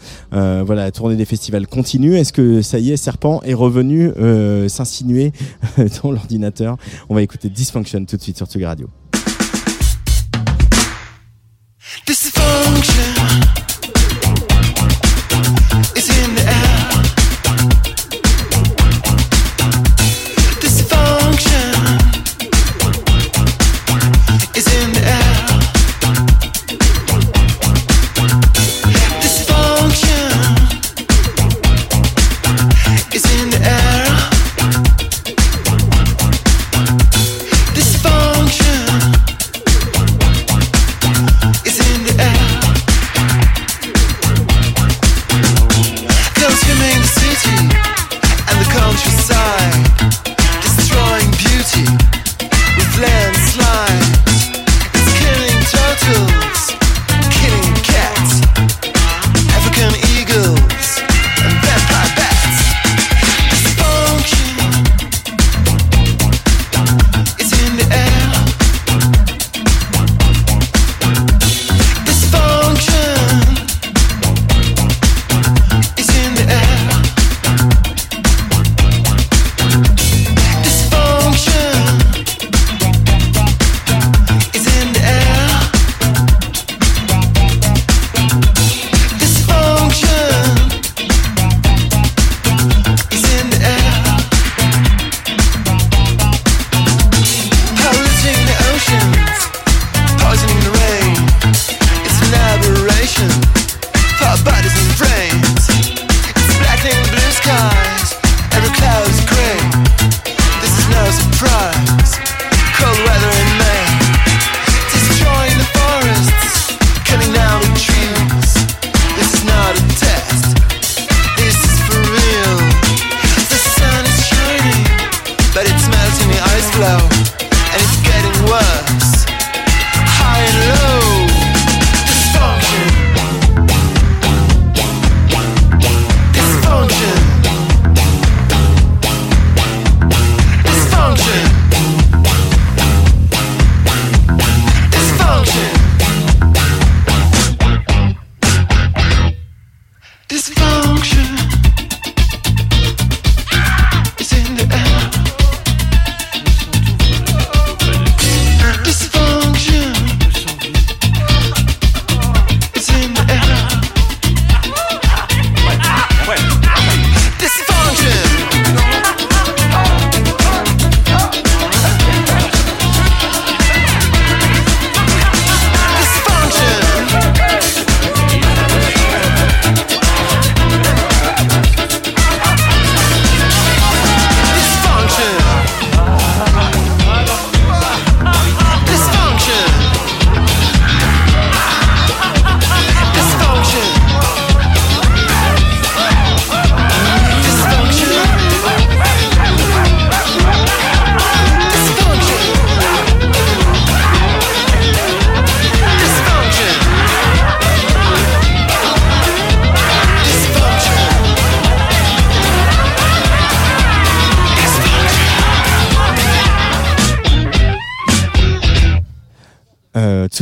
Euh, 0.67 0.75
voilà, 0.77 0.85
la 0.85 0.93
tournée 0.93 1.17
des 1.17 1.25
festivals 1.25 1.67
continue. 1.67 2.17
Est-ce 2.17 2.33
que 2.33 2.63
ça 2.63 2.79
y 2.79 2.91
est, 2.91 2.97
Serpent 2.97 3.41
est 3.45 3.55
revenu 3.55 4.11
euh, 4.19 4.69
s'insinuer 4.69 5.33
dans 6.03 6.11
l'ordinateur? 6.11 6.77
On 7.09 7.15
va 7.15 7.23
écouter 7.23 7.49
Dysfunction 7.49 8.05
tout 8.05 8.17
de 8.17 8.23
suite 8.23 8.37
sur 8.37 8.47
Tsugi 8.47 8.65
Radio. 8.65 8.89
Dysfunction 12.07 13.46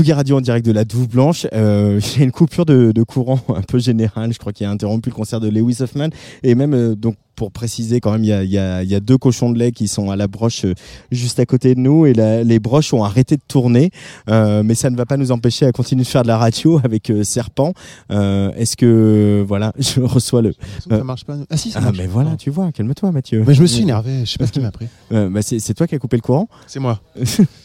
Tsugi 0.05 0.13
Radio 0.13 0.37
en 0.37 0.43
direct 0.43 0.67
de 0.67 0.73
la 0.73 0.85
Douve 0.85 1.09
Blanche. 1.09 1.47
Euh, 1.55 1.99
a 2.21 2.23
une 2.23 2.31
coupure 2.31 2.67
de, 2.67 2.93
courant 3.05 3.41
un 3.49 3.63
peu 3.63 3.79
générale, 3.79 4.35
je 4.35 4.39
crois, 4.39 4.53
qui 4.53 4.63
a 4.63 4.71
interrompu 4.71 5.09
le 5.09 5.15
concert 5.15 5.41
de 5.41 5.49
Lewis 5.49 5.79
Hoffman. 5.81 6.11
Et 6.43 6.55
même, 6.55 6.75
euh, 6.75 6.95
donc, 6.95 7.17
pour 7.37 7.51
préciser 7.53 8.01
quand 8.01 8.13
même, 8.13 8.25
il 8.25 8.29
y 8.29 8.33
a, 8.33 8.43
il 8.45 8.51
y, 8.51 8.59
a, 8.59 8.83
il 8.83 8.89
y 8.91 8.95
a 8.95 9.01
deux 9.01 9.19
cochons 9.19 9.51
de 9.51 9.59
lait 9.59 9.73
qui 9.73 9.89
sont 9.89 10.11
à 10.11 10.17
la 10.17 10.27
broche 10.29 10.65
euh, 10.65 10.75
juste 11.11 11.39
à 11.41 11.47
côté 11.47 11.75
de 11.75 11.81
nous 11.81 12.07
et 12.07 12.15
la- 12.15 12.43
les 12.45 12.59
broches 12.59 12.93
ont 12.95 13.05
arrêté 13.05 13.37
de 13.37 13.43
tourner. 13.47 13.91
Euh, 14.31 14.63
mais 14.63 14.75
ça 14.75 14.91
ne 14.91 14.97
va 14.97 15.07
pas 15.07 15.17
nous 15.17 15.33
empêcher 15.33 15.67
à 15.67 15.73
continuer 15.73 16.03
de 16.05 16.09
faire 16.09 16.23
de 16.23 16.29
la 16.29 16.39
radio 16.39 16.81
avec 16.85 17.11
euh, 17.11 17.25
Serpent. 17.25 17.73
Euh, 18.11 18.53
Est-ce 18.57 18.77
que, 18.77 19.45
voilà, 19.47 19.73
je 19.79 20.01
reçois 20.01 20.43
le... 20.43 20.53
Ça 20.89 21.03
marche 21.05 21.25
pas. 21.25 21.37
Ah 21.51 21.57
si, 21.57 21.71
ça 21.71 21.79
Ah, 21.81 21.87
marche. 21.87 21.99
mais 21.99 22.07
voilà, 22.07 22.37
tu 22.37 22.51
vois, 22.51 22.71
calme-toi 22.73 23.11
Mathieu. 23.13 23.45
Mais 23.47 23.55
je 23.55 23.63
me 23.63 23.67
suis 23.67 23.83
énervé, 23.83 24.21
je 24.25 24.31
sais 24.31 24.39
pas 24.39 24.47
ce 24.47 24.53
qui 24.53 24.61
m'a 24.61 24.71
pris. 24.71 24.87
Bah, 25.11 25.41
c'est 25.43 25.75
toi 25.75 25.87
qui 25.87 25.95
as 25.95 25.99
coupé 25.99 26.17
le 26.17 26.23
courant 26.23 26.49
C'est 26.67 26.81
moi. 26.81 27.01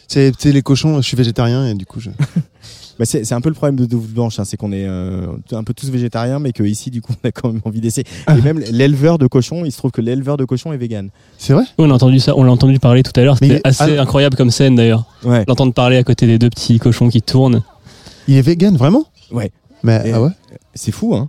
C'est 0.08 0.44
les 0.44 0.62
cochons, 0.62 0.96
je 1.00 1.06
suis 1.06 1.16
végétarien 1.16 1.66
et 1.66 1.74
du 1.74 1.86
coup 1.86 2.00
je. 2.00 2.10
C'est 3.04 3.24
c'est 3.24 3.34
un 3.34 3.40
peu 3.40 3.48
le 3.48 3.54
problème 3.54 3.76
de 3.76 3.86
Double 3.86 4.06
Blanche, 4.08 4.38
hein, 4.38 4.44
c'est 4.44 4.56
qu'on 4.56 4.72
est 4.72 4.86
euh, 4.86 5.26
un 5.52 5.64
peu 5.64 5.72
tous 5.74 5.90
végétariens, 5.90 6.38
mais 6.38 6.52
que 6.52 6.62
ici, 6.62 6.90
du 6.90 7.00
coup, 7.02 7.12
on 7.24 7.28
a 7.28 7.32
quand 7.32 7.52
même 7.52 7.62
envie 7.64 7.80
d'essayer. 7.80 8.06
Et 8.28 8.40
même 8.42 8.58
l'éleveur 8.70 9.18
de 9.18 9.26
cochons, 9.26 9.64
il 9.64 9.72
se 9.72 9.78
trouve 9.78 9.90
que 9.90 10.00
l'éleveur 10.00 10.36
de 10.36 10.44
cochons 10.44 10.72
est 10.72 10.76
vegan. 10.76 11.10
C'est 11.38 11.52
vrai? 11.52 11.64
Oui, 11.78 11.86
on 11.86 11.90
a 11.90 11.94
entendu 11.94 12.20
ça, 12.20 12.36
on 12.36 12.42
l'a 12.44 12.52
entendu 12.52 12.78
parler 12.78 13.02
tout 13.02 13.18
à 13.18 13.22
l'heure. 13.24 13.38
C'était 13.38 13.56
est- 13.56 13.66
assez 13.66 13.96
ah. 13.98 14.02
incroyable 14.02 14.36
comme 14.36 14.50
scène 14.50 14.74
d'ailleurs. 14.76 15.04
Ouais. 15.24 15.44
L'entendre 15.48 15.72
parler 15.72 15.96
à 15.96 16.04
côté 16.04 16.26
des 16.26 16.38
deux 16.38 16.50
petits 16.50 16.78
cochons 16.78 17.08
qui 17.08 17.22
tournent. 17.22 17.62
Il 18.28 18.36
est 18.36 18.42
vegan 18.42 18.76
vraiment? 18.76 19.04
Ouais. 19.32 19.50
Mais 19.82 20.02
Et 20.06 20.12
ah 20.12 20.20
ouais? 20.22 20.30
C'est 20.74 20.92
fou, 20.92 21.14
hein 21.14 21.28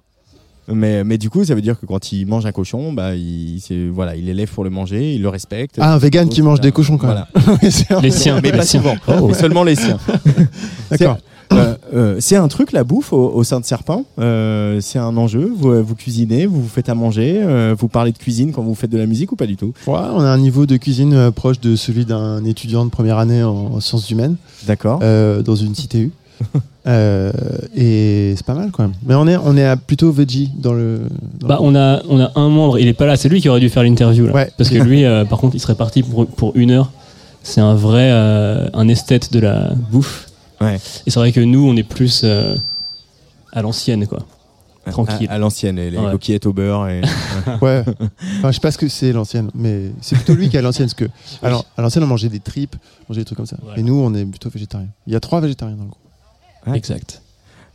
mais, 0.73 1.03
mais 1.03 1.18
du 1.18 1.30
coup, 1.30 1.43
ça 1.43 1.53
veut 1.56 1.61
dire 1.61 1.77
que 1.77 1.85
quand 1.85 2.11
il 2.14 2.26
mange 2.27 2.45
un 2.45 2.52
cochon, 2.52 2.93
bah, 2.93 3.15
il, 3.15 3.60
c'est- 3.60 3.88
voilà, 3.88 4.15
il 4.15 4.26
l'élève 4.26 4.49
pour 4.49 4.64
le 4.64 4.69
manger, 4.69 5.15
il 5.15 5.22
le 5.22 5.27
respecte. 5.30 5.76
Ah 5.80 5.93
un 5.95 5.98
vegan 5.98 6.30
qui 6.30 6.41
mange 6.41 6.61
des 6.61 6.72
cochons 6.72 6.98
quand 6.98 7.07
même. 7.07 7.26
Les 7.61 8.11
siens. 8.11 8.39
Mais 8.41 8.52
les 8.52 8.57
pas 8.57 8.64
siens. 8.64 8.80
souvent, 8.81 8.95
Oh. 9.07 9.27
mais 9.27 9.34
seulement 9.34 9.64
les 9.64 9.76
siens. 9.76 9.98
D'accord. 10.91 11.18
C'est 11.52 11.57
euh, 11.60 11.73
euh, 11.94 12.15
c'est 12.19 12.36
un 12.38 12.48
truc, 12.48 12.72
la 12.72 12.84
bouffe, 12.84 13.11
au, 13.14 13.30
au 13.34 13.44
sein 13.44 13.60
de 13.60 13.65
Serpent. 13.65 14.06
Euh, 14.19 14.80
c'est 14.82 14.99
un 14.99 15.15
enjeu. 15.18 15.52
Vous, 15.56 15.84
vous 15.84 15.95
cuisinez, 15.95 16.45
vous 16.45 16.61
vous 16.61 16.69
faites 16.69 16.88
à 16.90 16.95
manger, 16.95 17.41
euh, 17.44 17.76
vous 17.78 17.88
parlez 17.90 18.11
de 18.11 18.18
cuisine 18.18 18.52
quand 18.52 18.61
vous 18.64 18.76
faites 18.76 18.90
de 18.90 18.98
la 18.98 19.06
musique 19.06 19.32
ou 19.32 19.36
pas 19.36 19.48
du 19.48 19.57
tout? 19.57 19.73
Ouais, 19.88 19.94
on 20.14 20.22
a 20.22 20.28
un 20.30 20.38
niveau 20.38 20.65
de 20.65 20.78
cuisine 20.78 21.14
euh, 21.14 21.32
proche 21.32 21.60
de 21.60 21.76
celui 21.76 22.06
d'un 22.06 22.44
étudiant 22.45 22.86
de 22.86 22.90
première 22.90 23.18
année 23.18 23.44
en, 23.44 23.52
en 23.76 23.80
sciences 23.82 24.10
humaines 24.10 24.36
D'accord. 24.68 24.99
euh, 25.03 25.41
dans 25.41 25.56
une 25.56 25.73
CTU. 25.73 26.11
Euh, 26.88 27.32
et 27.76 28.34
c'est 28.36 28.44
pas 28.45 28.56
mal 28.56 28.72
quand 28.72 28.82
même. 28.82 28.94
Mais 29.06 29.14
on 29.14 29.28
est, 29.28 29.38
on 29.38 29.56
est 29.56 29.64
à 29.68 29.78
plutôt 29.78 30.11
veggie 30.11 30.49
dans 30.57 30.73
le. 30.73 31.02
dans 31.40 31.48
Bah, 31.48 31.57
le- 31.61 31.65
on 31.68 31.76
a, 31.76 32.02
on 32.10 32.19
a 32.19 32.32
un 32.34 32.49
membre, 32.49 32.80
il 32.80 32.88
est 32.88 32.94
pas 32.94 33.06
là, 33.06 33.15
c'est 33.18 33.30
lui 33.30 33.40
qui 33.40 33.49
aurait 33.49 33.60
dû 33.60 33.69
faire 33.69 33.84
l'interview 33.84 34.26
là. 34.26 34.34
Ouais. 34.34 34.52
Parce 34.57 34.72
que 34.72 34.78
lui, 34.80 35.06
euh, 35.06 35.23
par 35.23 35.38
contre, 35.38 35.56
il 35.56 35.60
serait 35.60 35.76
parti 35.76 36.02
pour, 36.02 36.26
pour 36.26 36.53
une 36.56 36.72
heure. 36.72 36.90
C'est 37.44 37.61
un 37.61 37.76
vrai, 37.76 38.10
euh, 38.11 38.68
un 38.73 38.88
esthète 38.88 39.32
de 39.32 39.40
la 39.40 39.73
bouffe. 39.91 40.31
Ouais. 40.62 40.76
Et 41.06 41.10
c'est 41.12 41.20
vrai 41.20 41.32
que 41.32 41.40
nous, 41.42 41.68
on 41.68 41.76
est 41.76 41.84
plus 41.84 42.22
euh, 42.24 42.56
à 43.52 43.62
l'ancienne, 43.62 44.08
quoi. 44.08 44.20
Tranquille. 44.90 45.28
À, 45.30 45.34
à 45.34 45.38
l'ancienne, 45.38 45.76
les, 45.76 45.92
les 45.92 45.98
Ouais. 45.98 46.12
coquillettes 46.12 46.46
au 46.48 46.54
beurre. 46.54 46.88
Et... 46.90 47.02
Ouais. 47.62 47.84
Enfin, 48.40 48.50
je 48.50 48.52
sais 48.54 48.60
pas 48.60 48.72
ce 48.72 48.78
que 48.80 48.88
c'est 48.88 49.12
l'ancienne, 49.14 49.52
mais 49.54 49.92
c'est 50.02 50.16
plutôt 50.16 50.34
lui 50.34 50.50
qui 50.50 50.58
a 50.58 50.62
l'ancienne. 50.62 50.88
Parce 50.88 50.96
que 50.96 51.10
alors, 51.44 51.66
à 51.78 51.82
l'ancienne, 51.84 52.04
on 52.04 52.08
mangeait 52.08 52.30
des 52.30 52.40
tripes, 52.40 52.76
on 53.02 53.14
mangeait 53.14 53.22
des 53.22 53.26
trucs 53.26 53.38
comme 53.38 53.46
ça. 53.46 53.58
Ouais. 53.64 53.74
Et 53.80 53.84
nous, 53.84 53.94
on 53.94 54.14
est 54.16 54.26
plutôt 54.26 54.50
végétariens. 54.50 54.90
Il 55.06 55.14
y 55.14 55.16
a 55.16 55.20
trois 55.20 55.40
végétariens 55.40 55.76
dans 55.76 55.84
le 55.84 55.90
groupe. 55.90 56.02
Ouais. 56.68 56.78
Exact. 56.78 57.22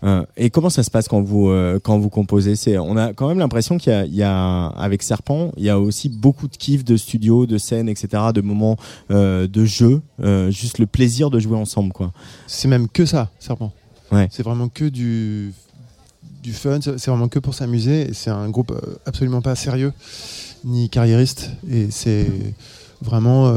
Euh, 0.05 0.25
et 0.37 0.51
comment 0.51 0.71
ça 0.71 0.83
se 0.83 0.91
passe 0.91 1.09
quand 1.09 1.23
vous 1.23 1.49
euh, 1.49 1.81
quand 1.83 1.99
vous 1.99 2.11
composez? 2.11 2.57
C'est 2.57 2.79
on 2.79 2.97
a 2.97 3.13
quand 3.13 3.29
même 3.29 3.39
l'impression 3.39 3.79
qu'il 3.79 3.93
y 3.93 3.97
a, 3.97 4.05
il 4.05 4.15
y 4.15 4.23
a 4.23 4.67
avec 4.67 5.03
Serpent, 5.03 5.53
il 5.57 5.65
y 5.65 5.71
a 5.71 5.81
aussi 5.81 6.09
beaucoup 6.09 6.49
de 6.49 6.57
kiff 6.57 6.85
de 6.85 6.97
studio, 6.97 7.47
de 7.47 7.59
scène, 7.59 7.89
etc., 7.89 8.25
de 8.35 8.41
moments 8.41 8.77
euh, 9.11 9.47
de 9.47 9.65
jeu, 9.65 10.03
juste 10.51 10.79
le 10.79 10.87
plaisir 10.87 11.31
de 11.31 11.39
jouer 11.39 11.57
ensemble, 11.57 11.93
quoi. 11.93 12.13
C'est 12.47 12.69
même 12.69 12.89
que 12.89 13.07
ça, 13.07 13.31
Serpent. 13.39 13.73
Ouais. 14.13 14.29
C'est 14.31 14.43
vraiment 14.43 14.69
que 14.69 14.85
du, 14.85 15.53
du 16.43 16.53
fun, 16.53 16.79
c'est 16.81 17.09
vraiment 17.09 17.29
que 17.29 17.39
pour 17.39 17.55
s'amuser. 17.55 18.11
C'est 18.13 18.31
un 18.31 18.49
groupe 18.51 18.73
absolument 19.05 19.43
pas 19.43 19.55
sérieux, 19.55 19.93
ni 20.65 20.89
carriériste. 20.91 21.51
Et 21.71 21.91
c'est 21.91 22.27
vraiment. 23.01 23.53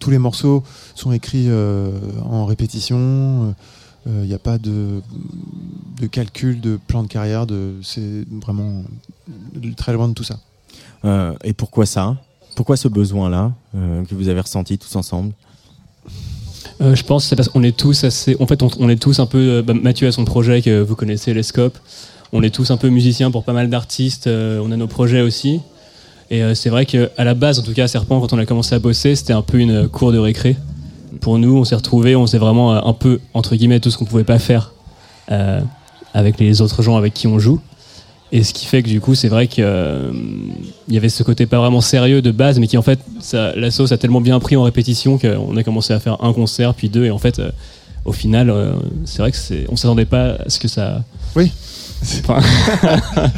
tous 0.00 0.10
les 0.10 0.18
morceaux 0.18 0.62
sont 0.94 1.12
écrits 1.12 1.48
en 2.28 2.44
répétition. 2.44 3.54
Il 4.06 4.28
n'y 4.28 4.34
a 4.34 4.38
pas 4.38 4.58
de, 4.58 5.00
de 6.00 6.06
calcul, 6.06 6.60
de 6.60 6.78
plan 6.86 7.02
de 7.02 7.08
carrière. 7.08 7.46
De, 7.46 7.74
c'est 7.82 8.24
vraiment 8.42 8.82
très 9.76 9.92
loin 9.94 10.08
de 10.08 10.14
tout 10.14 10.24
ça. 10.24 10.38
Euh, 11.04 11.32
et 11.42 11.52
pourquoi 11.52 11.86
ça? 11.86 12.16
Pourquoi 12.54 12.76
ce 12.76 12.88
besoin-là 12.88 13.52
euh, 13.74 14.04
que 14.04 14.14
vous 14.14 14.28
avez 14.28 14.40
ressenti 14.40 14.76
tous 14.78 14.94
ensemble? 14.96 15.32
Euh, 16.80 16.94
je 16.94 17.02
pense 17.02 17.24
que 17.24 17.28
c'est 17.30 17.36
parce 17.36 17.48
qu'on 17.48 17.62
est 17.62 17.76
tous 17.76 18.04
assez. 18.04 18.36
En 18.40 18.46
fait, 18.46 18.62
on, 18.62 18.68
on 18.78 18.88
est 18.88 19.00
tous 19.00 19.20
un 19.20 19.26
peu. 19.26 19.38
euh, 19.38 19.62
bah, 19.62 19.74
Mathieu 19.74 20.06
a 20.06 20.12
son 20.12 20.24
projet 20.24 20.60
que 20.60 20.82
vous 20.82 20.96
connaissez, 20.96 21.32
les 21.32 21.42
Scopes. 21.42 21.78
On 22.32 22.42
est 22.42 22.54
tous 22.54 22.70
un 22.70 22.76
peu 22.76 22.88
musiciens 22.90 23.30
pour 23.30 23.44
pas 23.44 23.52
mal 23.52 23.70
d'artistes. 23.70 24.26
euh, 24.26 24.60
on 24.62 24.70
a 24.70 24.76
nos 24.76 24.88
projets 24.88 25.22
aussi. 25.22 25.60
Et 26.30 26.42
euh, 26.42 26.54
c'est 26.54 26.70
vrai 26.70 26.84
qu'à 26.84 27.08
la 27.24 27.34
base, 27.34 27.58
en 27.58 27.62
tout 27.62 27.72
cas, 27.72 27.84
à 27.84 27.88
Serpent, 27.88 28.20
quand 28.20 28.32
on 28.32 28.38
a 28.38 28.46
commencé 28.46 28.74
à 28.74 28.78
bosser, 28.78 29.14
c'était 29.14 29.32
un 29.32 29.42
peu 29.42 29.58
une 29.58 29.70
euh, 29.70 29.88
cour 29.88 30.12
de 30.12 30.18
récré. 30.18 30.56
Pour 31.20 31.38
nous, 31.38 31.56
on 31.56 31.64
s'est 31.64 31.74
retrouvés, 31.74 32.16
on 32.16 32.26
s'est 32.26 32.38
vraiment 32.38 32.74
euh, 32.74 32.80
un 32.84 32.92
peu, 32.92 33.20
entre 33.34 33.56
guillemets, 33.56 33.80
tout 33.80 33.90
ce 33.90 33.98
qu'on 33.98 34.04
pouvait 34.04 34.24
pas 34.24 34.38
faire 34.38 34.72
euh, 35.30 35.60
avec 36.12 36.38
les 36.38 36.60
autres 36.60 36.82
gens 36.82 36.96
avec 36.96 37.14
qui 37.14 37.26
on 37.26 37.38
joue. 37.38 37.60
Et 38.32 38.42
ce 38.42 38.52
qui 38.52 38.66
fait 38.66 38.82
que 38.82 38.88
du 38.88 39.00
coup, 39.00 39.14
c'est 39.14 39.28
vrai 39.28 39.46
qu'il 39.46 39.64
y 40.88 40.96
avait 40.96 41.08
ce 41.08 41.22
côté 41.22 41.46
pas 41.46 41.58
vraiment 41.58 41.80
sérieux 41.80 42.20
de 42.20 42.32
base, 42.32 42.58
mais 42.58 42.66
qui 42.66 42.76
en 42.76 42.82
fait, 42.82 42.98
ça, 43.20 43.54
la 43.54 43.70
sauce 43.70 43.92
a 43.92 43.96
tellement 43.96 44.20
bien 44.20 44.40
pris 44.40 44.56
en 44.56 44.64
répétition 44.64 45.18
qu'on 45.18 45.56
a 45.56 45.62
commencé 45.62 45.92
à 45.92 46.00
faire 46.00 46.22
un 46.24 46.32
concert, 46.32 46.74
puis 46.74 46.88
deux, 46.88 47.04
et 47.04 47.12
en 47.12 47.18
fait, 47.18 47.38
euh, 47.38 47.52
au 48.04 48.12
final, 48.12 48.50
euh, 48.50 48.72
c'est 49.04 49.20
vrai 49.20 49.30
que 49.30 49.36
c'est, 49.36 49.66
on 49.68 49.76
s'attendait 49.76 50.04
pas 50.04 50.36
à 50.44 50.48
ce 50.48 50.58
que 50.58 50.66
ça. 50.66 51.04
Oui. 51.36 51.52
Enfin, 52.02 52.38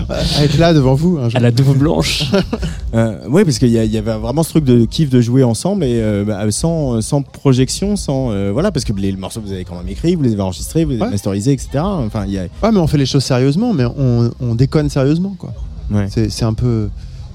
À 0.08 0.44
être 0.44 0.58
là 0.58 0.74
devant 0.74 0.94
vous 0.94 1.16
jour. 1.18 1.30
à 1.36 1.40
la 1.40 1.50
douve 1.50 1.76
blanche. 1.78 2.24
euh, 2.94 3.18
Oui, 3.28 3.44
parce 3.44 3.58
qu'il 3.58 3.68
y, 3.70 3.78
avait 3.78 4.00
vraiment 4.18 4.42
ce 4.42 4.50
truc 4.50 4.64
de 4.64 4.84
kiff 4.84 5.08
de 5.10 5.20
jouer 5.20 5.44
ensemble 5.44 5.84
et 5.84 6.00
euh, 6.00 6.24
bah, 6.24 6.50
sans, 6.50 7.00
sans 7.00 7.22
projection, 7.22 7.96
sans 7.96 8.30
euh, 8.32 8.50
voilà, 8.52 8.72
parce 8.72 8.84
que 8.84 8.92
les, 8.92 9.12
le 9.12 9.18
morceau 9.18 9.40
vous 9.40 9.52
avez 9.52 9.64
quand 9.64 9.76
même 9.76 9.88
écrit, 9.88 10.14
vous 10.14 10.22
les 10.22 10.32
avez 10.32 10.42
enregistrés, 10.42 10.84
vous 10.84 10.90
les 10.90 10.96
avez 10.96 11.04
Ouais. 11.06 11.10
masterisés, 11.12 11.52
etc. 11.52 11.68
Enfin, 11.82 12.26
y 12.26 12.38
a, 12.38 12.42
Ouais, 12.62 12.72
mais 12.72 12.78
on 12.78 12.86
fait 12.86 12.98
les 12.98 13.06
choses 13.06 13.24
sérieusement, 13.24 13.72
mais 13.72 13.84
on, 13.84 14.30
on 14.40 14.54
déconne 14.54 14.88
sérieusement, 14.90 15.36
quoi. 15.38 15.52
ouais. 15.92 16.08
C'est 16.08 16.44
un 16.44 16.54
peu, 16.54 16.88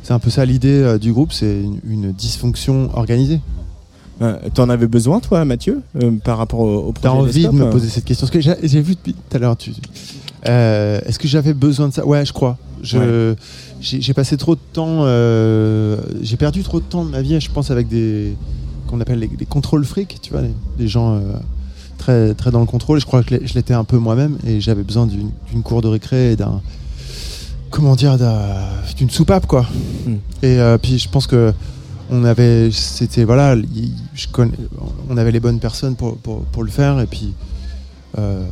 c'est 0.04 0.14
un 0.14 0.20
peu 0.20 0.30
ça 0.30 0.44
l'idée 0.46 0.98
du 1.00 1.14
groupe, 1.14 1.32
c'est 1.32 1.62
une, 1.62 1.80
une 1.90 2.12
dysfonction 2.12 2.90
organisée. 2.94 3.40
Euh, 4.22 4.36
T'en 4.54 4.70
avais 4.70 4.86
besoin, 4.88 5.20
toi, 5.20 5.44
Mathieu, 5.46 5.82
euh, 6.04 6.12
par 6.24 6.38
rapport 6.38 6.60
au, 6.60 6.90
au 6.90 6.94
T'as 7.02 7.10
projet 7.10 7.48
envie 7.48 7.58
de 7.58 7.64
me 7.64 7.72
poser 7.72 7.90
cette 7.90 8.06
question 8.06 8.28
Parce 8.28 8.32
que 8.32 8.40
j'ai 8.40 8.54
j'ai 8.68 8.80
vu 8.82 8.94
depuis 8.94 9.14
tout 9.14 9.36
à 9.36 9.40
l'heure. 9.40 9.58
Tu... 9.58 9.72
Euh, 10.48 11.00
Est-ce 11.06 11.20
que 11.20 11.28
j'avais 11.28 11.54
besoin 11.54 11.88
de 11.90 11.94
ça? 11.94 12.06
Ouais, 12.06 12.26
je 12.26 12.34
crois. 12.34 12.58
J'ai 12.84 14.14
passé 14.14 14.38
trop 14.38 14.56
de 14.56 14.62
temps. 14.74 15.02
euh, 15.06 15.98
j'ai 16.22 16.38
perdu 16.38 16.64
trop 16.64 16.80
de 16.80 16.86
temps 16.86 17.06
de 17.06 17.10
ma 17.12 17.22
vie, 17.22 17.40
je 17.40 17.50
pense, 17.52 17.72
avec 17.72 17.88
des 17.88 18.36
qu'on 18.88 19.00
appelle 19.00 19.20
les, 19.20 19.30
les 19.40 19.46
contrôles 19.46 19.86
fric, 19.86 20.20
tu 20.22 20.32
vois, 20.32 20.42
les, 20.42 20.54
des 20.78 20.88
gens 20.88 21.16
euh, 21.16 21.20
très 21.98 22.34
très 22.34 22.52
dans 22.52 22.60
le 22.60 22.66
contrôle. 22.66 23.00
Je 23.00 23.06
crois 23.06 23.24
que 23.24 23.36
je 23.46 23.54
l'étais 23.54 23.74
un 23.74 23.84
peu 23.86 23.98
moi-même, 23.98 24.38
et 24.46 24.60
j'avais 24.60 24.84
besoin 24.84 25.06
d'une 25.08 25.62
cour 25.64 25.82
de 25.82 25.88
récré 25.88 26.32
et 26.34 26.36
d'un 26.36 26.62
comment 27.70 27.96
dire 27.96 28.18
d'un- 28.18 28.68
d'une 28.98 29.10
soupape 29.10 29.46
quoi. 29.48 29.66
Mm. 30.06 30.12
Et 30.44 30.60
euh, 30.60 30.78
puis 30.78 30.98
je 31.00 31.08
pense 31.08 31.26
que 31.28 31.54
on 32.10 32.26
avait 32.26 32.70
c'était 32.72 33.24
voilà 33.24 33.56
il- 33.56 33.94
je 34.14 34.28
connais, 34.28 34.52
on 35.10 35.16
avait 35.16 35.32
les 35.32 35.40
bonnes 35.40 35.60
personnes 35.60 35.96
pour, 35.96 36.18
pour, 36.18 36.42
pour 36.46 36.64
le 36.64 36.70
faire 36.72 37.00
et 37.00 37.06
puis 37.08 37.34
euh, 38.18 38.44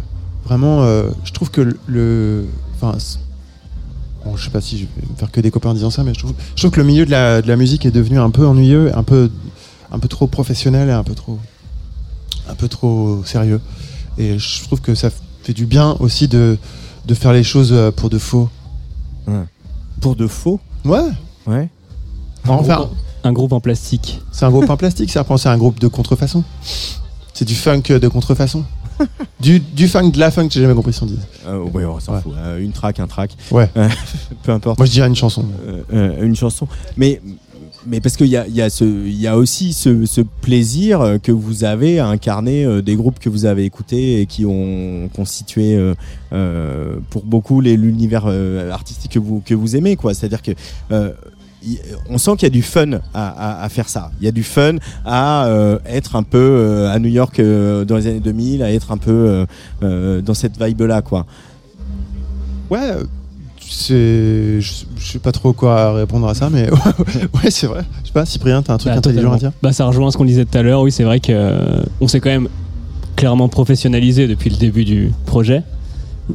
vraiment 0.50 0.82
euh, 0.82 1.10
je 1.24 1.32
trouve 1.32 1.52
que 1.52 1.62
le- 1.88 2.46
enfin 2.76 2.98
bon, 4.26 4.36
je 4.36 4.44
sais 4.44 4.50
pas 4.50 4.62
si 4.62 4.78
je 4.80 4.84
vais 4.86 5.08
me 5.10 5.16
faire 5.16 5.32
que 5.32 5.40
des 5.42 5.52
copains 5.52 5.70
en 5.70 5.74
disant 5.74 5.92
ça 5.92 6.04
mais 6.04 6.14
je 6.14 6.20
trouve, 6.20 6.34
je 6.56 6.62
trouve 6.62 6.72
que 6.72 6.80
le 6.80 6.86
milieu 6.88 7.06
de 7.06 7.12
la, 7.12 7.42
de 7.42 7.48
la 7.48 7.56
musique 7.56 7.86
est 7.86 7.92
devenu 7.92 8.20
un 8.20 8.32
peu 8.32 8.46
ennuyeux 8.48 8.92
un 8.98 9.04
peu 9.04 9.30
un 9.92 10.00
peu 10.00 10.08
trop 10.08 10.28
professionnel 10.28 10.90
et 10.90 10.92
un 10.92 11.04
peu 11.04 11.14
trop 11.16 11.38
un 12.48 12.56
peu 12.56 12.68
trop 12.68 13.24
sérieux 13.26 13.62
et 14.18 14.38
je 14.40 14.64
trouve 14.64 14.82
que 14.82 14.96
ça 14.96 15.10
fait 15.44 15.54
du 15.54 15.66
bien 15.66 15.96
aussi 16.00 16.28
de 16.28 16.58
de 17.06 17.14
faire 17.14 17.32
les 17.34 17.44
choses 17.44 17.72
euh, 17.72 17.92
pour 17.92 18.10
de 18.10 18.18
faux 18.18 18.50
Pour 20.02 20.16
de 20.16 20.28
faux? 20.28 20.60
Ouais 20.86 21.02
Ouais. 21.48 21.70
enfin 22.46 22.90
Un 23.24 23.34
groupe 23.34 23.52
en 23.52 23.60
plastique. 23.60 24.22
C'est 24.32 24.46
un 24.46 24.50
groupe 24.52 24.70
en 24.70 24.78
plastique, 24.78 25.12
Serpent, 25.12 25.38
c'est 25.38 25.50
un 25.50 25.58
groupe 25.58 25.80
de 25.80 25.88
contrefaçon. 25.88 26.44
C'est 27.34 27.46
du 27.46 27.56
funk 27.56 27.84
de 27.90 28.08
contrefaçon. 28.08 28.64
du, 29.40 29.60
du 29.60 29.88
funk, 29.88 30.10
de 30.12 30.20
la 30.20 30.32
funk, 30.32 30.50
j'ai 30.52 30.62
jamais 30.62 30.74
compris 30.76 30.94
si 30.94 31.04
on 31.04 31.06
dit. 31.08 31.20
Euh, 31.48 31.60
ouais, 31.64 31.86
on 31.86 32.00
s'en 32.00 32.14
Ouais. 32.16 32.22
fout. 32.22 32.34
Euh, 32.38 32.60
une 32.60 32.72
track, 32.72 33.00
un 33.00 33.08
track. 33.08 33.32
Ouais. 33.52 33.70
Peu 34.44 34.52
importe. 34.52 34.78
Moi 34.78 34.86
je 34.86 34.92
dirais 34.92 35.08
une 35.08 35.16
chanson. 35.16 35.46
Euh, 35.68 35.82
euh, 35.94 36.26
une 36.26 36.36
chanson. 36.36 36.68
Mais, 36.98 37.22
mais 37.88 38.02
parce 38.02 38.18
qu'il 38.18 38.28
y 38.28 38.36
a, 38.38 38.46
y, 38.48 38.62
a 38.62 38.70
ce- 38.70 38.84
y 39.08 39.26
a 39.28 39.38
aussi 39.38 39.72
ce, 39.74 40.06
ce 40.06 40.22
plaisir 40.22 41.00
euh, 41.02 41.18
que 41.18 41.32
vous 41.32 41.64
avez 41.64 42.00
à 42.00 42.08
incarner 42.08 42.82
des 42.82 42.96
groupes 42.96 43.20
que 43.20 43.30
vous 43.30 43.46
avez 43.46 43.64
écoutés 43.64 44.22
et 44.22 44.26
qui 44.26 44.46
ont 44.46 45.10
constitué 45.16 45.78
euh, 46.34 46.96
pour 47.10 47.24
beaucoup 47.24 47.62
l'univers 47.62 48.28
artistique 48.72 49.12
que 49.14 49.20
vous, 49.20 49.42
que 49.46 49.54
vous 49.56 49.76
aimez. 49.76 49.98
C'est-à-dire 50.14 50.42
que. 50.42 50.52
euh, 50.92 51.12
on 52.10 52.18
sent 52.18 52.32
qu'il 52.38 52.44
y 52.44 52.46
a 52.46 52.50
du 52.50 52.62
fun 52.62 52.94
à, 53.14 53.28
à- 53.60 53.64
à 53.64 53.70
faire 53.70 53.90
ça. 53.90 54.12
Il 54.22 54.26
y 54.26 54.28
a 54.28 54.32
du 54.32 54.44
fun 54.44 54.76
à 55.06 55.46
euh, 55.48 55.78
être 55.86 56.16
un 56.16 56.24
peu 56.24 56.38
euh, 56.38 56.92
à 56.94 57.00
New 57.00 57.10
York 57.10 57.40
euh, 57.40 57.84
dans 57.86 57.98
les 57.98 58.08
années 58.08 58.20
2000, 58.22 58.64
à 58.64 58.72
être 58.72 58.92
un 58.92 58.98
peu 58.98 59.12
euh, 59.12 59.46
euh, 59.84 60.22
dans 60.22 60.34
cette 60.34 60.62
vibe-là, 60.62 61.02
quoi. 61.02 61.26
Ouais, 62.70 62.92
c'est. 63.70 64.62
Je, 64.62 64.74
je 64.98 65.12
sais 65.12 65.20
pas 65.20 65.32
trop 65.32 65.54
quoi 65.54 65.94
répondre 65.94 66.28
à 66.28 66.34
ça, 66.34 66.50
mais 66.52 66.70
ouais, 67.44 67.50
c'est 67.52 67.68
vrai. 67.68 67.82
Je 68.04 68.08
sais 68.08 68.14
pas, 68.14 68.26
Cyprien, 68.26 68.62
t'as 68.62 68.74
un 68.74 68.78
truc 68.78 68.92
Bah, 68.92 68.98
intelligent 68.98 69.34
à 69.34 69.38
dire? 69.38 69.52
Bah, 69.62 69.74
ça 69.74 69.86
rejoint 69.86 70.12
ce 70.12 70.18
qu'on 70.18 70.26
disait 70.26 70.46
tout 70.46 70.58
à 70.58 70.62
l'heure. 70.62 70.82
Oui, 70.82 70.92
c'est 70.92 71.04
vrai 71.04 71.20
que 71.20 71.32
euh, 71.32 71.84
on 72.02 72.08
s'est 72.08 72.20
quand 72.20 72.30
même 72.30 72.48
clairement 73.16 73.50
professionnalisé 73.50 74.28
depuis 74.28 74.50
le 74.50 74.56
début 74.58 74.86
du 74.86 75.12
projet, 75.26 75.64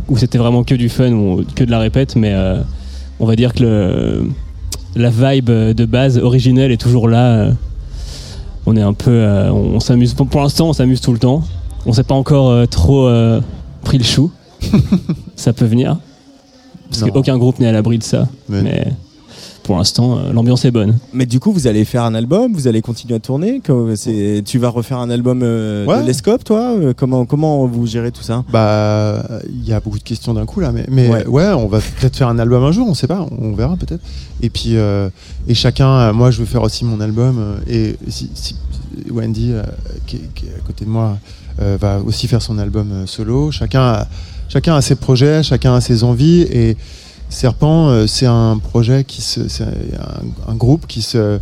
où 0.09 0.19
c'était 0.19 0.39
vraiment 0.39 0.65
que 0.65 0.75
du 0.75 0.89
fun, 0.89 1.13
ou 1.13 1.45
que 1.55 1.65
de 1.65 1.71
la 1.71 1.79
répète, 1.79 2.15
mais 2.17 2.33
euh, 2.35 2.61
on 3.21 3.27
va 3.27 3.37
dire 3.37 3.55
que 3.55 3.63
le, 3.63 4.29
la 4.97 5.11
vibe 5.11 5.51
de 5.51 5.85
base 5.85 6.19
originelle 6.19 6.71
est 6.73 6.81
toujours 6.81 7.09
là. 7.09 7.35
euh, 7.37 7.53
on 8.67 8.77
est 8.77 8.83
un 8.83 8.95
peu, 8.95 9.11
euh, 9.11 9.51
on, 9.51 9.75
on 9.77 9.81
s'amuse. 9.81 10.15
Pour, 10.15 10.27
pour 10.27 10.41
l'instant, 10.41 10.69
on 10.69 10.73
s'amuse 10.73 11.01
tout 11.01 11.13
le 11.13 11.19
temps. 11.19 11.43
On 11.87 11.93
s'est 11.93 12.03
pas 12.03 12.15
encore 12.15 12.51
euh, 12.51 12.67
trop 12.67 13.07
euh, 13.07 13.41
pris 13.83 13.99
le 13.99 14.05
chou. 14.05 14.31
ça 15.37 15.53
peut 15.53 15.67
venir. 15.67 15.99
Parce 16.89 17.11
qu'aucun 17.11 17.37
groupe 17.37 17.59
n'est 17.59 17.67
à 17.67 17.73
l'abri 17.73 17.99
de 17.99 18.03
ça. 18.05 18.27
Mais, 18.49 18.87
pour 19.65 19.77
l'instant, 19.79 20.19
euh, 20.19 20.33
l'ambiance 20.33 20.65
est 20.65 20.71
bonne. 20.71 20.97
Mais 21.13 21.27
du 21.27 21.41
coup, 21.41 21.51
vous 21.53 21.67
allez 21.67 21.85
faire 21.85 22.05
un 22.05 22.15
album, 22.15 22.53
vous 22.53 22.69
allez 22.69 22.83
continuer 22.83 23.15
à 23.17 23.19
tourner. 23.19 23.61
Tu 24.45 24.59
vas 24.59 24.69
refaire 24.69 24.99
un 24.99 25.11
album 25.11 25.41
euh, 25.43 25.85
Ouais. 25.87 26.03
de 26.03 26.07
l'Escope, 26.07 26.45
toi 26.45 26.75
Euh, 26.77 26.93
comment, 26.97 27.25
comment 27.27 27.67
vous 27.67 27.87
gérez 27.87 28.13
tout 28.13 28.23
ça? 28.23 28.45
Bah, 28.53 29.27
il 29.49 29.67
y 29.69 29.73
a 29.73 29.81
beaucoup 29.81 29.99
de 29.99 30.05
questions 30.05 30.35
d'un 30.35 30.47
coup 30.47 30.61
là, 30.61 30.71
mais, 30.71 30.85
mais 30.89 31.09
Ouais. 31.09 31.27
ouais. 31.27 31.49
on 31.55 31.67
va 31.67 31.79
peut-être 31.81 32.17
faire 32.17 32.29
un 32.29 32.39
album 32.39 32.63
un 32.63 32.71
jour, 32.73 32.87
on 32.89 32.95
sait 32.95 33.07
pas, 33.09 33.27
on 33.41 33.53
verra 33.55 33.77
peut-être. 33.77 34.03
Et 34.43 34.51
puis, 34.51 34.77
euh, 34.77 35.09
et 35.49 35.55
chacun, 35.55 36.13
moi 36.13 36.31
je 36.31 36.39
veux 36.39 36.47
faire 36.47 36.63
aussi 36.63 36.85
mon 36.85 37.01
album, 37.01 37.57
et 37.69 37.97
si, 38.09 38.31
si- 38.35 38.57
Wendy, 39.11 39.51
euh, 39.53 39.63
qui, 40.07 40.17
est- 40.17 40.31
qui 40.35 40.47
est 40.47 40.55
à 40.57 40.61
côté 40.67 40.85
de 40.85 40.91
moi, 40.91 41.19
euh, 41.61 41.77
va 41.81 42.01
aussi 42.05 42.29
faire 42.29 42.43
son 42.43 42.59
album 42.59 43.07
solo. 43.07 43.51
Chacun 43.51 43.81
a, 43.81 44.07
chacun 44.49 44.77
a 44.77 44.83
ses 44.83 44.95
projets, 44.95 45.43
chacun 45.43 45.75
a 45.75 45.81
ses 45.81 46.05
envies, 46.05 46.43
et 46.43 46.77
Serpent, 47.29 47.89
euh, 47.89 48.07
c'est 48.07 48.27
un 48.27 48.59
projet 48.59 49.05
qui 49.05 49.21
se, 49.23 49.49
c'est 49.49 49.65
un, 49.65 49.73
un 50.53 50.55
groupe 50.55 50.87
qui 50.87 51.03
se, 51.03 51.39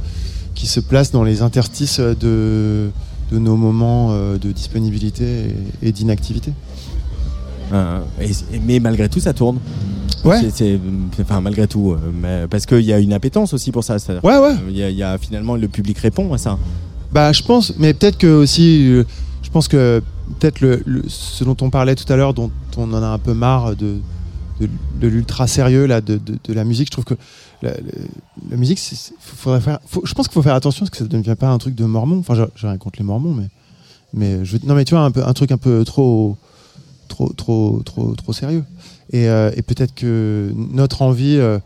qui 0.55 0.67
se 0.67 0.81
place 0.81 1.11
dans 1.11 1.23
les 1.25 1.43
interstices 1.43 2.01
de, 2.01 2.89
de 3.31 3.39
nos 3.39 3.57
moments 3.57 4.09
euh, 4.13 4.39
de 4.39 4.53
disponibilité 4.53 5.55
et, 5.83 5.89
et 5.89 5.93
d'inactivité. 5.93 6.53
Euh, 7.73 8.01
et- 8.21 8.59
mais 8.61 8.81
malgré 8.81 9.09
tout, 9.09 9.21
ça 9.21 9.33
tourne. 9.33 9.59
Ouais. 10.25 10.41
C'est- 10.41 10.51
c'est- 10.51 10.81
enfin, 11.21 11.41
malgré 11.41 11.67
tout, 11.67 11.97
mais 12.23 12.47
parce 12.49 12.65
qu'il 12.65 12.83
y 12.83 12.93
a 12.93 12.99
une 12.99 13.13
appétence 13.13 13.53
aussi 13.53 13.73
pour 13.73 13.83
ça. 13.85 13.97
Ouais, 14.23 14.39
ouais. 14.39 14.55
Il 14.69 14.77
y, 14.77 14.83
a- 14.83 14.91
il 14.91 14.97
y 14.97 15.03
a 15.03 15.19
finalement 15.19 15.57
le 15.57 15.69
public 15.69 15.99
répond 15.99 16.33
à 16.33 16.39
ça. 16.39 16.59
Bah, 17.13 17.33
je 17.33 17.43
pense, 17.43 17.75
mais 17.79 17.93
peut-être 17.93 18.17
que 18.19 18.29
aussi, 18.29 18.87
je 19.43 19.51
pense 19.53 19.69
que 19.69 20.01
peut-être 20.39 20.61
le, 20.61 20.83
le- 20.87 21.03
ce 21.09 21.45
dont 21.45 21.57
on 21.61 21.69
parlait 21.71 21.95
tout 21.97 22.11
à 22.11 22.17
l'heure, 22.17 22.33
dont 22.33 22.51
on 22.79 22.91
en 22.95 23.03
a 23.03 23.07
un 23.09 23.19
peu 23.19 23.35
marre 23.35 23.75
de, 23.77 23.97
de, 24.61 25.09
l'ultra 25.09 25.47
sérieux 25.47 25.87
là, 25.87 26.01
de, 26.01 26.19
de- 26.19 26.53
la 26.53 26.65
musique, 26.65 26.87
je 26.89 26.93
trouve 26.93 27.05
que 27.05 27.15
la, 27.63 27.73
musique, 28.57 28.81
faudrait 29.21 29.61
faire, 29.61 29.79
je 30.05 30.15
pense 30.15 30.27
qu'il 30.27 30.35
faut 30.35 30.43
faire 30.43 30.55
attention 30.55 30.85
parce 30.85 30.91
que 30.91 30.99
ça 30.99 31.05
ne 31.05 31.09
devient 31.09 31.37
pas 31.37 31.49
un 31.49 31.59
truc 31.59 31.75
de 31.75 31.85
mormon. 31.85 32.19
Enfin, 32.19 32.35
j'ai 32.57 32.67
rien 32.67 32.79
contre 32.79 32.99
les 32.99 33.05
mormons, 33.05 33.35
mais, 33.35 33.49
mais 34.15 34.45
je, 34.45 34.59
non, 34.65 34.75
mais 34.75 34.85
tu 34.85 34.95
vois, 34.95 35.05
un, 35.05 35.11
peu, 35.11 35.25
un 35.25 35.33
truc 35.33 35.53
un 35.53 35.59
peu 35.59 35.85
trop, 35.85 36.37
trop, 37.09 37.33
trop, 37.33 37.83
trop, 37.85 38.15
trop 38.15 38.33
sérieux. 38.33 38.65
Et, 39.13 39.29
euh, 39.29 39.51
peut-être 39.67 39.95
que 39.95 40.53
notre 40.57 41.03
envie, 41.03 41.37
euh, 41.37 41.59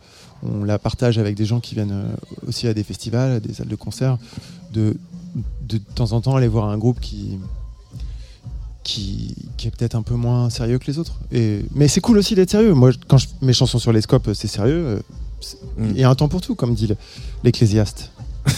on 0.42 0.64
la 0.64 0.78
partage 0.78 1.18
avec 1.18 1.36
des 1.36 1.44
gens 1.44 1.60
qui 1.60 1.74
viennent 1.74 1.92
euh, 1.92 2.16
aussi 2.46 2.68
à 2.68 2.74
des 2.74 2.82
festivals, 2.82 3.32
à 3.32 3.40
des 3.40 3.54
salles 3.54 3.68
de 3.68 3.76
concert, 3.76 4.18
de, 4.72 4.96
de 5.68 5.78
temps 5.78 6.12
en 6.12 6.20
temps 6.20 6.36
aller 6.36 6.48
voir 6.48 6.68
un 6.68 6.78
groupe 6.78 7.00
qui, 7.00 7.38
qui, 8.86 9.34
qui 9.56 9.66
est 9.66 9.70
peut-être 9.70 9.96
un 9.96 10.02
peu 10.02 10.14
moins 10.14 10.48
sérieux 10.48 10.78
que 10.78 10.86
les 10.86 10.98
autres. 10.98 11.14
Et, 11.32 11.64
mais 11.74 11.88
c'est 11.88 12.00
cool 12.00 12.18
aussi 12.18 12.34
d'être 12.36 12.50
sérieux. 12.50 12.72
Moi, 12.72 12.90
quand 13.08 13.18
je, 13.18 13.26
mes 13.42 13.52
chansons 13.52 13.78
sur 13.80 13.92
les 13.92 14.00
scopes, 14.00 14.30
c'est 14.32 14.46
sérieux. 14.46 14.82
euh, 14.86 14.98
c'est- 15.40 15.58
Il 15.94 15.98
y 15.98 16.04
a 16.04 16.08
un 16.10 16.14
temps 16.14 16.28
pour 16.28 16.40
tout, 16.40 16.54
comme 16.54 16.74
dit 16.74 16.86
le- 16.86 16.96
l'Ecclésiaste. 17.44 18.10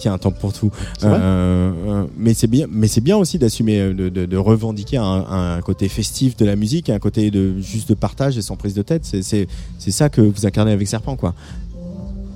Il 0.00 0.06
y 0.06 0.08
a 0.08 0.12
un 0.12 0.18
temps 0.18 0.32
pour 0.32 0.52
tout. 0.52 0.70
Euh, 1.04 1.72
euh, 1.86 2.06
mais 2.16 2.34
c'est 2.34 2.48
bien, 2.48 2.66
mais 2.68 2.88
c'est 2.88 3.00
bien 3.00 3.16
aussi 3.16 3.38
d'assumer, 3.38 3.78
euh, 3.80 3.94
de, 3.94 4.08
de- 4.08 4.26
de 4.26 4.36
revendiquer 4.36 4.96
un, 4.96 5.04
un 5.04 5.60
côté 5.60 5.88
festif 5.88 6.36
de 6.36 6.44
la 6.44 6.56
musique, 6.56 6.90
un 6.90 6.98
côté 6.98 7.30
de 7.30 7.60
juste 7.60 7.88
de 7.88 7.94
partage 7.94 8.36
et 8.36 8.42
sans 8.42 8.56
prise 8.56 8.74
de 8.74 8.82
tête. 8.82 9.04
C'est- 9.04 9.46
ça 9.92 10.08
que 10.08 10.20
vous 10.20 10.44
incarnez 10.44 10.72
avec 10.72 10.88
Serpent, 10.88 11.14
quoi. 11.16 11.34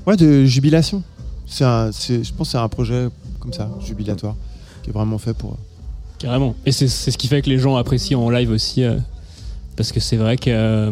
Ouais, 0.06 0.16
de 0.16 0.44
jubilation. 0.44 1.02
Un, 1.60 1.90
je 1.90 2.32
pense 2.36 2.48
que 2.48 2.52
c'est 2.52 2.59
un 2.59 2.68
projet 2.68 3.09
comme 3.40 3.52
ça, 3.52 3.68
jubilatoire, 3.85 4.36
qui 4.85 4.90
est 4.90 4.93
vraiment 4.93 5.18
fait 5.18 5.35
pour. 5.35 5.56
Carrément. 6.18 6.55
Et 6.64 6.72
c'est 6.72 6.88
ce 6.88 7.16
qui 7.18 7.28
fait 7.28 7.43
que 7.43 7.51
les 7.51 7.59
gens 7.59 7.76
apprécient 7.76 8.20
en 8.20 8.30
live 8.30 8.51
aussi. 8.51 8.82
euh, 8.82 8.97
parce 9.76 9.93
que 9.93 10.01
c'est 10.01 10.16
vrai 10.16 10.38
que 10.38 10.48
euh, 10.48 10.90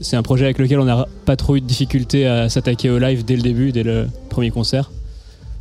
c'est 0.00 0.16
un 0.16 0.22
projet 0.22 0.44
avec 0.44 0.58
lequel 0.58 0.80
on 0.80 0.84
n'a 0.84 1.06
pas 1.24 1.36
trop 1.36 1.54
eu 1.54 1.60
de 1.60 1.66
difficulté 1.66 2.26
à 2.26 2.48
s'attaquer 2.48 2.90
au 2.90 2.98
live 2.98 3.24
dès 3.24 3.36
le 3.36 3.42
début, 3.42 3.70
dès 3.70 3.84
le 3.84 4.08
premier 4.28 4.50
concert. 4.50 4.90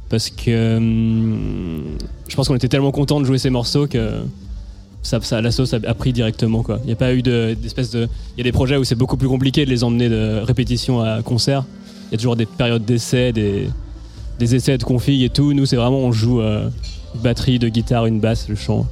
Parce 0.09 0.31
que 0.31 0.49
euh, 0.49 0.79
je 2.27 2.35
pense 2.35 2.47
qu'on 2.47 2.55
était 2.55 2.67
tellement 2.67 2.91
content 2.91 3.19
de 3.19 3.25
jouer 3.25 3.37
ces 3.37 3.51
morceaux 3.51 3.85
que 3.85 4.23
la 5.31 5.51
sauce 5.51 5.75
a, 5.75 5.93
pris 5.93 6.11
directement. 6.11 6.65
Il 6.83 6.87
n'y 6.87 6.91
a 6.91 6.95
pas 6.95 7.13
eu 7.13 7.21
de- 7.21 7.55
d'espèce 7.61 7.91
de. 7.91 8.07
Il 8.35 8.39
y 8.39 8.41
a 8.41 8.43
des 8.43 8.51
projets 8.51 8.77
où 8.77 8.83
c'est 8.83 8.95
beaucoup 8.95 9.17
plus 9.17 9.29
compliqué 9.29 9.63
de 9.65 9.69
les 9.69 9.83
emmener 9.83 10.09
de 10.09 10.39
répétition 10.43 11.01
à 11.01 11.21
concert. 11.21 11.63
Il 12.09 12.13
y 12.13 12.15
a 12.15 12.17
toujours 12.17 12.35
des 12.35 12.47
périodes 12.47 12.83
d'essais, 12.83 13.31
des, 13.31 13.69
des 14.39 14.55
essais 14.55 14.79
de 14.79 14.83
config 14.83 15.21
et 15.21 15.29
tout. 15.29 15.53
Nous, 15.53 15.67
c'est 15.67 15.75
vraiment 15.75 15.99
on 15.99 16.11
joue 16.11 16.41
batterie, 17.15 17.59
de 17.59 17.69
guitare, 17.69 18.05
une 18.05 18.19
basse, 18.19 18.47
le 18.49 18.55
chant 18.55 18.85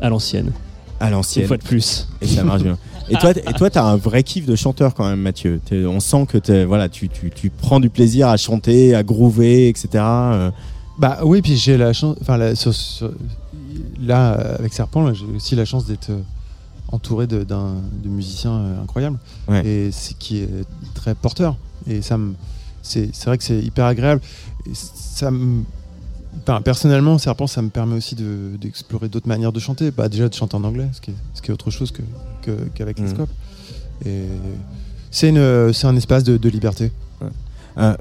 à 0.00 0.08
l'ancienne. 0.08 0.52
À 1.00 1.10
l'ancienne. 1.10 1.42
Une 1.44 1.48
fois 1.48 1.56
de 1.56 1.62
plus. 1.64 2.08
Et 2.20 2.26
ça 2.26 2.44
marche 2.44 2.62
bien. 2.62 2.78
Et 3.10 3.14
toi, 3.16 3.32
et 3.32 3.52
toi, 3.52 3.68
t'as 3.68 3.84
un 3.84 3.96
vrai 3.96 4.22
kiff 4.22 4.46
de 4.46 4.56
chanteur 4.56 4.94
quand 4.94 5.06
même, 5.08 5.20
Mathieu. 5.20 5.60
T'es- 5.64 5.84
On 5.84 6.00
sent 6.00 6.26
que 6.26 6.38
t'es- 6.38 6.64
voilà, 6.64 6.88
tu, 6.88 7.08
tu, 7.08 7.30
tu 7.30 7.50
prends 7.50 7.78
du 7.80 7.90
plaisir 7.90 8.28
à 8.28 8.36
chanter, 8.38 8.94
à 8.94 9.02
groover, 9.02 9.68
etc. 9.68 9.88
euh. 9.96 10.50
Bah 10.98 11.18
oui, 11.24 11.42
puis 11.42 11.56
j'ai 11.56 11.76
la 11.76 11.92
chance. 11.92 12.16
Enfin, 12.22 12.36
la- 12.38 12.54
sur- 12.54 12.72
sur- 12.72 13.10
là, 14.00 14.30
avec 14.58 14.72
Serpent, 14.72 15.02
là, 15.04 15.12
j'ai 15.12 15.26
aussi 15.36 15.54
la 15.56 15.64
chance 15.64 15.84
d'être 15.86 16.10
euh, 16.10 16.20
entouré 16.92 17.26
de, 17.26 17.42
d'un, 17.42 17.74
de 18.02 18.08
musiciens 18.08 18.52
euh, 18.54 18.82
incroyables. 18.82 19.18
Ouais. 19.48 19.66
Et 19.66 19.90
c'est 19.92 20.16
qui 20.16 20.38
est 20.38 20.48
très 20.94 21.14
porteur. 21.14 21.56
Et 21.88 22.00
ça 22.00 22.16
me. 22.16 22.34
C'est, 22.82 23.10
c'est 23.12 23.26
vrai 23.26 23.36
que 23.38 23.44
c'est 23.44 23.58
hyper 23.60 23.84
agréable. 23.86 24.20
Et 24.66 24.70
ça 24.74 25.30
me. 25.30 25.62
Personnellement, 26.64 27.18
Serpent, 27.18 27.46
ça 27.46 27.62
me 27.62 27.68
permet 27.70 27.96
aussi 27.96 28.14
de, 28.14 28.56
d'explorer 28.60 29.08
d'autres 29.08 29.28
manières 29.28 29.52
de 29.52 29.60
chanter. 29.60 29.90
Bah, 29.90 30.08
déjà 30.08 30.28
de 30.28 30.34
chanter 30.34 30.56
en 30.56 30.64
anglais, 30.64 30.88
ce 30.92 31.00
qui 31.00 31.10
est, 31.10 31.14
ce 31.34 31.42
qui 31.42 31.50
est 31.50 31.54
autre 31.54 31.70
chose 31.70 31.90
que, 31.90 32.02
que- 32.42 32.68
qu'avec 32.74 32.98
les 32.98 33.04
Mhm. 33.04 33.10
scopes. 33.14 33.30
Et 34.06 34.24
c'est, 35.10 35.28
une, 35.30 35.72
c'est 35.72 35.86
un 35.86 35.96
espace 35.96 36.24
de, 36.24 36.36
de 36.36 36.48
liberté. 36.48 36.90
Euh, 37.78 37.96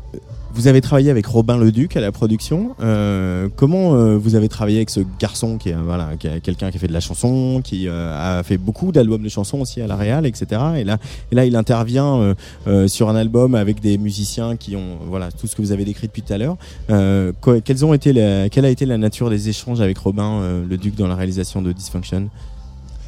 vous 0.53 0.67
avez 0.67 0.81
travaillé 0.81 1.09
avec 1.09 1.25
Robin 1.25 1.57
Leduc 1.57 1.97
à 1.97 2.01
la 2.01 2.11
production. 2.11 2.75
Euh, 2.81 3.49
comment 3.55 3.95
euh, 3.95 4.17
vous 4.17 4.35
avez 4.35 4.49
travaillé 4.49 4.77
avec 4.77 4.89
ce 4.89 5.01
garçon 5.19 5.57
qui 5.57 5.69
est 5.69 5.73
voilà, 5.73 6.11
est 6.13 6.41
quelqu'un 6.41 6.69
qui 6.69 6.77
a 6.77 6.79
fait 6.79 6.87
de 6.87 6.93
la 6.93 6.99
chanson, 6.99 7.61
qui 7.63 7.87
euh, 7.87 8.39
a 8.39 8.43
fait 8.43 8.57
beaucoup 8.57 8.91
d'albums 8.91 9.23
de 9.23 9.29
chansons 9.29 9.61
aussi 9.61 9.81
à 9.81 9.87
la 9.87 9.95
Real, 9.95 10.25
etc. 10.25 10.61
Et 10.77 10.83
là, 10.83 10.97
et 11.31 11.35
là, 11.35 11.45
il 11.45 11.55
intervient 11.55 12.17
euh, 12.17 12.35
euh, 12.67 12.87
sur 12.87 13.09
un 13.09 13.15
album 13.15 13.55
avec 13.55 13.81
des 13.81 13.97
musiciens 13.97 14.55
qui 14.55 14.75
ont 14.75 14.99
voilà 15.07 15.31
tout 15.31 15.47
ce 15.47 15.55
que 15.55 15.61
vous 15.61 15.71
avez 15.71 15.85
décrit 15.85 16.07
depuis 16.07 16.21
tout 16.21 16.33
à 16.33 16.37
l'heure. 16.37 16.57
Euh, 16.89 17.31
quelles 17.65 17.85
ont 17.85 17.93
été 17.93 18.13
quelle 18.51 18.65
a 18.65 18.69
été 18.69 18.85
la 18.85 18.97
nature 18.97 19.29
des 19.29 19.49
échanges 19.49 19.81
avec 19.81 19.97
Robin 19.97 20.63
Leduc 20.69 20.95
dans 20.95 21.07
la 21.07 21.15
réalisation 21.15 21.61
de 21.61 21.71
Dysfunction? 21.71 22.29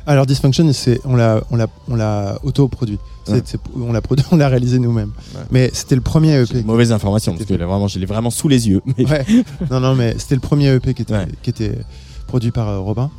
Alors 0.08 0.26
Dysfunction, 0.26 0.72
c'est 0.74 1.02
on 1.06 1.16
l'a 1.16 1.44
on 1.52 1.56
l'a 1.56 1.68
on 1.90 1.96
l'a 1.96 2.38
autoproduit. 2.44 3.00
C'est- 3.26 3.32
Ouais. 3.34 3.42
c'est- 3.44 3.60
on 3.76 3.92
l'a 3.92 4.02
produit, 4.02 4.24
on 4.32 4.38
l'a 4.38 4.48
réalisé 4.48 4.78
nous-mêmes. 4.80 5.12
Ouais. 5.34 5.42
Mais 5.52 5.72
c'était 5.74 5.96
le 5.96 6.02
premier 6.02 6.40
EP. 6.42 6.62
Mauvaise 6.64 6.92
information 6.92 7.34
parce 7.34 7.46
que 7.46 7.54
là, 7.56 7.66
vraiment, 7.66 7.88
je 7.88 7.98
l'ai 7.98 8.06
vraiment 8.06 8.30
sous 8.30 8.48
les 8.48 8.68
yeux. 8.70 8.82
Mais- 8.98 9.10
Ouais. 9.10 9.26
Non 9.72 9.80
non 9.80 9.96
mais 9.96 10.16
c'était 10.20 10.36
le 10.36 10.42
premier 10.42 10.68
EP 10.76 10.94
qui 10.94 11.02
était 11.02 11.14
Ouais. 11.14 11.28
qui 11.42 11.50
était 11.50 11.78
produit 12.28 12.52
par 12.52 12.70
euh, 12.70 12.80
Robin 12.80 13.10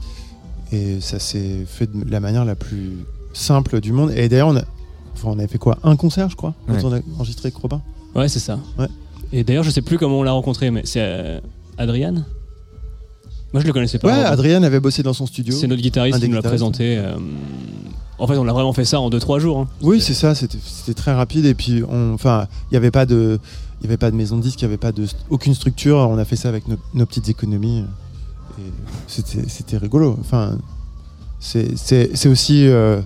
et 0.73 1.01
ça 1.01 1.19
s'est 1.19 1.65
fait 1.67 1.87
de 1.93 2.11
la 2.11 2.21
manière 2.21 2.45
la 2.45 2.55
plus 2.55 2.99
simple 3.33 3.81
du 3.81 3.93
monde. 3.93 4.13
Et 4.17 4.29
d'ailleurs 4.29 4.49
on 4.49 4.57
a 4.57 4.63
enfin, 5.15 5.29
on 5.31 5.39
avait 5.39 5.49
fait 5.49 5.59
quoi? 5.59 5.79
Un 5.83 5.97
concert 5.97 6.29
je 6.31 6.37
crois 6.37 6.55
quand 6.69 6.75
Ouais. 6.75 6.85
on 6.85 6.93
a 6.93 6.99
enregistré 7.17 7.49
avec 7.49 7.57
Robin? 7.57 7.81
Ouais, 8.15 8.29
c'est 8.29 8.39
ça. 8.39 8.59
Ouais. 8.79 8.87
Et 9.33 9.43
d'ailleurs, 9.43 9.65
je 9.65 9.71
sais 9.71 9.83
plus 9.83 9.99
comment 9.99 10.21
on 10.21 10.23
l'a 10.23 10.31
rencontré, 10.31 10.71
mais 10.71 10.83
c'est 10.85 11.01
euh, 11.03 11.41
Adrian? 11.79 12.23
Moi, 13.57 13.63
je 13.63 13.67
le 13.69 13.73
connaissais 13.73 13.99
pas. 13.99 14.09
Ouais. 14.09 14.23
Adrien 14.23 14.63
avait 14.65 14.81
bossé 14.81 15.03
dans 15.03 15.15
son 15.15 15.25
studio. 15.25 15.55
C'est 15.59 15.67
notre 15.67 15.81
guitariste 15.81 16.21
qui 16.21 16.29
nous 16.29 16.35
l'a 16.35 16.43
présenté. 16.43 16.99
euh, 16.99 17.15
En 18.19 18.27
fait, 18.27 18.37
on 18.37 18.45
l'a 18.45 18.53
vraiment 18.53 18.75
fait 18.75 18.85
ça 18.85 19.01
en 19.01 19.09
2-3 19.09 19.41
jours. 19.41 19.61
hein. 19.61 19.69
Oui, 19.81 19.99
c'est 20.03 20.13
ça, 20.13 20.35
c'était 20.35 20.93
très 20.95 21.15
rapide 21.15 21.47
et 21.47 21.55
puis 21.55 21.83
enfin, 22.13 22.49
il 22.71 22.75
n'y 22.75 22.77
avait 22.77 22.91
pas 22.91 23.07
de 23.07 23.39
il 23.81 23.85
y 23.85 23.87
avait 23.87 23.97
pas 23.97 24.11
de 24.11 24.17
maison 24.17 24.37
de 24.37 24.43
disque, 24.43 24.61
il 24.61 24.65
n'y 24.67 24.69
avait 24.73 24.77
pas 24.77 24.93
de 24.93 25.07
aucune 25.31 25.55
structure, 25.55 25.97
on 25.97 26.19
a 26.19 26.25
fait 26.27 26.37
ça 26.37 26.51
avec 26.51 26.69
nos, 26.69 26.77
nos 26.93 27.07
petites 27.07 27.31
économies 27.31 27.85
c'était 29.07 29.77
rigolo. 29.79 30.17
Enfin 30.21 30.59
c'est 31.41 31.77
c'est 31.77 32.11
c'est 32.15 32.29
aussi 32.29 32.67
euh, 32.69 33.01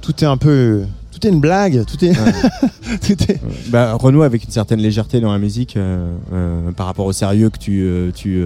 tout 0.00 0.22
est 0.24 0.26
un 0.26 0.36
peu 0.36 0.84
tout 1.12 1.26
est 1.26 1.30
une 1.30 1.40
blague, 1.40 1.84
tout 1.84 2.02
est. 2.04 2.12
tout 3.06 3.22
est... 3.30 3.40
Bah, 3.68 3.94
Renaud 3.94 4.22
avec 4.22 4.44
une 4.44 4.50
certaine 4.50 4.80
légèreté 4.80 5.20
dans 5.20 5.30
la 5.32 5.38
musique 5.38 5.76
euh, 5.76 6.14
euh, 6.32 6.72
par 6.72 6.86
rapport 6.86 7.04
au 7.06 7.12
sérieux 7.12 7.50
que 7.50 7.58
tu, 7.58 7.82
euh, 7.82 8.10
tu 8.14 8.42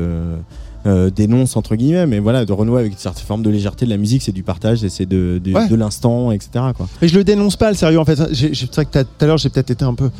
euh, 0.86 1.10
dénonces 1.10 1.56
entre 1.56 1.74
guillemets, 1.76 2.06
mais 2.06 2.18
voilà, 2.20 2.44
de 2.44 2.52
Renaud 2.52 2.76
avec 2.76 2.92
une 2.92 2.98
certaine 2.98 3.24
forme 3.26 3.42
de 3.42 3.50
légèreté 3.50 3.84
de 3.84 3.90
la 3.90 3.96
musique, 3.96 4.22
c'est 4.22 4.32
du 4.32 4.42
partage 4.42 4.82
et 4.84 4.88
c'est 4.88 5.04
de, 5.06 5.40
de, 5.42 5.52
Ouais. 5.52 5.68
de 5.68 5.74
l'instant, 5.74 6.30
etc. 6.30 6.50
Quoi. 6.76 6.88
Mais 7.02 7.08
je 7.08 7.16
le 7.18 7.24
dénonce 7.24 7.56
pas, 7.56 7.70
le 7.70 7.76
sérieux. 7.76 7.98
En 7.98 8.04
fait, 8.04 8.16
c'est 8.34 8.74
vrai 8.74 8.84
que 8.86 9.02
tout 9.02 9.06
à 9.20 9.26
l'heure, 9.26 9.38
j'ai 9.38 9.48
peut-être 9.48 9.70
été 9.70 9.84
un 9.84 9.94
peu, 9.94 10.10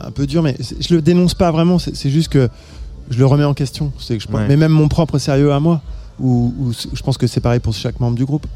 un 0.00 0.10
peu 0.10 0.26
dur, 0.26 0.42
mais 0.42 0.56
je 0.80 0.94
le 0.94 1.00
dénonce 1.00 1.34
pas 1.34 1.50
vraiment. 1.52 1.78
C'est 1.78 2.10
juste 2.10 2.28
que 2.28 2.48
je 3.10 3.18
le 3.18 3.26
remets 3.26 3.44
en 3.44 3.54
question. 3.54 3.92
Que 4.08 4.18
je 4.18 4.26
Ouais. 4.28 4.46
Mais 4.48 4.56
même 4.56 4.72
mon 4.72 4.88
propre 4.88 5.18
sérieux 5.18 5.52
à 5.52 5.60
moi, 5.60 5.80
ou 6.18 6.52
ou 6.58 6.72
c- 6.72 6.88
je 6.92 7.02
pense 7.02 7.18
que 7.18 7.26
c'est 7.26 7.40
pareil 7.40 7.60
pour 7.60 7.72
chaque 7.74 8.00
membre 8.00 8.16
du 8.16 8.24
groupe. 8.24 8.46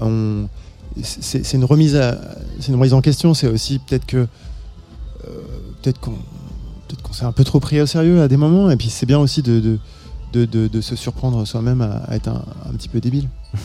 On- 0.00 0.46
C'est 1.02 1.44
c'est 1.44 1.56
une 1.56 1.64
remise, 1.64 1.96
à- 1.96 2.18
c'est 2.60 2.68
une 2.68 2.74
remise 2.76 2.94
en 2.94 3.00
question. 3.00 3.34
C'est 3.34 3.46
aussi 3.48 3.78
peut-être 3.80 4.06
que, 4.06 4.16
euh, 4.18 4.26
peut-être 5.82 6.00
qu'on, 6.00 6.12
peut-être 6.12 7.02
qu'on 7.02 7.12
s'est 7.12 7.24
un 7.24 7.32
peu 7.32 7.44
trop 7.44 7.60
pris 7.60 7.80
au 7.80 7.86
sérieux 7.86 8.22
à 8.22 8.28
des 8.28 8.36
moments. 8.36 8.70
Et 8.70 8.76
puis 8.76 8.88
c'est 8.88 9.06
bien 9.06 9.18
aussi 9.18 9.42
de, 9.42 9.60
de, 9.60 9.78
de, 10.32 10.44
de- 10.44 10.68
de 10.68 10.80
se 10.80 10.96
surprendre 10.96 11.44
soi-même 11.46 11.80
à, 11.80 11.98
à 12.08 12.16
être 12.16 12.28
un, 12.28 12.44
un 12.68 12.72
petit 12.74 12.88
peu 12.88 13.00
débile. 13.00 13.28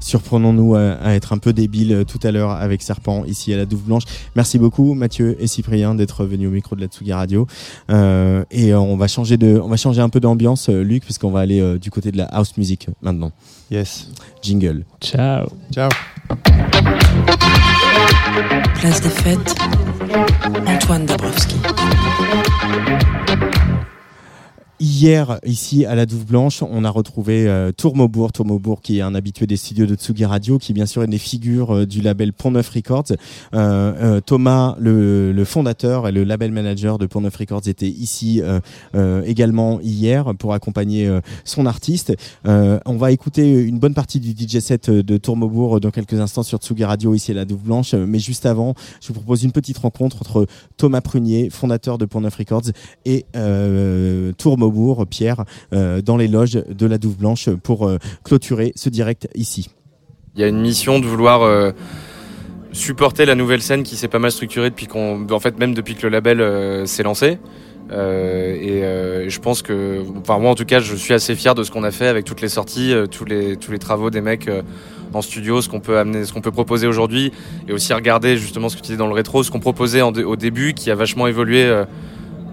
Surprenons-nous 0.00 0.74
à, 0.74 0.92
à 1.02 1.12
être 1.14 1.32
un 1.32 1.38
peu 1.38 1.52
débiles 1.52 1.92
euh, 1.92 2.04
tout 2.04 2.18
à 2.22 2.30
l'heure 2.30 2.50
avec 2.50 2.82
Serpent 2.82 3.24
ici 3.24 3.52
à 3.54 3.56
la 3.56 3.64
Douve 3.64 3.82
Blanche. 3.82 4.02
Merci 4.36 4.58
beaucoup 4.58 4.92
Mathieu 4.94 5.36
et 5.40 5.46
Cyprien 5.46 5.94
d'être 5.94 6.24
venus 6.26 6.48
au 6.48 6.50
micro 6.50 6.76
de 6.76 6.80
la 6.82 6.86
Tsugi 6.88 7.12
Radio. 7.12 7.46
Euh, 7.90 8.44
et 8.50 8.72
euh, 8.72 8.78
on 8.80 8.96
va 8.96 9.08
changer 9.08 9.36
de, 9.36 9.58
on 9.62 9.68
va 9.68 9.76
changer 9.76 10.00
un 10.02 10.08
peu 10.10 10.20
d'ambiance, 10.20 10.68
Luc, 10.68 11.04
puisqu'on 11.04 11.30
va 11.30 11.40
aller 11.40 11.60
euh, 11.60 11.78
du 11.78 11.90
côté 11.90 12.12
de 12.12 12.18
la 12.18 12.24
house 12.26 12.56
music 12.58 12.88
maintenant. 13.02 13.32
Yes. 13.70 14.08
Jingle. 14.42 14.84
Ciao. 15.00 15.46
Ciao. 15.72 15.88
Place 18.80 19.00
des 19.00 19.08
fêtes, 19.08 19.54
Antoine 20.66 21.06
Dabrowski. 21.06 21.56
Hier, 24.80 25.38
ici 25.44 25.86
à 25.86 25.94
la 25.94 26.04
Douve 26.04 26.26
Blanche, 26.26 26.60
on 26.62 26.82
a 26.84 26.90
retrouvé 26.90 27.46
euh, 27.46 27.70
Tourmaubourg, 27.70 28.32
Tourmaubourg 28.32 28.80
qui 28.82 28.98
est 28.98 29.02
un 29.02 29.14
habitué 29.14 29.46
des 29.46 29.56
studios 29.56 29.86
de 29.86 29.94
Tsugi 29.94 30.24
Radio, 30.24 30.58
qui 30.58 30.72
bien 30.72 30.84
sûr 30.84 31.02
est 31.02 31.04
une 31.04 31.12
des 31.12 31.18
figures 31.18 31.76
euh, 31.76 31.86
du 31.86 32.00
label 32.00 32.32
Pont 32.32 32.50
Neuf 32.50 32.70
Records. 32.70 33.12
Euh, 33.12 33.16
euh, 33.54 34.20
Thomas, 34.20 34.74
le, 34.80 35.44
fondateur 35.44 36.08
et 36.08 36.12
le 36.12 36.24
label 36.24 36.50
manager 36.50 36.98
de 36.98 37.06
Pont 37.06 37.20
Neuf 37.20 37.36
Records, 37.36 37.68
était 37.68 37.88
ici 37.88 38.42
également 39.26 39.80
hier 39.80 40.34
pour 40.38 40.54
accompagner 40.54 41.08
son 41.44 41.66
artiste. 41.66 42.14
On 42.44 42.96
va 42.96 43.12
écouter 43.12 43.52
une 43.62 43.78
bonne 43.78 43.94
partie 43.94 44.20
du 44.20 44.30
DJ 44.30 44.58
set 44.58 44.90
de 44.90 45.16
Tourmaubourg 45.18 45.80
dans 45.80 45.90
quelques 45.90 46.18
instants 46.18 46.42
sur 46.42 46.58
Tsugi 46.58 46.84
Radio 46.84 47.14
ici 47.14 47.32
à 47.32 47.34
la 47.34 47.44
Douve 47.44 47.62
Blanche. 47.62 47.94
Mais 47.94 48.18
juste 48.18 48.46
avant, 48.46 48.74
je 49.00 49.08
vous 49.08 49.14
propose 49.14 49.44
une 49.44 49.52
petite 49.52 49.78
rencontre 49.78 50.16
entre 50.20 50.46
Thomas 50.78 51.02
Prunier, 51.02 51.50
fondateur 51.50 51.98
de 51.98 52.06
Pont 52.06 52.22
Neuf 52.22 52.36
Records, 52.36 52.70
et 53.04 53.26
euh, 53.36 54.32
Pierre, 55.08 55.44
euh, 55.72 56.02
dans 56.02 56.16
les 56.16 56.28
loges 56.28 56.52
de 56.52 56.86
la 56.86 56.98
Douve 56.98 57.16
Blanche 57.16 57.48
pour 57.62 57.86
euh, 57.86 57.98
clôturer 58.24 58.72
ce 58.76 58.88
direct 58.88 59.28
ici. 59.34 59.70
Il 60.34 60.40
y 60.40 60.44
a 60.44 60.48
une 60.48 60.60
mission 60.60 60.98
de 60.98 61.06
vouloir 61.06 61.42
euh, 61.42 61.72
supporter 62.72 63.24
la 63.24 63.34
nouvelle 63.34 63.62
scène 63.62 63.82
qui 63.82 63.96
s'est 63.96 64.08
pas 64.08 64.18
mal 64.18 64.32
structurée 64.32 64.70
depuis 64.70 64.86
qu'on, 64.86 65.26
en 65.30 65.40
fait 65.40 65.58
même 65.58 65.74
depuis 65.74 65.94
que 65.94 66.06
le 66.06 66.08
label 66.08 66.86
s'est 66.88 67.04
lancé. 67.04 67.38
Et 67.90 68.80
je 69.28 69.38
pense 69.38 69.62
que, 69.62 70.02
enfin 70.18 70.38
moi 70.40 70.50
en 70.50 70.54
tout 70.56 70.64
cas, 70.64 70.80
je 70.80 70.96
suis 70.96 71.14
assez 71.14 71.36
fier 71.36 71.54
de 71.54 71.62
ce 71.62 71.70
qu'on 71.70 71.84
a 71.84 71.92
fait 71.92 72.08
avec 72.08 72.24
toutes 72.24 72.40
les 72.40 72.48
sorties, 72.48 72.92
tous 73.12 73.24
les 73.24 73.56
tous 73.56 73.70
les 73.70 73.78
travaux 73.78 74.10
des 74.10 74.20
mecs 74.20 74.50
en 75.12 75.22
studio, 75.22 75.62
ce 75.62 75.68
qu'on 75.68 75.78
peut 75.78 75.98
amener, 75.98 76.24
ce 76.24 76.32
qu'on 76.32 76.40
peut 76.40 76.50
proposer 76.50 76.88
aujourd'hui, 76.88 77.30
et 77.68 77.72
aussi 77.72 77.92
regarder 77.92 78.36
justement 78.36 78.68
ce 78.68 78.74
que 78.74 78.80
tu 78.80 78.86
disais 78.86 78.98
dans 78.98 79.06
le 79.06 79.14
rétro, 79.14 79.44
ce 79.44 79.52
qu'on 79.52 79.60
proposait 79.60 80.02
au 80.02 80.36
début, 80.36 80.74
qui 80.74 80.90
a 80.90 80.96
vachement 80.96 81.28
évolué. 81.28 81.84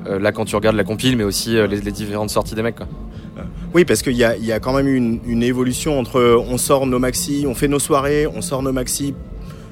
Euh, 0.08 0.20
là 0.20 0.32
quand 0.32 0.46
tu 0.46 0.56
regardes 0.56 0.76
la 0.76 0.84
compile, 0.84 1.18
mais 1.18 1.24
aussi 1.24 1.58
euh, 1.58 1.68
les, 1.68 1.80
différentes 1.92 2.30
sorties 2.30 2.56
des 2.56 2.62
mecs. 2.62 2.76
Quoi. 2.76 2.88
Oui, 3.74 3.86
parce 3.86 4.02
qu'il 4.02 4.14
y 4.14 4.18
y 4.18 4.52
a 4.52 4.60
quand 4.60 4.74
même 4.74 4.88
une, 4.88 5.20
une 5.26 5.44
évolution 5.44 5.98
entre 5.98 6.44
on 6.48 6.58
sort 6.58 6.86
nos 6.86 7.00
maxi, 7.00 7.46
on 7.48 7.56
fait 7.56 7.68
nos 7.68 7.80
soirées, 7.80 8.28
on 8.28 8.42
sort 8.42 8.62
nos 8.62 8.74
maxi 8.74 9.16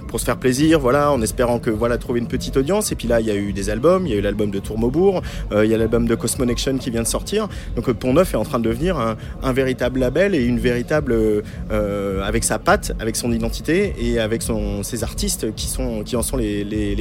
pour 0.09 0.19
se 0.19 0.25
faire 0.25 0.37
plaisir, 0.37 0.79
voilà, 0.79 1.11
en 1.11 1.21
espérant 1.21 1.59
que 1.59 1.69
voilà 1.69 1.97
trouver 1.97 2.19
une 2.19 2.27
petite 2.27 2.57
audience. 2.57 2.91
Et 2.91 2.95
puis 2.95 3.07
là, 3.07 3.21
il 3.21 3.27
y 3.27 3.31
a 3.31 3.35
eu 3.35 3.53
des 3.53 3.69
albums, 3.69 4.05
il 4.05 4.11
y 4.11 4.15
a 4.15 4.17
eu 4.17 4.21
l'album 4.21 4.51
de 4.51 4.59
Tourmaubourg, 4.59 5.21
euh, 5.51 5.65
il 5.65 5.71
y 5.71 5.73
a 5.73 5.77
l'album 5.77 6.07
de 6.07 6.15
Cosmonection 6.15 6.77
qui 6.77 6.89
vient 6.89 7.03
de 7.03 7.07
sortir. 7.07 7.47
Donc 7.75 7.87
euh, 7.87 7.93
Pont 7.93 8.13
Neuf 8.13 8.33
est 8.33 8.37
en 8.37 8.43
train 8.43 8.59
de 8.59 8.67
devenir 8.67 8.97
un, 8.97 9.53
véritable 9.53 9.99
label 9.99 10.35
et 10.35 10.43
une 10.43 10.59
véritable 10.59 11.13
euh, 11.13 12.23
avec 12.23 12.43
sa 12.43 12.59
patte, 12.59 12.93
avec 12.99 13.15
son 13.15 13.31
identité 13.31 13.93
et 13.99 14.19
avec 14.19 14.43
ses 14.83 15.03
artistes 15.03 15.53
qui 15.55 15.67
sont 15.67 16.03
qui 16.03 16.15
en 16.15 16.21
sont 16.21 16.37
les, 16.37 16.63
les. 16.63 16.95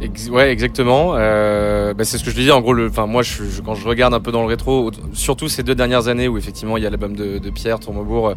Ex- 0.00 0.28
ouais, 0.28 0.50
exactement. 0.50 1.12
Bah, 1.12 2.04
c'est 2.04 2.18
ce 2.18 2.24
que 2.24 2.30
je 2.30 2.36
disais. 2.36 2.50
En 2.50 2.60
gros, 2.60 2.78
enfin, 2.86 3.06
moi, 3.06 3.22
je, 3.22 3.42
quand 3.64 3.74
je 3.74 3.86
regarde 3.86 4.14
un 4.14 4.20
peu 4.20 4.32
dans 4.32 4.42
le 4.42 4.48
rétro, 4.48 4.90
surtout 5.12 5.48
ces 5.48 5.62
deux 5.62 5.74
dernières 5.74 6.08
années 6.08 6.28
où 6.28 6.38
effectivement 6.38 6.76
il 6.76 6.82
y 6.82 6.86
a 6.86 6.90
l'album 6.90 7.14
de, 7.14 7.38
de 7.38 7.50
Pierre 7.50 7.78
Tourmaubourg, 7.78 8.28
euh, 8.28 8.34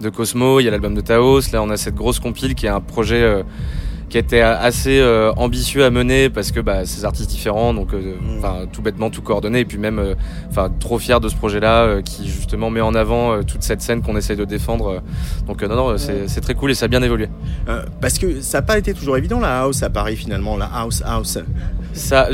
de 0.00 0.08
Cosmo, 0.08 0.60
il 0.60 0.64
y 0.64 0.68
a 0.68 0.70
l'album 0.70 0.94
de 0.94 1.00
Taos. 1.00 1.52
Là, 1.52 1.62
on 1.62 1.70
a 1.70 1.76
cette 1.76 1.94
grosse 1.94 2.20
compile 2.20 2.54
qui 2.54 2.66
est 2.66 2.70
un 2.70 2.80
projet 2.80 3.01
euh, 3.10 3.42
qui 4.12 4.18
était 4.18 4.42
assez 4.42 5.00
euh, 5.00 5.32
ambitieux 5.38 5.84
à 5.86 5.90
mener 5.90 6.28
parce 6.28 6.52
que 6.52 6.60
bah, 6.60 6.84
ces 6.84 7.06
artistes 7.06 7.30
différents, 7.30 7.72
donc 7.72 7.94
euh, 7.94 8.12
enfin 8.36 8.66
tout 8.70 8.82
bêtement 8.82 9.08
tout 9.08 9.22
coordonné 9.22 9.60
et 9.60 9.64
puis 9.64 9.78
même 9.78 9.98
euh, 9.98 10.14
enfin 10.50 10.70
trop 10.80 10.98
fier 10.98 11.18
de 11.18 11.30
ce 11.30 11.34
projet-là 11.34 11.84
euh, 11.84 12.02
qui 12.02 12.28
justement 12.28 12.68
met 12.68 12.82
en 12.82 12.94
avant 12.94 13.42
toute 13.42 13.62
cette 13.62 13.80
scène 13.80 14.02
qu'on 14.02 14.14
essaye 14.18 14.36
de 14.36 14.44
défendre. 14.44 15.02
donc 15.46 15.62
non 15.62 15.76
non, 15.76 15.96
c'est 15.96 16.28
c'est 16.28 16.42
très 16.42 16.52
cool 16.54 16.70
et 16.72 16.74
ça 16.74 16.84
a 16.84 16.88
bien 16.88 17.02
évolué. 17.02 17.28
Parce 18.02 18.18
que 18.18 18.42
ça 18.42 18.58
n'a 18.58 18.62
pas 18.62 18.76
été 18.76 18.92
toujours 18.92 19.16
évident 19.16 19.40
la 19.40 19.62
house 19.62 19.82
à 19.82 19.88
Paris 19.88 20.16
finalement, 20.16 20.58
la 20.58 20.66
house 20.66 21.02
house. 21.06 21.38
Ça, 21.94 22.28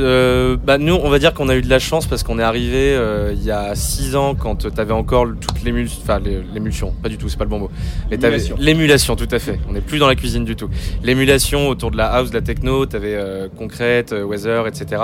bah 0.65 0.79
nous, 0.79 0.95
on 0.95 1.11
va 1.11 1.19
dire 1.21 1.33
qu'on 1.35 1.49
a 1.49 1.55
eu 1.57 1.63
de 1.63 1.71
la 1.71 1.79
chance 1.79 2.07
parce 2.07 2.23
qu'on 2.25 2.39
est 2.41 2.43
arrivé 2.45 2.99
il 3.35 3.43
y 3.45 3.53
a 3.53 3.75
6 3.77 4.17
ans 4.17 4.35
quand 4.35 4.57
tu 4.57 4.81
avais 4.81 4.93
encore 4.93 5.27
toute 5.41 5.63
l'émulsion, 5.63 6.01
enfin 6.03 6.19
l'é- 6.19 6.43
l'émulsion, 6.53 6.93
pas 7.03 7.09
du 7.09 7.19
tout, 7.19 7.29
c'est 7.29 7.37
pas 7.39 7.45
le 7.45 7.51
bon 7.51 7.61
mot. 7.61 7.71
L'émulation. 8.11 8.57
L'émulation, 8.59 9.15
tout 9.17 9.29
à 9.31 9.39
fait. 9.39 9.61
On 9.69 9.73
n'est 9.75 9.81
plus 9.81 9.99
dans 9.99 10.07
la 10.09 10.15
cuisine 10.17 10.45
du 10.45 10.57
tout. 10.57 10.69
L'émulation 11.05 11.68
autour 11.69 11.91
de 11.91 11.97
la 11.97 12.07
house, 12.07 12.31
de 12.31 12.35
la 12.35 12.43
techno, 12.43 12.87
t'avais 12.87 13.15
euh, 13.15 13.49
Concrete, 13.57 14.13
euh, 14.13 14.25
Weather, 14.25 14.67
etc. 14.67 15.03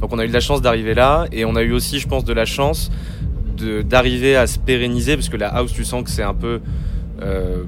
Donc 0.00 0.12
on 0.12 0.18
a 0.18 0.24
eu 0.24 0.28
de 0.28 0.32
la 0.32 0.40
chance 0.40 0.62
d'arriver 0.62 0.94
là 0.94 1.26
et 1.32 1.44
on 1.44 1.56
a 1.56 1.62
eu 1.62 1.72
aussi, 1.72 1.98
je 1.98 2.08
pense, 2.08 2.24
de 2.24 2.32
la 2.32 2.44
chance 2.44 2.90
d'arriver 3.84 4.36
à 4.36 4.46
se 4.46 4.58
pérenniser 4.58 5.16
parce 5.16 5.28
que 5.28 5.36
la 5.36 5.48
house, 5.48 5.72
tu 5.72 5.84
sens 5.84 6.02
que 6.02 6.10
c'est 6.10 6.22
un 6.22 6.34
peu 6.34 6.60
euh, 7.22 7.62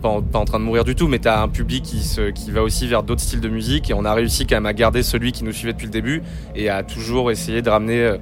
pas, 0.00 0.08
en, 0.08 0.44
train 0.44 0.58
de 0.58 0.64
mourir 0.64 0.84
du 0.84 0.94
tout, 0.94 1.08
mais 1.08 1.18
tu 1.18 1.28
as 1.28 1.42
un 1.42 1.48
public 1.48 1.82
qui, 1.82 2.00
se, 2.00 2.30
qui 2.30 2.50
va 2.50 2.62
aussi 2.62 2.86
vers 2.86 3.02
d'autres 3.02 3.22
styles 3.22 3.40
de 3.40 3.48
musique 3.48 3.90
et 3.90 3.94
on 3.94 4.04
a 4.04 4.14
réussi 4.14 4.46
quand 4.46 4.56
même 4.56 4.66
à 4.66 4.72
garder 4.74 5.02
celui 5.02 5.32
qui 5.32 5.44
nous 5.44 5.52
suivait 5.52 5.72
depuis 5.72 5.86
le 5.86 5.92
début 5.92 6.22
et 6.54 6.68
à 6.68 6.82
toujours 6.82 7.30
essayer 7.30 7.62
de 7.62 7.70
ramener 7.70 8.14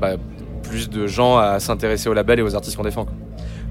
bah, 0.00 0.16
plus 0.62 0.90
de 0.90 1.06
gens 1.06 1.38
à 1.38 1.60
s'intéresser 1.60 2.08
au 2.08 2.14
label 2.14 2.40
et 2.40 2.42
aux 2.42 2.54
artistes 2.54 2.76
qu'on 2.76 2.82
défend. 2.82 3.06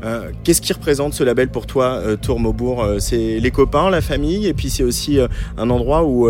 Euh, 0.03 0.31
Qu'est-ce 0.43 0.61
qui 0.61 0.73
représente 0.73 1.13
ce 1.13 1.23
label 1.23 1.49
pour 1.49 1.65
toi, 1.65 1.85
euh, 1.95 2.15
Tour 2.15 2.39
Maubourg? 2.39 2.83
Euh, 2.83 2.99
C'est 2.99 3.39
les 3.39 3.51
copains, 3.51 3.89
la 3.89 4.01
famille, 4.01 4.47
et 4.47 4.53
puis 4.53 4.69
c'est 4.69 4.83
aussi 4.83 5.19
un 5.57 5.69
endroit 5.69 6.03
où 6.03 6.29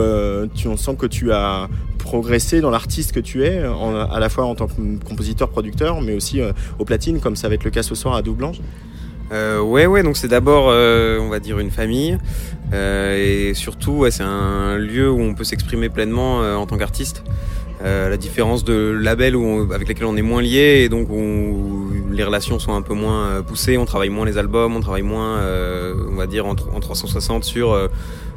tu, 0.53 0.67
on 0.67 0.77
sent 0.77 0.95
que 0.97 1.05
tu 1.05 1.31
as 1.31 1.67
progressé 1.97 2.61
dans 2.61 2.69
l'artiste 2.69 3.11
que 3.11 3.19
tu 3.19 3.43
es, 3.43 3.63
à 3.63 4.19
la 4.19 4.29
fois 4.29 4.45
en 4.45 4.55
tant 4.55 4.67
que 4.67 4.73
compositeur-producteur, 5.07 6.01
mais 6.01 6.13
aussi 6.13 6.39
euh, 6.39 6.51
au 6.77 6.85
platine, 6.85 7.19
comme 7.19 7.35
ça 7.35 7.49
va 7.49 7.55
être 7.55 7.63
le 7.63 7.71
cas 7.71 7.83
ce 7.83 7.95
soir 7.95 8.15
à 8.15 8.21
Double 8.21 8.37
Blanche. 8.37 8.57
Euh, 9.31 9.59
ouais, 9.59 9.87
ouais, 9.87 10.03
donc 10.03 10.17
c'est 10.17 10.27
d'abord, 10.27 10.65
on 10.65 11.29
va 11.29 11.39
dire, 11.39 11.57
une 11.59 11.71
famille. 11.71 12.17
Et 12.73 13.53
surtout, 13.55 14.05
c'est 14.11 14.23
un 14.23 14.77
lieu 14.77 15.09
où 15.09 15.19
on 15.19 15.33
peut 15.33 15.43
s'exprimer 15.43 15.89
pleinement 15.89 16.39
en 16.41 16.65
tant 16.67 16.77
qu'artiste. 16.77 17.23
Euh, 17.83 18.09
la 18.09 18.15
différence 18.17 18.63
de 18.63 18.97
labels 18.97 19.35
où 19.35 19.43
on- 19.43 19.69
avec 19.71 19.87
lesquels 19.89 20.05
on 20.05 20.15
est 20.15 20.21
moins 20.21 20.41
lié 20.41 20.81
et 20.85 20.89
donc 20.89 21.09
où 21.09 21.91
les 22.09 22.23
relations 22.23 22.57
sont 22.57 22.73
un 22.73 22.81
peu 22.81 22.93
moins 22.93 23.27
euh, 23.27 23.41
poussées, 23.41 23.77
on 23.77 23.83
travaille 23.85 24.07
moins 24.09 24.25
les 24.25 24.37
albums, 24.37 24.75
on 24.77 24.79
travaille 24.79 25.01
moins, 25.01 25.39
euh, 25.39 25.93
on 26.09 26.15
va 26.15 26.25
dire, 26.25 26.45
en, 26.45 26.53
tr- 26.55 26.73
en 26.73 26.79
360 26.79 27.43
sur 27.43 27.73
euh, 27.73 27.89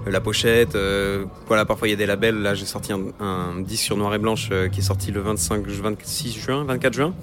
la 0.08 0.20
pochette. 0.20 0.74
euh, 0.74 1.24
voilà, 1.46 1.64
parfois 1.64 1.86
il 1.86 1.92
y 1.92 1.94
a 1.94 1.96
des 1.96 2.06
labels. 2.06 2.34
Là, 2.42 2.54
j'ai 2.54 2.66
sorti 2.66 2.92
un, 2.92 3.00
un 3.20 3.60
disque 3.60 3.84
sur 3.84 3.96
noir 3.96 4.12
et 4.12 4.18
blanche 4.18 4.48
euh, 4.50 4.68
qui 4.68 4.80
est 4.80 4.82
sorti 4.82 5.12
le 5.12 5.20
25, 5.20 5.64
26 5.68 6.32
juin, 6.36 6.64
24 6.64 6.92
juin. 6.94 7.14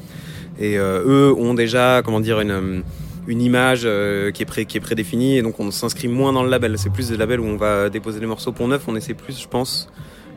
Et 0.57 0.77
eux 0.77 1.33
ont 1.37 1.53
déjà, 1.53 2.01
comment 2.05 2.21
dire, 2.21 2.39
une, 2.39 2.83
une 3.27 3.41
image 3.41 3.81
euh, 3.83 4.31
qui, 4.31 4.43
est 4.43 4.45
pré, 4.45 4.65
qui 4.65 4.77
est 4.77 4.81
prédéfinie 4.81 5.37
et 5.37 5.41
donc 5.41 5.59
on 5.59 5.69
s'inscrit 5.69 6.07
moins 6.07 6.31
dans 6.31 6.43
le 6.43 6.49
label. 6.49 6.75
C'est 6.77 6.91
plus 6.93 7.09
des 7.09 7.17
labels 7.17 7.41
où 7.41 7.45
on 7.45 7.57
va 7.57 7.89
déposer 7.89 8.21
des 8.21 8.25
morceaux 8.25 8.53
pour 8.53 8.69
neuf, 8.69 8.83
on 8.87 8.95
essaie 8.95 9.15
plus, 9.15 9.37
je 9.41 9.49
pense. 9.49 9.89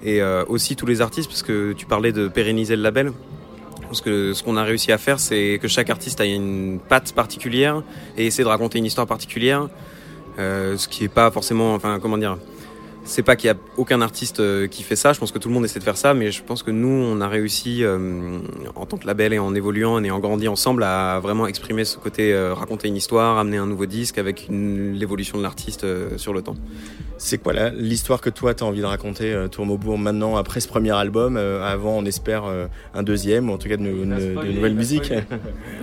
Et 0.02 0.22
euh, 0.22 0.44
aussi 0.48 0.76
tous 0.76 0.86
les 0.86 1.00
artistes, 1.00 1.28
parce 1.28 1.42
que 1.42 1.72
tu 1.72 1.86
parlais 1.86 2.12
de 2.12 2.28
pérenniser 2.28 2.76
le 2.76 2.82
label. 2.82 3.12
Parce 3.82 4.00
que 4.00 4.34
ce 4.34 4.42
qu'on 4.42 4.56
a 4.56 4.64
réussi 4.64 4.92
à 4.92 4.98
faire, 4.98 5.18
c'est 5.18 5.58
que 5.62 5.66
chaque 5.66 5.88
artiste 5.88 6.20
a 6.20 6.26
une 6.26 6.78
patte 6.78 7.14
particulière 7.14 7.82
et 8.18 8.26
essaie 8.26 8.42
de 8.42 8.48
raconter 8.48 8.78
une 8.78 8.84
histoire 8.84 9.06
particulière. 9.06 9.68
Euh, 10.38 10.76
ce 10.76 10.88
qui 10.88 11.04
est 11.04 11.08
pas 11.08 11.30
forcément, 11.30 11.74
enfin, 11.74 11.98
comment 12.00 12.18
dire, 12.18 12.36
c'est 13.08 13.22
pas 13.22 13.36
qu'il 13.36 13.48
y 13.48 13.50
a 13.50 13.56
aucun 13.76 14.00
artiste 14.02 14.38
euh, 14.40 14.66
qui 14.66 14.82
fait 14.82 14.94
ça, 14.96 15.12
je 15.12 15.18
pense 15.18 15.32
que 15.32 15.38
tout 15.38 15.48
le 15.48 15.54
monde 15.54 15.64
essaie 15.64 15.78
de 15.78 15.84
faire 15.84 15.96
ça, 15.96 16.12
mais 16.14 16.30
je 16.30 16.42
pense 16.42 16.62
que 16.62 16.70
nous, 16.70 16.88
on 16.88 17.20
a 17.20 17.26
réussi, 17.28 17.82
euh, 17.82 18.38
en 18.76 18.84
tant 18.86 18.98
que 18.98 19.06
label 19.06 19.32
et 19.32 19.38
en 19.38 19.54
évoluant 19.54 20.02
et 20.04 20.10
en 20.10 20.18
grandi 20.18 20.46
ensemble, 20.46 20.82
à 20.82 21.18
vraiment 21.20 21.46
exprimer 21.46 21.84
ce 21.84 21.96
côté, 21.98 22.32
euh, 22.34 22.52
raconter 22.54 22.88
une 22.88 22.96
histoire, 22.96 23.38
amener 23.38 23.56
un 23.56 23.66
nouveau 23.66 23.86
disque 23.86 24.18
avec 24.18 24.46
l'évolution 24.50 25.38
de 25.38 25.42
l'artiste 25.42 25.84
euh, 25.84 26.18
sur 26.18 26.32
le 26.34 26.42
temps. 26.42 26.56
C'est 27.16 27.38
quoi 27.38 27.52
la- 27.52 27.70
l'histoire 27.70 28.20
que 28.20 28.30
toi 28.30 28.54
tu 28.54 28.62
as 28.62 28.66
envie 28.66 28.80
de 28.80 28.86
raconter, 28.86 29.32
euh, 29.32 29.48
Tourmaubourg, 29.48 29.98
maintenant, 29.98 30.36
après 30.36 30.60
ce 30.60 30.68
premier 30.68 30.92
album 30.92 31.36
euh, 31.36 31.64
Avant, 31.64 31.96
on 31.98 32.04
espère 32.04 32.44
euh, 32.44 32.66
un 32.94 33.02
deuxième, 33.02 33.48
ou 33.50 33.54
en 33.54 33.58
tout 33.58 33.68
cas 33.68 33.76
de, 33.76 33.82
nou- 33.82 34.04
de- 34.04 34.40
de 34.46 34.52
nouvelles 34.52 34.74
musiques. 34.74 35.12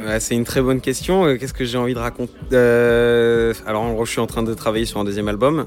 Ouais, 0.06 0.20
c'est 0.20 0.36
une 0.36 0.44
très 0.44 0.62
bonne 0.62 0.82
question. 0.82 1.36
Qu'est-ce 1.38 1.54
que 1.54 1.66
j'ai 1.66 1.80
envie 1.80 1.96
de 1.96 2.00
raconter? 2.00 2.32
Euh, 2.54 3.54
Alors, 3.66 3.82
en 3.82 3.94
gros, 3.94 4.06
je 4.06 4.12
suis 4.12 4.20
en 4.22 4.28
train 4.28 4.44
de 4.44 4.54
travailler 4.54 4.86
sur 4.86 5.00
un 5.00 5.04
deuxième 5.04 5.28
album. 5.28 5.66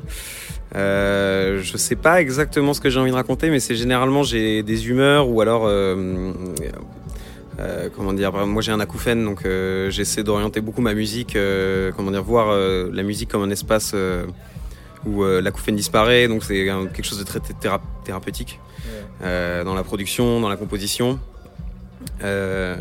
Euh, 0.74 1.60
je 1.62 1.76
sais 1.76 1.96
pas 1.96 2.20
exactement 2.20 2.74
ce 2.74 2.80
que 2.80 2.90
j'ai 2.90 3.00
envie 3.00 3.10
de 3.10 3.16
raconter, 3.16 3.48
mais 3.50 3.58
c'est 3.60 3.74
généralement 3.74 4.22
j'ai 4.22 4.62
des 4.62 4.88
humeurs 4.88 5.28
ou 5.28 5.40
alors. 5.40 5.62
euh, 5.66 6.32
euh, 7.60 7.88
comment 7.96 8.12
dire 8.12 8.32
Moi, 8.46 8.62
j'ai 8.62 8.70
un 8.72 8.78
acouphène, 8.80 9.24
donc 9.24 9.44
j'essaie 9.88 10.22
d'orienter 10.22 10.60
beaucoup 10.60 10.80
ma 10.80 10.94
musique. 10.94 11.36
comment 11.96 12.10
dire 12.10 12.22
Voir 12.22 12.54
la 12.56 13.02
musique 13.02 13.30
comme 13.30 13.42
un 13.42 13.50
espace 13.50 13.94
où 15.06 15.24
l'acouphène 15.24 15.74
disparaît. 15.76 16.28
Donc, 16.28 16.44
c'est 16.44 16.66
quelque 16.94 17.02
chose 17.04 17.18
de 17.18 17.24
très 17.24 17.40
théra- 17.40 17.80
thérapeutique 18.04 18.60
dans 19.20 19.74
la 19.74 19.82
production, 19.82 20.40
dans 20.40 20.48
la 20.48 20.56
composition. 20.56 21.18
Euh, 22.22 22.76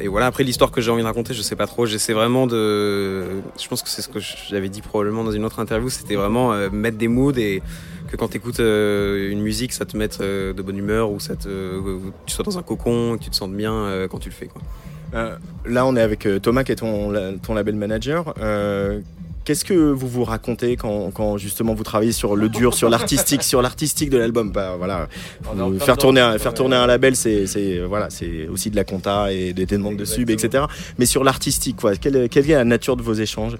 et 0.00 0.08
voilà, 0.08 0.26
après 0.26 0.44
l'histoire 0.44 0.70
que 0.70 0.80
j'ai 0.80 0.90
envie 0.90 1.02
de 1.02 1.06
raconter, 1.06 1.34
je 1.34 1.42
sais 1.42 1.56
pas 1.56 1.66
trop. 1.66 1.86
J'essaie 1.86 2.12
vraiment 2.12 2.46
de. 2.46 3.24
Je 3.60 3.68
pense 3.68 3.82
que 3.82 3.88
c'est 3.88 4.02
ce 4.02 4.08
que 4.08 4.20
j'avais 4.20 4.68
dit 4.68 4.82
probablement 4.82 5.24
dans 5.24 5.32
une 5.32 5.44
autre 5.44 5.60
interview, 5.60 5.88
c'était 5.88 6.16
vraiment 6.16 6.52
euh, 6.52 6.70
mettre 6.70 6.98
des 6.98 7.08
moods 7.08 7.38
et 7.38 7.62
que 8.10 8.16
quand 8.16 8.28
tu 8.28 8.38
écoutes 8.38 8.58
une 8.58 9.40
musique, 9.40 9.72
ça 9.72 9.84
te 9.84 9.96
mette 9.96 10.20
euh, 10.20 10.52
de 10.52 10.62
bonne 10.62 10.78
humeur 10.78 11.10
ou 11.10 11.20
ça 11.20 11.36
te, 11.36 11.48
ou 11.48 12.12
tu 12.26 12.34
sois 12.34 12.44
dans 12.44 12.58
un 12.58 12.62
cocon, 12.62 13.16
que 13.18 13.24
tu 13.24 13.30
te 13.30 13.36
sentes 13.36 13.54
bien 13.54 13.72
euh, 13.72 14.08
quand 14.08 14.18
tu 14.18 14.28
le 14.28 14.34
fais. 14.34 14.48
Euh, 15.14 15.36
là, 15.66 15.86
on 15.86 15.96
est 15.96 16.00
avec 16.00 16.26
euh, 16.26 16.38
Thomas, 16.38 16.64
qui 16.64 16.72
est 16.72 16.76
ton, 16.76 17.12
ton 17.42 17.54
label 17.54 17.76
manager. 17.76 18.34
Qu'est-ce 19.44 19.64
que 19.64 19.74
vous 19.74 20.06
vous 20.06 20.24
racontez 20.24 20.76
quand, 20.76 21.10
quand 21.12 21.38
justement 21.38 21.74
vous 21.74 21.82
travaillez 21.82 22.12
sur 22.12 22.36
le 22.36 22.48
dur, 22.48 22.74
sur 22.74 22.90
l'artistique, 22.90 23.42
sur 23.42 23.62
l'artistique 23.62 24.10
de 24.10 24.18
l'album? 24.18 24.52
Bah, 24.52 24.74
Voilà, 24.76 25.08
Vous- 25.54 25.78
faire 25.80 25.96
tourner 25.96 26.20
un, 26.20 26.38
faire 26.38 26.52
tourner 26.54 26.76
un 26.76 26.86
label, 26.86 27.16
c'est 27.16 27.80
voilà, 27.88 28.10
c'est 28.10 28.46
aussi 28.48 28.70
de 28.70 28.76
la 28.76 28.84
compta 28.84 29.32
et 29.32 29.52
des 29.52 29.66
demandes 29.66 29.96
de 29.96 30.04
sub, 30.04 30.28
etc. 30.30 30.64
Mais 30.98 31.06
sur 31.06 31.24
l'artistique, 31.24 31.76
quoi, 31.76 31.96
quelle, 31.96 32.28
quelle 32.28 32.50
est 32.50 32.54
la 32.54 32.64
nature 32.64 32.96
de 32.96 33.02
vos 33.02 33.14
échanges? 33.14 33.56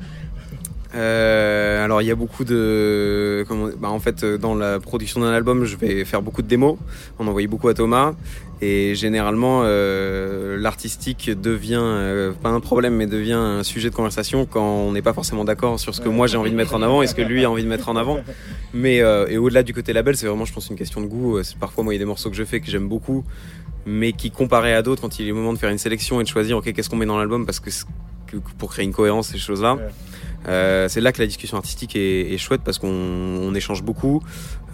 Euh, 0.94 1.84
alors 1.84 2.02
il 2.02 2.08
y 2.08 2.10
a 2.10 2.16
beaucoup 2.16 2.44
de, 2.44 3.44
comment, 3.46 3.68
bah, 3.78 3.88
en 3.90 4.00
fait 4.00 4.24
dans 4.24 4.54
la 4.56 4.80
production 4.80 5.20
d'un 5.20 5.30
album, 5.32 5.64
je 5.64 5.76
vais 5.76 6.04
faire 6.04 6.20
beaucoup 6.20 6.42
de 6.42 6.48
démos, 6.48 6.76
on 7.18 7.26
envoie 7.28 7.46
beaucoup 7.46 7.68
à 7.68 7.74
Thomas 7.74 8.14
et 8.62 8.94
généralement 8.94 9.62
euh, 9.64 10.58
l'artistique 10.58 11.30
devient 11.40 11.78
euh, 11.80 12.32
pas 12.32 12.50
un 12.50 12.60
problème 12.60 12.94
mais 12.94 13.06
devient 13.06 13.32
un 13.32 13.62
sujet 13.62 13.88
de 13.90 13.94
conversation 13.94 14.44
quand 14.44 14.62
on 14.62 14.92
n'est 14.92 15.00
pas 15.02 15.14
forcément 15.14 15.44
d'accord 15.44 15.80
sur 15.80 15.94
ce 15.94 16.00
que 16.00 16.08
moi 16.10 16.26
j'ai 16.26 16.36
envie 16.36 16.50
de 16.50 16.56
mettre 16.56 16.74
en 16.74 16.82
avant 16.82 17.02
et 17.02 17.06
ce 17.06 17.14
que 17.14 17.22
lui 17.22 17.44
a 17.44 17.50
envie 17.50 17.62
de 17.64 17.68
mettre 17.68 17.88
en 17.88 17.96
avant. 17.96 18.20
Mais 18.74 19.00
euh, 19.00 19.26
et 19.28 19.38
au-delà 19.38 19.62
du 19.62 19.72
côté 19.72 19.92
label, 19.92 20.16
c'est 20.16 20.26
vraiment 20.26 20.44
je 20.44 20.52
pense 20.52 20.68
une 20.68 20.76
question 20.76 21.00
de 21.00 21.06
goût. 21.06 21.38
Euh, 21.38 21.42
Parfois 21.58 21.84
moi 21.84 21.94
il 21.94 21.96
y 21.96 22.00
a 22.00 22.04
des 22.04 22.06
morceaux 22.06 22.28
que 22.30 22.36
je 22.36 22.44
fais 22.44 22.60
que 22.60 22.70
j'aime 22.70 22.88
beaucoup 22.88 23.24
mais 23.86 24.12
qui 24.12 24.30
comparé 24.30 24.74
à 24.74 24.82
d'autres 24.82 25.00
quand 25.00 25.18
il 25.18 25.24
est 25.24 25.28
le 25.28 25.34
moment 25.34 25.54
de 25.54 25.58
faire 25.58 25.70
une 25.70 25.78
sélection 25.78 26.20
et 26.20 26.24
de 26.24 26.28
choisir 26.28 26.58
ok 26.58 26.70
qu'est-ce 26.74 26.90
qu'on 26.90 26.96
met 26.96 27.06
dans 27.06 27.18
l'album 27.18 27.46
parce 27.46 27.60
que, 27.60 27.70
que- 28.26 28.36
pour 28.58 28.70
créer 28.70 28.84
une 28.84 28.92
cohérence 28.92 29.28
ces 29.28 29.38
choses 29.38 29.62
là 29.62 29.78
euh, 30.48 30.88
c'est 30.88 31.00
là 31.00 31.12
que 31.12 31.20
la 31.20 31.26
discussion 31.26 31.56
artistique 31.56 31.96
est, 31.96 32.32
est 32.32 32.38
chouette 32.38 32.62
parce 32.64 32.78
qu'on 32.78 32.88
on 32.88 33.54
échange 33.54 33.82
beaucoup, 33.82 34.22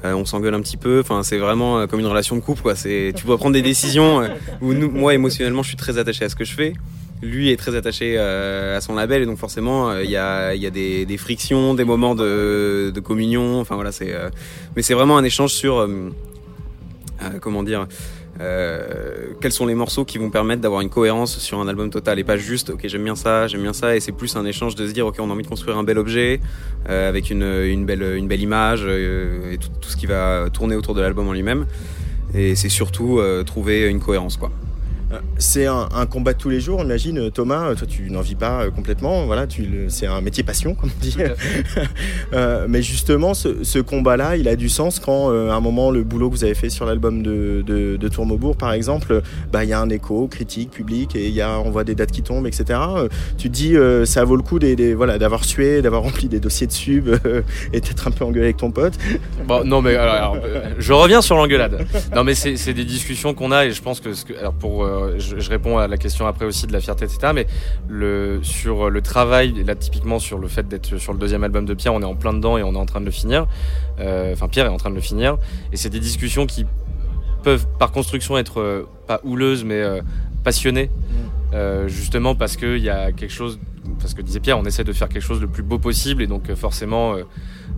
euh, 0.04 0.12
on 0.14 0.24
s'engueule 0.24 0.54
un 0.54 0.60
petit 0.60 0.76
peu. 0.76 1.00
Enfin, 1.00 1.22
c'est 1.22 1.38
vraiment 1.38 1.78
euh, 1.78 1.86
comme 1.86 2.00
une 2.00 2.06
relation 2.06 2.36
de 2.36 2.40
couple. 2.40 2.62
Quoi. 2.62 2.74
C'est, 2.74 3.12
tu 3.16 3.26
dois 3.26 3.38
prendre 3.38 3.54
des 3.54 3.62
décisions 3.62 4.22
euh, 4.22 4.28
où 4.60 4.74
nous, 4.74 4.90
moi 4.90 5.14
émotionnellement, 5.14 5.62
je 5.62 5.68
suis 5.68 5.76
très 5.76 5.98
attaché 5.98 6.24
à 6.24 6.28
ce 6.28 6.36
que 6.36 6.44
je 6.44 6.52
fais. 6.52 6.74
Lui 7.22 7.50
est 7.50 7.56
très 7.56 7.74
attaché 7.74 8.18
à 8.18 8.78
son 8.82 8.94
label 8.94 9.22
et 9.22 9.26
donc 9.26 9.38
forcément 9.38 9.96
il 9.96 10.10
y 10.10 10.18
a, 10.18 10.54
y 10.54 10.66
a 10.66 10.70
des, 10.70 11.06
des 11.06 11.16
frictions, 11.16 11.72
des 11.72 11.84
moments 11.84 12.14
de, 12.14 12.92
de 12.94 13.00
communion. 13.00 13.58
Enfin 13.58 13.74
voilà, 13.74 13.90
c'est. 13.90 14.14
mais 14.76 14.82
c'est 14.82 14.92
vraiment 14.92 15.16
un 15.16 15.24
échange 15.24 15.52
sur 15.52 15.88
comment 17.40 17.62
dire. 17.62 17.86
Euh, 18.40 19.28
quels 19.40 19.52
sont 19.52 19.66
les 19.66 19.74
morceaux 19.74 20.04
qui 20.04 20.18
vont 20.18 20.30
permettre 20.30 20.60
d'avoir 20.60 20.80
une 20.80 20.90
cohérence 20.90 21.38
sur 21.38 21.60
un 21.60 21.68
album 21.68 21.90
total? 21.90 22.18
Et 22.18 22.24
pas 22.24 22.36
juste 22.36 22.70
ok 22.70 22.80
j'aime 22.84 23.04
bien 23.04 23.16
ça 23.16 23.46
j'aime 23.46 23.62
bien 23.62 23.72
ça 23.72 23.96
et 23.96 24.00
c'est 24.00 24.12
plus 24.12 24.36
un 24.36 24.44
échange 24.44 24.74
de 24.74 24.86
se 24.86 24.92
dire 24.92 25.06
ok 25.06 25.16
on 25.20 25.30
a 25.30 25.32
envie 25.32 25.42
de 25.42 25.48
construire 25.48 25.78
un 25.78 25.84
bel 25.84 25.98
objet 25.98 26.40
euh, 26.88 27.08
avec 27.08 27.30
une, 27.30 27.42
une 27.42 27.84
belle 27.84 28.02
une 28.16 28.28
belle 28.28 28.40
image 28.40 28.82
euh, 28.84 29.52
et 29.52 29.58
tout, 29.58 29.68
tout 29.80 29.88
ce 29.88 29.96
qui 29.96 30.06
va 30.06 30.48
tourner 30.52 30.76
autour 30.76 30.94
de 30.94 31.00
l'album 31.00 31.28
en 31.28 31.32
lui-même. 31.32 31.66
Et 32.34 32.54
c'est 32.56 32.68
surtout 32.68 33.18
euh, 33.18 33.44
trouver 33.44 33.88
une 33.88 34.00
cohérence 34.00 34.36
quoi 34.36 34.50
C'est 35.38 35.66
un, 35.66 35.88
un 35.94 36.06
combat 36.06 36.32
de 36.32 36.38
tous 36.38 36.48
les 36.48 36.60
jours, 36.60 36.80
imagine 36.82 37.18
euh, 37.18 37.30
Thomas, 37.30 37.68
euh, 37.70 37.74
toi 37.74 37.86
tu 37.86 38.10
n'en 38.10 38.22
vis 38.22 38.34
pas 38.34 38.62
euh, 38.64 38.70
complètement, 38.70 39.24
voilà, 39.26 39.46
c'est 39.88 40.06
un 40.06 40.20
métier 40.20 40.42
passion 40.42 40.74
comme 40.74 40.90
on 40.96 41.00
dit. 41.00 41.16
Euh, 42.32 42.66
mais 42.68 42.82
justement, 42.82 43.34
ce, 43.34 43.62
ce 43.62 43.78
combat-là, 43.78 44.36
il 44.36 44.48
a 44.48 44.56
du 44.56 44.68
sens 44.68 44.98
quand 44.98 45.30
euh, 45.30 45.50
à 45.50 45.54
un 45.54 45.60
moment 45.60 45.90
le 45.92 46.02
boulot 46.02 46.28
que 46.28 46.34
vous 46.34 46.44
avez 46.44 46.54
fait 46.54 46.70
sur 46.70 46.84
l'album 46.84 47.22
de, 47.22 47.62
de, 47.64 47.96
de 47.96 48.08
Tourmaubourg, 48.08 48.56
par 48.56 48.72
exemple, 48.72 49.12
euh, 49.12 49.20
bah 49.52 49.62
il 49.62 49.70
y 49.70 49.72
a 49.72 49.80
un 49.80 49.88
écho 49.90 50.26
critique, 50.26 50.70
public, 50.70 51.14
et 51.14 51.28
y 51.30 51.40
a 51.40 51.60
on 51.60 51.70
voit 51.70 51.84
des 51.84 51.94
dates 51.94 52.10
qui 52.10 52.22
tombent, 52.22 52.46
etc. 52.48 52.64
Euh, 52.96 53.08
tu 53.38 53.48
te 53.48 53.54
dis 53.54 53.76
euh, 53.76 54.04
ça 54.04 54.24
vaut 54.24 54.34
le 54.36 54.42
coup 54.42 54.58
des, 54.58 54.74
des- 54.74 54.94
voilà 54.94 55.18
d'avoir 55.18 55.44
sué, 55.44 55.82
d'avoir 55.82 56.02
rempli 56.02 56.28
des 56.28 56.40
dossiers 56.40 56.66
de 56.66 56.72
sub 56.72 57.08
euh, 57.08 57.42
et 57.72 57.80
d'être 57.80 58.08
un 58.08 58.10
peu 58.10 58.24
engueulé 58.24 58.46
avec 58.46 58.56
ton 58.56 58.72
pote. 58.72 58.94
Bon, 59.46 59.62
non, 59.64 59.80
mais 59.82 59.94
alors, 59.94 60.14
alors, 60.14 60.36
euh, 60.44 60.70
je 60.78 60.92
reviens 60.92 61.22
sur 61.22 61.36
l'engueulade. 61.36 61.86
Non, 62.14 62.24
mais 62.24 62.34
c'est 62.34 62.74
des 62.74 62.84
discussions 62.84 63.34
qu'on 63.34 63.52
a 63.52 63.66
et 63.66 63.70
je 63.70 63.82
pense 63.82 64.00
que, 64.00 64.08
alors 64.38 64.52
pour, 64.54 64.84
euh, 64.84 64.95
je, 65.18 65.38
je 65.38 65.50
réponds 65.50 65.78
à 65.78 65.88
la 65.88 65.96
question 65.96 66.26
après 66.26 66.44
aussi 66.44 66.66
de 66.66 66.72
la 66.72 66.80
fierté, 66.80 67.04
etc. 67.04 67.32
Mais 67.34 67.46
le, 67.88 68.40
sur 68.42 68.90
le 68.90 69.00
travail, 69.00 69.64
là, 69.64 69.74
typiquement 69.74 70.18
sur 70.18 70.38
le 70.38 70.48
fait 70.48 70.66
d'être 70.68 70.98
sur 70.98 71.12
le 71.12 71.18
deuxième 71.18 71.44
album 71.44 71.64
de 71.64 71.74
Pierre, 71.74 71.94
on 71.94 72.02
est 72.02 72.06
en 72.06 72.14
plein 72.14 72.32
dedans 72.32 72.58
et 72.58 72.62
on 72.62 72.74
est 72.74 72.78
en 72.78 72.86
train 72.86 73.00
de 73.00 73.06
le 73.06 73.10
finir. 73.10 73.46
Euh, 74.00 74.32
Enfin, 74.32 74.48
Pierre 74.48 74.66
est 74.66 74.70
en 74.70 74.76
train 74.76 74.90
de 74.90 74.94
le 74.94 75.00
finir. 75.00 75.38
Et 75.72 75.76
c'est 75.76 75.90
des 75.90 76.00
discussions 76.00 76.46
qui 76.46 76.66
peuvent, 77.42 77.66
par 77.78 77.92
construction, 77.92 78.36
être 78.36 78.60
euh, 78.60 78.88
pas 79.06 79.20
houleuses, 79.24 79.64
mais 79.64 79.80
euh, 79.80 80.02
passionnées. 80.44 80.90
Euh, 81.54 81.86
justement 81.86 82.34
parce 82.34 82.56
qu'il 82.56 82.78
y 82.78 82.90
a 82.90 83.12
quelque 83.12 83.32
chose, 83.32 83.58
parce 84.00 84.14
que 84.14 84.22
disait 84.22 84.40
Pierre, 84.40 84.58
on 84.58 84.64
essaie 84.64 84.82
de 84.84 84.92
faire 84.92 85.08
quelque 85.08 85.22
chose 85.22 85.40
le 85.40 85.46
plus 85.46 85.62
beau 85.62 85.78
possible 85.78 86.22
et 86.22 86.26
donc 86.26 86.50
euh, 86.50 86.56
forcément 86.56 87.14
euh, 87.14 87.22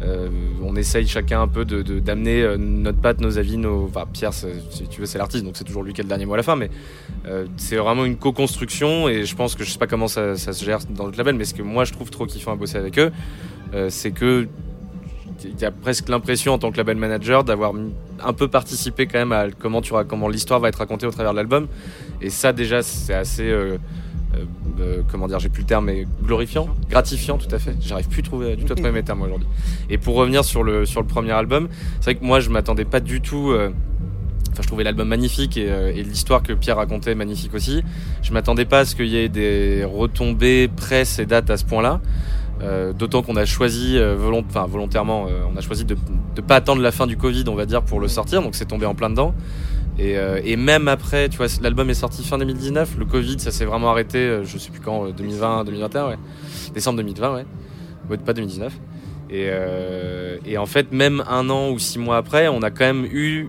euh, 0.03 0.29
on 0.63 0.77
essaye 0.77 1.07
chacun 1.07 1.43
un 1.43 1.49
peu 1.49 1.65
de- 1.65 1.83
de- 1.83 1.99
d'amener 1.99 2.43
euh, 2.43 2.57
notre 2.57 2.99
patte, 2.99 3.21
nos 3.21 3.37
avis, 3.39 3.57
nos. 3.57 3.85
Enfin, 3.87 4.05
Pierre, 4.13 4.33
si 4.33 4.47
tu 4.91 5.01
veux, 5.01 5.07
c'est 5.07 5.19
l'artiste, 5.19 5.45
donc 5.45 5.57
c'est 5.57 5.65
toujours 5.65 5.83
lui 5.83 5.93
qui 5.93 6.01
a 6.01 6.05
le 6.05 6.09
dernier 6.09 6.25
mot 6.27 6.35
à 6.35 6.37
la 6.37 6.43
fin, 6.43 6.55
mais 6.57 6.71
euh, 7.27 7.47
c'est 7.57 7.77
vraiment 7.77 8.05
une 8.05 8.17
co-construction 8.17 9.09
et 9.09 9.25
je 9.25 9.35
pense 9.35 9.55
que 9.57 9.65
je 9.65 9.71
sais 9.71 9.79
pas 9.79 9.87
comment 9.89 10.09
ça, 10.09 10.37
se 10.37 10.65
gère 10.65 10.79
dans 10.91 11.05
notre 11.05 11.19
label, 11.19 11.35
mais 11.35 11.45
ce 11.45 11.55
que 11.55 11.63
moi 11.63 11.85
je 11.85 11.93
trouve 11.93 12.11
trop 12.11 12.27
kiffant 12.27 12.53
à 12.53 12.57
bosser 12.57 12.77
avec 12.77 12.99
eux, 12.99 13.11
c'est 13.89 14.13
que 14.13 14.47
il 15.45 15.61
y 15.61 15.65
a 15.65 15.71
presque 15.71 16.09
l'impression 16.09 16.53
en 16.55 16.59
tant 16.59 16.73
que 16.73 16.77
label 16.79 16.97
manager 16.97 17.45
d'avoir 17.45 17.73
un 18.25 18.33
peu 18.33 18.49
participé 18.49 19.07
quand 19.07 19.19
même 19.19 19.31
à 19.33 19.47
comment 19.51 19.81
comment 20.09 20.29
l'histoire 20.29 20.59
va 20.59 20.69
être 20.69 20.81
racontée 20.81 21.07
au 21.07 21.13
travers 21.13 21.31
de 21.33 21.37
l'album 21.37 21.69
et 22.21 22.29
ça 22.31 22.53
déjà 22.53 22.83
c'est 22.83 23.15
assez 23.15 23.49
euh, 24.39 24.45
euh, 24.81 25.03
comment 25.11 25.27
dire 25.27 25.39
j'ai 25.39 25.49
plus 25.49 25.63
le 25.63 25.67
terme 25.67 25.87
mais 25.87 26.07
glorifiant 26.23 26.69
gratifiant 26.89 27.39
tout 27.39 27.53
à 27.55 27.59
fait 27.59 27.75
j'arrive 27.81 28.09
plus 28.09 28.23
trouver, 28.23 28.57
du 28.57 28.65
tout 28.65 28.73
à 28.73 28.77
trouver 28.77 28.93
mes 28.93 29.03
termes 29.03 29.23
aujourd'hui 29.23 29.49
et 29.91 29.99
pour 29.99 30.15
revenir 30.15 30.45
sur 30.45 30.63
le 30.63 30.87
sur 30.87 31.01
le 31.01 31.07
premier 31.07 31.33
album 31.33 31.69
c'est 32.01 32.13
vrai 32.13 32.15
que 32.17 32.25
moi 32.25 32.41
je 32.41 32.51
m'attendais 32.51 32.85
pas 32.85 33.01
du 33.01 33.21
tout 33.21 33.51
euh, 33.51 33.71
Enfin, 34.51 34.63
je 34.63 34.69
trouvais 34.69 34.83
l'album 34.83 35.07
magnifique 35.07 35.57
et, 35.57 36.03
l'histoire 36.03 36.43
que 36.43 36.53
Pierre 36.53 36.79
racontait 36.79 37.15
magnifique 37.15 37.55
aussi. 37.55 37.85
Je 38.23 38.33
m'attendais 38.33 38.65
pas 38.65 38.81
à 38.81 38.85
ce 38.85 38.97
qu'il 38.97 39.07
y 39.07 39.17
ait 39.17 39.29
des 39.29 39.85
retombées 39.85 40.69
presse 40.75 41.21
et 41.21 41.27
dates 41.27 41.51
à 41.51 41.57
ce 41.57 41.65
point-là. 41.65 42.01
D'autant 42.99 43.23
qu'on 43.23 43.37
a 43.37 43.45
choisi 43.45 43.97
volontairement, 44.17 45.27
on 45.53 45.57
a 45.57 45.61
choisi 45.61 45.85
de 45.85 45.97
ne 46.37 46.41
pas 46.41 46.57
attendre 46.57 46.83
la 46.83 46.91
fin 46.91 47.07
du 47.07 47.17
Covid, 47.17 47.45
on 47.47 47.55
va 47.55 47.67
dire, 47.67 47.83
pour 47.83 48.01
le 48.01 48.09
sortir. 48.09 48.43
Donc 48.43 48.57
c'est 48.57 48.65
tombé 48.65 48.85
en 48.85 48.97
plein 48.97 49.11
dedans. 49.11 49.33
Et, 49.99 50.17
euh, 50.17 50.41
et 50.45 50.57
même 50.57 50.87
après, 50.89 51.29
tu 51.29 51.37
vois, 51.37 51.47
l'album 51.61 51.91
est 51.91 51.95
sorti 51.95 52.23
fin 52.23 52.39
2019. 52.39 52.97
Le 52.99 53.05
Covid, 53.05 53.41
ça 53.41 53.51
s'est 53.51 53.65
vraiment 53.65 53.91
arrêté, 53.91 54.19
euh, 54.19 54.45
je 54.45 54.57
sais 54.59 54.71
plus 54.71 54.81
quand, 54.81 55.07
euh, 55.07 55.13
2020, 55.13 55.65
2021, 55.65 56.09
ouais. 56.09 56.19
Décembre 56.73 56.99
2020, 56.99 57.35
ouais. 57.35 57.47
Ouais, 58.09 58.17
pas 58.19 58.33
2019. 58.33 58.73
Et, 59.31 59.49
euh, 59.49 60.39
et 60.47 60.57
en 60.57 60.67
fait, 60.67 60.93
même 60.93 61.23
un 61.29 61.51
an 61.51 61.71
ou 61.71 61.79
six 61.79 61.99
mois 61.99 62.17
après, 62.17 62.49
on 62.49 62.63
a 62.63 62.71
quand 62.71 62.85
même 62.85 63.05
eu 63.05 63.49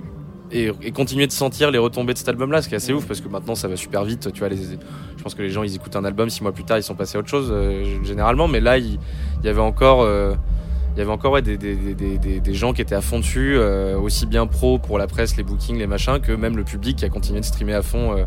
et, 0.52 0.72
et 0.82 0.92
continué 0.92 1.28
de 1.28 1.32
sentir 1.32 1.72
les 1.72 1.78
retombées 1.78 2.14
de 2.14 2.18
cet 2.18 2.30
album-là, 2.30 2.62
ce 2.62 2.70
qui 2.70 2.74
est 2.74 2.78
assez 2.78 2.94
ouf 2.94 3.06
parce 3.06 3.22
que 3.22 3.30
maintenant 3.30 3.56
ça 3.56 3.68
va 3.68 3.76
super 3.76 4.04
vite. 4.04 4.32
Tu 4.32 4.40
vois, 4.40 4.50
les, 4.50 4.58
je 4.58 5.24
pense 5.24 5.36
que 5.36 5.42
les 5.42 5.50
gens 5.50 5.64
ils 5.64 5.76
écoutent 5.76 5.96
un 5.96 6.06
album 6.06 6.30
six 6.30 6.42
mois 6.42 6.52
plus 6.52 6.64
tard, 6.64 6.78
ils 6.78 6.84
sont 6.84 6.96
passés 6.96 7.18
à 7.18 7.20
autre 7.20 7.30
chose 7.30 7.50
euh, 7.52 8.04
généralement, 8.04 8.48
mais 8.48 8.60
là 8.60 8.78
il, 8.78 9.00
y 9.44 9.48
avait 9.48 9.62
encore, 9.62 10.02
euh, 10.02 10.34
il 11.00 11.04
y 11.04 11.06
avait 11.06 11.12
encore 11.14 11.32
ouais, 11.32 11.42
des, 11.42 11.58
des, 11.58 11.76
des, 11.76 11.94
des- 11.96 12.18
des- 12.18 12.40
des 12.42 12.54
gens 12.54 12.74
qui 12.74 12.82
étaient 12.82 12.94
à 12.96 13.00
fond 13.02 13.20
dessus, 13.20 13.56
euh, 13.58 13.98
aussi 13.98 14.26
bien 14.26 14.46
pro 14.48 14.80
pour 14.80 14.98
la 14.98 15.08
presse, 15.08 15.38
les 15.38 15.44
bookings, 15.44 15.78
les 15.78 15.88
machins, 15.88 16.20
que 16.20 16.34
même 16.34 16.58
le 16.58 16.66
public 16.66 16.98
qui 16.98 17.06
a 17.06 17.10
continué 17.10 17.40
de 17.40 17.46
streamer 17.46 17.74
à 17.74 17.82
fond. 17.82 18.18
euh, 18.18 18.26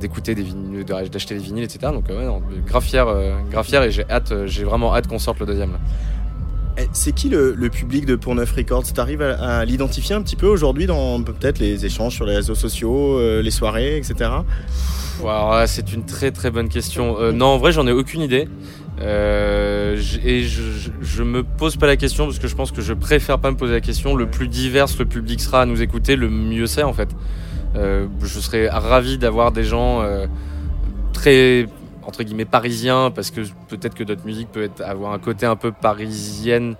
d'écouter 0.00 0.34
des 0.34 0.42
vinyles, 0.42 0.84
d'acheter 0.84 1.36
des 1.36 1.40
vinyles, 1.40 1.62
etc. 1.62 1.92
Donc 1.92 2.10
euh, 2.10 2.18
ouais, 2.18 2.24
non, 2.26 2.42
grave 2.66 2.82
fier, 2.82 3.06
grave 3.52 3.64
fier 3.64 3.80
et 3.84 3.92
j'ai 3.92 4.04
hâte, 4.10 4.32
j'ai 4.46 4.64
vraiment 4.64 4.92
hâte 4.92 5.06
qu'on 5.06 5.20
sorte 5.20 5.38
le 5.38 5.46
deuxième. 5.46 5.70
Là. 5.70 5.78
Eh, 6.78 6.88
C'est 6.92 7.12
qui 7.12 7.28
le, 7.28 7.54
le 7.54 7.68
public 7.70 8.04
de 8.04 8.16
Pour 8.16 8.34
Neuf 8.34 8.50
Records? 8.56 8.92
T'arrives 8.92 9.22
à, 9.22 9.58
à 9.58 9.64
l'identifier 9.64 10.16
un 10.16 10.22
petit 10.22 10.34
peu 10.34 10.48
aujourd'hui 10.48 10.86
dans 10.86 11.22
peut-être 11.22 11.60
les 11.60 11.86
échanges 11.86 12.14
sur 12.16 12.26
les 12.26 12.34
réseaux 12.34 12.56
sociaux, 12.56 13.20
euh, 13.20 13.40
les 13.40 13.52
soirées, 13.52 13.96
etc. 13.96 14.30
C'est 15.66 15.92
une 15.92 16.04
très 16.04 16.32
très 16.32 16.50
bonne 16.50 16.68
question. 16.68 17.16
Euh, 17.20 17.30
non, 17.32 17.46
en 17.46 17.58
vrai, 17.58 17.70
j'en 17.70 17.86
ai 17.86 17.92
aucune 17.92 18.20
idée. 18.20 18.48
Euh, 19.00 19.96
et 20.24 20.42
je, 20.42 20.62
je, 20.62 20.90
je 21.00 21.22
me 21.22 21.42
pose 21.42 21.76
pas 21.76 21.86
la 21.86 21.96
question 21.96 22.26
parce 22.26 22.38
que 22.38 22.46
je 22.46 22.54
pense 22.54 22.70
que 22.70 22.80
je 22.80 22.92
préfère 22.92 23.38
pas 23.38 23.50
me 23.50 23.56
poser 23.56 23.72
la 23.72 23.80
question. 23.80 24.14
Le 24.14 24.26
plus 24.26 24.48
divers 24.48 24.86
le 24.98 25.04
public 25.04 25.40
sera 25.40 25.62
à 25.62 25.66
nous 25.66 25.82
écouter, 25.82 26.16
le 26.16 26.28
mieux 26.30 26.66
c'est 26.66 26.82
en 26.82 26.92
fait. 26.92 27.08
Euh, 27.76 28.06
je 28.20 28.38
serais 28.38 28.68
ravi 28.68 29.18
d'avoir 29.18 29.50
des 29.50 29.64
gens 29.64 30.02
euh, 30.02 30.26
très 31.12 31.66
entre 32.04 32.22
guillemets 32.22 32.44
parisiens 32.44 33.10
parce 33.10 33.30
que 33.30 33.40
peut-être 33.68 33.94
que 33.94 34.04
notre 34.04 34.24
musique 34.24 34.52
peut 34.52 34.62
être, 34.62 34.80
avoir 34.80 35.12
un 35.12 35.18
côté 35.18 35.46
un 35.46 35.56
peu 35.56 35.72
parisienne 35.72 36.76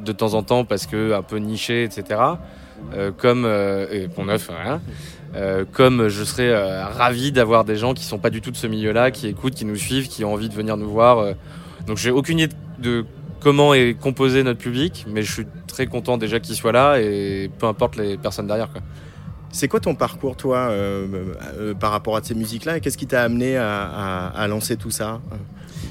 de 0.00 0.12
temps 0.12 0.34
en 0.34 0.42
temps 0.42 0.64
parce 0.64 0.86
que 0.86 1.12
un 1.12 1.22
peu 1.22 1.36
niché, 1.36 1.84
etc. 1.84 2.20
Euh, 2.94 3.10
comme 3.16 3.44
euh, 3.46 4.08
Pont 4.14 4.24
Neuf, 4.24 4.48
rien. 4.48 4.80
Euh, 5.36 5.64
comme 5.70 6.08
je 6.08 6.24
serais 6.24 6.48
euh, 6.50 6.86
ravi 6.86 7.30
d'avoir 7.30 7.64
des 7.64 7.76
gens 7.76 7.92
qui 7.94 8.04
sont 8.04 8.18
pas 8.18 8.30
du 8.30 8.40
tout 8.40 8.50
de 8.50 8.56
ce 8.56 8.66
milieu-là, 8.66 9.10
qui 9.10 9.26
écoutent, 9.28 9.54
qui 9.54 9.66
nous 9.66 9.76
suivent, 9.76 10.08
qui 10.08 10.24
ont 10.24 10.32
envie 10.32 10.48
de 10.48 10.54
venir 10.54 10.76
nous 10.78 10.88
voir. 10.90 11.18
euh. 11.18 11.32
Donc 11.86 11.98
j'ai 11.98 12.10
aucune 12.10 12.38
idée 12.38 12.54
de 12.78 13.04
comment 13.40 13.74
est 13.74 13.94
composé 14.00 14.42
notre 14.42 14.58
public, 14.60 15.04
mais 15.08 15.22
je 15.22 15.30
suis 15.32 15.46
très 15.66 15.86
content 15.86 16.16
déjà 16.16 16.40
qu'il 16.40 16.54
soit 16.56 16.72
là 16.72 16.98
et 17.00 17.50
peu 17.58 17.66
importe 17.66 17.96
les 17.96 18.16
personnes 18.16 18.46
derrière. 18.46 18.70
Quoi. 18.72 18.80
C'est 19.52 19.68
quoi 19.68 19.78
ton 19.80 19.94
parcours, 19.94 20.36
toi, 20.36 20.56
euh, 20.70 21.06
euh, 21.58 21.74
par 21.74 21.90
rapport 21.92 22.16
à 22.16 22.20
ces 22.22 22.34
musiques-là 22.34 22.78
et 22.78 22.80
qu'est-ce 22.80 22.98
qui 22.98 23.06
t'a 23.06 23.22
amené 23.22 23.56
à, 23.56 23.82
à- 23.82 24.28
à 24.42 24.48
lancer 24.48 24.76
tout 24.76 24.90
ça 24.90 25.20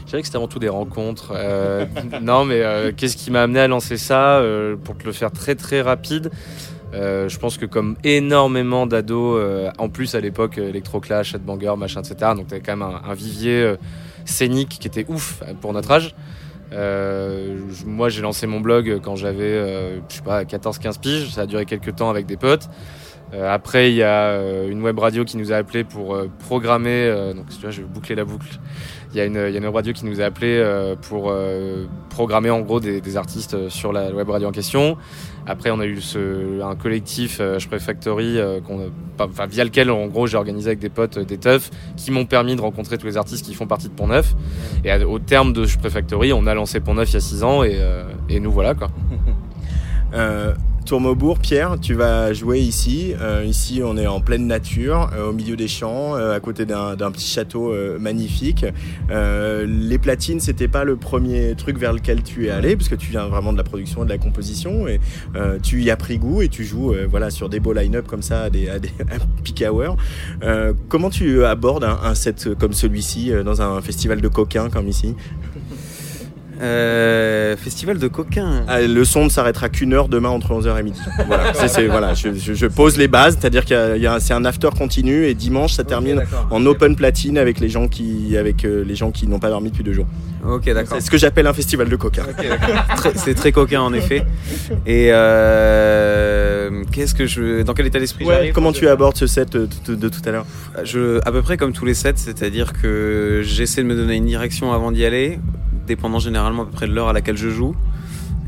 Je 0.05 0.09
dirais 0.09 0.21
que 0.21 0.27
c'était 0.27 0.37
avant 0.37 0.47
tout 0.47 0.59
des 0.59 0.69
rencontres. 0.69 1.33
Euh, 1.35 1.85
non, 2.21 2.45
mais 2.45 2.61
euh, 2.61 2.91
qu'est-ce 2.95 3.15
qui 3.17 3.31
m'a 3.31 3.43
amené 3.43 3.59
à 3.61 3.67
lancer 3.67 3.97
ça 3.97 4.39
Euh, 4.39 4.75
Pour 4.75 4.97
te 4.97 5.05
le 5.05 5.11
faire 5.13 5.31
très 5.31 5.55
très 5.55 5.81
rapide, 5.81 6.29
euh, 6.93 7.27
je 7.27 7.39
pense 7.39 7.57
que 7.57 7.65
comme 7.65 7.95
énormément 8.03 8.85
d'ados, 8.85 9.37
euh, 9.39 9.71
en 9.77 9.89
plus 9.89 10.15
à 10.15 10.21
l'époque, 10.21 10.57
euh, 10.57 10.69
Electroclash, 10.69 11.33
Headbanger, 11.33 11.73
machin, 11.77 12.01
etc. 12.01 12.31
Donc 12.35 12.47
t'avais 12.47 12.61
quand 12.61 12.77
même 12.77 12.87
un, 12.87 13.09
un 13.09 13.13
vivier 13.13 13.61
euh, 13.61 13.75
scénique 14.25 14.77
qui 14.79 14.87
était 14.87 15.05
ouf 15.09 15.41
euh, 15.41 15.53
pour 15.59 15.73
notre 15.73 15.91
âge. 15.91 16.15
Euh, 16.73 17.59
moi, 17.85 18.09
j'ai 18.09 18.21
lancé 18.21 18.47
mon 18.47 18.59
blog 18.59 18.99
quand 19.03 19.15
j'avais, 19.15 19.99
je 20.09 20.15
sais 20.15 20.21
pas, 20.21 20.43
14-15 20.43 20.99
piges. 20.99 21.29
Ça 21.31 21.41
a 21.41 21.45
duré 21.45 21.65
quelques 21.65 21.95
temps 21.95 22.09
avec 22.09 22.25
des 22.25 22.37
potes. 22.37 22.69
Après, 23.33 23.91
il 23.91 23.95
y 23.95 24.03
a 24.03 24.39
une 24.67 24.81
web 24.81 24.97
radio 24.97 25.25
qui 25.25 25.37
nous 25.37 25.51
a 25.51 25.55
appelé 25.55 25.83
pour 25.83 26.17
programmer. 26.39 27.33
donc, 27.35 27.49
tu 27.49 27.61
vois, 27.61 27.69
je 27.69 27.81
vais 27.81 27.87
boucler 27.87 28.15
la 28.15 28.23
boucle. 28.25 28.59
Il 29.11 29.17
y, 29.17 29.21
a 29.21 29.25
une, 29.25 29.35
y 29.35 29.37
a 29.37 29.49
une 29.49 29.63
web 29.63 29.75
radio 29.75 29.93
qui 29.93 30.05
nous 30.05 30.21
a 30.21 30.25
appelé 30.25 30.63
pour 31.03 31.35
programmer 32.09 32.49
en 32.49 32.61
gros 32.61 32.79
des, 32.79 32.99
des 32.99 33.17
artistes 33.17 33.69
sur 33.69 33.93
la 33.93 34.11
web 34.11 34.29
radio 34.29 34.47
en 34.47 34.51
question. 34.51 34.97
Après, 35.47 35.69
on 35.71 35.79
a 35.79 35.85
eu 35.85 36.01
ce, 36.01 36.61
un 36.63 36.75
collectif, 36.75 37.37
euh, 37.39 37.59
Shpreh 37.59 37.79
Factory, 37.79 38.39
euh, 38.39 38.59
enfin, 39.19 39.45
via 39.45 39.63
lequel 39.63 39.91
en 39.91 40.07
gros 40.07 40.25
j'ai 40.25 40.37
organisé 40.37 40.69
avec 40.69 40.79
des 40.79 40.89
potes 40.89 41.17
euh, 41.17 41.23
des 41.23 41.37
teufs 41.37 41.69
qui 41.97 42.09
m'ont 42.11 42.25
permis 42.25 42.55
de 42.55 42.61
rencontrer 42.61 42.97
tous 42.97 43.05
les 43.05 43.15
artistes 43.17 43.45
qui 43.45 43.53
font 43.53 43.67
partie 43.67 43.87
de 43.87 43.93
Pont 43.93 44.07
Neuf. 44.07 44.33
Et 44.83 44.91
à- 44.91 45.07
au 45.07 45.19
terme 45.19 45.53
de 45.53 45.65
Shpreh 45.65 45.89
Factory, 45.91 46.33
on 46.33 46.47
a 46.47 46.53
lancé 46.55 46.79
Pont 46.79 46.95
Neuf 46.95 47.11
il 47.11 47.13
y 47.13 47.17
a 47.17 47.21
6 47.21 47.43
ans 47.43 47.63
et, 47.63 47.75
euh, 47.79 48.03
et 48.29 48.39
nous 48.39 48.51
voilà 48.51 48.73
quoi. 48.73 48.89
Euh, 50.13 50.53
Tourmaubourg, 50.85 51.39
Pierre, 51.39 51.77
tu 51.81 51.95
vas 51.95 52.31
jouer 52.31 52.59
ici. 52.59 53.15
Euh, 53.19 53.43
ici, 53.43 53.81
on 53.83 53.97
est 53.97 54.05
en 54.05 54.21
pleine 54.21 54.45
nature, 54.45 55.09
euh, 55.15 55.29
au 55.29 55.33
milieu 55.33 55.55
des 55.55 55.67
champs, 55.67 56.15
euh, 56.15 56.35
à 56.35 56.39
côté 56.39 56.67
d'un 56.67 56.95
petit 57.11 57.27
château 57.27 57.73
magnifique. 57.99 58.65
Les 59.09 59.97
platines, 59.97 60.39
c'était 60.39 60.67
pas 60.67 60.83
le 60.83 60.95
premier 60.95 61.55
truc 61.55 61.79
vers 61.79 61.91
lequel 61.91 62.21
tu 62.21 62.45
es 62.45 62.49
allé, 62.51 62.75
parce 62.75 62.89
que 62.89 62.95
tu 62.95 63.09
viens 63.09 63.27
vraiment 63.27 63.51
de 63.51 63.57
la 63.57 63.63
production 63.63 64.03
et 64.03 64.05
de 64.05 64.11
la 64.11 64.19
composition, 64.19 64.87
et 64.87 64.99
tu 65.63 65.81
y 65.81 65.89
as 65.89 65.97
pris 65.97 66.19
goût 66.19 66.41
et 66.41 66.49
tu 66.49 66.63
joues 66.63 66.93
voilà, 67.09 67.31
sur 67.31 67.49
des 67.49 67.59
beaux 67.59 67.73
line-up 67.73 68.05
comme 68.07 68.21
ça, 68.21 68.43
à 68.43 68.49
des, 68.49 68.69
à 68.69 68.79
peak 69.43 69.63
hour. 69.67 69.97
Comment 70.87 71.09
tu 71.09 71.43
abordes 71.45 71.83
un, 71.83 72.15
set 72.15 72.53
comme 72.59 72.73
celui-ci 72.73 73.31
dans 73.43 73.61
un 73.61 73.81
festival 73.81 74.21
de 74.21 74.27
coquins 74.27 74.69
comme 74.69 74.87
ici? 74.87 75.15
Euh, 76.61 77.57
festival 77.57 77.97
de 77.99 78.07
coquins. 78.07 78.63
Ah, 78.67 78.81
le 78.81 79.03
son 79.05 79.25
ne 79.25 79.29
s'arrêtera 79.29 79.69
qu'une 79.69 79.93
heure 79.93 80.07
demain 80.07 80.29
entre 80.29 80.53
11h 80.53 80.79
et 80.79 80.83
midi. 80.83 80.99
Voilà, 81.27 81.51
voilà 81.89 82.13
je, 82.13 82.33
je- 82.33 82.53
je 82.53 82.65
pose 82.67 82.97
les 82.97 83.07
bases, 83.07 83.37
c'est-à-dire 83.39 83.63
un- 84.11 84.19
c'est 84.19 84.33
un 84.33 84.45
after 84.45 84.69
continu 84.77 85.25
et 85.25 85.33
dimanche 85.33 85.73
ça 85.73 85.83
termine 85.83 86.23
en 86.51 86.65
open 86.65 86.95
platine 86.95 87.37
avec 87.37 87.59
les 87.59 87.69
gens 87.69 87.87
qui, 87.87 88.37
avec, 88.37 88.63
euh, 88.65 88.83
les 88.85 88.95
gens 88.95 89.11
qui 89.11 89.27
n'ont 89.27 89.39
pas 89.39 89.49
dormi 89.49 89.69
depuis 89.71 89.83
deux 89.83 89.93
jours. 89.93 90.07
Ok, 90.47 90.65
d'accord. 90.65 90.97
C'est 90.99 91.05
ce 91.05 91.09
que 91.11 91.17
j'appelle 91.17 91.47
un 91.47 91.53
festival 91.53 91.89
de 91.89 91.95
coquins. 91.95 92.25
C'est 93.15 93.33
très 93.33 93.51
coquin 93.51 93.81
en 93.81 93.93
effet. 93.93 94.23
Et 94.85 95.09
euh, 95.11 96.83
qu'est-ce 96.91 97.15
que 97.15 97.25
je, 97.25 97.63
dans 97.63 97.73
quel 97.73 97.87
état 97.87 97.99
d'esprit 97.99 98.25
Ouais, 98.25 98.33
j'arrive 98.35 98.53
comment 98.53 98.71
tu 98.71 98.87
abordes 98.87 99.17
ce 99.17 99.27
set 99.27 99.53
de, 99.53 99.67
de 99.95 100.09
tout 100.09 100.21
à 100.25 100.31
l'heure? 100.31 100.45
Je, 100.83 101.19
à 101.25 101.31
peu 101.31 101.41
près 101.41 101.57
comme 101.57 101.73
tous 101.73 101.85
les 101.85 101.93
sets, 101.95 102.13
c'est-à-dire 102.17 102.73
que 102.73 103.41
j'essaie 103.43 103.81
de 103.81 103.87
me 103.87 103.95
donner 103.95 104.15
une 104.15 104.25
direction 104.25 104.71
avant 104.73 104.91
d'y 104.91 105.03
aller, 105.05 105.39
dépendant 105.85 106.19
généralement 106.19 106.63
à 106.63 106.65
peu 106.65 106.71
près 106.71 106.87
de 106.87 106.93
l'heure 106.93 107.09
à 107.09 107.13
laquelle 107.13 107.37
je 107.37 107.49
joue. 107.49 107.75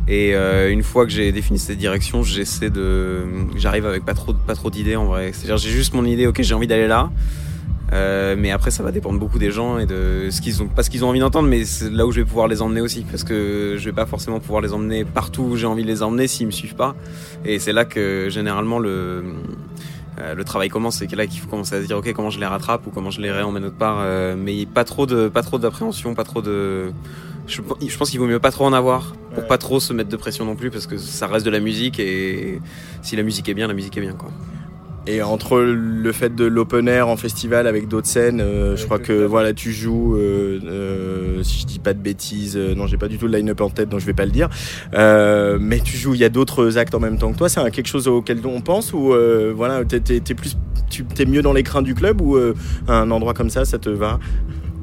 Et 0.07 0.35
euh, 0.35 0.71
une 0.71 0.83
fois 0.83 1.05
que 1.05 1.11
j'ai 1.11 1.31
défini 1.33 1.59
cette 1.59 1.77
direction, 1.77 2.23
j'essaie 2.23 2.69
de, 2.69 3.23
j'arrive 3.57 3.85
avec 3.85 4.05
pas 4.05 4.13
trop, 4.13 4.33
pas 4.33 4.55
trop 4.55 4.69
d'idées 4.69 4.95
en 4.95 5.05
vrai. 5.05 5.31
C'est-à-dire 5.33 5.57
j'ai 5.57 5.69
juste 5.69 5.93
mon 5.93 6.05
idée, 6.05 6.27
ok, 6.27 6.41
j'ai 6.41 6.53
envie 6.53 6.67
d'aller 6.67 6.87
là. 6.87 7.09
Euh, 7.93 8.35
mais 8.37 8.51
après, 8.51 8.71
ça 8.71 8.83
va 8.83 8.91
dépendre 8.91 9.19
beaucoup 9.19 9.39
des 9.39 9.51
gens 9.51 9.79
et 9.79 9.85
de 9.85 10.27
ce 10.29 10.41
qu'ils 10.41 10.61
ont, 10.61 10.67
pas 10.67 10.83
ce 10.83 10.89
qu'ils 10.89 11.05
ont 11.05 11.09
envie 11.09 11.19
d'entendre, 11.19 11.47
mais 11.47 11.63
c'est 11.65 11.89
là 11.89 12.05
où 12.05 12.11
je 12.11 12.19
vais 12.19 12.25
pouvoir 12.25 12.47
les 12.47 12.61
emmener 12.61 12.81
aussi, 12.81 13.05
parce 13.09 13.23
que 13.23 13.75
je 13.77 13.85
vais 13.85 13.93
pas 13.93 14.05
forcément 14.05 14.39
pouvoir 14.39 14.61
les 14.61 14.73
emmener 14.73 15.05
partout 15.05 15.43
où 15.43 15.55
j'ai 15.57 15.67
envie 15.67 15.83
de 15.83 15.87
les 15.87 16.03
emmener 16.03 16.27
s'ils 16.27 16.47
me 16.47 16.51
suivent 16.51 16.75
pas. 16.75 16.95
Et 17.45 17.59
c'est 17.59 17.73
là 17.73 17.85
que 17.85 18.27
généralement 18.29 18.79
le 18.79 19.23
euh, 20.19 20.43
travail 20.43 20.69
commence, 20.69 20.97
c'est 20.97 21.13
là 21.15 21.27
qu'il 21.27 21.39
faut 21.39 21.47
commencer 21.47 21.75
à 21.75 21.81
se 21.81 21.87
dire 21.87 21.97
ok 21.97 22.11
comment 22.13 22.29
je 22.29 22.39
les 22.39 22.45
rattrape 22.45 22.87
ou 22.87 22.91
comment 22.91 23.09
je 23.09 23.21
les 23.21 23.31
réemmène 23.31 23.63
autre 23.63 23.77
part, 23.77 24.03
mais 24.35 24.65
pas 24.65 24.83
trop 24.83 25.05
de 25.05 25.29
pas 25.29 25.43
trop 25.43 25.57
d'appréhension, 25.57 26.13
pas 26.13 26.23
trop 26.23 26.41
de 26.41 26.91
je, 27.47 27.61
je 27.87 27.97
pense 27.97 28.09
qu'il 28.09 28.19
vaut 28.19 28.27
mieux 28.27 28.39
pas 28.39 28.51
trop 28.51 28.65
en 28.65 28.73
avoir 28.73 29.15
pour 29.33 29.45
pas 29.47 29.57
trop 29.57 29.79
se 29.79 29.93
mettre 29.93 30.09
de 30.09 30.17
pression 30.17 30.45
non 30.45 30.55
plus 30.55 30.69
parce 30.71 30.87
que 30.87 30.97
ça 30.97 31.27
reste 31.27 31.45
de 31.45 31.51
la 31.51 31.59
musique 31.59 31.99
et 31.99 32.59
si 33.01 33.15
la 33.15 33.23
musique 33.23 33.47
est 33.49 33.53
bien, 33.53 33.67
la 33.67 33.73
musique 33.73 33.97
est 33.97 34.01
bien 34.01 34.13
quoi. 34.13 34.29
Et 35.09 35.21
entre 35.21 35.59
le 35.61 36.11
fait 36.11 36.35
de 36.35 36.43
l'open 36.43 36.89
air 36.89 37.07
en 37.07 37.15
festival 37.15 37.65
avec 37.65 37.87
d'autres 37.87 38.07
scènes, 38.07 38.41
euh, 38.41 38.75
je 38.75 38.83
crois 38.83 38.99
que 38.99 39.23
voilà, 39.25 39.53
tu 39.53 39.71
joues, 39.71 40.17
euh, 40.17 40.59
euh, 40.65 41.43
si 41.43 41.61
je 41.61 41.65
dis 41.65 41.79
pas 41.79 41.93
de 41.93 41.99
bêtises, 42.01 42.57
euh, 42.57 42.75
non, 42.75 42.87
j'ai 42.87 42.97
pas 42.97 43.07
du 43.07 43.17
tout 43.17 43.25
le 43.27 43.37
line-up 43.37 43.61
en 43.61 43.69
tête, 43.69 43.87
donc 43.87 44.01
je 44.01 44.05
vais 44.05 44.13
pas 44.13 44.25
le 44.25 44.31
dire. 44.31 44.49
Euh, 44.95 45.57
mais 45.61 45.79
tu 45.79 45.95
joues, 45.95 46.13
il 46.13 46.19
y 46.19 46.25
a 46.25 46.29
d'autres 46.29 46.77
actes 46.77 46.93
en 46.93 46.99
même 46.99 47.17
temps 47.17 47.31
que 47.31 47.37
toi. 47.37 47.47
C'est 47.47 47.61
quelque 47.71 47.87
chose 47.87 48.09
auquel 48.09 48.39
on 48.45 48.59
pense 48.59 48.91
ou 48.91 49.13
euh, 49.13 49.53
voilà, 49.55 49.85
t'es, 49.85 50.01
t'es- 50.01 50.19
t'es 50.19 50.33
plus, 50.33 50.57
tu 50.89 51.05
t'es 51.05 51.25
mieux 51.25 51.41
dans 51.41 51.53
les 51.53 51.63
crins 51.63 51.83
du 51.83 51.95
club 51.95 52.19
ou 52.19 52.35
euh, 52.35 52.53
un 52.89 53.09
endroit 53.09 53.33
comme 53.33 53.49
ça, 53.49 53.63
ça 53.63 53.77
te 53.77 53.89
va? 53.89 54.19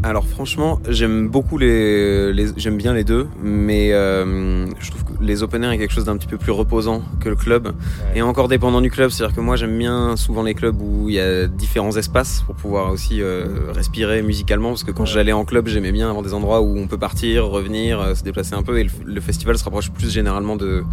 Alors 0.07 0.27
franchement, 0.27 0.81
j'aime 0.87 1.29
beaucoup 1.29 1.57
les, 1.57 2.31
les- 2.35 2.49
j'aime 2.59 2.77
bien 2.77 2.93
les 2.93 3.05
deux, 3.05 3.27
mais 3.43 3.95
euh, 3.95 4.67
je 4.79 4.91
trouve 4.91 5.03
que 5.03 5.13
les 5.25 5.43
open 5.43 5.65
air 5.65 5.71
est 5.71 5.79
quelque 5.79 5.95
chose 5.95 6.05
d'un 6.05 6.19
petit 6.19 6.27
peu 6.27 6.37
plus 6.37 6.53
reposant 6.53 7.01
que 7.21 7.31
le 7.31 7.37
club, 7.37 7.73
et 8.15 8.21
encore 8.21 8.49
dépendant 8.49 8.83
du 8.83 8.91
club. 8.91 9.09
C'est-à-dire 9.09 9.35
que 9.35 9.41
moi 9.41 9.57
j'aime 9.57 9.79
bien 9.79 10.15
souvent 10.19 10.43
les 10.43 10.53
clubs 10.53 10.79
où 10.79 11.09
il 11.09 11.15
y 11.15 11.21
a 11.21 11.47
différents 11.47 11.97
espaces 11.97 12.43
pour 12.45 12.55
pouvoir 12.55 12.93
aussi 12.93 13.23
euh, 13.23 13.47
respirer 13.75 14.21
musicalement, 14.21 14.69
parce 14.69 14.85
que 14.85 14.91
quand 14.91 15.07
j'allais 15.07 15.33
en 15.33 15.47
club, 15.47 15.69
j'aimais 15.69 15.91
bien 15.93 16.11
avoir 16.11 16.23
des 16.23 16.35
endroits 16.35 16.61
où 16.61 16.77
on 16.77 16.87
peut 16.87 16.99
partir, 16.99 17.47
revenir, 17.47 17.99
euh, 17.99 18.15
se 18.15 18.23
déplacer 18.23 18.53
un 18.55 18.63
peu, 18.63 18.79
et 18.79 18.85
le, 18.85 18.91
le 19.07 19.21
festival 19.23 19.57
se 19.57 19.65
rapproche 19.65 19.91
plus 19.91 20.11
généralement 20.13 20.57
de, 20.57 20.85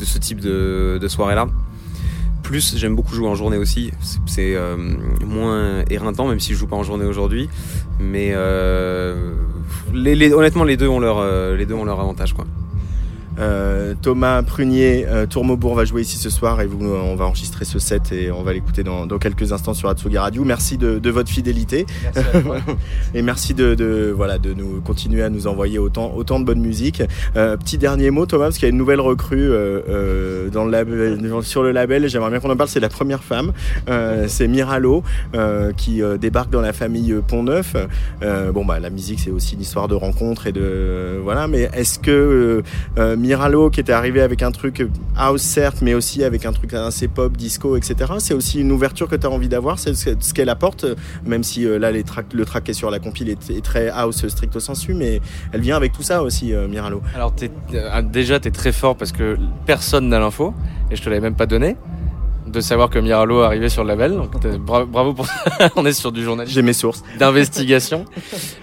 de 0.00 0.04
ce 0.04 0.18
type 0.18 0.40
de, 0.40 0.98
de 1.00 1.08
soirée-là. 1.08 1.46
Plus, 2.50 2.74
j'aime 2.76 2.96
beaucoup 2.96 3.14
jouer 3.14 3.28
en 3.28 3.36
journée 3.36 3.58
aussi. 3.58 3.92
C'est- 4.26 4.56
euh, 4.56 4.76
moins 5.24 5.84
éreintant, 5.88 6.26
même 6.26 6.40
si 6.40 6.52
je 6.52 6.58
joue 6.58 6.66
pas 6.66 6.74
en 6.74 6.82
journée 6.82 7.04
aujourd'hui. 7.04 7.48
Mais 8.00 8.32
euh, 8.34 9.14
honnêtement, 10.32 10.64
les 10.64 10.76
deux 10.76 10.88
ont 10.88 10.98
leur, 10.98 11.18
euh, 11.18 11.54
avantage. 12.00 12.34
Euh, 13.38 13.94
Thomas 14.00 14.42
Prunier, 14.42 15.06
euh, 15.08 15.26
Tourmaubourg 15.26 15.74
va 15.74 15.84
jouer 15.84 16.02
ici 16.02 16.18
ce 16.18 16.30
soir 16.30 16.60
et 16.60 16.66
vous, 16.66 16.84
euh, 16.84 17.00
on 17.02 17.16
va 17.16 17.26
enregistrer 17.26 17.64
ce 17.64 17.78
set 17.78 18.12
et 18.12 18.30
on 18.30 18.42
va 18.42 18.52
l'écouter 18.52 18.82
dans, 18.82 19.06
dans 19.06 19.18
quelques 19.18 19.52
instants 19.52 19.74
sur 19.74 19.88
Atsugi 19.88 20.18
Radio. 20.18 20.44
Merci 20.44 20.78
de, 20.78 20.98
de 20.98 21.10
votre 21.10 21.30
fidélité 21.30 21.86
et 23.14 23.22
merci 23.22 23.54
de, 23.54 23.74
de, 23.74 24.12
voilà, 24.14 24.38
de 24.38 24.52
nous 24.52 24.80
continuer 24.80 25.22
à 25.22 25.30
nous 25.30 25.46
envoyer 25.46 25.78
autant, 25.78 26.12
autant 26.14 26.40
de 26.40 26.44
bonne 26.44 26.60
musique. 26.60 27.02
Euh, 27.36 27.56
petit 27.56 27.78
dernier 27.78 28.10
mot, 28.10 28.26
Thomas, 28.26 28.46
parce 28.46 28.56
qu'il 28.56 28.66
y 28.66 28.70
a 28.70 28.70
une 28.70 28.78
nouvelle 28.78 29.00
recrue 29.00 29.50
euh, 29.50 29.80
euh, 29.88 30.48
dans 30.50 30.64
le 30.64 30.70
label, 30.70 31.18
sur 31.42 31.62
le 31.62 31.72
label. 31.72 32.08
J'aimerais 32.08 32.30
bien 32.30 32.40
qu'on 32.40 32.50
en 32.50 32.56
parle. 32.56 32.68
C'est 32.68 32.80
la 32.80 32.88
première 32.88 33.22
femme. 33.22 33.52
Euh, 33.88 34.26
c'est 34.28 34.48
Miralo 34.48 35.02
euh, 35.34 35.72
qui 35.72 36.02
euh, 36.02 36.16
débarque 36.16 36.50
dans 36.50 36.60
la 36.60 36.72
famille 36.72 37.14
Pont 37.26 37.42
Neuf. 37.42 37.76
Euh, 38.22 38.52
bon, 38.52 38.64
bah, 38.64 38.80
la 38.80 38.90
musique, 38.90 39.20
c'est 39.20 39.30
aussi 39.30 39.54
une 39.54 39.60
histoire 39.60 39.88
de 39.88 39.94
rencontre 39.94 40.46
et 40.46 40.52
de 40.52 41.20
voilà. 41.22 41.48
Mais 41.48 41.70
est-ce 41.72 41.98
que 41.98 42.62
Miralo 43.20 43.70
qui 43.70 43.80
était 43.80 43.92
arrivé 43.92 44.20
avec 44.20 44.42
un 44.42 44.50
truc 44.50 44.86
house 45.16 45.42
certes, 45.42 45.82
mais 45.82 45.94
aussi 45.94 46.24
avec 46.24 46.46
un 46.46 46.52
truc 46.52 46.74
assez 46.74 47.06
pop, 47.06 47.36
disco, 47.36 47.76
etc. 47.76 48.12
C'est 48.18 48.34
aussi 48.34 48.60
une 48.60 48.72
ouverture 48.72 49.08
que 49.08 49.16
tu 49.16 49.26
as 49.26 49.30
envie 49.30 49.48
d'avoir, 49.48 49.78
c'est 49.78 49.94
ce 49.94 50.34
qu'elle 50.34 50.48
apporte, 50.48 50.86
même 51.24 51.44
si 51.44 51.66
euh, 51.66 51.78
là 51.78 51.92
le 51.92 52.02
track 52.02 52.64
qui 52.64 52.70
est 52.70 52.74
sur 52.74 52.90
la 52.90 52.98
compile 52.98 53.28
est, 53.30 53.64
très 53.64 53.88
house 53.88 54.26
stricto 54.26 54.60
sensu, 54.60 54.94
mais 54.94 55.20
elle 55.52 55.60
vient 55.60 55.76
avec 55.76 55.92
tout 55.92 56.02
ça 56.02 56.22
aussi, 56.22 56.54
euh, 56.54 56.66
Miralo. 56.66 57.02
Alors 57.14 57.34
euh, 57.74 58.02
déjà, 58.02 58.40
tu 58.40 58.48
es 58.48 58.50
très 58.50 58.72
fort 58.72 58.96
parce 58.96 59.12
que 59.12 59.36
personne 59.66 60.08
n'a 60.08 60.18
l'info, 60.18 60.54
et 60.90 60.96
je 60.96 61.02
te 61.02 61.08
l'avais 61.08 61.20
même 61.20 61.36
pas 61.36 61.46
donné, 61.46 61.76
de 62.52 62.60
savoir 62.60 62.90
que 62.90 62.98
Miralo 62.98 63.40
arrivait 63.42 63.68
sur 63.68 63.82
le 63.84 63.88
label. 63.88 64.12
Donc 64.16 64.38
t'es- 64.40 64.58
bra- 64.58 64.84
bravo 64.84 65.14
pour 65.14 65.26
ça. 65.26 65.34
On 65.76 65.84
est 65.86 65.92
sur 65.92 66.12
du 66.12 66.22
journalisme. 66.24 66.54
J'ai 66.54 66.62
mes 66.62 66.72
sources. 66.72 67.02
D'investigation. 67.18 68.04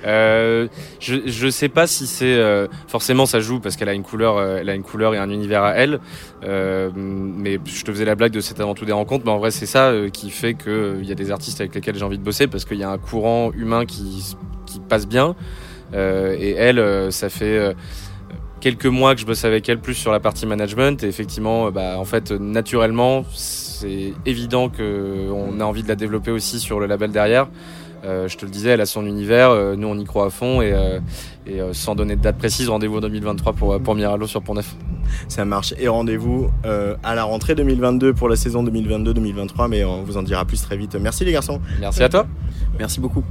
Euh, 0.06 0.68
je, 1.00 1.16
je 1.26 1.50
sais 1.50 1.70
pas 1.70 1.88
si 1.88 2.08
c'est 2.08 2.26
euh, 2.36 2.68
forcément 2.88 3.26
ça 3.26 3.40
joue 3.40 3.60
parce 3.60 3.76
qu'elle 3.76 3.90
a 3.90 3.94
une 3.94 4.04
couleur, 4.04 4.38
euh, 4.38 4.58
elle 4.62 4.70
a 4.70 4.76
une 4.76 4.84
couleur 4.84 5.14
et 5.16 5.18
un 5.18 5.30
univers 5.30 5.64
à 5.64 5.72
elle. 5.76 6.00
Mais 6.44 7.60
je 7.66 7.84
te 7.84 7.92
faisais 7.92 8.06
la 8.06 8.16
blague 8.16 8.32
de 8.32 8.42
c'est 8.42 8.60
avant 8.60 8.74
tout 8.74 8.86
des 8.86 8.92
rencontres, 8.92 9.24
mais 9.26 9.32
en 9.32 9.38
vrai 9.40 9.52
c'est 9.52 9.66
ça 9.66 9.92
qui 10.12 10.30
fait 10.30 10.54
que 10.54 10.98
il 11.02 11.08
y 11.08 11.12
a 11.12 11.16
des 11.16 11.32
artistes 11.32 11.60
avec 11.62 11.74
lesquels 11.76 11.96
j'ai 11.96 12.04
envie 12.06 12.18
de 12.18 12.24
bosser 12.24 12.48
parce 12.48 12.66
qu'il 12.66 12.78
y 12.78 12.84
a 12.84 12.90
un 12.90 12.98
courant 12.98 13.52
humain 13.54 13.86
qui 13.86 14.36
qui 14.66 14.80
passe 14.80 15.08
bien. 15.08 15.36
Et 15.94 16.52
elle, 16.52 17.12
ça 17.12 17.30
fait 17.30 17.76
quelques 18.60 18.86
mois 18.88 19.14
que 19.16 19.22
je 19.22 19.26
bosse 19.26 19.46
avec 19.46 19.70
elle 19.70 19.80
plus 19.80 19.94
sur 19.94 20.12
la 20.12 20.20
partie 20.20 20.46
management 20.46 21.04
et 21.04 21.08
effectivement, 21.08 21.72
bah, 21.72 21.96
en 21.98 22.06
fait, 22.06 22.32
naturellement, 22.32 23.24
c'est 23.80 24.14
évident 24.26 24.70
que 24.70 25.30
on 25.32 25.60
a 25.60 25.64
envie 25.64 25.84
de 25.84 25.88
la 25.88 25.96
développer 25.96 26.32
aussi 26.32 26.60
sur 26.60 26.80
le 26.80 26.86
label 26.86 27.12
derrière. 27.12 27.48
Euh, 28.06 28.28
je 28.28 28.38
te 28.38 28.46
le 28.46 28.52
disais, 28.52 28.70
elle 28.70 28.82
a 28.82 28.86
son 28.86 29.06
univers, 29.06 29.50
euh, 29.50 29.76
nous 29.76 29.88
on 29.88 29.98
y 29.98 30.06
croit 30.06 30.28
à 30.28 30.30
fond 30.30 30.62
et, 30.62 30.72
euh, 30.72 31.00
et 31.48 31.60
euh, 31.60 31.74
sans 31.74 31.96
donner 31.96 32.16
de 32.16 32.22
date 32.22 32.38
précise, 32.38 32.70
rendez-vous 32.70 32.98
en 32.98 33.02
2023 33.02 33.54
pour, 33.54 33.80
pour 33.82 33.96
Miralo 33.96 34.28
sur 34.28 34.42
Pont 34.44 34.54
Neuf. 34.54 34.76
Ça 35.28 35.46
marche. 35.46 35.74
Et 35.80 35.88
rendez-vous 35.88 36.50
euh, 36.66 36.96
à 37.04 37.16
la 37.16 37.24
rentrée 37.24 37.56
2022 37.56 38.14
pour 38.14 38.30
la 38.30 38.36
saison 38.36 38.64
2022-2023, 38.64 39.68
mais 39.70 39.84
on 39.84 40.04
vous 40.04 40.18
en 40.18 40.24
dira 40.24 40.46
plus 40.46 40.62
très 40.62 40.78
vite. 40.78 40.96
Merci 41.00 41.26
les 41.26 41.32
garçons. 41.32 41.60
Merci 41.80 42.04
à 42.04 42.10
toi. 42.10 42.28
Merci 42.78 43.00
beaucoup. 43.00 43.24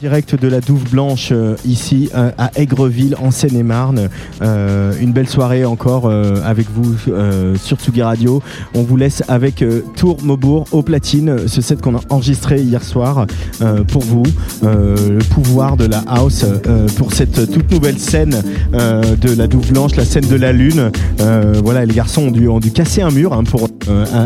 Direct 0.00 0.34
de 0.34 0.48
la 0.48 0.60
Douve 0.60 0.88
Blanche 0.90 1.28
euh, 1.30 1.56
ici 1.66 2.08
euh, 2.14 2.30
à 2.38 2.50
Aigreville 2.54 3.16
en 3.20 3.30
Seine-et-Marne. 3.30 4.08
Euh, 4.40 4.94
une 5.00 5.12
belle 5.12 5.28
soirée 5.28 5.66
encore 5.66 6.06
euh, 6.06 6.36
avec 6.44 6.68
vous 6.70 6.94
euh, 7.08 7.54
sur 7.56 7.76
Tsugi 7.76 8.02
Radio. 8.02 8.42
On 8.74 8.82
vous 8.82 8.96
laisse 8.96 9.22
avec 9.28 9.60
euh, 9.60 9.82
Tour 9.96 10.16
Maubourg 10.22 10.66
au 10.72 10.82
platine, 10.82 11.46
ce 11.46 11.60
set 11.60 11.82
qu'on 11.82 11.96
a 11.96 12.00
enregistré 12.08 12.62
hier 12.62 12.82
soir 12.82 13.26
pour 13.88 14.02
vous. 14.02 14.22
Le 14.62 15.18
pouvoir 15.30 15.76
de 15.76 15.84
la 15.84 16.02
house 16.06 16.44
pour 16.96 17.12
cette 17.12 17.50
toute 17.50 17.70
nouvelle 17.70 17.98
scène 17.98 18.42
de 18.72 19.34
la 19.34 19.46
Douve 19.46 19.72
Blanche, 19.72 19.96
la 19.96 20.04
scène 20.04 20.26
de 20.26 20.36
la 20.36 20.52
Lune. 20.52 20.90
Voilà, 21.62 21.84
les 21.84 21.94
garçons 21.94 22.22
ont 22.22 22.30
dû, 22.30 22.48
ont 22.48 22.60
dû 22.60 22.70
casser 22.70 23.02
un 23.02 23.10
mur 23.10 23.32
hein, 23.32 23.44
pour 23.44 23.68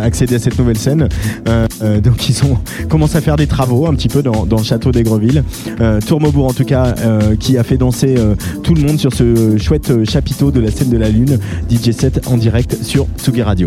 accéder 0.03 0.37
à 0.37 0.39
cette 0.39 0.59
nouvelle 0.59 0.79
scène. 0.79 1.09
Euh, 1.49 1.67
euh, 1.83 2.01
donc 2.01 2.29
ils 2.29 2.45
ont 2.45 2.59
commencé 2.89 3.17
à 3.17 3.21
faire 3.21 3.37
des 3.37 3.47
travaux 3.47 3.87
un 3.87 3.95
petit 3.95 4.09
peu 4.09 4.23
dans, 4.23 4.45
le 4.45 4.63
château 4.63 4.93
d'Aigreville. 4.93 5.45
Euh, 5.81 6.01
Tourmaubourg 6.01 6.47
en 6.47 6.53
tout 6.53 6.65
cas 6.65 6.95
euh, 6.99 7.37
qui 7.37 7.59
a 7.59 7.65
fait 7.65 7.77
danser 7.77 8.15
euh, 8.19 8.35
tout 8.63 8.75
le 8.75 8.83
monde 8.83 8.99
sur 8.99 9.13
ce 9.13 9.57
chouette 9.59 9.91
euh, 9.91 10.05
chapiteau 10.05 10.51
de 10.51 10.61
la 10.61 10.71
scène 10.71 10.91
de 10.91 10.97
la 10.97 11.09
Lune. 11.09 11.39
DJ 11.71 11.91
7 11.91 12.29
en 12.29 12.37
direct 12.37 12.83
sur 12.83 13.07
Tsugi 13.19 13.43
Radio. 13.43 13.67